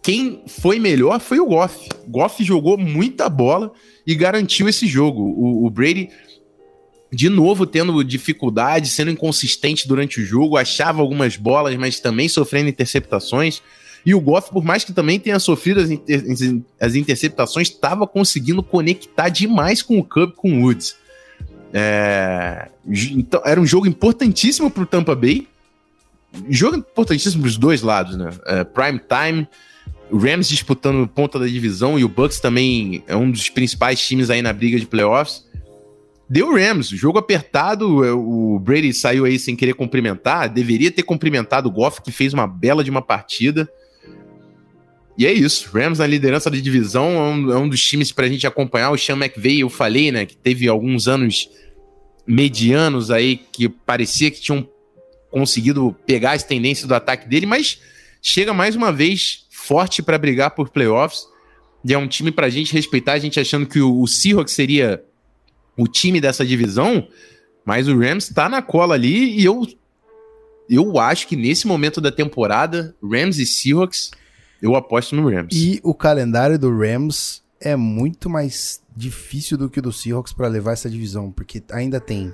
Quem 0.01 0.43
foi 0.47 0.79
melhor 0.79 1.19
foi 1.19 1.39
o 1.39 1.45
Goff. 1.45 1.89
Goff 2.07 2.41
jogou 2.43 2.77
muita 2.77 3.27
bola 3.27 3.73
e 4.07 4.15
garantiu 4.15 4.69
esse 4.69 4.87
jogo. 4.87 5.21
O, 5.21 5.65
o 5.65 5.69
Brady, 5.69 6.09
de 7.12 7.28
novo, 7.30 7.66
tendo 7.66 8.03
dificuldade, 8.03 8.89
sendo 8.89 9.12
inconsistente 9.12 9.88
durante 9.88 10.22
o 10.22 10.26
jogo, 10.26 10.57
achava 10.57 11.01
algumas 11.01 11.36
bolas, 11.36 11.76
mas 11.76 11.99
também 11.99 12.30
sofrendo 12.30 12.70
interceptações. 12.70 13.62
E 14.05 14.14
o 14.14 14.22
Goff, 14.22 14.51
por 14.51 14.64
mais 14.64 14.84
que 14.84 14.93
também 14.93 15.20
tenha 15.20 15.39
sofrido 15.39 15.82
as, 15.82 15.89
inter 15.89 16.62
as 16.80 16.95
interceptações, 16.95 17.68
estava 17.68 18.07
conseguindo 18.07 18.64
conectar 18.64 19.30
demais 19.30 19.82
com 19.82 19.99
o 19.99 20.03
Cub, 20.03 20.34
com 20.34 20.53
o 20.53 20.62
Woods. 20.64 20.95
É, 21.74 22.70
então, 22.88 23.41
era 23.43 23.60
um 23.60 23.66
jogo 23.66 23.88
importantíssimo 23.88 24.70
para 24.72 24.84
o 24.84 24.86
Tampa 24.86 25.16
Bay. 25.16 25.47
Jogo 26.47 26.78
importantíssimo 26.78 27.41
para 27.41 27.49
os 27.49 27.57
dois 27.57 27.82
lados, 27.82 28.16
né? 28.16 28.30
É, 28.45 28.64
prime 28.64 28.99
time, 28.99 29.47
Rams 30.12 30.47
disputando 30.47 31.07
ponta 31.07 31.38
da 31.38 31.47
divisão 31.47 31.99
e 31.99 32.03
o 32.03 32.10
Bucks 32.10 32.39
também 32.39 33.03
é 33.07 33.16
um 33.16 33.30
dos 33.30 33.49
principais 33.49 33.99
times 33.99 34.30
aí 34.30 34.41
na 34.41 34.53
briga 34.53 34.80
de 34.80 34.86
playoffs. 34.86 35.45
Deu 36.30 36.53
Rams, 36.53 36.89
jogo 36.89 37.17
apertado, 37.17 38.05
é, 38.05 38.11
o 38.11 38.59
Brady 38.59 38.93
saiu 38.93 39.25
aí 39.25 39.39
sem 39.39 39.55
querer 39.55 39.73
cumprimentar, 39.73 40.47
deveria 40.47 40.91
ter 40.91 41.01
cumprimentado 41.01 41.67
o 41.67 41.71
Goff, 41.71 42.03
que 42.03 42.11
fez 42.11 42.34
uma 42.34 42.45
bela 42.45 42.84
de 42.84 42.91
uma 42.91 43.01
partida. 43.01 43.67
E 45.17 45.25
é 45.25 45.34
isso, 45.34 45.69
Rams 45.73 45.97
na 45.97 46.05
liderança 46.05 46.49
da 46.49 46.57
divisão 46.57 47.15
é 47.17 47.19
um, 47.19 47.51
é 47.51 47.57
um 47.57 47.67
dos 47.67 47.84
times 47.84 48.11
para 48.11 48.25
a 48.25 48.30
gente 48.30 48.45
acompanhar. 48.45 48.91
O 48.91 48.97
Sean 48.97 49.17
McVay, 49.17 49.61
eu 49.61 49.69
falei, 49.69 50.11
né, 50.11 50.25
que 50.25 50.38
teve 50.38 50.67
alguns 50.67 51.07
anos 51.07 51.49
medianos 52.27 53.09
aí 53.09 53.36
que 53.51 53.67
parecia 53.67 54.30
que 54.30 54.39
tinham 54.39 54.69
conseguido 55.32 55.95
pegar 56.05 56.34
as 56.34 56.43
tendências 56.43 56.88
do 56.88 56.93
ataque 56.93 57.27
dele, 57.27 57.47
mas 57.47 57.82
chega 58.21 58.53
mais 58.53 58.75
uma 58.75 58.93
vez 58.93 59.47
forte 59.49 60.03
para 60.03 60.17
brigar 60.17 60.51
por 60.51 60.69
playoffs. 60.69 61.27
E 61.84 61.93
é 61.93 61.97
um 61.97 62.07
time 62.07 62.32
para 62.32 62.45
a 62.45 62.49
gente 62.49 62.71
respeitar, 62.71 63.13
a 63.13 63.19
gente 63.19 63.39
achando 63.39 63.65
que 63.65 63.80
o, 63.80 64.01
o 64.01 64.07
Seahawks 64.07 64.53
seria 64.53 65.03
o 65.80 65.88
time 65.88 66.19
dessa 66.19 66.45
divisão, 66.45 67.07
mas 67.63 67.88
o 67.88 67.97
Rams 67.97 68.30
está 68.30 68.49
na 68.49 68.61
cola 68.61 68.95
ali 68.95 69.39
e 69.39 69.45
eu, 69.45 69.65
eu 70.69 70.99
acho 70.99 71.25
que 71.27 71.38
nesse 71.38 71.65
momento 71.65 72.01
da 72.01 72.11
temporada, 72.11 72.93
Rams 73.01 73.38
e 73.38 73.45
Seahawks, 73.45 74.11
eu 74.61 74.75
aposto 74.75 75.15
no 75.15 75.30
Rams. 75.30 75.55
E 75.55 75.80
o 75.82 75.93
calendário 75.93 76.59
do 76.59 76.69
Rams 76.77 77.41
é 77.61 77.75
muito 77.77 78.30
mais 78.30 78.82
difícil 78.95 79.57
do 79.57 79.69
que 79.69 79.80
o 79.80 79.82
do 79.82 79.93
Seahawks 79.93 80.34
para 80.34 80.49
levar 80.49 80.73
essa 80.73 80.89
divisão, 80.89 81.32
porque 81.32 81.63
ainda 81.71 81.99
tem 81.99 82.34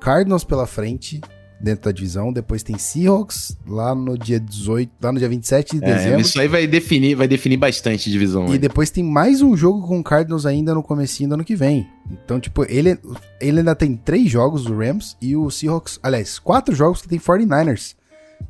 Cardinals 0.00 0.42
pela 0.42 0.66
frente 0.66 1.20
dentro 1.60 1.84
da 1.84 1.92
divisão, 1.92 2.32
depois 2.32 2.62
tem 2.62 2.78
Seahawks 2.78 3.56
lá 3.66 3.94
no 3.94 4.16
dia 4.16 4.40
18, 4.40 4.90
lá 5.02 5.12
no 5.12 5.18
dia 5.18 5.28
27 5.28 5.78
de 5.78 5.84
é, 5.84 5.94
dezembro. 5.94 6.20
Isso 6.20 6.40
aí 6.40 6.48
vai 6.48 6.66
definir, 6.66 7.14
vai 7.14 7.28
definir 7.28 7.58
bastante 7.58 8.08
a 8.08 8.12
divisão. 8.12 8.48
E 8.48 8.52
aí. 8.52 8.58
depois 8.58 8.90
tem 8.90 9.04
mais 9.04 9.42
um 9.42 9.56
jogo 9.56 9.86
com 9.86 10.02
Cardinals 10.02 10.46
ainda 10.46 10.74
no 10.74 10.82
comecinho 10.82 11.28
do 11.28 11.34
ano 11.34 11.44
que 11.44 11.54
vem. 11.54 11.86
Então, 12.10 12.40
tipo, 12.40 12.64
ele, 12.68 12.98
ele 13.40 13.58
ainda 13.58 13.74
tem 13.74 13.94
três 13.94 14.30
jogos, 14.30 14.66
o 14.66 14.76
Rams, 14.76 15.16
e 15.20 15.36
o 15.36 15.50
Seahawks, 15.50 16.00
aliás, 16.02 16.38
quatro 16.38 16.74
jogos 16.74 17.02
que 17.02 17.08
tem 17.08 17.18
49ers, 17.18 17.94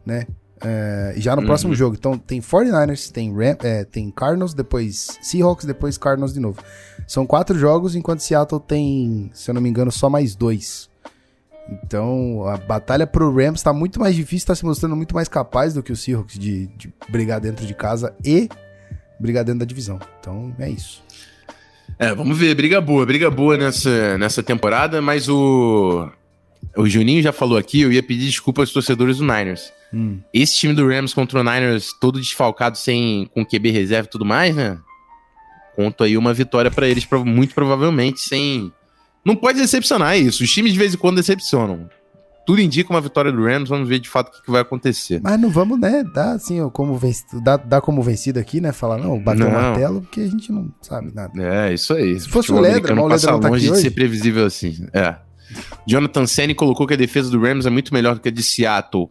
né? 0.06 0.26
É, 0.62 1.14
já 1.16 1.34
no 1.34 1.40
uhum. 1.40 1.46
próximo 1.46 1.74
jogo. 1.74 1.96
Então 1.98 2.18
tem 2.18 2.40
49ers, 2.40 3.10
tem, 3.10 3.32
Ram, 3.34 3.56
é, 3.62 3.84
tem 3.84 4.10
Cardinals, 4.10 4.52
depois 4.52 5.18
Seahawks, 5.22 5.64
depois 5.64 5.96
Cardinals 5.96 6.34
de 6.34 6.40
novo. 6.40 6.62
São 7.06 7.26
quatro 7.26 7.58
jogos, 7.58 7.94
enquanto 7.94 8.20
Seattle 8.20 8.60
tem, 8.60 9.30
se 9.32 9.50
eu 9.50 9.54
não 9.54 9.62
me 9.62 9.70
engano, 9.70 9.90
só 9.90 10.10
mais 10.10 10.34
dois. 10.34 10.89
Então 11.84 12.46
a 12.46 12.56
batalha 12.56 13.06
pro 13.06 13.32
Rams 13.34 13.62
tá 13.62 13.72
muito 13.72 14.00
mais 14.00 14.14
difícil, 14.14 14.46
tá 14.46 14.54
se 14.54 14.64
mostrando 14.64 14.96
muito 14.96 15.14
mais 15.14 15.28
capaz 15.28 15.74
do 15.74 15.82
que 15.82 15.92
o 15.92 15.96
Seahawks 15.96 16.38
de, 16.38 16.66
de 16.76 16.92
brigar 17.08 17.40
dentro 17.40 17.66
de 17.66 17.74
casa 17.74 18.14
e 18.24 18.48
brigar 19.18 19.44
dentro 19.44 19.60
da 19.60 19.66
divisão. 19.66 19.98
Então 20.18 20.54
é 20.58 20.68
isso. 20.68 21.02
É, 21.98 22.14
vamos 22.14 22.38
ver, 22.38 22.54
briga 22.54 22.80
boa, 22.80 23.04
briga 23.04 23.30
boa 23.30 23.56
nessa, 23.56 24.16
nessa 24.16 24.42
temporada, 24.42 25.02
mas 25.02 25.28
o, 25.28 26.08
o 26.76 26.88
Juninho 26.88 27.22
já 27.22 27.32
falou 27.32 27.58
aqui, 27.58 27.82
eu 27.82 27.92
ia 27.92 28.02
pedir 28.02 28.26
desculpa 28.26 28.62
aos 28.62 28.72
torcedores 28.72 29.18
do 29.18 29.24
Niners. 29.24 29.72
Hum. 29.92 30.20
Esse 30.32 30.56
time 30.56 30.72
do 30.72 30.86
Rams 30.86 31.12
contra 31.12 31.40
o 31.40 31.44
Niners, 31.44 31.92
todo 32.00 32.20
desfalcado, 32.20 32.78
sem 32.78 33.28
com 33.34 33.44
QB 33.44 33.70
reserva 33.70 34.06
e 34.06 34.10
tudo 34.10 34.24
mais, 34.24 34.54
né? 34.54 34.78
Conto 35.74 36.04
aí 36.04 36.16
uma 36.16 36.32
vitória 36.32 36.70
para 36.70 36.88
eles, 36.88 37.06
muito 37.24 37.54
provavelmente, 37.54 38.20
sem. 38.20 38.72
Não 39.24 39.36
pode 39.36 39.58
decepcionar 39.58 40.14
é 40.14 40.18
isso. 40.18 40.42
Os 40.42 40.50
times 40.50 40.72
de 40.72 40.78
vez 40.78 40.94
em 40.94 40.96
quando 40.96 41.16
decepcionam. 41.16 41.88
Tudo 42.46 42.60
indica 42.60 42.90
uma 42.90 43.00
vitória 43.00 43.30
do 43.30 43.44
Rams, 43.44 43.68
vamos 43.68 43.88
ver 43.88 44.00
de 44.00 44.08
fato 44.08 44.28
o 44.28 44.32
que, 44.32 44.42
que 44.42 44.50
vai 44.50 44.62
acontecer. 44.62 45.20
Mas 45.22 45.38
não 45.38 45.50
vamos, 45.50 45.78
né, 45.78 46.02
dar 46.14 46.32
assim, 46.32 46.68
como 46.70 46.96
vencido, 46.96 47.40
dar, 47.42 47.58
dar 47.58 47.80
como 47.80 48.02
vencido 48.02 48.40
aqui, 48.40 48.60
né? 48.60 48.72
Falar, 48.72 48.98
não, 48.98 49.22
bater 49.22 49.46
o 49.46 49.52
martelo, 49.52 50.00
porque 50.00 50.20
a 50.22 50.26
gente 50.26 50.50
não 50.50 50.72
sabe 50.80 51.14
nada. 51.14 51.32
É, 51.40 51.72
isso 51.72 51.92
aí. 51.94 52.18
Se 52.18 52.28
fosse 52.28 52.50
o 52.50 52.58
Ledra, 52.58 53.00
o 53.00 53.06
Ledra 53.06 53.32
não 53.32 53.40
tá 53.40 53.48
longe 53.48 53.66
de 53.66 53.70
hoje. 53.70 53.82
ser 53.82 53.90
previsível 53.90 54.44
assim. 54.44 54.86
É. 54.92 55.16
Jonathan 55.86 56.26
Senni 56.26 56.54
colocou 56.54 56.86
que 56.86 56.94
a 56.94 56.96
defesa 56.96 57.30
do 57.30 57.40
Rams 57.40 57.66
é 57.66 57.70
muito 57.70 57.92
melhor 57.92 58.14
do 58.14 58.20
que 58.20 58.28
a 58.28 58.32
de 58.32 58.42
Seattle. 58.42 59.08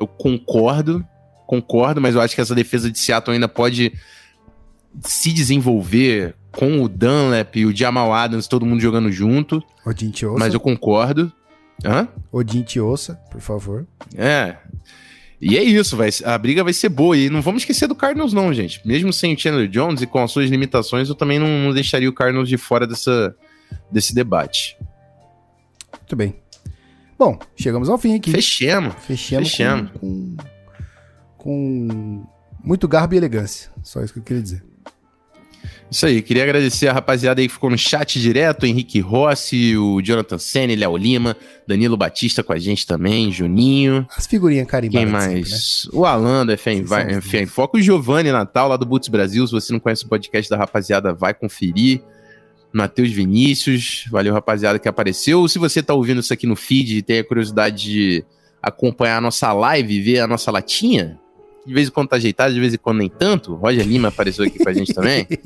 Eu 0.00 0.06
concordo, 0.06 1.04
concordo, 1.46 2.00
mas 2.00 2.14
eu 2.14 2.20
acho 2.20 2.34
que 2.34 2.40
essa 2.40 2.54
defesa 2.54 2.90
de 2.90 2.98
Seattle 2.98 3.34
ainda 3.34 3.48
pode 3.48 3.92
se 5.02 5.32
desenvolver 5.32 6.34
com 6.50 6.82
o 6.82 6.88
Dunlap 6.88 7.56
e 7.56 7.66
o 7.66 7.76
Jamal 7.76 8.12
Adams, 8.12 8.48
todo 8.48 8.66
mundo 8.66 8.80
jogando 8.80 9.10
junto. 9.10 9.62
Odin 9.86 10.10
te 10.10 10.26
ouça. 10.26 10.38
Mas 10.38 10.54
eu 10.54 10.60
concordo. 10.60 11.32
Hã? 11.84 12.08
Odin 12.30 12.62
te 12.62 12.80
ouça, 12.80 13.14
por 13.30 13.40
favor. 13.40 13.86
É. 14.16 14.56
E 15.40 15.56
é 15.56 15.62
isso, 15.62 15.96
vai, 15.96 16.10
a 16.24 16.36
briga 16.36 16.62
vai 16.62 16.72
ser 16.72 16.90
boa. 16.90 17.16
E 17.16 17.30
não 17.30 17.40
vamos 17.40 17.62
esquecer 17.62 17.86
do 17.86 17.94
Cardinals, 17.94 18.32
não, 18.32 18.52
gente. 18.52 18.86
Mesmo 18.86 19.12
sem 19.12 19.34
o 19.34 19.38
Chandler 19.38 19.68
Jones 19.68 20.02
e 20.02 20.06
com 20.06 20.22
as 20.22 20.30
suas 20.30 20.50
limitações, 20.50 21.08
eu 21.08 21.14
também 21.14 21.38
não, 21.38 21.48
não 21.48 21.72
deixaria 21.72 22.08
o 22.08 22.12
Cardinals 22.12 22.48
de 22.48 22.58
fora 22.58 22.86
dessa, 22.86 23.34
desse 23.90 24.14
debate. 24.14 24.76
Muito 25.98 26.16
bem. 26.16 26.36
Bom, 27.18 27.38
chegamos 27.56 27.88
ao 27.88 27.96
fim 27.96 28.16
aqui. 28.16 28.30
Fechemos. 28.30 28.94
Fechemos. 29.06 29.48
Fechemos. 29.48 29.90
Com, 29.92 30.36
com, 31.38 31.88
com 31.88 32.26
muito 32.62 32.86
garbo 32.86 33.14
e 33.14 33.16
elegância. 33.16 33.70
Só 33.82 34.02
isso 34.02 34.12
que 34.12 34.18
eu 34.18 34.22
queria 34.22 34.42
dizer. 34.42 34.69
Isso 35.90 36.06
aí, 36.06 36.22
queria 36.22 36.44
agradecer 36.44 36.86
a 36.86 36.92
rapaziada 36.92 37.40
aí 37.40 37.48
que 37.48 37.52
ficou 37.52 37.68
no 37.68 37.76
chat 37.76 38.20
direto, 38.20 38.64
Henrique 38.64 39.00
Rossi, 39.00 39.76
o 39.76 40.00
Jonathan 40.00 40.38
Senna, 40.38 40.74
Léo 40.76 40.96
Lima, 40.96 41.36
Danilo 41.66 41.96
Batista 41.96 42.44
com 42.44 42.52
a 42.52 42.58
gente 42.58 42.86
também, 42.86 43.32
Juninho. 43.32 44.06
As 44.16 44.26
figurinhas 44.26 44.68
carimbadas. 44.68 45.02
Quem 45.02 45.12
mais? 45.12 45.48
Sempre, 45.48 45.96
né? 45.96 46.00
O 46.00 46.06
Alan 46.06 46.46
da 46.46 46.56
FM, 46.56 46.86
FM 47.20 47.48
Foco, 47.48 47.76
o 47.76 47.82
Giovanni 47.82 48.30
Natal 48.30 48.68
lá 48.68 48.76
do 48.76 48.86
Boots 48.86 49.08
Brasil, 49.08 49.44
se 49.46 49.52
você 49.52 49.72
não 49.72 49.80
conhece 49.80 50.04
o 50.04 50.08
podcast 50.08 50.48
da 50.48 50.56
rapaziada, 50.56 51.12
vai 51.12 51.34
conferir. 51.34 52.00
Matheus 52.72 53.10
Vinícius, 53.10 54.06
valeu 54.10 54.32
rapaziada 54.32 54.78
que 54.78 54.88
apareceu. 54.88 55.48
Se 55.48 55.58
você 55.58 55.82
tá 55.82 55.92
ouvindo 55.92 56.20
isso 56.20 56.32
aqui 56.32 56.46
no 56.46 56.54
feed 56.54 56.98
e 56.98 57.02
tem 57.02 57.18
a 57.18 57.24
curiosidade 57.24 57.82
de 57.82 58.24
acompanhar 58.62 59.16
a 59.16 59.20
nossa 59.20 59.52
live 59.52 59.92
e 59.92 60.00
ver 60.00 60.20
a 60.20 60.26
nossa 60.28 60.52
latinha, 60.52 61.18
de 61.66 61.74
vez 61.74 61.88
em 61.88 61.90
quando 61.90 62.08
tá 62.08 62.16
ajeitado, 62.16 62.52
de 62.54 62.60
vez 62.60 62.74
em 62.74 62.78
quando 62.78 62.98
nem 62.98 63.08
tanto. 63.08 63.54
Roger 63.54 63.86
Lima 63.86 64.08
apareceu 64.08 64.44
aqui 64.44 64.58
pra 64.62 64.72
gente 64.72 64.92
também. 64.94 65.26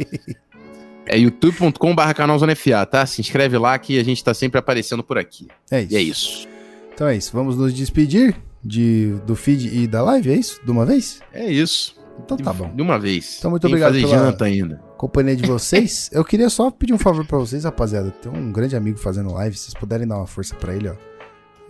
É 1.07 1.19
youtube.com.br 1.19 2.14
canalzonefa, 2.17 2.87
tá? 2.87 3.05
Se 3.05 3.21
inscreve 3.21 3.59
lá 3.59 3.79
que 3.79 3.99
a 3.99 4.03
gente 4.03 4.25
tá 4.25 4.33
sempre 4.33 4.59
aparecendo 4.59 5.03
por 5.05 5.18
aqui. 5.18 5.49
É 5.71 5.83
isso. 5.83 5.93
E 5.93 5.97
é 5.97 6.01
isso. 6.01 6.49
Então 6.95 7.07
é 7.07 7.14
isso. 7.14 7.30
Vamos 7.34 7.57
nos 7.59 7.75
despedir 7.75 8.34
de, 8.64 9.14
do 9.26 9.37
feed 9.37 9.68
e 9.83 9.87
da 9.87 10.03
live, 10.03 10.30
é 10.30 10.34
isso? 10.34 10.61
De 10.64 10.71
uma 10.71 10.87
vez? 10.87 11.21
É 11.33 11.45
isso. 11.51 11.95
Então 12.25 12.38
tá 12.38 12.53
bom. 12.55 12.75
De 12.75 12.80
uma 12.80 12.99
vez. 12.99 13.37
Então 13.38 13.51
muito 13.51 13.61
Tem 13.63 13.71
obrigado 13.71 13.93
fazer 13.93 14.07
pela 14.07 14.17
janta 14.17 14.45
ainda. 14.47 14.76
companhia 14.97 15.37
de 15.37 15.45
vocês. 15.47 16.09
Eu 16.11 16.25
queria 16.25 16.49
só 16.49 16.71
pedir 16.71 16.95
um 16.95 16.99
favor 16.99 17.26
para 17.26 17.37
vocês, 17.37 17.64
rapaziada. 17.64 18.11
Tem 18.11 18.33
um 18.33 18.51
grande 18.51 18.75
amigo 18.75 18.97
fazendo 18.99 19.30
live, 19.34 19.55
se 19.59 19.64
vocês 19.64 19.75
puderem 19.75 20.07
dar 20.09 20.17
uma 20.17 20.26
força 20.26 20.55
para 20.55 20.75
ele, 20.75 20.88
ó. 20.88 20.95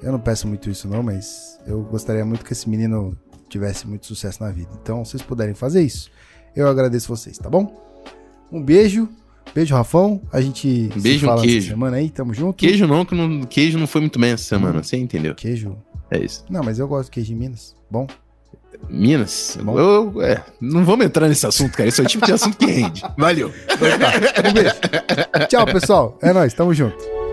Eu 0.00 0.12
não 0.12 0.20
peço 0.20 0.46
muito 0.46 0.70
isso 0.70 0.86
não, 0.86 1.02
mas 1.02 1.58
eu 1.66 1.82
gostaria 1.82 2.24
muito 2.24 2.44
que 2.44 2.52
esse 2.52 2.68
menino 2.68 3.16
tivesse 3.48 3.86
muito 3.86 4.06
sucesso 4.06 4.42
na 4.42 4.50
vida. 4.50 4.70
Então, 4.80 5.04
se 5.04 5.12
vocês 5.12 5.22
puderem 5.22 5.54
fazer 5.54 5.82
isso, 5.82 6.10
eu 6.54 6.68
agradeço 6.68 7.08
vocês, 7.08 7.38
tá 7.38 7.48
bom? 7.48 7.82
Um 8.50 8.62
beijo. 8.62 9.08
Beijo, 9.54 9.74
Rafão. 9.74 10.20
A 10.32 10.40
gente 10.40 10.90
beijo, 10.96 11.26
fala 11.26 11.40
um 11.40 11.44
queijo. 11.44 11.68
semana 11.68 11.96
aí, 11.96 12.10
tamo 12.10 12.32
junto. 12.34 12.56
Queijo 12.56 12.86
não, 12.86 13.04
que 13.04 13.14
não, 13.14 13.42
queijo 13.42 13.78
não 13.78 13.86
foi 13.86 14.00
muito 14.00 14.18
bem 14.18 14.32
essa 14.32 14.44
semana, 14.44 14.80
hum, 14.80 14.82
você 14.82 14.96
entendeu? 14.96 15.34
Queijo. 15.34 15.76
É 16.10 16.18
isso. 16.18 16.44
Não, 16.48 16.62
mas 16.62 16.78
eu 16.78 16.86
gosto 16.86 17.06
de 17.06 17.12
queijo 17.12 17.28
de 17.28 17.34
Minas. 17.34 17.76
Bom. 17.90 18.06
Minas? 18.88 19.58
Bom. 19.62 19.78
Eu, 19.78 20.22
é, 20.22 20.44
não 20.60 20.84
vamos 20.84 21.06
entrar 21.06 21.28
nesse 21.28 21.46
assunto, 21.46 21.76
cara. 21.76 21.88
Esse 21.88 22.00
é 22.00 22.04
o 22.04 22.06
tipo 22.06 22.26
de 22.26 22.32
assunto 22.32 22.56
que 22.56 22.66
rende. 22.66 23.02
Valeu. 23.16 23.48
Um 23.48 24.52
beijo. 24.52 24.74
Tchau, 25.48 25.66
pessoal. 25.66 26.18
É 26.20 26.32
nóis, 26.32 26.52
tamo 26.52 26.74
junto. 26.74 27.23